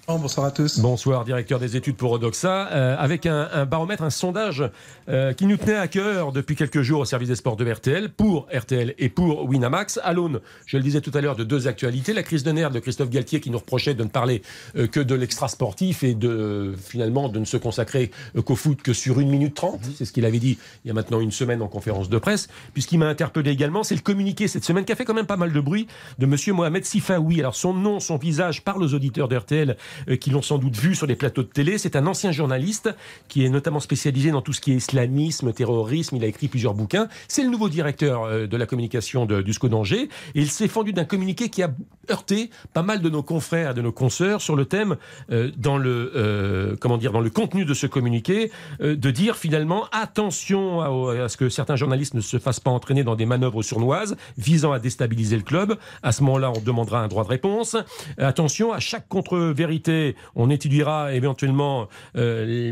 Bonsoir 0.07 0.45
à 0.45 0.51
tous. 0.51 0.79
Bonsoir, 0.79 1.25
directeur 1.25 1.59
des 1.59 1.75
études 1.75 1.97
pour 1.97 2.13
Odoxa. 2.13 2.69
Euh, 2.71 2.95
avec 2.97 3.25
un, 3.25 3.49
un, 3.51 3.65
baromètre, 3.65 4.03
un 4.03 4.09
sondage 4.09 4.63
euh, 5.09 5.33
qui 5.33 5.45
nous 5.45 5.57
tenait 5.57 5.75
à 5.75 5.89
cœur 5.89 6.31
depuis 6.31 6.55
quelques 6.55 6.81
jours 6.81 7.01
au 7.01 7.05
service 7.05 7.27
des 7.27 7.35
sports 7.35 7.57
de 7.57 7.69
RTL, 7.69 8.09
pour 8.09 8.47
RTL 8.53 8.95
et 8.97 9.09
pour 9.09 9.43
Winamax. 9.43 9.99
À 10.01 10.13
l'aune, 10.13 10.39
je 10.65 10.77
le 10.77 10.83
disais 10.83 11.01
tout 11.01 11.11
à 11.13 11.19
l'heure, 11.19 11.35
de 11.35 11.43
deux 11.43 11.67
actualités. 11.67 12.13
La 12.13 12.23
crise 12.23 12.43
de 12.43 12.51
nerfs 12.53 12.71
de 12.71 12.79
Christophe 12.79 13.09
Galtier 13.09 13.41
qui 13.41 13.51
nous 13.51 13.57
reprochait 13.57 13.95
de 13.95 14.03
ne 14.05 14.07
parler 14.07 14.43
euh, 14.77 14.87
que 14.87 15.01
de 15.01 15.13
l'extra-sportif 15.13 16.03
et 16.03 16.13
de 16.13 16.73
finalement 16.81 17.27
de 17.27 17.39
ne 17.39 17.45
se 17.45 17.57
consacrer 17.57 18.11
euh, 18.37 18.41
qu'au 18.41 18.55
foot 18.55 18.81
que 18.81 18.93
sur 18.93 19.19
une 19.19 19.29
minute 19.29 19.55
trente. 19.55 19.81
C'est 19.97 20.05
ce 20.05 20.13
qu'il 20.13 20.23
avait 20.23 20.39
dit 20.39 20.57
il 20.85 20.87
y 20.87 20.91
a 20.91 20.93
maintenant 20.93 21.19
une 21.19 21.31
semaine 21.31 21.61
en 21.61 21.67
conférence 21.67 22.07
de 22.07 22.17
presse. 22.17 22.47
Puisqu'il 22.73 22.97
m'a 22.99 23.07
interpellé 23.07 23.51
également, 23.51 23.83
c'est 23.83 23.95
le 23.95 24.01
communiqué 24.01 24.47
cette 24.47 24.63
semaine 24.63 24.85
qui 24.85 24.93
a 24.93 24.95
fait 24.95 25.05
quand 25.05 25.13
même 25.13 25.25
pas 25.25 25.35
mal 25.35 25.51
de 25.51 25.59
bruit 25.59 25.85
de 26.17 26.25
monsieur 26.25 26.53
Mohamed 26.53 26.85
Sifaoui. 26.85 27.41
Alors 27.41 27.55
son 27.55 27.73
nom, 27.73 27.99
son 27.99 28.15
visage 28.15 28.63
parle 28.63 28.81
aux 28.81 28.93
auditeurs 28.93 29.27
de 29.27 29.35
RTL 29.35 29.71
euh, 29.71 29.73
qui 30.19 30.29
l'ont 30.29 30.41
sans 30.41 30.57
doute 30.57 30.75
vu 30.75 30.95
sur 30.95 31.07
les 31.07 31.15
plateaux 31.15 31.43
de 31.43 31.47
télé. 31.47 31.77
C'est 31.77 31.95
un 31.95 32.07
ancien 32.07 32.31
journaliste 32.31 32.89
qui 33.27 33.45
est 33.45 33.49
notamment 33.49 33.79
spécialisé 33.79 34.31
dans 34.31 34.41
tout 34.41 34.53
ce 34.53 34.61
qui 34.61 34.73
est 34.73 34.75
islamisme, 34.75 35.53
terrorisme. 35.53 36.15
Il 36.15 36.23
a 36.23 36.27
écrit 36.27 36.47
plusieurs 36.47 36.73
bouquins. 36.73 37.07
C'est 37.27 37.43
le 37.43 37.49
nouveau 37.49 37.69
directeur 37.69 38.23
euh, 38.23 38.47
de 38.47 38.57
la 38.57 38.65
communication 38.65 39.25
du 39.25 39.53
SCO 39.53 39.69
d'Angers. 39.69 40.09
Et 40.35 40.41
il 40.41 40.49
s'est 40.49 40.67
fendu 40.67 40.93
d'un 40.93 41.05
communiqué 41.05 41.49
qui 41.49 41.63
a 41.63 41.71
heurté 42.09 42.49
pas 42.73 42.83
mal 42.83 43.01
de 43.01 43.09
nos 43.09 43.23
confrères, 43.23 43.73
de 43.73 43.81
nos 43.81 43.91
consoeurs 43.91 44.41
sur 44.41 44.55
le 44.55 44.65
thème, 44.65 44.97
euh, 45.31 45.51
dans, 45.57 45.77
le, 45.77 46.11
euh, 46.15 46.75
comment 46.79 46.97
dire, 46.97 47.11
dans 47.11 47.19
le 47.19 47.29
contenu 47.29 47.65
de 47.65 47.73
ce 47.73 47.87
communiqué, 47.87 48.51
euh, 48.81 48.95
de 48.95 49.11
dire 49.11 49.35
finalement 49.35 49.85
attention 49.91 50.81
à, 50.81 51.29
ce 51.29 51.37
que 51.37 51.49
certains 51.49 51.75
journalistes 51.75 52.13
ne 52.13 52.21
se 52.21 52.39
fassent 52.39 52.59
pas 52.59 52.71
entraîner 52.71 53.03
dans 53.03 53.15
des 53.15 53.25
manœuvres 53.25 53.61
sournoises 53.61 54.15
visant 54.37 54.71
à 54.71 54.79
déstabiliser 54.79 55.35
le 55.35 55.43
club. 55.43 55.77
À 56.03 56.11
ce 56.11 56.23
moment-là, 56.23 56.51
on 56.55 56.61
demandera 56.61 57.01
un 57.01 57.07
droit 57.07 57.23
de 57.23 57.29
réponse. 57.29 57.75
Attention, 58.17 58.73
à 58.73 58.79
chaque 58.79 59.07
contre-vérité, 59.07 59.86
on 60.35 60.49
étudiera 60.49 61.13
éventuellement 61.13 61.87
euh, 62.15 62.71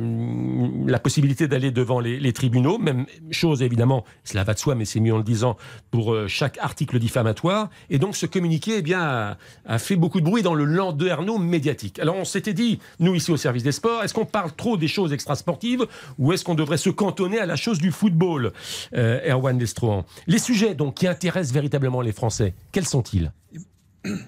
la 0.87 0.99
possibilité 0.99 1.47
d'aller 1.47 1.71
devant 1.71 1.99
les, 1.99 2.33
tribunaux. 2.33 2.77
Même 2.77 3.05
chose, 3.31 3.61
évidemment, 3.61 4.03
cela 4.23 4.43
va 4.43 4.53
de 4.53 4.59
soi, 4.59 4.75
mais 4.75 4.85
c'est 4.85 4.99
mieux 4.99 5.13
en 5.13 5.17
le 5.17 5.23
disant, 5.23 5.57
pour 5.91 6.13
euh, 6.13 6.27
chaque 6.27 6.57
article 6.59 6.99
diffamatoire. 6.99 7.69
Et 7.89 7.97
donc, 7.97 8.15
ce 8.15 8.25
communiqué, 8.25 8.75
eh 8.77 8.81
bien, 8.81 9.37
a, 9.65 9.77
fait 9.79 9.95
beaucoup 9.95 10.19
de 10.19 10.25
bruit 10.25 10.43
dans 10.43 10.53
le 10.53 10.65
landerneau 10.65 11.37
médiatique. 11.37 11.99
Alors, 11.99 12.15
on 12.15 12.25
s'était 12.25 12.53
dit, 12.53 12.79
nous, 12.99 13.15
ici 13.15 13.31
au 13.31 13.37
service 13.37 13.63
des 13.63 13.71
sports, 13.71 14.03
est-ce 14.03 14.13
qu'on 14.13 14.25
parle 14.25 14.51
trop 14.51 14.77
des 14.77 14.87
choses 14.87 15.13
extrasportives 15.13 15.85
ou 16.17 16.33
est-ce 16.33 16.43
qu'on 16.43 16.55
devrait 16.55 16.77
se 16.77 16.89
cantonner 16.89 17.39
à 17.39 17.45
la 17.45 17.55
chose 17.55 17.79
du 17.79 17.91
football 17.91 18.51
euh, 18.95 19.31
Erwan 19.31 19.57
Lestrohan. 19.57 20.05
Les 20.27 20.39
sujets, 20.39 20.75
donc, 20.75 20.95
qui 20.95 21.07
intéressent 21.07 21.53
véritablement 21.53 22.01
les 22.01 22.11
Français, 22.11 22.53
quels 22.71 22.85
sont-ils? 22.85 23.31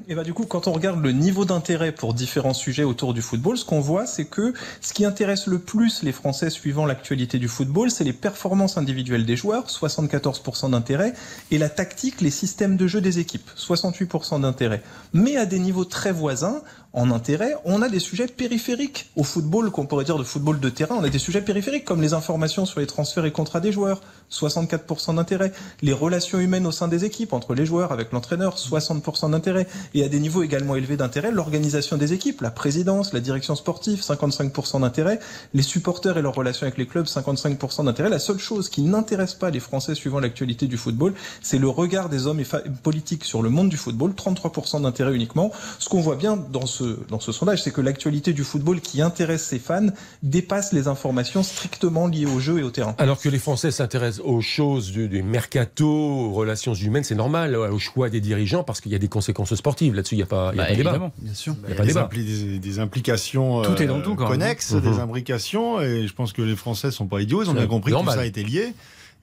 Et 0.08 0.16
bah 0.16 0.24
du 0.24 0.34
coup, 0.34 0.46
quand 0.46 0.68
on 0.68 0.72
regarde 0.72 1.02
le 1.02 1.12
niveau 1.12 1.46
d'intérêt 1.46 1.92
pour 1.92 2.14
différents 2.14 2.54
sujets 2.54 2.84
autour 2.84 3.14
du 3.14 3.22
football, 3.22 3.58
ce 3.58 3.66
qu'on 3.66 3.80
voit, 3.80 4.06
c'est 4.06 4.26
que 4.26 4.54
ce 4.82 4.94
qui 4.94 5.06
intéresse 5.06 5.48
le 5.48 5.60
plus 5.60 6.04
les 6.04 6.12
Français 6.12 6.50
suivant 6.50 6.86
l'actualité 6.86 7.40
du 7.40 7.48
football, 7.48 7.92
c'est 7.92 8.04
les 8.04 8.14
performances 8.14 8.78
individuelles 8.78 9.26
des 9.26 9.36
joueurs, 9.36 9.68
74% 9.68 10.72
d'intérêt, 10.72 11.14
et 11.52 11.58
la 11.58 11.70
tactique, 11.70 12.22
les 12.22 12.32
systèmes 12.32 12.78
de 12.78 12.88
jeu 12.88 13.02
des 13.02 13.20
équipes, 13.20 13.50
68% 13.58 14.42
d'intérêt. 14.42 14.82
Mais 15.14 15.38
à 15.38 15.46
des 15.46 15.60
niveaux 15.60 15.86
très 15.86 16.12
voisins, 16.12 16.62
en 16.98 17.12
intérêt, 17.12 17.54
on 17.64 17.84
a 17.84 17.90
des 17.90 18.00
sujets 18.00 18.26
périphériques 18.26 19.12
au 19.16 19.24
football, 19.24 19.70
qu'on 19.70 19.86
pourrait 19.86 20.04
dire 20.04 20.18
de 20.18 20.24
football 20.24 20.60
de 20.60 20.70
terrain. 20.70 20.96
On 20.98 21.04
a 21.04 21.10
des 21.10 21.20
sujets 21.20 21.42
périphériques 21.42 21.86
comme 21.86 22.02
les 22.02 22.16
informations 22.16 22.66
sur 22.66 22.80
les 22.80 22.88
transferts 22.88 23.26
et 23.26 23.32
contrats 23.32 23.60
des 23.60 23.72
joueurs, 23.72 24.02
64% 24.32 25.14
d'intérêt. 25.14 25.52
Les 25.84 25.94
relations 25.94 26.40
humaines 26.40 26.66
au 26.66 26.72
sein 26.72 26.88
des 26.88 27.06
équipes, 27.06 27.34
entre 27.34 27.54
les 27.54 27.68
joueurs, 27.68 27.92
avec 27.92 28.12
l'entraîneur, 28.14 28.58
60% 28.58 29.30
d'intérêt. 29.30 29.68
Et 29.94 30.04
à 30.04 30.10
des 30.10 30.20
niveaux 30.20 30.42
également 30.42 30.76
élevés 30.76 30.98
d'intérêt, 30.98 31.32
l'organisation 31.32 31.98
des 31.98 32.14
équipes, 32.14 32.42
la 32.42 32.50
présidence, 32.50 33.14
la 33.14 33.20
direction 33.20 33.56
sportive, 33.56 34.02
55% 34.02 34.82
d'intérêt. 34.82 35.20
Les 35.54 35.62
supporters 35.62 36.18
et 36.18 36.24
leurs 36.24 36.34
relations 36.34 36.64
avec 36.64 36.80
les 36.80 36.88
clubs, 36.88 37.06
55% 37.06 37.86
d'intérêt. 37.86 38.10
La 38.10 38.18
seule 38.18 38.40
chose 38.40 38.70
qui 38.70 38.82
n'intéresse 38.82 39.36
pas 39.36 39.52
les 39.52 39.60
Français 39.60 39.94
suivant 39.94 40.20
l'actualité 40.20 40.66
du 40.66 40.78
football, 40.78 41.14
c'est 41.44 41.60
le 41.60 41.70
regard 41.70 42.10
des 42.10 42.26
hommes 42.26 42.40
et 42.40 42.46
politiques 42.82 43.24
sur 43.24 43.44
le 43.44 43.52
monde 43.52 43.70
du 43.70 43.78
football, 43.78 44.14
33% 44.14 44.82
d'intérêt 44.82 45.14
uniquement. 45.14 45.52
Ce 45.78 45.90
qu'on 45.90 46.02
voit 46.02 46.16
bien 46.16 46.38
dans 46.38 46.66
ce 46.66 46.87
dans 47.10 47.20
ce 47.20 47.32
sondage, 47.32 47.64
c'est 47.64 47.72
que 47.72 47.82
l'actualité 47.82 48.34
du 48.34 48.44
football 48.44 48.82
qui 48.82 49.02
intéresse 49.02 49.44
ses 49.44 49.60
fans 49.60 49.88
dépasse 50.24 50.74
les 50.74 50.88
informations 50.88 51.44
strictement 51.44 52.08
liées 52.08 52.26
au 52.26 52.40
jeu 52.40 52.60
et 52.60 52.64
au 52.64 52.72
terrain. 52.72 52.96
Alors 52.98 53.20
que 53.20 53.30
les 53.30 53.40
Français 53.40 53.72
s'intéressent 53.72 54.26
aux 54.26 54.42
choses 54.42 54.92
du, 54.92 55.08
du, 55.08 55.24
mercato, 55.24 55.88
aux 55.88 56.34
relations 56.34 56.74
humaines, 56.74 57.04
c'est 57.04 57.16
normal, 57.16 57.56
au 57.56 57.80
choix 57.80 58.10
des 58.10 58.22
dirigeants, 58.22 58.64
parce 58.64 58.82
qu'il 58.82 58.92
y 58.92 58.96
a 58.96 59.00
des 59.00 59.08
conséquences 59.08 59.56
sportives. 59.56 59.94
Là-dessus, 59.94 60.16
il 60.16 60.20
n'y 60.20 60.24
a 60.24 60.28
pas, 60.28 60.52
il 60.54 60.58
y 60.58 60.62
a 60.62 60.64
bah, 60.64 60.70
pas 60.70 60.76
débat. 60.76 61.12
Bien 61.20 61.34
sûr. 61.34 61.56
Il 61.64 61.70
y 61.70 61.74
a, 61.74 61.76
pas 61.76 61.86
débat. 61.86 62.10
Des, 62.14 62.60
des, 62.60 62.80
implications 62.80 63.62
tout 63.64 63.82
est 63.82 63.88
dans 63.88 64.02
tout, 64.02 64.16
quand 64.16 64.28
connexes, 64.28 64.74
même. 64.74 64.82
des 64.82 65.00
imbrications, 65.00 65.82
et 65.82 66.08
je 66.08 66.14
pense 66.14 66.34
que 66.34 66.42
les 66.42 66.56
Français 66.56 66.92
sont 66.92 67.08
pas 67.08 67.22
idiots, 67.22 67.44
ils 67.44 67.50
ont 67.50 67.54
bien 67.54 67.68
compris 67.68 67.92
normal. 67.92 68.16
que 68.16 68.20
tout 68.20 68.24
ça 68.24 68.28
était 68.28 68.44
lié 68.44 68.74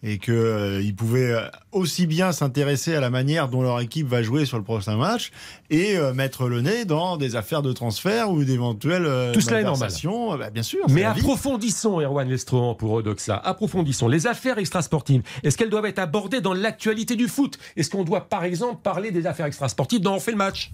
et 0.05 0.19
qu'ils 0.19 0.35
euh, 0.35 0.93
pouvaient 0.97 1.35
aussi 1.73 2.07
bien 2.07 2.31
s'intéresser 2.31 2.95
à 2.95 3.01
la 3.01 3.09
manière 3.09 3.49
dont 3.49 3.63
leur 3.63 3.81
équipe 3.81 4.07
va 4.07 4.23
jouer 4.23 4.45
sur 4.45 4.59
le 4.59 4.63
prochain 4.63 4.97
match 4.97 5.33
et 5.71 5.97
euh, 5.97 6.13
mettre 6.13 6.47
le 6.47 6.61
nez 6.61 6.85
dans 6.85 7.17
des 7.17 7.37
affaires 7.37 7.63
de 7.63 7.73
transfert 7.73 8.31
ou 8.31 8.45
d'éventuelles 8.45 9.07
euh, 9.07 9.33
Tout 9.33 9.41
cela 9.41 9.61
est 9.61 9.65
normal. 9.65 9.91
Bah, 10.39 10.51
bien 10.51 10.63
sûr. 10.63 10.85
Mais 10.91 11.05
approfondissons, 11.05 12.01
Erwan 12.01 12.29
Lestrohan, 12.29 12.75
pour 12.75 12.93
Odoxa. 12.93 13.37
Approfondissons. 13.37 14.07
Les 14.07 14.27
affaires 14.27 14.59
extrasportives, 14.59 15.23
est-ce 15.43 15.57
qu'elles 15.57 15.71
doivent 15.71 15.87
être 15.87 15.99
abordées 15.99 16.43
dans 16.43 16.55
l'actualité 16.55 17.17
du 17.17 17.27
foot? 17.27 17.59
Est-ce 17.77 17.89
qu'on 17.89 18.05
doit, 18.05 18.29
par 18.29 18.45
exemple, 18.45 18.81
parler 18.83 19.11
des 19.11 19.27
affaires 19.27 19.47
extrasportives 19.47 20.01
dont 20.01 20.15
on 20.15 20.21
fait 20.21 20.33
le 20.33 20.37
match? 20.37 20.73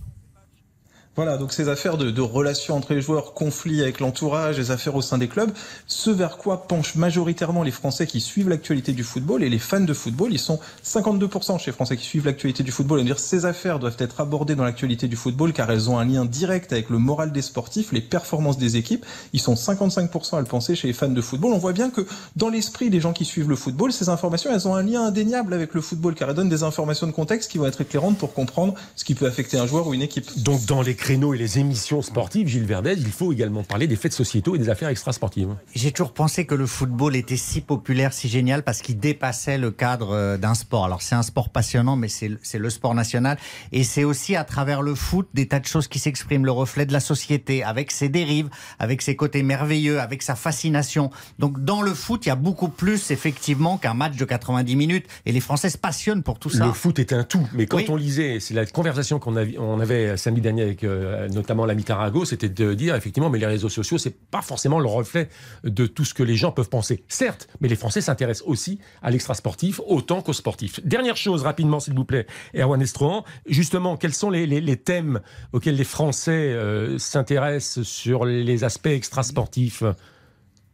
Voilà, 1.17 1.37
donc 1.37 1.53
ces 1.53 1.69
affaires 1.69 1.97
de, 1.97 2.13
de, 2.13 2.21
relations 2.21 2.77
entre 2.77 2.95
les 2.95 3.01
joueurs, 3.01 3.35
conflits 3.35 3.83
avec 3.83 3.99
l'entourage, 3.99 4.59
les 4.59 4.71
affaires 4.71 4.95
au 4.95 5.03
sein 5.03 5.19
des 5.19 5.27
clubs, 5.27 5.51
ce 5.89 6.09
vers 6.09 6.39
quoi 6.39 6.69
penchent 6.69 6.95
majoritairement 6.95 7.65
les 7.65 7.73
Français 7.73 8.07
qui 8.07 8.21
suivent 8.21 8.49
l'actualité 8.49 8.93
du 8.93 9.03
football 9.03 9.43
et 9.43 9.51
les 9.51 9.59
fans 9.59 9.81
de 9.81 9.93
football. 9.93 10.33
Ils 10.33 10.39
sont 10.39 10.61
52% 10.85 11.59
chez 11.59 11.67
les 11.67 11.73
Français 11.73 11.97
qui 11.97 12.05
suivent 12.05 12.27
l'actualité 12.27 12.63
du 12.63 12.71
football. 12.71 13.01
Et 13.01 13.05
dire 13.05 13.19
ces 13.19 13.45
affaires 13.45 13.81
doivent 13.81 13.97
être 13.99 14.21
abordées 14.21 14.55
dans 14.55 14.63
l'actualité 14.63 15.09
du 15.09 15.17
football 15.17 15.53
car 15.53 15.71
elles 15.71 15.91
ont 15.91 15.99
un 15.99 16.05
lien 16.05 16.25
direct 16.25 16.73
avec 16.73 16.91
le 16.91 16.99
moral 16.99 17.33
des 17.33 17.43
sportifs, 17.43 17.91
les 17.91 18.01
performances 18.01 18.57
des 18.57 18.77
équipes. 18.77 19.05
Ils 19.33 19.41
sont 19.41 19.55
55% 19.55 20.37
à 20.37 20.41
le 20.41 20.47
penser 20.47 20.77
chez 20.77 20.87
les 20.87 20.95
fans 20.95 21.09
de 21.09 21.21
football. 21.21 21.53
On 21.53 21.59
voit 21.59 21.73
bien 21.73 21.91
que 21.91 22.07
dans 22.37 22.49
l'esprit 22.49 22.89
des 22.89 23.01
gens 23.01 23.13
qui 23.13 23.25
suivent 23.25 23.49
le 23.49 23.57
football, 23.57 23.93
ces 23.93 24.09
informations, 24.11 24.51
elles 24.55 24.69
ont 24.69 24.77
un 24.77 24.83
lien 24.85 25.05
indéniable 25.07 25.55
avec 25.55 25.75
le 25.75 25.81
football 25.81 26.15
car 26.15 26.31
elles 26.31 26.37
donnent 26.37 26.49
des 26.49 26.63
informations 26.63 27.09
de 27.09 27.13
contexte 27.13 27.51
qui 27.51 27.59
vont 27.59 27.67
être 27.67 27.81
éclairantes 27.81 28.17
pour 28.17 28.33
comprendre 28.33 28.75
ce 28.95 29.05
qui 29.05 29.17
peut 29.17 29.27
affecter 29.27 29.59
un 29.59 29.67
joueur 29.67 29.89
ou 29.89 29.95
une 29.95 30.03
équipe. 30.03 30.41
Donc 30.43 30.65
dans 30.67 30.83
les 30.83 30.95
créneaux 31.01 31.33
et 31.33 31.39
les 31.39 31.59
émissions 31.59 32.03
sportives, 32.03 32.47
Gilles 32.47 32.67
Verdez, 32.67 32.95
il 32.99 33.11
faut 33.11 33.33
également 33.33 33.63
parler 33.63 33.87
des 33.87 33.97
faits 33.97 34.13
sociétaux 34.13 34.55
et 34.55 34.59
des 34.59 34.69
affaires 34.69 34.91
extrasportives. 34.91 35.49
J'ai 35.75 35.93
toujours 35.93 36.13
pensé 36.13 36.45
que 36.45 36.55
le 36.55 36.67
football 36.67 37.17
était 37.17 37.39
si 37.39 37.63
populaire, 37.63 38.13
si 38.13 38.29
génial, 38.29 38.63
parce 38.63 38.83
qu'il 38.83 38.99
dépassait 38.99 39.57
le 39.57 39.71
cadre 39.71 40.37
d'un 40.37 40.55
sport. 40.55 40.85
Alors 40.85 41.01
c'est 41.01 41.15
un 41.15 41.23
sport 41.23 41.49
passionnant, 41.49 41.97
mais 41.97 42.09
c'est 42.09 42.59
le 42.59 42.71
sport 42.71 42.95
national. 42.95 43.39
Et 43.73 43.83
c'est 43.83 44.05
aussi 44.05 44.37
à 44.37 44.45
travers 44.45 44.83
le 44.83 44.95
foot 44.95 45.27
des 45.33 45.49
tas 45.49 45.59
de 45.59 45.65
choses 45.65 45.89
qui 45.89 45.99
s'expriment, 45.99 46.45
le 46.45 46.53
reflet 46.53 46.85
de 46.85 46.93
la 46.93 47.01
société, 47.01 47.65
avec 47.65 47.91
ses 47.91 48.11
dérives, 48.11 48.51
avec 48.79 49.01
ses 49.01 49.17
côtés 49.17 49.43
merveilleux, 49.43 50.01
avec 50.01 50.23
sa 50.23 50.35
fascination. 50.35 51.11
Donc 51.39 51.65
dans 51.65 51.81
le 51.81 51.95
foot, 51.95 52.27
il 52.27 52.29
y 52.29 52.33
a 52.33 52.37
beaucoup 52.37 52.69
plus 52.69 53.11
effectivement 53.11 53.79
qu'un 53.79 53.95
match 53.95 54.17
de 54.17 54.25
90 54.27 54.77
minutes. 54.77 55.07
Et 55.25 55.33
les 55.33 55.41
Français 55.41 55.71
se 55.71 55.79
passionnent 55.79 56.23
pour 56.23 56.39
tout 56.39 56.51
ça. 56.51 56.67
Le 56.67 56.73
foot 56.75 56.99
est 56.99 57.15
un 57.15 57.25
tout, 57.25 57.49
mais 57.55 57.65
quand 57.65 57.79
oui. 57.79 57.87
on 57.89 57.97
lisait, 57.97 58.39
c'est 58.39 58.53
la 58.53 58.67
conversation 58.67 59.19
qu'on 59.19 59.37
avait, 59.37 60.17
samedi 60.19 60.43
dernier 60.43 60.63
avec 60.63 60.85
euh, 60.91 61.29
notamment 61.29 61.67
l'ami 61.67 61.85
Tarago, 61.85 62.25
c'était 62.25 62.49
de 62.49 62.75
dire 62.75 62.95
effectivement, 62.95 63.31
mais 63.31 63.39
les 63.39 63.47
réseaux 63.47 63.69
sociaux, 63.69 63.99
c'est 63.99 64.17
pas 64.31 64.43
forcément 64.43 64.79
le 64.79 64.87
reflet 64.87 65.29
de 65.65 65.87
tout 65.87 66.05
ce 66.05 66.15
que 66.15 66.23
les 66.23 66.37
gens 66.37 66.53
peuvent 66.53 66.69
penser. 66.69 67.05
Certes, 67.09 67.49
mais 67.61 67.69
les 67.69 67.77
Français 67.77 68.01
s'intéressent 68.01 68.47
aussi 68.49 68.81
à 69.03 69.11
l'extra-sportif 69.11 69.81
autant 69.87 70.23
qu'au 70.23 70.33
sportif. 70.33 70.81
Dernière 70.85 71.17
chose, 71.17 71.43
rapidement, 71.43 71.81
s'il 71.81 71.95
vous 71.95 72.05
plaît, 72.05 72.27
Erwan 72.55 72.81
Estrohan, 72.81 73.25
justement, 73.47 73.97
quels 73.97 74.15
sont 74.15 74.31
les, 74.31 74.77
thèmes 74.77 75.21
auxquels 75.53 75.77
les 75.77 75.85
Français 75.85 76.53
euh, 76.53 76.99
s'intéressent 76.99 77.85
sur 77.85 78.25
les 78.25 78.65
aspects 78.65 78.87
extra-sportifs 78.87 79.83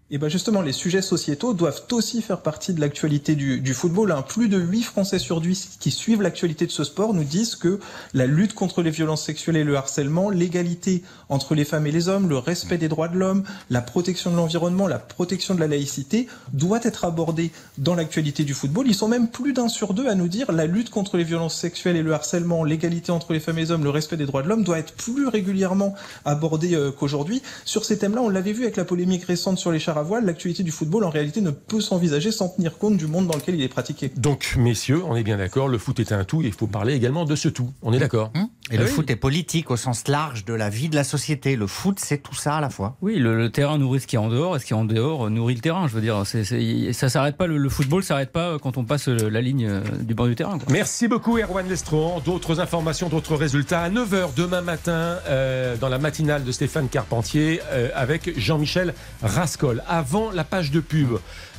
et 0.08 0.18
bien 0.18 0.28
justement, 0.28 0.62
les 0.62 0.72
sujets 0.72 1.02
sociétaux 1.02 1.52
doivent 1.52 1.82
aussi 1.90 2.22
faire 2.22 2.40
partie 2.40 2.72
de 2.72 2.80
l'actualité 2.80 3.34
du, 3.34 3.60
du, 3.60 3.74
football. 3.74 4.12
Hein. 4.12 4.22
Plus 4.22 4.48
de 4.48 4.56
8 4.56 4.82
Français 4.84 5.18
sur 5.18 5.40
10 5.40 5.78
qui 5.80 5.90
suivent 5.90 6.22
l'actualité 6.22 6.64
de 6.64 6.70
ce 6.70 6.84
sport 6.84 7.12
nous 7.12 7.24
disent 7.24 7.56
que 7.56 7.80
la 8.14 8.26
lutte 8.26 8.54
contre 8.54 8.82
les 8.82 8.90
violences 8.90 9.24
sexuelles 9.24 9.56
et 9.56 9.64
le 9.64 9.76
harcèlement, 9.76 10.30
l'égalité 10.30 11.02
entre 11.28 11.56
les 11.56 11.64
femmes 11.64 11.88
et 11.88 11.90
les 11.90 12.08
hommes, 12.08 12.28
le 12.28 12.38
respect 12.38 12.78
des 12.78 12.86
droits 12.86 13.08
de 13.08 13.18
l'homme, 13.18 13.42
la 13.68 13.80
protection 13.80 14.30
de 14.30 14.36
l'environnement, 14.36 14.86
la 14.86 15.00
protection 15.00 15.56
de 15.56 15.60
la 15.60 15.66
laïcité 15.66 16.28
doit 16.52 16.84
être 16.84 17.04
abordée 17.04 17.50
dans 17.76 17.96
l'actualité 17.96 18.44
du 18.44 18.54
football. 18.54 18.86
Ils 18.86 18.94
sont 18.94 19.08
même 19.08 19.26
plus 19.28 19.54
d'un 19.54 19.66
sur 19.66 19.92
deux 19.92 20.06
à 20.06 20.14
nous 20.14 20.28
dire 20.28 20.52
la 20.52 20.66
lutte 20.66 20.90
contre 20.90 21.16
les 21.16 21.24
violences 21.24 21.56
sexuelles 21.56 21.96
et 21.96 22.04
le 22.04 22.14
harcèlement, 22.14 22.62
l'égalité 22.62 23.10
entre 23.10 23.32
les 23.32 23.40
femmes 23.40 23.58
et 23.58 23.62
les 23.62 23.70
hommes, 23.72 23.82
le 23.82 23.90
respect 23.90 24.16
des 24.16 24.26
droits 24.26 24.44
de 24.44 24.48
l'homme 24.48 24.62
doit 24.62 24.78
être 24.78 24.92
plus 24.92 25.26
régulièrement 25.26 25.96
abordé 26.24 26.76
euh, 26.76 26.92
qu'aujourd'hui. 26.92 27.42
Sur 27.64 27.84
ces 27.84 27.98
thèmes-là, 27.98 28.22
on 28.22 28.28
l'avait 28.28 28.52
vu 28.52 28.62
avec 28.62 28.76
la 28.76 28.84
polémique 28.84 29.24
récente 29.24 29.58
sur 29.58 29.72
les 29.72 29.80
chars 29.80 29.95
à 29.98 30.02
voile, 30.02 30.24
l'actualité 30.24 30.62
du 30.62 30.70
football 30.70 31.04
en 31.04 31.10
réalité 31.10 31.40
ne 31.40 31.50
peut 31.50 31.80
s'envisager 31.80 32.30
sans 32.32 32.48
tenir 32.48 32.78
compte 32.78 32.96
du 32.96 33.06
monde 33.06 33.26
dans 33.26 33.36
lequel 33.36 33.54
il 33.54 33.62
est 33.62 33.68
pratiqué. 33.68 34.10
Donc, 34.16 34.54
messieurs, 34.58 35.02
on 35.04 35.16
est 35.16 35.22
bien 35.22 35.36
d'accord, 35.38 35.68
le 35.68 35.78
foot 35.78 36.00
est 36.00 36.12
un 36.12 36.24
tout 36.24 36.42
et 36.42 36.46
il 36.46 36.52
faut 36.52 36.66
parler 36.66 36.94
également 36.94 37.24
de 37.24 37.34
ce 37.36 37.48
tout. 37.48 37.70
On 37.82 37.92
est 37.92 37.98
d'accord 37.98 38.30
mmh. 38.34 38.40
Et 38.72 38.74
Ah 38.76 38.80
le 38.80 38.84
oui. 38.86 38.90
foot 38.90 39.10
est 39.10 39.16
politique 39.16 39.70
au 39.70 39.76
sens 39.76 40.08
large 40.08 40.44
de 40.44 40.52
la 40.52 40.68
vie 40.70 40.88
de 40.88 40.96
la 40.96 41.04
société. 41.04 41.54
Le 41.54 41.66
foot, 41.68 41.98
c'est 42.00 42.18
tout 42.18 42.34
ça 42.34 42.56
à 42.56 42.60
la 42.60 42.68
fois. 42.70 42.96
Oui, 43.00 43.14
le, 43.16 43.36
le 43.36 43.50
terrain 43.50 43.78
nourrit 43.78 44.00
ce 44.00 44.06
qui 44.08 44.16
est 44.16 44.18
en 44.18 44.28
dehors, 44.28 44.56
et 44.56 44.58
ce 44.58 44.64
qui 44.66 44.72
est 44.72 44.76
en 44.76 44.84
dehors 44.84 45.30
nourrit 45.30 45.54
le 45.54 45.60
terrain. 45.60 45.86
Je 45.86 45.94
veux 45.94 46.00
dire, 46.00 46.22
c'est- 46.26 46.92
ça 46.92 47.08
s'arrête 47.08 47.36
pas. 47.36 47.46
Le, 47.46 47.58
le 47.58 47.68
football 47.68 48.02
s'arrête 48.02 48.32
pas 48.32 48.58
quand 48.58 48.76
on 48.76 48.84
passe 48.84 49.06
la 49.08 49.40
ligne 49.40 49.66
euh, 49.66 49.80
du 50.00 50.14
bord 50.14 50.26
du 50.26 50.34
terrain. 50.34 50.58
quoi. 50.58 50.66
Merci 50.72 51.06
beaucoup 51.06 51.38
Erwan 51.38 51.68
Lestron. 51.68 52.18
D'autres 52.24 52.58
informations, 52.58 53.08
d'autres 53.08 53.36
résultats 53.36 53.82
à 53.82 53.90
9h 53.90 54.30
demain 54.36 54.62
matin 54.62 55.18
euh, 55.28 55.76
dans 55.76 55.88
la 55.88 55.98
matinale 55.98 56.42
de 56.42 56.50
Stéphane 56.50 56.88
Carpentier 56.88 57.60
euh, 57.70 57.88
avec 57.94 58.36
Jean-Michel 58.38 58.94
Rascol. 59.22 59.82
Avant 59.88 60.30
la 60.30 60.44
page 60.44 60.70
de 60.70 60.80
pub, 60.80 61.08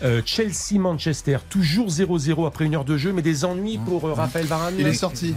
euh, 0.04 0.22
Chelsea-Manchester, 0.26 1.38
toujours 1.50 1.88
0-0 1.90 2.46
après 2.48 2.66
une 2.66 2.76
heure 2.76 2.86
de 2.86 2.98
jeu, 2.98 3.12
mais 3.14 3.22
des 3.22 3.46
ennuis 3.46 3.78
pour 3.86 4.06
euh, 4.06 4.14
Raphaël 4.14 4.46
Varane. 4.46 4.76
Il 4.78 4.86
est 4.88 4.94
sorti. 4.94 5.34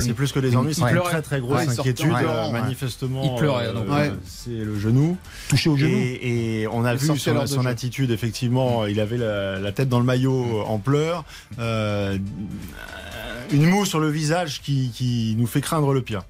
C'est 0.00 0.14
plus 0.14 0.32
que 0.32 0.40
des 0.40 0.56
ennuis, 0.56 0.74
c'est 0.74 0.82
Il 0.90 0.96
une 0.96 1.02
très 1.02 1.22
très 1.22 1.40
grosse 1.40 1.66
Ouais, 1.66 1.78
inquiétude. 1.78 2.10
euh, 2.12 2.46
ouais. 2.46 2.52
manifestement, 2.52 3.22
Il 3.24 3.38
pleurait, 3.38 3.66
euh, 3.68 4.10
c'est 4.26 4.50
le 4.50 4.78
genou. 4.78 5.16
touché 5.48 5.70
au 5.70 5.76
genou. 5.76 5.88
Et, 5.96 6.62
et 6.62 6.66
on 6.68 6.84
a 6.84 6.92
Il 6.94 6.98
vu 6.98 7.06
son, 7.16 7.34
de 7.40 7.46
son 7.46 7.64
attitude, 7.66 8.10
effectivement, 8.10 8.86
il 8.86 8.98
avait 9.00 9.16
la, 9.18 9.58
la 9.60 9.72
tête 9.72 9.88
dans 9.88 9.98
le 10.00 10.04
maillot 10.04 10.62
en 10.66 10.78
pleurs, 10.78 11.24
euh, 11.60 12.18
une 13.52 13.66
moue 13.66 13.84
sur 13.84 14.00
le 14.00 14.08
visage 14.10 14.60
qui, 14.62 14.90
qui 14.94 15.36
nous 15.38 15.46
fait 15.46 15.60
craindre 15.60 15.92
le 15.92 16.02
pire. 16.02 16.22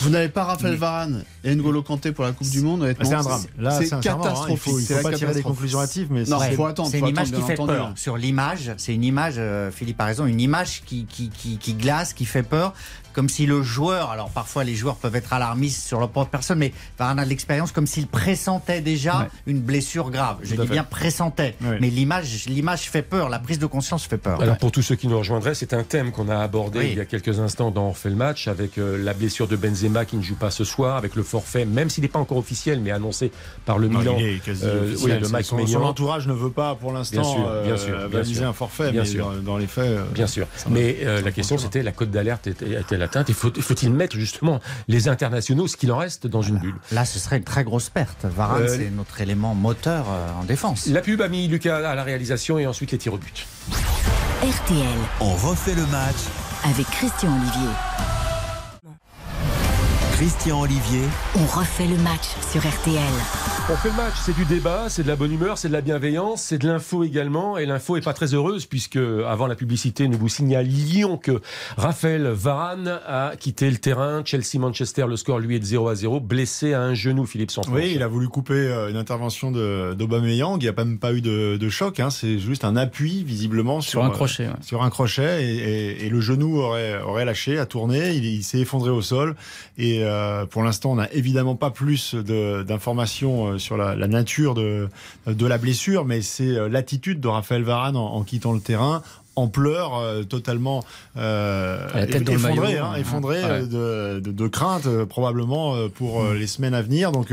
Vous 0.00 0.10
n'avez 0.10 0.28
pas 0.28 0.44
Raphaël 0.44 0.74
Varane 0.76 1.24
et 1.44 1.54
N'Golo 1.54 1.82
Kanté 1.82 2.12
pour 2.12 2.24
la 2.24 2.32
Coupe 2.32 2.48
du 2.48 2.60
Monde. 2.60 2.94
C'est 3.02 3.12
un 3.14 3.22
drame. 3.22 3.40
C'est 3.80 3.92
hein. 3.92 4.00
Il 4.02 4.08
catastrophique. 4.08 4.58
faut, 4.58 4.78
il 4.78 4.84
c'est 4.84 4.96
faut 4.96 5.08
pas 5.08 5.16
tirer 5.16 5.34
des 5.34 5.42
conclusions 5.42 5.80
hâtives, 5.80 6.08
mais 6.10 6.24
Non, 6.24 6.38
c'est- 6.40 6.52
faut 6.52 6.66
attendre. 6.66 6.88
C'est 6.90 6.98
une 6.98 7.08
image 7.08 7.32
qui 7.32 7.42
fait 7.42 7.54
peur. 7.54 7.92
Sur 7.96 8.16
l'image, 8.16 8.72
c'est 8.76 8.94
une 8.94 9.04
image, 9.04 9.34
euh, 9.38 9.70
Philippe 9.70 10.00
a 10.00 10.06
raison, 10.06 10.26
une 10.26 10.40
image 10.40 10.82
qui, 10.86 11.04
qui, 11.06 11.28
qui, 11.28 11.58
qui 11.58 11.74
glace, 11.74 12.12
qui 12.12 12.24
fait 12.24 12.42
peur, 12.42 12.72
comme 13.12 13.28
si 13.28 13.46
le 13.46 13.62
joueur, 13.62 14.10
alors 14.10 14.30
parfois 14.30 14.64
les 14.64 14.74
joueurs 14.74 14.96
peuvent 14.96 15.16
être 15.16 15.32
alarmistes 15.32 15.86
sur 15.86 15.98
leur 16.00 16.10
propre 16.10 16.30
personne, 16.30 16.58
mais 16.58 16.72
Varane 16.98 17.18
a 17.18 17.24
de 17.24 17.28
l'expérience, 17.30 17.72
comme 17.72 17.86
s'il 17.86 18.06
pressentait 18.06 18.80
déjà 18.80 19.18
Ouais. 19.20 19.26
une 19.46 19.60
blessure 19.60 20.10
grave. 20.10 20.36
Je 20.42 20.54
dis 20.54 20.66
fait. 20.66 20.72
bien 20.72 20.84
pressentait. 20.84 21.56
Oui. 21.62 21.76
Mais 21.80 21.90
l'image, 21.90 22.44
l'image 22.46 22.82
fait 22.90 23.02
peur, 23.02 23.28
la 23.28 23.38
prise 23.38 23.58
de 23.58 23.66
conscience 23.66 24.06
fait 24.06 24.18
peur. 24.18 24.40
Alors 24.40 24.56
pour 24.58 24.70
tous 24.72 24.82
ceux 24.82 24.94
qui 24.96 25.08
nous 25.08 25.18
rejoindraient, 25.18 25.54
c'est 25.54 25.74
un 25.74 25.82
thème 25.82 26.12
qu'on 26.12 26.28
a 26.28 26.38
abordé 26.38 26.78
Oui. 26.78 26.88
il 26.92 26.98
y 26.98 27.00
a 27.00 27.04
quelques 27.04 27.38
instants 27.40 27.70
dans 27.70 27.88
On 27.90 27.94
fait 27.94 28.10
le 28.10 28.16
match 28.16 28.46
avec 28.46 28.78
euh, 28.78 29.02
la 29.02 29.14
blessure 29.14 29.48
de 29.48 29.56
Benzema 29.56 30.04
qui 30.04 30.16
ne 30.16 30.22
joue 30.22 30.36
pas 30.36 30.50
ce 30.50 30.64
soir, 30.64 30.96
avec 30.96 31.16
le 31.16 31.22
forfait, 31.22 31.64
même 31.64 31.90
s'il 31.90 32.02
n'est 32.02 32.08
pas 32.08 32.18
encore 32.20 32.36
officiel, 32.38 32.80
mais 32.80 32.90
annoncé 32.92 33.32
par 33.64 33.78
le 33.78 33.88
Non, 33.88 33.98
Milan. 33.98 34.16
il 34.18 34.26
est 34.26 34.38
quasi 34.44 34.62
Euh, 34.64 34.84
officiel. 34.84 35.12
oui, 35.14 35.18
de 35.20 35.24
C'est- 35.24 35.32
Mike 35.32 35.46
son, 35.46 35.82
entourage 35.82 36.26
ne 36.28 36.32
veut 36.32 36.50
pas 36.50 36.74
pour 36.76 36.92
l'instant 36.92 37.20
Bien 37.22 37.24
sûr, 37.32 37.48
euh, 37.48 37.64
bien 37.64 37.76
sûr, 37.76 38.08
bien 38.08 38.24
sûr. 38.24 38.46
un 38.48 38.52
forfait, 38.52 38.92
Bien 38.92 39.02
mais 39.02 39.08
sûr. 39.08 39.26
Dans, 39.26 39.52
dans 39.52 39.56
les 39.58 39.66
faits, 39.66 39.84
euh, 39.86 40.04
Bien 40.14 40.26
sûr. 40.26 40.46
Mais 40.68 40.98
euh, 41.02 41.20
la 41.22 41.32
question 41.32 41.58
c'était 41.58 41.82
la 41.82 41.92
cote 41.92 42.10
d'alerte 42.10 42.46
était- 42.46 42.76
atteinte 43.02 43.30
Et 43.30 43.32
faut- 43.32 43.52
faut-il 43.60 43.92
mettre 43.92 44.16
justement 44.16 44.60
les 44.88 45.08
internationaux, 45.08 45.66
ce 45.68 45.76
qu'il 45.76 45.90
en 45.92 45.98
reste, 45.98 46.26
dans 46.26 46.42
une 46.42 46.58
bulle? 46.58 46.74
Là, 46.92 47.04
ce 47.04 47.18
serait 47.18 47.38
une 47.38 47.44
très 47.44 47.64
grosse 47.64 47.88
perte. 47.90 48.24
Varane, 48.24 48.62
Euh, 48.62 48.68
c'est 48.76 48.90
notre 48.90 49.20
élément 49.20 49.54
moteur 49.54 50.06
euh, 50.10 50.40
en 50.40 50.44
défense. 50.44 50.86
La 50.86 51.00
pub 51.00 51.20
a 51.22 51.28
mis 51.28 51.48
Lucas 51.48 51.76
à 51.88 51.94
la 51.94 52.02
réalisation 52.04 52.58
et 52.58 52.66
ensuite 52.66 52.92
les 52.92 52.98
tirs 52.98 53.14
au 53.14 53.18
but. 53.18 53.46
RTL 54.42 54.86
On 55.20 55.34
refait 55.34 55.74
le 55.74 55.86
match. 55.86 56.16
avec 56.64 56.86
Christian 56.90 57.30
Olivier. 57.40 57.70
Christian 60.14 60.60
Olivier. 60.60 61.02
On 61.36 61.46
refait 61.46 61.86
le 61.86 61.96
match 61.98 62.28
sur 62.50 62.60
RTL. 62.60 63.02
On 63.72 63.76
fait 63.76 63.90
le 63.90 63.96
match, 63.96 64.14
c'est 64.24 64.34
du 64.34 64.44
débat, 64.46 64.86
c'est 64.88 65.04
de 65.04 65.08
la 65.08 65.14
bonne 65.14 65.32
humeur, 65.32 65.56
c'est 65.56 65.68
de 65.68 65.72
la 65.72 65.80
bienveillance, 65.80 66.42
c'est 66.42 66.58
de 66.58 66.66
l'info 66.66 67.04
également. 67.04 67.56
Et 67.56 67.66
l'info 67.66 67.96
est 67.96 68.00
pas 68.00 68.12
très 68.12 68.34
heureuse 68.34 68.66
puisque, 68.66 68.96
avant 68.96 69.46
la 69.46 69.54
publicité, 69.54 70.08
nous 70.08 70.18
vous 70.18 70.28
signalions 70.28 71.16
que 71.16 71.40
Raphaël 71.76 72.26
Varane 72.26 72.98
a 73.06 73.32
quitté 73.38 73.70
le 73.70 73.76
terrain. 73.76 74.22
Chelsea-Manchester, 74.24 75.06
le 75.08 75.14
score 75.16 75.38
lui 75.38 75.54
est 75.54 75.60
de 75.60 75.64
0 75.64 75.88
à 75.88 75.94
0, 75.94 76.18
blessé 76.18 76.72
à 76.74 76.82
un 76.82 76.94
genou, 76.94 77.26
Philippe 77.26 77.52
Sanson. 77.52 77.70
Oui, 77.72 77.92
il 77.94 78.02
a 78.02 78.08
voulu 78.08 78.26
couper 78.28 78.54
euh, 78.54 78.90
une 78.90 78.96
intervention 78.96 79.52
d'Aubameyang. 79.52 80.56
Il 80.60 80.64
n'y 80.64 80.68
a 80.68 80.72
même 80.72 80.98
pas 80.98 81.12
eu 81.12 81.20
de, 81.20 81.56
de 81.56 81.68
choc. 81.68 82.00
hein. 82.00 82.10
C'est 82.10 82.40
juste 82.40 82.64
un 82.64 82.74
appui, 82.76 83.22
visiblement, 83.22 83.80
sur, 83.80 83.92
Sur 83.92 84.04
un 84.04 84.08
euh, 84.08 84.10
crochet. 84.10 84.46
ouais. 84.48 84.52
sur 84.62 84.82
un 84.82 84.90
crochet 84.90 85.44
et, 85.44 85.56
et- 85.56 86.06
et 86.06 86.08
le 86.08 86.20
genou 86.20 86.58
aurait, 86.58 87.00
aurait 87.02 87.24
lâché, 87.24 87.56
a 87.58 87.66
tourné, 87.66 88.14
il, 88.14 88.24
il 88.24 88.42
s'est 88.42 88.58
effondré 88.58 88.90
au 88.90 89.02
sol 89.02 89.36
et 89.78 90.00
euh, 90.02 90.44
pour 90.46 90.62
l'instant 90.64 90.90
on 90.92 90.96
n'a 90.96 91.12
évidemment 91.12 91.54
pas 91.54 91.70
plus 91.70 92.14
d'informations 92.16 93.52
euh, 93.52 93.58
sur 93.60 93.76
la, 93.76 93.94
nature 94.08 94.54
de, 94.54 94.88
la 95.26 95.58
blessure 95.58 96.04
mais 96.04 96.22
c'est 96.22 96.56
euh, 96.56 96.68
l'attitude 96.68 97.20
de 97.20 97.28
Raphaël 97.28 97.62
Varane 97.62 97.96
en 97.96 98.22
quittant 98.24 98.52
le 98.52 98.60
terrain 98.60 99.02
en 99.40 99.48
pleurs, 99.48 99.96
euh, 99.98 100.22
totalement 100.22 100.82
euh, 101.16 101.86
effondré, 102.06 102.78
hein, 102.78 102.92
ouais. 102.92 103.00
effondré 103.00 103.36
Ouais. 103.42 103.44
euh, 103.74 104.18
de, 104.18 104.20
de- 104.20 104.32
de 104.32 104.48
crainte 104.48 104.86
euh, 104.86 105.06
probablement 105.06 105.74
pour 105.94 106.24
les 106.32 106.46
semaines 106.46 106.74
à 106.74 106.82
venir. 106.82 107.12
Donc 107.12 107.32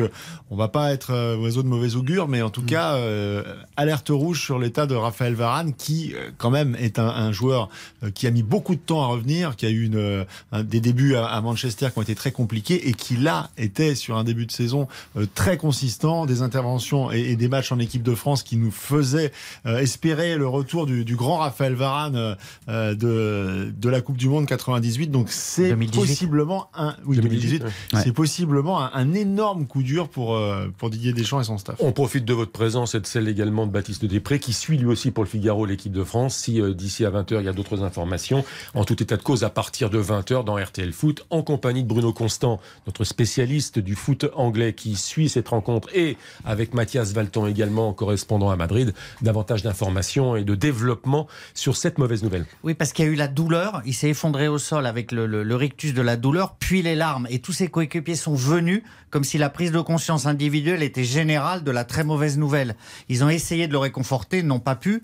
on 0.49 0.55
va 0.55 0.68
pas 0.68 0.91
être 0.93 1.36
oiseau 1.38 1.64
de 1.64 1.68
mauvais 1.68 1.95
augure, 1.95 2.28
mais 2.28 2.41
en 2.41 2.49
tout 2.49 2.62
cas 2.64 2.95
euh, 2.95 3.43
alerte 3.76 4.10
rouge 4.10 4.41
sur 4.43 4.60
l'état 4.60 4.86
de 4.86 4.95
Raphaël 4.95 5.34
Varane, 5.34 5.74
qui 5.74 6.14
quand 6.38 6.49
même 6.51 6.76
est 6.80 6.99
un, 6.99 7.08
un 7.08 7.32
joueur 7.32 7.70
qui 8.14 8.28
a 8.28 8.32
mis 8.32 8.43
beaucoup 8.43 8.76
de 8.76 8.80
temps 8.80 9.03
à 9.03 9.08
revenir, 9.08 9.55
qui 9.55 9.66
a 9.66 9.70
eu 9.70 9.86
une, 9.86 10.26
un- 10.51 10.64
des 10.64 10.80
débuts 10.80 11.16
à, 11.16 11.26
à 11.26 11.41
Manchester 11.41 11.88
qui 11.91 11.99
ont 11.99 12.03
été 12.03 12.16
très 12.16 12.32
compliqués 12.32 12.88
et 12.89 12.93
qui 12.93 13.18
là 13.18 13.49
était 13.58 13.95
sur 13.95 14.18
un 14.18 14.24
début 14.24 14.45
de 14.45 14.51
saison 14.51 14.88
très 15.36 15.58
consistant, 15.58 16.26
des 16.26 16.41
interventions 16.41 17.12
et, 17.12 17.20
et 17.32 17.36
des 17.36 17.47
matchs 17.47 17.72
en 17.72 17.80
équipe 17.80 18.03
de 18.03 18.16
France 18.16 18.43
qui 18.43 18.58
nous 18.58 18.72
faisaient 18.72 19.32
espérer 19.66 20.36
le 20.38 20.47
retour 20.47 20.86
du, 20.86 21.03
du 21.05 21.16
grand 21.16 21.38
Raphaël 21.38 21.74
Varane 21.74 21.97
euh, 22.06 22.36
euh, 22.70 22.95
de, 22.95 23.72
de 23.72 23.89
la 23.89 24.02
Coupe 24.02 24.18
du 24.18 24.30
Monde 24.30 24.45
98. 24.45 25.12
Donc 25.12 25.30
c'est 25.30 25.70
2018. 25.70 26.00
possiblement 26.00 26.70
un 26.76 26.95
oui 27.06 27.18
2018, 27.18 27.64
ouais. 27.64 27.70
c'est 28.04 28.12
possiblement 28.12 28.82
un, 28.82 28.91
un 28.93 29.14
énorme 29.14 29.68
coup 29.68 29.84
dur 29.84 30.10
pour 30.10 30.36
euh, 30.36 30.68
pour 30.78 30.89
Didier 30.89 31.14
Deschamps 31.14 31.41
et 31.41 31.43
son 31.43 31.58
staff. 31.58 31.76
On 31.80 31.91
profite 31.91 32.26
de 32.26 32.34
votre 32.34 32.52
présence 32.52 32.95
et 32.95 33.00
de 33.00 33.06
celle 33.06 33.28
également 33.28 33.66
de 33.66 33.72
Baptiste 33.72 34.06
Després, 34.06 34.39
qui 34.39 34.54
suit 34.54 34.78
lui 34.78 34.88
aussi 34.88 35.12
pour 35.12 35.24
le 35.24 35.30
Figaro 35.30 35.66
l'équipe 35.66 35.91
de 35.91 36.04
France. 36.04 36.36
Si 36.36 36.62
euh, 36.62 36.74
d'ici 36.74 37.06
à 37.06 37.10
20h, 37.10 37.39
il 37.39 37.45
y 37.45 37.50
a 37.50 37.54
d'autres 37.54 37.84
informations, 37.84 38.43
en 38.74 38.84
tout 38.84 39.02
état 39.02 39.18
de 39.18 39.24
cause, 39.24 39.43
à 39.43 39.50
partir 39.50 39.89
de 39.89 40.02
20h 40.02 40.43
dans 40.43 40.56
RTL 40.56 40.91
Foot, 40.91 41.26
en 41.30 41.41
compagnie 41.41 41.84
de 41.84 41.88
Bruno 41.88 42.14
Constant, 42.14 42.60
notre 42.86 43.04
spécialiste 43.04 43.80
du 43.80 43.95
foot 43.95 44.26
anglais 44.36 44.74
qui 44.74 44.95
suit 44.95 45.30
cette 45.30 45.50
rencontre, 45.50 45.89
et 45.95 46.18
avec 46.45 46.74
Mathias 46.74 47.14
Valton 47.14 47.48
également, 47.48 47.93
correspondant 47.93 48.50
à 48.50 48.56
Madrid, 48.56 48.93
davantage 49.22 49.64
d'informations 49.64 50.36
et 50.36 50.43
de 50.43 50.56
développement 50.56 51.28
sur 51.54 51.76
cette 51.76 51.87
mauvaise 51.98 52.24
nouvelle. 52.24 52.46
Oui, 52.64 52.74
parce 52.74 52.92
qu'il 52.94 53.06
y 53.06 53.08
a 53.08 53.12
eu 53.12 53.16
la 53.16 53.28
douleur. 53.28 53.82
Il 53.86 53.94
s'est 53.94 54.10
effondré 54.10 54.48
au 54.48 54.58
sol 54.58 54.86
avec 54.86 55.12
le, 55.12 55.26
le- 55.26 55.44
le 55.44 55.56
rictus 55.56 55.94
de 55.94 56.02
la 56.02 56.18
douleur, 56.18 56.56
puis 56.60 56.82
les 56.82 56.96
larmes. 56.96 57.28
Et 57.30 57.40
tous 57.40 57.54
ses 57.54 57.68
coéquipiers 57.68 58.16
sont 58.16 58.36
venus 58.36 58.84
comme 59.10 59.24
si 59.24 59.38
la 59.38 59.50
prise 59.50 59.72
de 59.72 59.80
conscience 59.80 60.26
individuelle 60.26 60.84
était 60.84 61.06
générale 61.06 61.64
de 61.64 61.72
la 61.72 61.86
très 61.86 62.04
mauvaise 62.04 62.38
nouvelle. 62.38 62.76
Ils 63.08 63.24
ont 63.24 63.30
essayé 63.30 63.68
de 63.68 63.72
le 63.72 63.78
réconforter, 63.78 64.44
n'ont 64.44 64.60
pas 64.60 64.76
pu. 64.76 65.02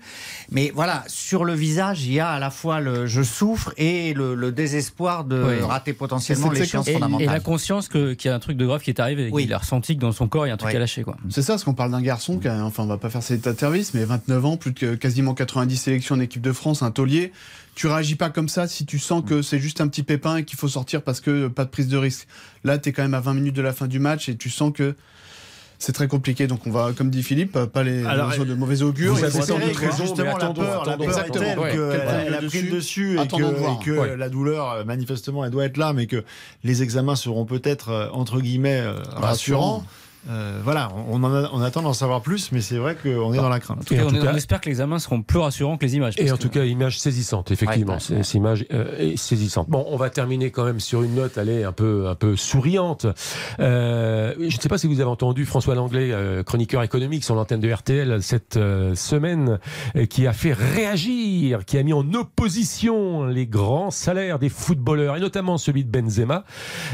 Mais 0.50 0.70
voilà, 0.74 1.02
sur 1.06 1.44
le 1.44 1.54
visage, 1.54 2.04
il 2.04 2.12
y 2.12 2.20
a 2.20 2.28
à 2.28 2.38
la 2.38 2.50
fois 2.50 2.80
le 2.80 3.06
je 3.06 3.22
souffre 3.22 3.72
et 3.78 4.12
le, 4.12 4.34
le 4.34 4.52
désespoir 4.52 5.24
de 5.24 5.42
Oui. 5.42 5.60
rater 5.66 5.92
potentiellement 5.94 6.50
l'échéance 6.50 6.86
Et, 6.86 6.90
et 6.90 6.94
fondamentale. 6.94 7.26
la 7.28 7.40
conscience 7.40 7.88
que- 7.88 8.12
qu'il 8.14 8.28
y 8.28 8.32
a 8.32 8.36
un 8.36 8.40
truc 8.40 8.56
de 8.58 8.66
grave 8.66 8.82
qui 8.82 8.90
est 8.90 9.00
arrivé. 9.00 9.30
Oui. 9.32 9.44
Il 9.44 9.52
a 9.54 9.58
ressenti 9.58 9.94
que 9.96 10.00
dans 10.00 10.12
son 10.12 10.28
corps, 10.28 10.46
il 10.46 10.48
y 10.48 10.52
a 10.52 10.54
un 10.54 10.58
truc 10.58 10.72
Oui. 10.74 10.78
lâché. 10.78 11.02
Quoi. 11.02 11.16
C'est 11.30 11.42
ça, 11.42 11.54
parce 11.54 11.64
qu'on 11.64 11.74
parle 11.74 11.90
d'un 11.92 12.02
garçon 12.02 12.38
qui 12.38 12.48
a, 12.48 12.62
enfin, 12.64 12.82
on 12.82 12.86
va 12.86 12.98
pas 12.98 13.08
faire 13.10 13.22
ses 13.22 13.34
états 13.34 13.52
de 13.54 13.58
service, 13.58 13.94
mais 13.94 14.04
29 14.04 14.44
ans, 14.44 14.56
plus 14.56 14.72
de 14.72 14.78
que- 14.78 14.94
quasiment 14.96 15.32
90 15.34 15.76
sélections 15.76 16.14
en 16.16 16.20
équipe 16.20 16.42
de 16.42 16.52
France, 16.52 16.63
un 16.82 16.90
taulier. 16.90 17.32
Tu 17.74 17.86
réagis 17.88 18.14
pas 18.14 18.30
comme 18.30 18.48
ça 18.48 18.68
si 18.68 18.86
tu 18.86 18.98
sens 18.98 19.22
que 19.26 19.42
c'est 19.42 19.58
juste 19.58 19.80
un 19.80 19.88
petit 19.88 20.02
pépin 20.04 20.36
et 20.38 20.44
qu'il 20.44 20.56
faut 20.58 20.68
sortir 20.68 21.02
parce 21.02 21.20
que 21.20 21.30
euh, 21.30 21.48
pas 21.48 21.64
de 21.64 21.70
prise 21.70 21.88
de 21.88 21.96
risque. 21.96 22.26
Là, 22.62 22.78
tu 22.78 22.88
es 22.88 22.92
quand 22.92 23.02
même 23.02 23.14
à 23.14 23.20
20 23.20 23.34
minutes 23.34 23.56
de 23.56 23.62
la 23.62 23.72
fin 23.72 23.86
du 23.88 23.98
match 23.98 24.28
et 24.28 24.36
tu 24.36 24.48
sens 24.48 24.72
que 24.72 24.94
c'est 25.80 25.92
très 25.92 26.06
compliqué. 26.08 26.46
Donc 26.46 26.66
on 26.66 26.70
va, 26.70 26.92
comme 26.96 27.10
dit 27.10 27.22
Philippe, 27.24 27.58
pas 27.66 27.82
les 27.82 28.04
Alors, 28.06 28.28
oiseaux 28.28 28.44
de 28.44 28.54
mauvais 28.54 28.82
augure. 28.82 29.14
vous 29.14 29.24
avez 29.24 29.42
sans 29.42 29.58
doute 29.58 29.76
raison, 29.76 30.04
justement 30.04 30.16
mais 30.16 30.30
la 30.30 30.36
attendons, 30.36 30.62
peur, 30.62 30.84
la 30.86 30.92
attendons, 30.92 31.04
peur 31.10 31.18
est 31.18 31.20
attendons. 31.20 31.40
telle 31.40 31.58
Ouais. 31.58 31.70
qu'elle 31.72 31.90
Qu'elle 31.90 32.04
prenne 32.06 32.24
elle 32.28 32.34
a 32.34 32.40
le 32.40 32.46
pris 32.48 32.62
le 32.62 32.70
dessus. 32.70 33.18
et 33.20 33.26
que, 33.26 33.42
voir. 33.42 33.78
et 33.80 33.84
que 33.84 33.90
Ouais. 33.90 34.16
la 34.16 34.28
douleur, 34.28 34.70
euh, 34.70 34.84
manifestement, 34.84 35.44
elle 35.44 35.50
doit 35.50 35.64
être 35.64 35.76
là, 35.76 35.92
mais 35.92 36.06
que 36.06 36.24
les 36.62 36.82
examens 36.82 37.16
seront 37.16 37.44
peut-être, 37.44 37.88
euh, 37.90 38.08
entre 38.12 38.40
guillemets, 38.40 38.80
euh, 38.80 38.94
rassurants. 39.16 39.84
Euh, 40.30 40.60
voilà, 40.64 40.90
on, 41.10 41.22
en 41.22 41.34
a- 41.34 41.50
on 41.52 41.60
attend 41.60 41.82
d'en 41.82 41.92
savoir 41.92 42.22
plus, 42.22 42.50
mais 42.52 42.60
c'est 42.62 42.76
vrai 42.78 42.96
qu'on 42.96 43.32
est 43.34 43.36
dans 43.36 43.48
la 43.48 43.56
En 43.56 43.60
crainte. 43.60 43.84
tout 43.84 43.92
Et 43.94 43.98
cas, 43.98 44.04
en 44.04 44.06
on, 44.06 44.10
tout 44.10 44.22
cas- 44.22 44.30
on 44.32 44.36
espère 44.36 44.60
que 44.60 44.66
les 44.66 44.72
examens 44.72 44.98
seront 44.98 45.20
plus 45.22 45.38
rassurants 45.38 45.76
que 45.76 45.84
les 45.84 45.96
images. 45.96 46.14
Et 46.16 46.30
en 46.32 46.36
que- 46.36 46.42
tout 46.42 46.48
cas, 46.48 46.64
image 46.64 46.98
saisissante, 46.98 47.50
effectivement. 47.50 47.92
Ouais, 47.92 47.98
ouais, 47.98 48.00
C'est 48.00 48.14
ouais. 48.16 48.22
c'est 48.22 48.38
image 48.38 48.66
euh, 48.72 48.96
est 49.12 49.16
saisissante. 49.16 49.68
Bon, 49.68 49.84
on 49.88 49.96
va 49.96 50.08
terminer 50.10 50.50
quand 50.50 50.64
même 50.64 50.80
sur 50.80 51.02
une 51.02 51.14
note, 51.14 51.36
allez, 51.36 51.64
un 51.64 51.72
peu, 51.72 52.08
un 52.08 52.14
peu 52.14 52.36
souriante. 52.36 53.06
Euh, 53.60 54.34
je 54.38 54.56
ne 54.56 54.60
sais 54.62 54.68
pas 54.68 54.78
si 54.78 54.86
vous 54.86 55.00
avez 55.00 55.10
entendu 55.10 55.44
François 55.44 55.74
Langlais, 55.74 56.10
euh, 56.12 56.42
chroniqueur 56.42 56.82
économique 56.82 57.24
sur 57.24 57.34
l'antenne 57.34 57.60
de 57.60 57.70
RTL 57.70 58.22
cette 58.22 58.56
euh, 58.56 58.94
semaine, 58.94 59.58
euh, 59.96 60.06
qui 60.06 60.26
a 60.26 60.32
fait 60.32 60.52
réagir, 60.54 61.64
qui 61.66 61.76
a 61.76 61.82
mis 61.82 61.92
en 61.92 62.12
opposition 62.14 63.24
les 63.26 63.46
grands 63.46 63.90
salaires 63.90 64.38
des 64.38 64.48
footballeurs, 64.48 65.16
et 65.16 65.20
notamment 65.20 65.58
celui 65.58 65.84
de 65.84 65.90
Benzema, 65.90 66.44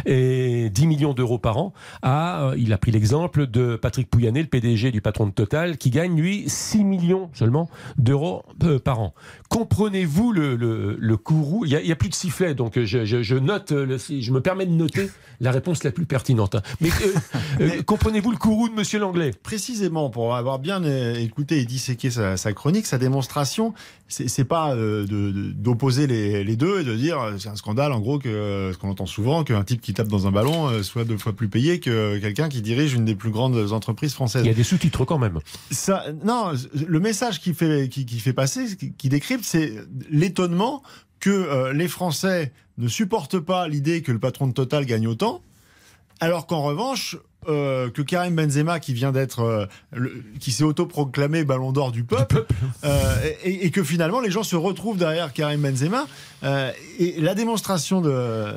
et 0.07 0.69
10 0.71 0.87
millions 0.87 1.15
d'euros 1.15 1.39
par 1.39 1.59
an. 1.59 1.73
À, 2.03 2.43
euh, 2.49 2.55
il 2.59 2.73
a 2.73 2.79
pris 2.79 2.91
l'exemple 2.91 3.20
l'exemple 3.21 3.47
de 3.47 3.77
Patrick 3.77 4.09
Pouyanné, 4.09 4.41
le 4.41 4.49
PDG 4.49 4.91
du 4.91 5.01
patron 5.03 5.27
de 5.27 5.33
Total, 5.33 5.77
qui 5.77 5.91
gagne, 5.91 6.19
lui, 6.19 6.45
6 6.47 6.85
millions 6.85 7.29
seulement 7.35 7.69
d'euros 7.99 8.43
euh, 8.65 8.79
par 8.79 9.01
an. 9.01 9.15
Comprenez-vous 9.51 10.33
le, 10.33 10.57
le, 10.57 10.97
le 10.99 11.17
courroux? 11.17 11.65
Il 11.67 11.77
n'y 11.85 11.93
a, 11.93 11.97
plus 11.97 12.09
de 12.09 12.15
sifflet, 12.15 12.55
donc 12.55 12.79
je, 12.83 13.05
je- 13.05 13.23
je 13.23 13.35
note, 13.37 13.73
euh, 13.73 13.85
le- 13.85 13.99
je 13.99 14.33
me 14.33 14.41
permets 14.41 14.65
de 14.65 14.73
noter 14.73 15.11
la 15.41 15.51
réponse 15.51 15.85
la 15.85 15.91
plus 15.93 16.07
pertinente. 16.07 16.55
hein. 16.55 16.63
Mais, 16.81 16.89
euh, 16.89 17.61
euh, 17.61 17.83
comprenez-vous 17.83 18.31
le 18.31 18.37
courroux 18.39 18.69
de 18.69 18.75
Monsieur 18.75 18.99
Langlais? 18.99 19.33
Précisément, 19.43 20.09
pour 20.09 20.35
avoir 20.35 20.59
bien 20.59 20.83
euh, 20.85 21.15
écouté 21.17 21.59
et 21.59 21.65
disséqué 21.67 22.11
sa, 22.11 22.37
sa 22.39 22.53
chronique, 22.55 22.87
sa 22.87 22.97
démonstration, 22.99 23.75
c'est 24.09 24.45
pas 24.45 24.75
euh, 24.75 25.03
de- 25.07 25.31
de- 25.31 25.51
d'opposer 25.53 26.07
les, 26.07 26.43
les 26.43 26.57
deux 26.57 26.81
et 26.81 26.85
de 26.85 26.95
dire 26.97 27.21
euh, 27.21 27.35
c'est 27.39 27.49
un 27.49 27.57
scandale, 27.57 27.93
en 27.93 28.01
gros, 28.01 28.19
que 28.19 28.29
euh, 28.29 28.73
ce 28.73 28.79
qu'on 28.79 28.89
entend 28.91 29.07
souvent, 29.07 29.45
qu'un 29.45 29.63
type 29.63 29.81
qui 29.81 29.93
tape 29.95 30.09
dans 30.09 30.27
un 30.27 30.33
ballon 30.33 30.69
euh, 30.69 30.83
soit 30.83 31.05
deux 31.05 31.19
fois 31.19 31.33
plus 31.33 31.49
payé 31.49 31.81
que 31.81 32.19
quelqu'un 32.19 32.49
qui 32.49 32.61
dirige 32.63 32.95
une 32.95 33.05
des 33.11 33.17
plus 33.17 33.31
grandes 33.31 33.73
entreprises 33.73 34.15
françaises. 34.15 34.43
Il 34.45 34.49
y 34.49 34.51
a 34.51 34.55
des 34.55 34.65
sous-titres 34.65 35.05
quand 35.05 35.19
même. 35.19 35.41
Ça, 35.71 36.05
non, 36.25 36.53
le 36.75 37.01
message 37.01 37.41
qui 37.41 37.55
fait, 37.55 37.89
qui, 37.89 38.07
qui 38.07 38.21
fait 38.21 38.33
passer, 38.33 38.77
qui, 38.77 38.93
qui 38.93 39.09
décrypte, 39.09 39.45
c'est 39.45 39.75
l'étonnement 40.11 40.83
que 41.19 41.31
euh, 41.31 41.73
les 41.73 41.89
Français 41.89 42.53
ne 42.79 42.89
supportent 42.89 43.41
pas 43.41 43.69
l'idée 43.69 44.03
que 44.03 44.13
le 44.13 44.19
patron 44.19 44.47
de 44.47 44.53
Total 44.53 44.87
gagne 44.87 45.07
autant, 45.07 45.43
alors 46.21 46.47
qu'en 46.47 46.63
revanche, 46.63 47.17
euh, 47.49 47.89
que 47.89 48.03
Karim 48.03 48.35
Benzema, 48.35 48.81
qui 48.81 48.93
vient 48.93 49.13
d'être, 49.13 49.41
euh, 49.41 50.07
qui 50.41 50.53
s'est 50.53 50.63
autoproclamé 50.63 51.43
Ballon 51.43 51.73
d'Or 51.73 51.91
du 51.91 52.05
peuple, 52.05 52.45
euh, 52.85 53.31
et, 53.43 53.67
et 53.67 53.71
que 53.71 53.83
finalement 53.83 54.21
les 54.21 54.31
gens 54.31 54.43
se 54.43 54.57
retrouvent 54.57 54.99
derrière 54.99 55.33
Karim 55.33 55.63
Benzema. 55.63 56.07
et 56.99 57.19
la 57.19 57.35
démonstration 57.35 58.03
de, 58.03 58.53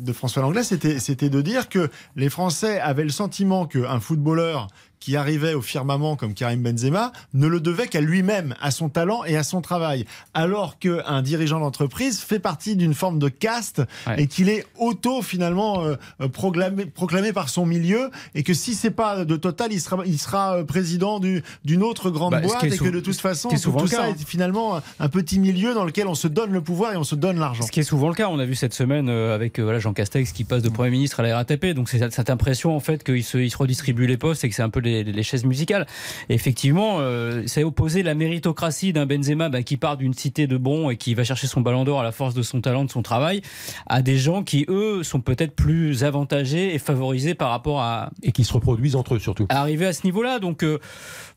de 0.00 0.12
François 0.12 0.42
Langlais, 0.42 0.62
c'était, 0.64 1.28
de 1.28 1.40
dire 1.40 1.68
que 1.68 1.90
les 2.16 2.28
Français 2.28 2.80
avaient 2.80 3.04
le 3.04 3.10
sentiment 3.10 3.66
qu'un 3.66 4.00
footballeur 4.00 4.68
qui 5.00 5.16
arrivait 5.16 5.54
au 5.54 5.62
firmament 5.62 6.14
comme 6.14 6.34
Karim 6.34 6.62
Benzema 6.62 7.12
ne 7.34 7.46
le 7.46 7.58
devait 7.58 7.88
qu'à 7.88 8.00
lui-même, 8.02 8.54
à 8.60 8.70
son 8.70 8.88
talent 8.90 9.24
et 9.24 9.36
à 9.36 9.42
son 9.42 9.60
travail, 9.62 10.04
alors 10.34 10.78
qu'un 10.78 11.22
dirigeant 11.22 11.58
d'entreprise 11.58 12.20
fait 12.20 12.38
partie 12.38 12.76
d'une 12.76 12.94
forme 12.94 13.18
de 13.18 13.28
caste 13.28 13.82
Ouais. 14.06 14.22
et 14.22 14.26
qu'il 14.26 14.48
est 14.48 14.66
auto 14.78 15.22
finalement 15.22 15.82
euh, 15.84 15.96
euh, 16.20 16.28
proclamé, 16.28 16.86
proclamé 16.86 17.32
par 17.32 17.48
son 17.48 17.66
milieu 17.66 18.10
et 18.34 18.42
que 18.42 18.54
si 18.54 18.74
c'est 18.74 18.90
pas 18.90 19.24
de 19.24 19.36
Total, 19.36 19.72
il 19.72 19.80
sera, 19.80 20.02
il 20.06 20.18
sera 20.18 20.56
euh, 20.58 20.64
président 20.64 21.18
du- 21.18 21.42
d'une 21.64 21.82
autre 21.82 22.10
grande 22.10 22.32
Bah, 22.32 22.40
boîte 22.40 22.64
est 22.64 22.74
et 22.74 22.78
que 22.78 22.88
de 22.88 23.00
toute 23.00 23.18
façon 23.18 23.48
est 23.50 23.58
tout, 23.62 23.86
ça 23.86 23.96
cas, 23.96 24.02
hein. 24.04 24.14
est 24.18 24.28
finalement 24.28 24.80
un 24.98 25.08
petit 25.08 25.38
milieu 25.38 25.72
dans 25.74 25.84
lequel 25.84 26.06
on 26.08 26.14
se 26.14 26.28
donne 26.28 26.52
le 26.52 26.60
pouvoir 26.60 26.92
et 26.92 26.96
on 26.96 27.04
se 27.04 27.14
donne 27.14 27.38
l'argent. 27.38 27.62
Ce 27.64 27.70
qui 27.72 27.80
est 27.80 27.84
souvent 27.84 28.08
le 28.08 28.14
cas, 28.14 28.28
on 28.28 28.38
a 28.38 28.44
vu 28.44 28.54
cette 28.54 28.74
semaine 28.74 29.08
avec 29.08 29.58
voilà, 29.58 29.78
Jean 29.78 29.92
Castex 29.94 30.32
qui 30.32 30.44
passe 30.44 30.62
de 30.62 30.68
Premier 30.68 30.90
ministre 30.90 31.20
à 31.20 31.22
la 31.22 31.36
RATP, 31.36 31.66
donc 31.74 31.88
c'est 31.88 31.98
cette- 32.10 32.30
impression 32.30 32.76
en 32.76 32.80
fait 32.80 33.02
qu'il 33.02 33.24
se, 33.24 33.38
il 33.38 33.50
se 33.50 33.56
redistribue 33.56 34.06
les 34.06 34.16
postes 34.18 34.44
et 34.44 34.48
que 34.50 34.54
c'est 34.54 34.62
un 34.62 34.68
peu 34.70 34.80
les, 34.90 35.04
les 35.04 35.22
chaises 35.22 35.44
musicales. 35.44 35.86
Et 36.28 36.34
effectivement, 36.34 36.96
euh, 37.00 37.42
c'est 37.46 37.64
opposer 37.64 38.02
la 38.02 38.14
méritocratie 38.14 38.92
d'un 38.92 39.06
Benzema 39.06 39.48
bah, 39.48 39.62
qui 39.62 39.76
part 39.76 39.96
d'une 39.96 40.14
cité 40.14 40.46
de 40.46 40.56
bons 40.56 40.90
et 40.90 40.96
qui 40.96 41.14
va 41.14 41.24
chercher 41.24 41.46
son 41.46 41.60
ballon 41.60 41.84
d'or 41.84 42.00
à 42.00 42.04
la 42.04 42.12
force 42.12 42.34
de 42.34 42.42
son 42.42 42.60
talent, 42.60 42.84
de 42.84 42.90
son 42.90 43.02
travail, 43.02 43.42
à 43.86 44.02
des 44.02 44.18
gens 44.18 44.42
qui 44.42 44.66
eux 44.68 45.02
sont 45.02 45.20
peut-être 45.20 45.54
plus 45.54 46.04
avantagés 46.04 46.74
et 46.74 46.78
favorisés 46.78 47.34
par 47.34 47.50
rapport 47.50 47.80
à, 47.80 48.10
Et 48.22 48.32
qui 48.32 48.44
se 48.44 48.52
reproduisent 48.52 48.96
entre 48.96 49.14
eux 49.14 49.18
surtout. 49.18 49.46
à 49.48 49.60
arriver 49.60 49.86
à 49.86 49.92
ce 49.92 50.04
niveau-là. 50.04 50.38
Donc 50.38 50.62
euh, 50.64 50.78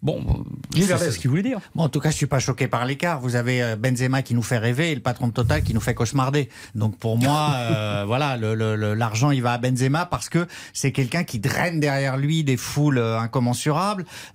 bon, 0.02 0.44
c'est 0.76 1.12
ce 1.12 1.20
qu'il 1.20 1.30
voulait 1.30 1.44
dire. 1.44 1.60
Bon, 1.76 1.84
en 1.84 1.90
tout 1.90 2.00
cas, 2.00 2.10
je 2.10 2.16
suis 2.16 2.26
pas 2.26 2.40
choqué 2.40 2.68
par 2.68 2.86
l'écart. 2.86 3.20
Vous 3.20 3.36
avez 3.36 3.62
euh, 3.62 3.76
Benzema 3.76 4.22
qui 4.22 4.34
nous 4.34 4.42
fait 4.44 4.58
rêver 4.58 4.92
et 4.92 4.96
le 4.96 5.02
patron 5.02 5.28
de 5.28 5.34
Total 5.34 5.64
qui 5.64 5.74
nous 5.74 5.82
fait 5.82 5.94
cauchemarder. 5.94 6.50
Donc 6.76 6.98
pour 6.98 7.18
moi, 7.18 7.52
euh, 7.58 8.04
voilà, 8.06 8.38
le- 8.38 8.56
le- 8.56 8.76
le- 8.76 8.94
l'argent 8.94 9.32
il 9.32 9.42
va 9.42 9.54
à 9.54 9.58
Benzema 9.58 10.06
parce 10.06 10.30
que 10.30 10.48
c'est 10.74 10.92
quelqu'un 10.92 11.24
qui 11.24 11.40
draine 11.40 11.80
derrière 11.80 12.18
lui 12.18 12.44
des 12.44 12.58
foules 12.58 12.98
euh, 12.98 13.20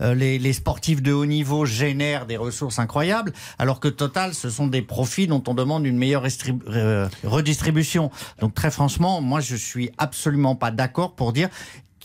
Euh, 0.01 0.15
les, 0.15 0.53
sportifs 0.53 1.03
de 1.03 1.13
haut 1.13 1.27
niveau 1.27 1.65
génèrent 1.65 2.27
des 2.27 2.37
ressources 2.37 2.79
incroyables, 2.79 3.33
alors 3.59 3.81
que 3.81 3.89
Total, 3.89 4.35
ce 4.35 4.51
sont 4.51 4.67
des 4.67 4.83
profits 4.83 5.27
dont 5.27 5.43
on 5.47 5.55
demande 5.55 5.87
une 5.87 5.99
meilleure 5.99 6.25
euh, 6.69 7.09
redistribution. 7.25 8.11
Donc 8.41 8.55
très 8.55 8.71
franchement, 8.71 9.21
moi 9.21 9.41
je 9.41 9.57
suis 9.57 9.91
absolument 9.99 10.55
pas 10.55 10.71
d'accord 10.71 11.15
pour 11.15 11.33
dire 11.33 11.49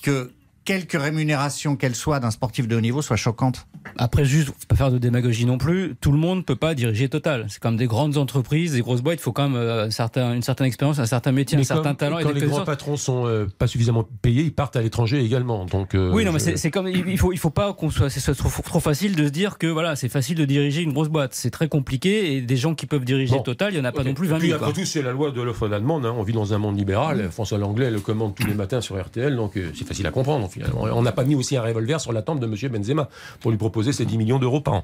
que 0.01 0.31
quelque 0.65 0.97
rémunération 0.97 1.75
qu'elle 1.75 1.95
soit 1.95 2.19
d'un 2.19 2.31
sportif 2.31 2.67
de 2.67 2.75
haut 2.75 2.81
niveau 2.81 3.01
soit 3.01 3.15
choquante. 3.17 3.67
Après, 3.97 4.23
juste, 4.23 4.47
faut 4.47 4.53
pas 4.67 4.75
faire 4.75 4.91
de 4.91 4.97
démagogie 4.97 5.45
non 5.45 5.57
plus. 5.57 5.95
Tout 5.99 6.11
le 6.11 6.17
monde 6.17 6.37
ne 6.39 6.43
peut 6.43 6.55
pas 6.55 6.73
diriger 6.73 7.09
Total. 7.09 7.45
C'est 7.49 7.61
comme 7.61 7.75
des 7.75 7.85
grandes 7.87 8.17
entreprises, 8.17 8.71
des 8.73 8.81
grosses 8.81 9.01
boîtes. 9.01 9.19
Il 9.19 9.21
faut 9.21 9.33
quand 9.33 9.49
même 9.49 9.57
euh, 9.57 9.85
un 9.87 9.91
certain- 9.91 10.33
une 10.33 10.41
certaine 10.41 10.67
expérience, 10.67 10.99
un 10.99 11.05
certain 11.05 11.31
métier, 11.33 11.57
un 11.57 11.63
certain 11.63 11.93
talent 11.95 12.17
et 12.19 12.23
quand 12.23 12.31
des 12.31 12.39
les 12.39 12.47
grands 12.47 12.63
patrons 12.63 12.95
sont 12.95 13.27
euh, 13.27 13.45
pas 13.57 13.67
suffisamment 13.67 14.07
payés, 14.21 14.43
ils 14.43 14.53
partent 14.53 14.75
à 14.77 14.81
l'étranger 14.81 15.23
également. 15.23 15.65
Donc, 15.65 15.95
euh, 15.95 16.11
Oui, 16.13 16.23
non, 16.23 16.31
mais 16.31 16.39
je- 16.39 16.45
c'est 16.45 16.57
c'est 16.57 16.71
comme 16.71 16.87
il 16.87 17.17
faut 17.17 17.33
il 17.33 17.37
faut 17.39 17.49
pas 17.49 17.73
qu'on 17.73 17.89
soit 17.89 18.09
c'est 18.09 18.19
soit 18.21 18.33
trop, 18.35 18.49
trop 18.63 18.79
facile 18.79 19.15
de 19.15 19.25
se 19.25 19.29
dire 19.31 19.57
que 19.57 19.67
voilà 19.67 19.95
c'est 19.97 20.09
facile 20.09 20.37
de 20.37 20.45
diriger 20.45 20.81
une 20.81 20.93
grosse 20.93 21.09
boîte. 21.09 21.33
C'est 21.33 21.51
très 21.51 21.67
compliqué 21.67 22.35
et 22.37 22.41
des 22.41 22.57
gens 22.57 22.73
qui 22.75 22.85
peuvent 22.85 23.05
diriger 23.05 23.35
Bon. 23.35 23.41
Total, 23.43 23.73
il 23.73 23.77
y 23.77 23.81
en 23.81 23.85
a 23.85 23.91
pas 23.91 24.03
non 24.03 24.13
plus 24.13 24.27
20 24.27 24.37
Puis 24.39 24.47
000. 24.47 24.57
après 24.59 24.71
quoi. 24.73 24.81
tout, 24.81 24.87
c'est 24.87 25.01
la 25.01 25.11
loi 25.11 25.31
de 25.31 25.41
l'offre 25.41 25.63
et 25.65 25.67
de 25.67 25.73
la 25.73 25.79
demande. 25.79 26.05
hein. 26.05 26.13
On 26.17 26.23
vit 26.23 26.33
dans 26.33 26.53
un 26.53 26.57
monde 26.57 26.77
libéral. 26.77 27.29
François 27.31 27.57
Langlais 27.57 27.91
le 27.91 27.99
commande 27.99 28.33
tous 28.35 28.47
les 28.47 28.53
matins 28.53 28.79
sur 28.79 28.97
RTL, 28.99 29.35
donc 29.35 29.57
euh, 29.57 29.71
c'est 29.75 29.85
facile 29.87 30.07
à 30.07 30.11
comprendre. 30.11 30.49
Finalement, 30.53 30.83
on 30.83 31.01
n'a 31.01 31.11
pas 31.11 31.23
mis 31.23 31.35
aussi 31.35 31.57
un 31.57 31.61
revolver 31.61 31.99
sur 31.99 32.13
la 32.13 32.21
tempe 32.21 32.39
de 32.39 32.45
Monsieur 32.47 32.69
Benzema 32.69 33.09
pour 33.39 33.51
lui 33.51 33.57
proposer 33.57 33.91
ses 33.91 34.05
10 34.05 34.17
millions 34.17 34.39
d'euros 34.39 34.61
par 34.61 34.75
an. 34.75 34.83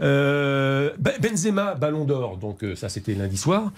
Euh, 0.00 0.90
Ben- 0.98 1.14
Benzema, 1.20 1.74
Ballon 1.74 2.04
d'Or. 2.04 2.36
Donc 2.38 2.62
euh, 2.64 2.74
ça, 2.74 2.88
c'était 2.88 3.14
lundi 3.14 3.36
soir. 3.36 3.72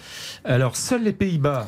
Alors 0.45 0.77
seuls 0.77 1.03
les 1.03 1.13
Pays-Bas. 1.13 1.67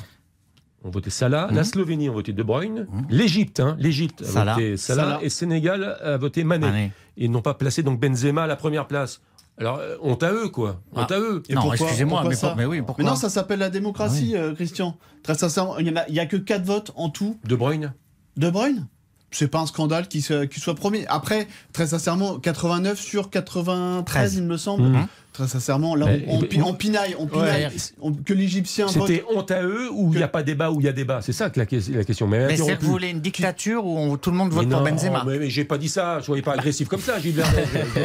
ont 0.84 0.90
voté 0.90 1.10
Salah, 1.10 1.48
la 1.52 1.64
Slovénie 1.64 2.08
ont 2.10 2.14
voté 2.14 2.32
De 2.32 2.42
Bruyne, 2.42 2.86
l'Égypte, 3.08 3.60
hein, 3.60 3.76
l'Égypte 3.78 4.22
a 4.22 4.24
Salah. 4.24 4.54
voté 4.54 4.76
Salah, 4.76 5.02
Salah. 5.04 5.18
et 5.22 5.28
Sénégal 5.28 5.96
a 6.02 6.16
voté 6.16 6.42
Mané. 6.44 6.66
Mané. 6.66 6.92
Ils 7.16 7.30
n'ont 7.30 7.42
pas 7.42 7.54
placé 7.54 7.82
donc 7.82 8.00
Benzema 8.00 8.42
à 8.44 8.46
la 8.46 8.56
première 8.56 8.86
place. 8.86 9.20
Alors 9.58 9.78
euh, 9.78 9.96
honte 10.00 10.22
à 10.22 10.32
eux 10.32 10.48
quoi, 10.48 10.80
honte 10.94 11.12
Ah. 11.12 11.14
à 11.14 11.20
eux. 11.20 11.42
Et 11.48 11.54
Non, 11.54 11.60
pourquoi- 11.62 11.86
excusez-moi, 11.86 12.18
pourquoi 12.20 12.30
mais 12.30 12.34
ça 12.36 12.48
pour- 12.48 12.56
mais 12.56 12.64
oui, 12.64 12.82
pourquoi 12.82 13.04
Mais 13.04 13.10
non, 13.10 13.16
ça 13.16 13.28
s'appelle 13.28 13.58
la 13.60 13.70
démocratie, 13.70 14.34
euh, 14.34 14.54
Christian. 14.54 14.96
Très 15.22 15.34
sincèrement, 15.34 15.78
il 15.78 15.84
n'y 15.92 15.96
a, 15.96 16.08
il 16.08 16.14
y 16.14 16.20
a 16.20 16.26
que 16.26 16.36
4 16.38 16.64
votes 16.64 16.90
en 16.96 17.10
tout. 17.10 17.38
De 17.44 17.54
Bruyne. 17.54 17.92
De 18.36 18.50
Bruyne? 18.50 18.86
C'est 19.32 19.48
pas 19.48 19.60
un 19.60 19.66
scandale 19.66 20.08
qu'il 20.08 20.22
soit, 20.22 20.74
premier. 20.74 21.06
Après, 21.08 21.48
très 21.72 21.88
sincèrement, 21.88 22.38
89 22.38 23.00
sur 23.00 23.30
93, 23.30 24.04
13. 24.04 24.34
il 24.36 24.44
me 24.44 24.56
semble. 24.56 24.84
Mhm. 24.84 25.06
Très 25.32 25.48
sincèrement, 25.48 25.94
là, 25.94 26.06
on, 26.28 26.40
pinaille, 26.74 27.16
on 27.18 27.26
pinaille. 27.26 27.64
Ouais. 27.66 27.70
On- 28.02 28.12
que 28.12 28.34
l'Égyptien 28.34 28.84
vote. 28.86 29.06
C'était 29.08 29.24
honte 29.34 29.50
à 29.50 29.62
eux 29.62 29.88
ou 29.90 30.12
il 30.12 30.18
n'y 30.18 30.22
a 30.22 30.28
pas 30.28 30.42
débat 30.42 30.70
ou 30.70 30.80
il 30.80 30.84
y 30.84 30.88
a 30.88 30.92
débat? 30.92 31.20
C'est 31.22 31.32
ça 31.32 31.48
que 31.48 31.58
la, 31.58 31.64
que- 31.64 31.76
la 31.90 32.04
question. 32.04 32.26
Mais, 32.26 32.46
Mais 32.48 32.56
c'est 32.58 32.76
que 32.76 32.84
vous 32.84 32.90
voulez 32.92 33.08
une 33.08 33.20
dictature 33.20 33.84
où 33.86 33.98
on- 33.98 34.16
tout 34.18 34.30
le 34.30 34.36
monde 34.36 34.50
vote 34.52 34.66
Mais 34.66 34.74
pour 34.74 34.82
Benzema 34.84 35.24
Mais, 35.26 35.38
mais 35.38 35.48
j'ai 35.48 35.64
pas 35.64 35.78
dit 35.78 35.88
ça. 35.88 36.18
Soyez 36.22 36.42
pas 36.42 36.52
agressif 36.52 36.86
comme 36.88 37.00
ça, 37.00 37.18
Gilles. 37.18 37.42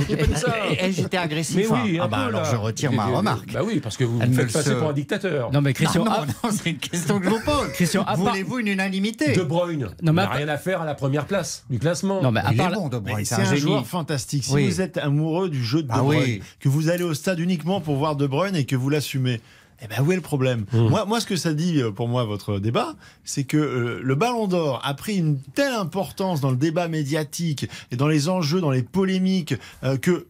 J'ai 0.07 0.15
pas 0.15 0.25
dit 0.25 0.35
ça. 0.39 0.55
J'étais 0.91 1.17
agressif. 1.17 1.55
Mais 1.57 1.65
hein. 1.65 1.81
oui, 1.83 1.99
un 1.99 2.03
ah 2.03 2.07
bah 2.07 2.17
peu, 2.17 2.23
alors 2.37 2.45
je 2.45 2.55
retire 2.55 2.91
ma 2.93 3.05
remarque. 3.07 3.51
Bah 3.51 3.59
oui, 3.65 3.81
parce 3.81 3.97
que 3.97 4.05
vous 4.05 4.19
Elle 4.21 4.29
me 4.29 4.33
faites 4.35 4.53
passer 4.53 4.69
se- 4.69 4.75
pour 4.75 4.89
un 4.89 4.93
dictateur. 4.93 5.51
Non 5.51 5.59
mais 5.61 5.73
Christian, 5.73 6.05
non, 6.05 6.11
à- 6.11 6.25
non, 6.25 6.33
non, 6.45 6.49
c'est 6.51 6.69
une 6.69 6.77
question 6.77 7.19
que 7.19 7.25
je 7.25 7.29
vous 7.29 7.41
pose. 7.43 7.67
Christian, 7.73 8.05
Voulez-vous 8.15 8.59
une 8.59 8.67
unanimité? 8.69 9.33
De 9.33 9.43
Bruyne. 9.43 9.89
Non, 10.01 10.13
mais 10.13 10.21
il 10.21 10.25
n'a 10.25 10.31
à- 10.31 10.35
rien 10.35 10.47
à 10.47 10.57
faire 10.57 10.81
à 10.81 10.85
la 10.85 10.95
première 10.95 11.25
place 11.25 11.65
du 11.69 11.77
classement. 11.79 12.21
non 12.21 12.31
mais 12.31 12.39
à 12.39 12.51
Il 12.51 12.57
part 12.57 12.67
est 12.67 12.71
la- 12.71 12.75
bon, 12.77 12.87
De 12.87 12.95
Mais 12.99 13.11
Bruyne, 13.11 13.25
C'est 13.25 13.35
un, 13.35 13.55
joueur 13.55 13.85
fantastique. 13.85 14.45
Si 14.45 14.65
vous 14.65 14.81
êtes 14.81 14.97
amoureux 14.97 15.49
du 15.49 15.61
jeu 15.63 15.83
de 15.83 15.87
De 15.87 15.93
Ah 15.93 15.99
Bruyne, 16.01 16.41
que 16.59 16.69
vous 16.69 16.89
allez 16.89 17.03
au 17.03 17.13
stade 17.17 17.39
uniquement 17.39 17.81
pour 17.81 17.97
voir 17.97 18.15
De 18.15 18.25
Bruyne 18.25 18.55
et 18.55 18.65
que 18.65 18.75
vous 18.75 18.89
l'assumez, 18.89 19.41
eh 19.81 19.87
ben 19.87 20.03
où 20.03 20.11
est 20.11 20.15
le 20.15 20.21
problème? 20.21 20.65
Mmh. 20.71 20.87
moi, 20.87 21.05
moi, 21.05 21.19
ce 21.19 21.25
que 21.25 21.35
ça 21.35 21.53
dit 21.53 21.81
euh, 21.81 21.91
pour 21.91 22.07
moi, 22.07 22.23
votre 22.23 22.59
débat, 22.59 22.95
c'est 23.23 23.43
que 23.43 23.57
euh, 23.57 23.99
le 24.01 24.15
Ballon 24.15 24.47
d'Or 24.47 24.81
a 24.83 24.93
pris 24.93 25.17
une 25.17 25.39
telle 25.55 25.73
importance 25.73 26.41
dans 26.41 26.49
le 26.49 26.57
débat 26.57 26.87
médiatique 26.87 27.67
et 27.91 27.95
dans 27.95 28.07
les 28.07 28.29
enjeux, 28.29 28.61
dans 28.61 28.71
les 28.71 28.83
polémiques, 28.83 29.53
euh, 29.83 29.97
que 29.97 30.27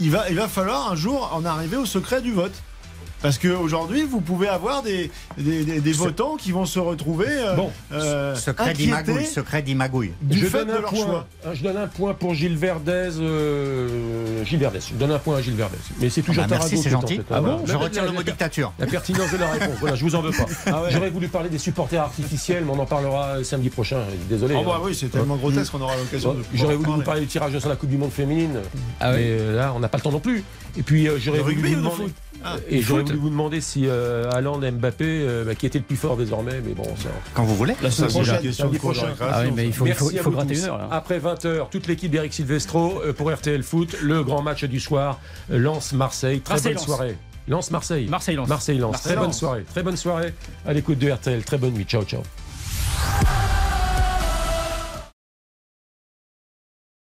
il 0.00 0.10
va, 0.10 0.30
il 0.30 0.36
va 0.36 0.48
falloir 0.48 0.90
un 0.90 0.96
jour 0.96 1.30
en 1.34 1.44
arriver 1.44 1.76
au 1.76 1.84
secret 1.84 2.22
du 2.22 2.32
vote. 2.32 2.62
Parce 3.22 3.38
qu'aujourd'hui, 3.38 4.02
vous 4.02 4.20
pouvez 4.20 4.48
avoir 4.48 4.82
des, 4.82 5.10
des, 5.36 5.64
des- 5.64 5.80
des 5.80 5.92
votants 5.92 6.36
qui 6.36 6.52
vont 6.52 6.64
se 6.64 6.78
retrouver 6.78 7.26
euh, 7.28 7.54
Bon. 7.54 7.70
euh, 7.92 8.34
Secret 8.34 8.72
d'Imagouille, 8.72 9.26
secret 9.26 9.62
d'Imagouille. 9.62 10.12
du 10.22 10.38
je 10.38 10.46
fait 10.46 10.58
donne 10.58 10.68
de 10.68 10.72
un 10.72 10.80
leur 10.80 10.90
point. 10.90 11.04
choix. 11.04 11.26
hein, 11.44 11.50
Je 11.52 11.62
donne 11.62 11.76
un 11.76 11.86
point 11.86 12.14
pour 12.14 12.32
Gilles 12.34 12.56
Verdez. 12.56 13.10
euh, 13.20 14.44
Gilles 14.44 14.58
Verdez. 14.58 14.78
Je 14.90 14.94
donne 14.94 15.10
un 15.12 15.18
point 15.18 15.36
à 15.36 15.42
Gilles 15.42 15.54
Verdez. 15.54 15.76
Mais 16.00 16.08
c'est 16.08 16.22
toujours 16.22 16.44
Ah 16.44 16.48
bah, 16.48 16.56
merci, 16.60 16.78
c'est 16.78 16.88
en 16.94 17.00
gentil. 17.00 17.20
Ah 17.30 17.40
voilà. 17.40 17.58
Je 17.64 17.74
retire 17.76 18.04
le 18.04 18.12
mot 18.12 18.22
dictature. 18.22 18.72
La 18.78 18.86
pertinence 18.86 19.32
de 19.32 19.36
la 19.38 19.50
réponse. 19.50 19.76
Voilà, 19.80 19.96
je 19.96 20.04
vous 20.04 20.14
en 20.14 20.22
veux 20.22 20.30
pas. 20.32 20.46
Ah 20.66 20.82
ouais. 20.82 20.88
J'aurais 20.90 21.10
voulu 21.10 21.28
parler 21.28 21.48
des 21.50 21.58
supporters 21.58 22.02
artificiels, 22.02 22.64
mais 22.64 22.72
on 22.74 22.78
en 22.80 22.86
parlera 22.86 23.42
samedi 23.44 23.70
prochain. 23.70 23.98
Désolé. 24.28 24.54
Oh 24.58 24.64
bah 24.64 24.76
hein. 24.76 24.80
oui, 24.84 24.94
c'est 24.94 25.08
tellement 25.10 25.36
grotesque 25.36 25.72
qu'on 25.72 25.80
aura 25.82 25.96
l'occasion 25.96 26.34
de. 26.34 26.42
J'aurais 26.54 26.76
voulu 26.76 26.92
vous 26.92 27.02
parler 27.02 27.20
du 27.22 27.26
tirage 27.26 27.58
sur 27.58 27.68
la 27.68 27.76
Coupe 27.76 27.90
du 27.90 27.96
Monde 27.98 28.12
féminine. 28.12 28.60
Ah 28.98 29.12
mais 29.12 29.16
oui. 29.18 29.22
euh, 29.26 29.56
là, 29.56 29.72
on 29.76 29.80
n'a 29.80 29.88
pas 29.88 29.98
le 29.98 30.02
temps 30.02 30.12
non 30.12 30.20
plus. 30.20 30.42
Et 30.78 30.82
puis, 30.82 31.08
euh, 31.08 31.18
j'aurais 31.18 31.40
voulu 31.40 31.56
rugby 31.56 31.74
vous 31.74 31.80
ou 31.80 31.82
de 31.82 31.90
demander. 31.96 32.12
Ah, 32.44 32.56
et 32.68 32.80
j'aurais 32.80 33.02
voulu 33.02 33.18
vous 33.18 33.30
demander 33.30 33.60
si 33.60 33.86
euh, 33.86 34.30
Haaland 34.32 34.62
et 34.62 34.70
Mbappé, 34.70 35.04
euh, 35.04 35.44
bah, 35.44 35.54
qui 35.54 35.66
était 35.66 35.78
le 35.78 35.84
plus 35.84 35.96
fort 35.96 36.16
désormais, 36.16 36.60
mais 36.64 36.72
bon, 36.72 36.84
ça. 36.96 37.10
Quand 37.34 37.44
vous 37.44 37.54
voulez. 37.54 37.74
La 37.82 37.90
Ça, 37.90 38.08
semaine 38.08 38.24
prochaine, 38.24 38.40
question 38.42 38.70
prochain. 38.70 39.08
Ah 39.20 39.42
oui, 39.44 39.52
mais 39.54 39.66
il 39.66 39.72
faut, 39.72 39.84
il 39.84 39.88
Merci 39.88 40.04
faut, 40.04 40.10
il 40.10 40.18
à 40.18 40.22
faut 40.22 40.30
vous 40.30 40.36
gratter 40.36 40.54
tous. 40.54 40.60
une 40.60 40.66
heure 40.68 40.78
là. 40.78 40.88
Après 40.90 41.18
20h, 41.18 41.68
toute 41.70 41.86
l'équipe 41.86 42.10
d'Eric 42.10 42.32
Silvestro 42.32 43.02
euh, 43.04 43.12
pour 43.12 43.30
RTL 43.30 43.62
Foot, 43.62 43.96
le 44.02 44.24
grand 44.24 44.42
match 44.42 44.64
du 44.64 44.80
soir, 44.80 45.20
euh, 45.52 45.58
Lens-Marseille. 45.58 46.40
Très 46.40 46.60
bonne 46.60 46.78
soirée. 46.78 47.16
Lens-Marseille. 47.48 48.06
Marseille 48.08 48.36
lance. 48.36 48.48
Marseille-Lens. 48.48 49.02
Très 49.02 49.16
bonne 49.16 49.32
soirée. 49.32 49.64
Très 49.64 49.82
bonne 49.82 49.96
soirée. 49.96 50.32
À 50.66 50.72
l'écoute 50.72 50.98
de 50.98 51.10
RTL. 51.10 51.42
Très 51.42 51.58
bonne 51.58 51.72
nuit. 51.74 51.84
Ciao, 51.84 52.04
ciao. 52.04 52.22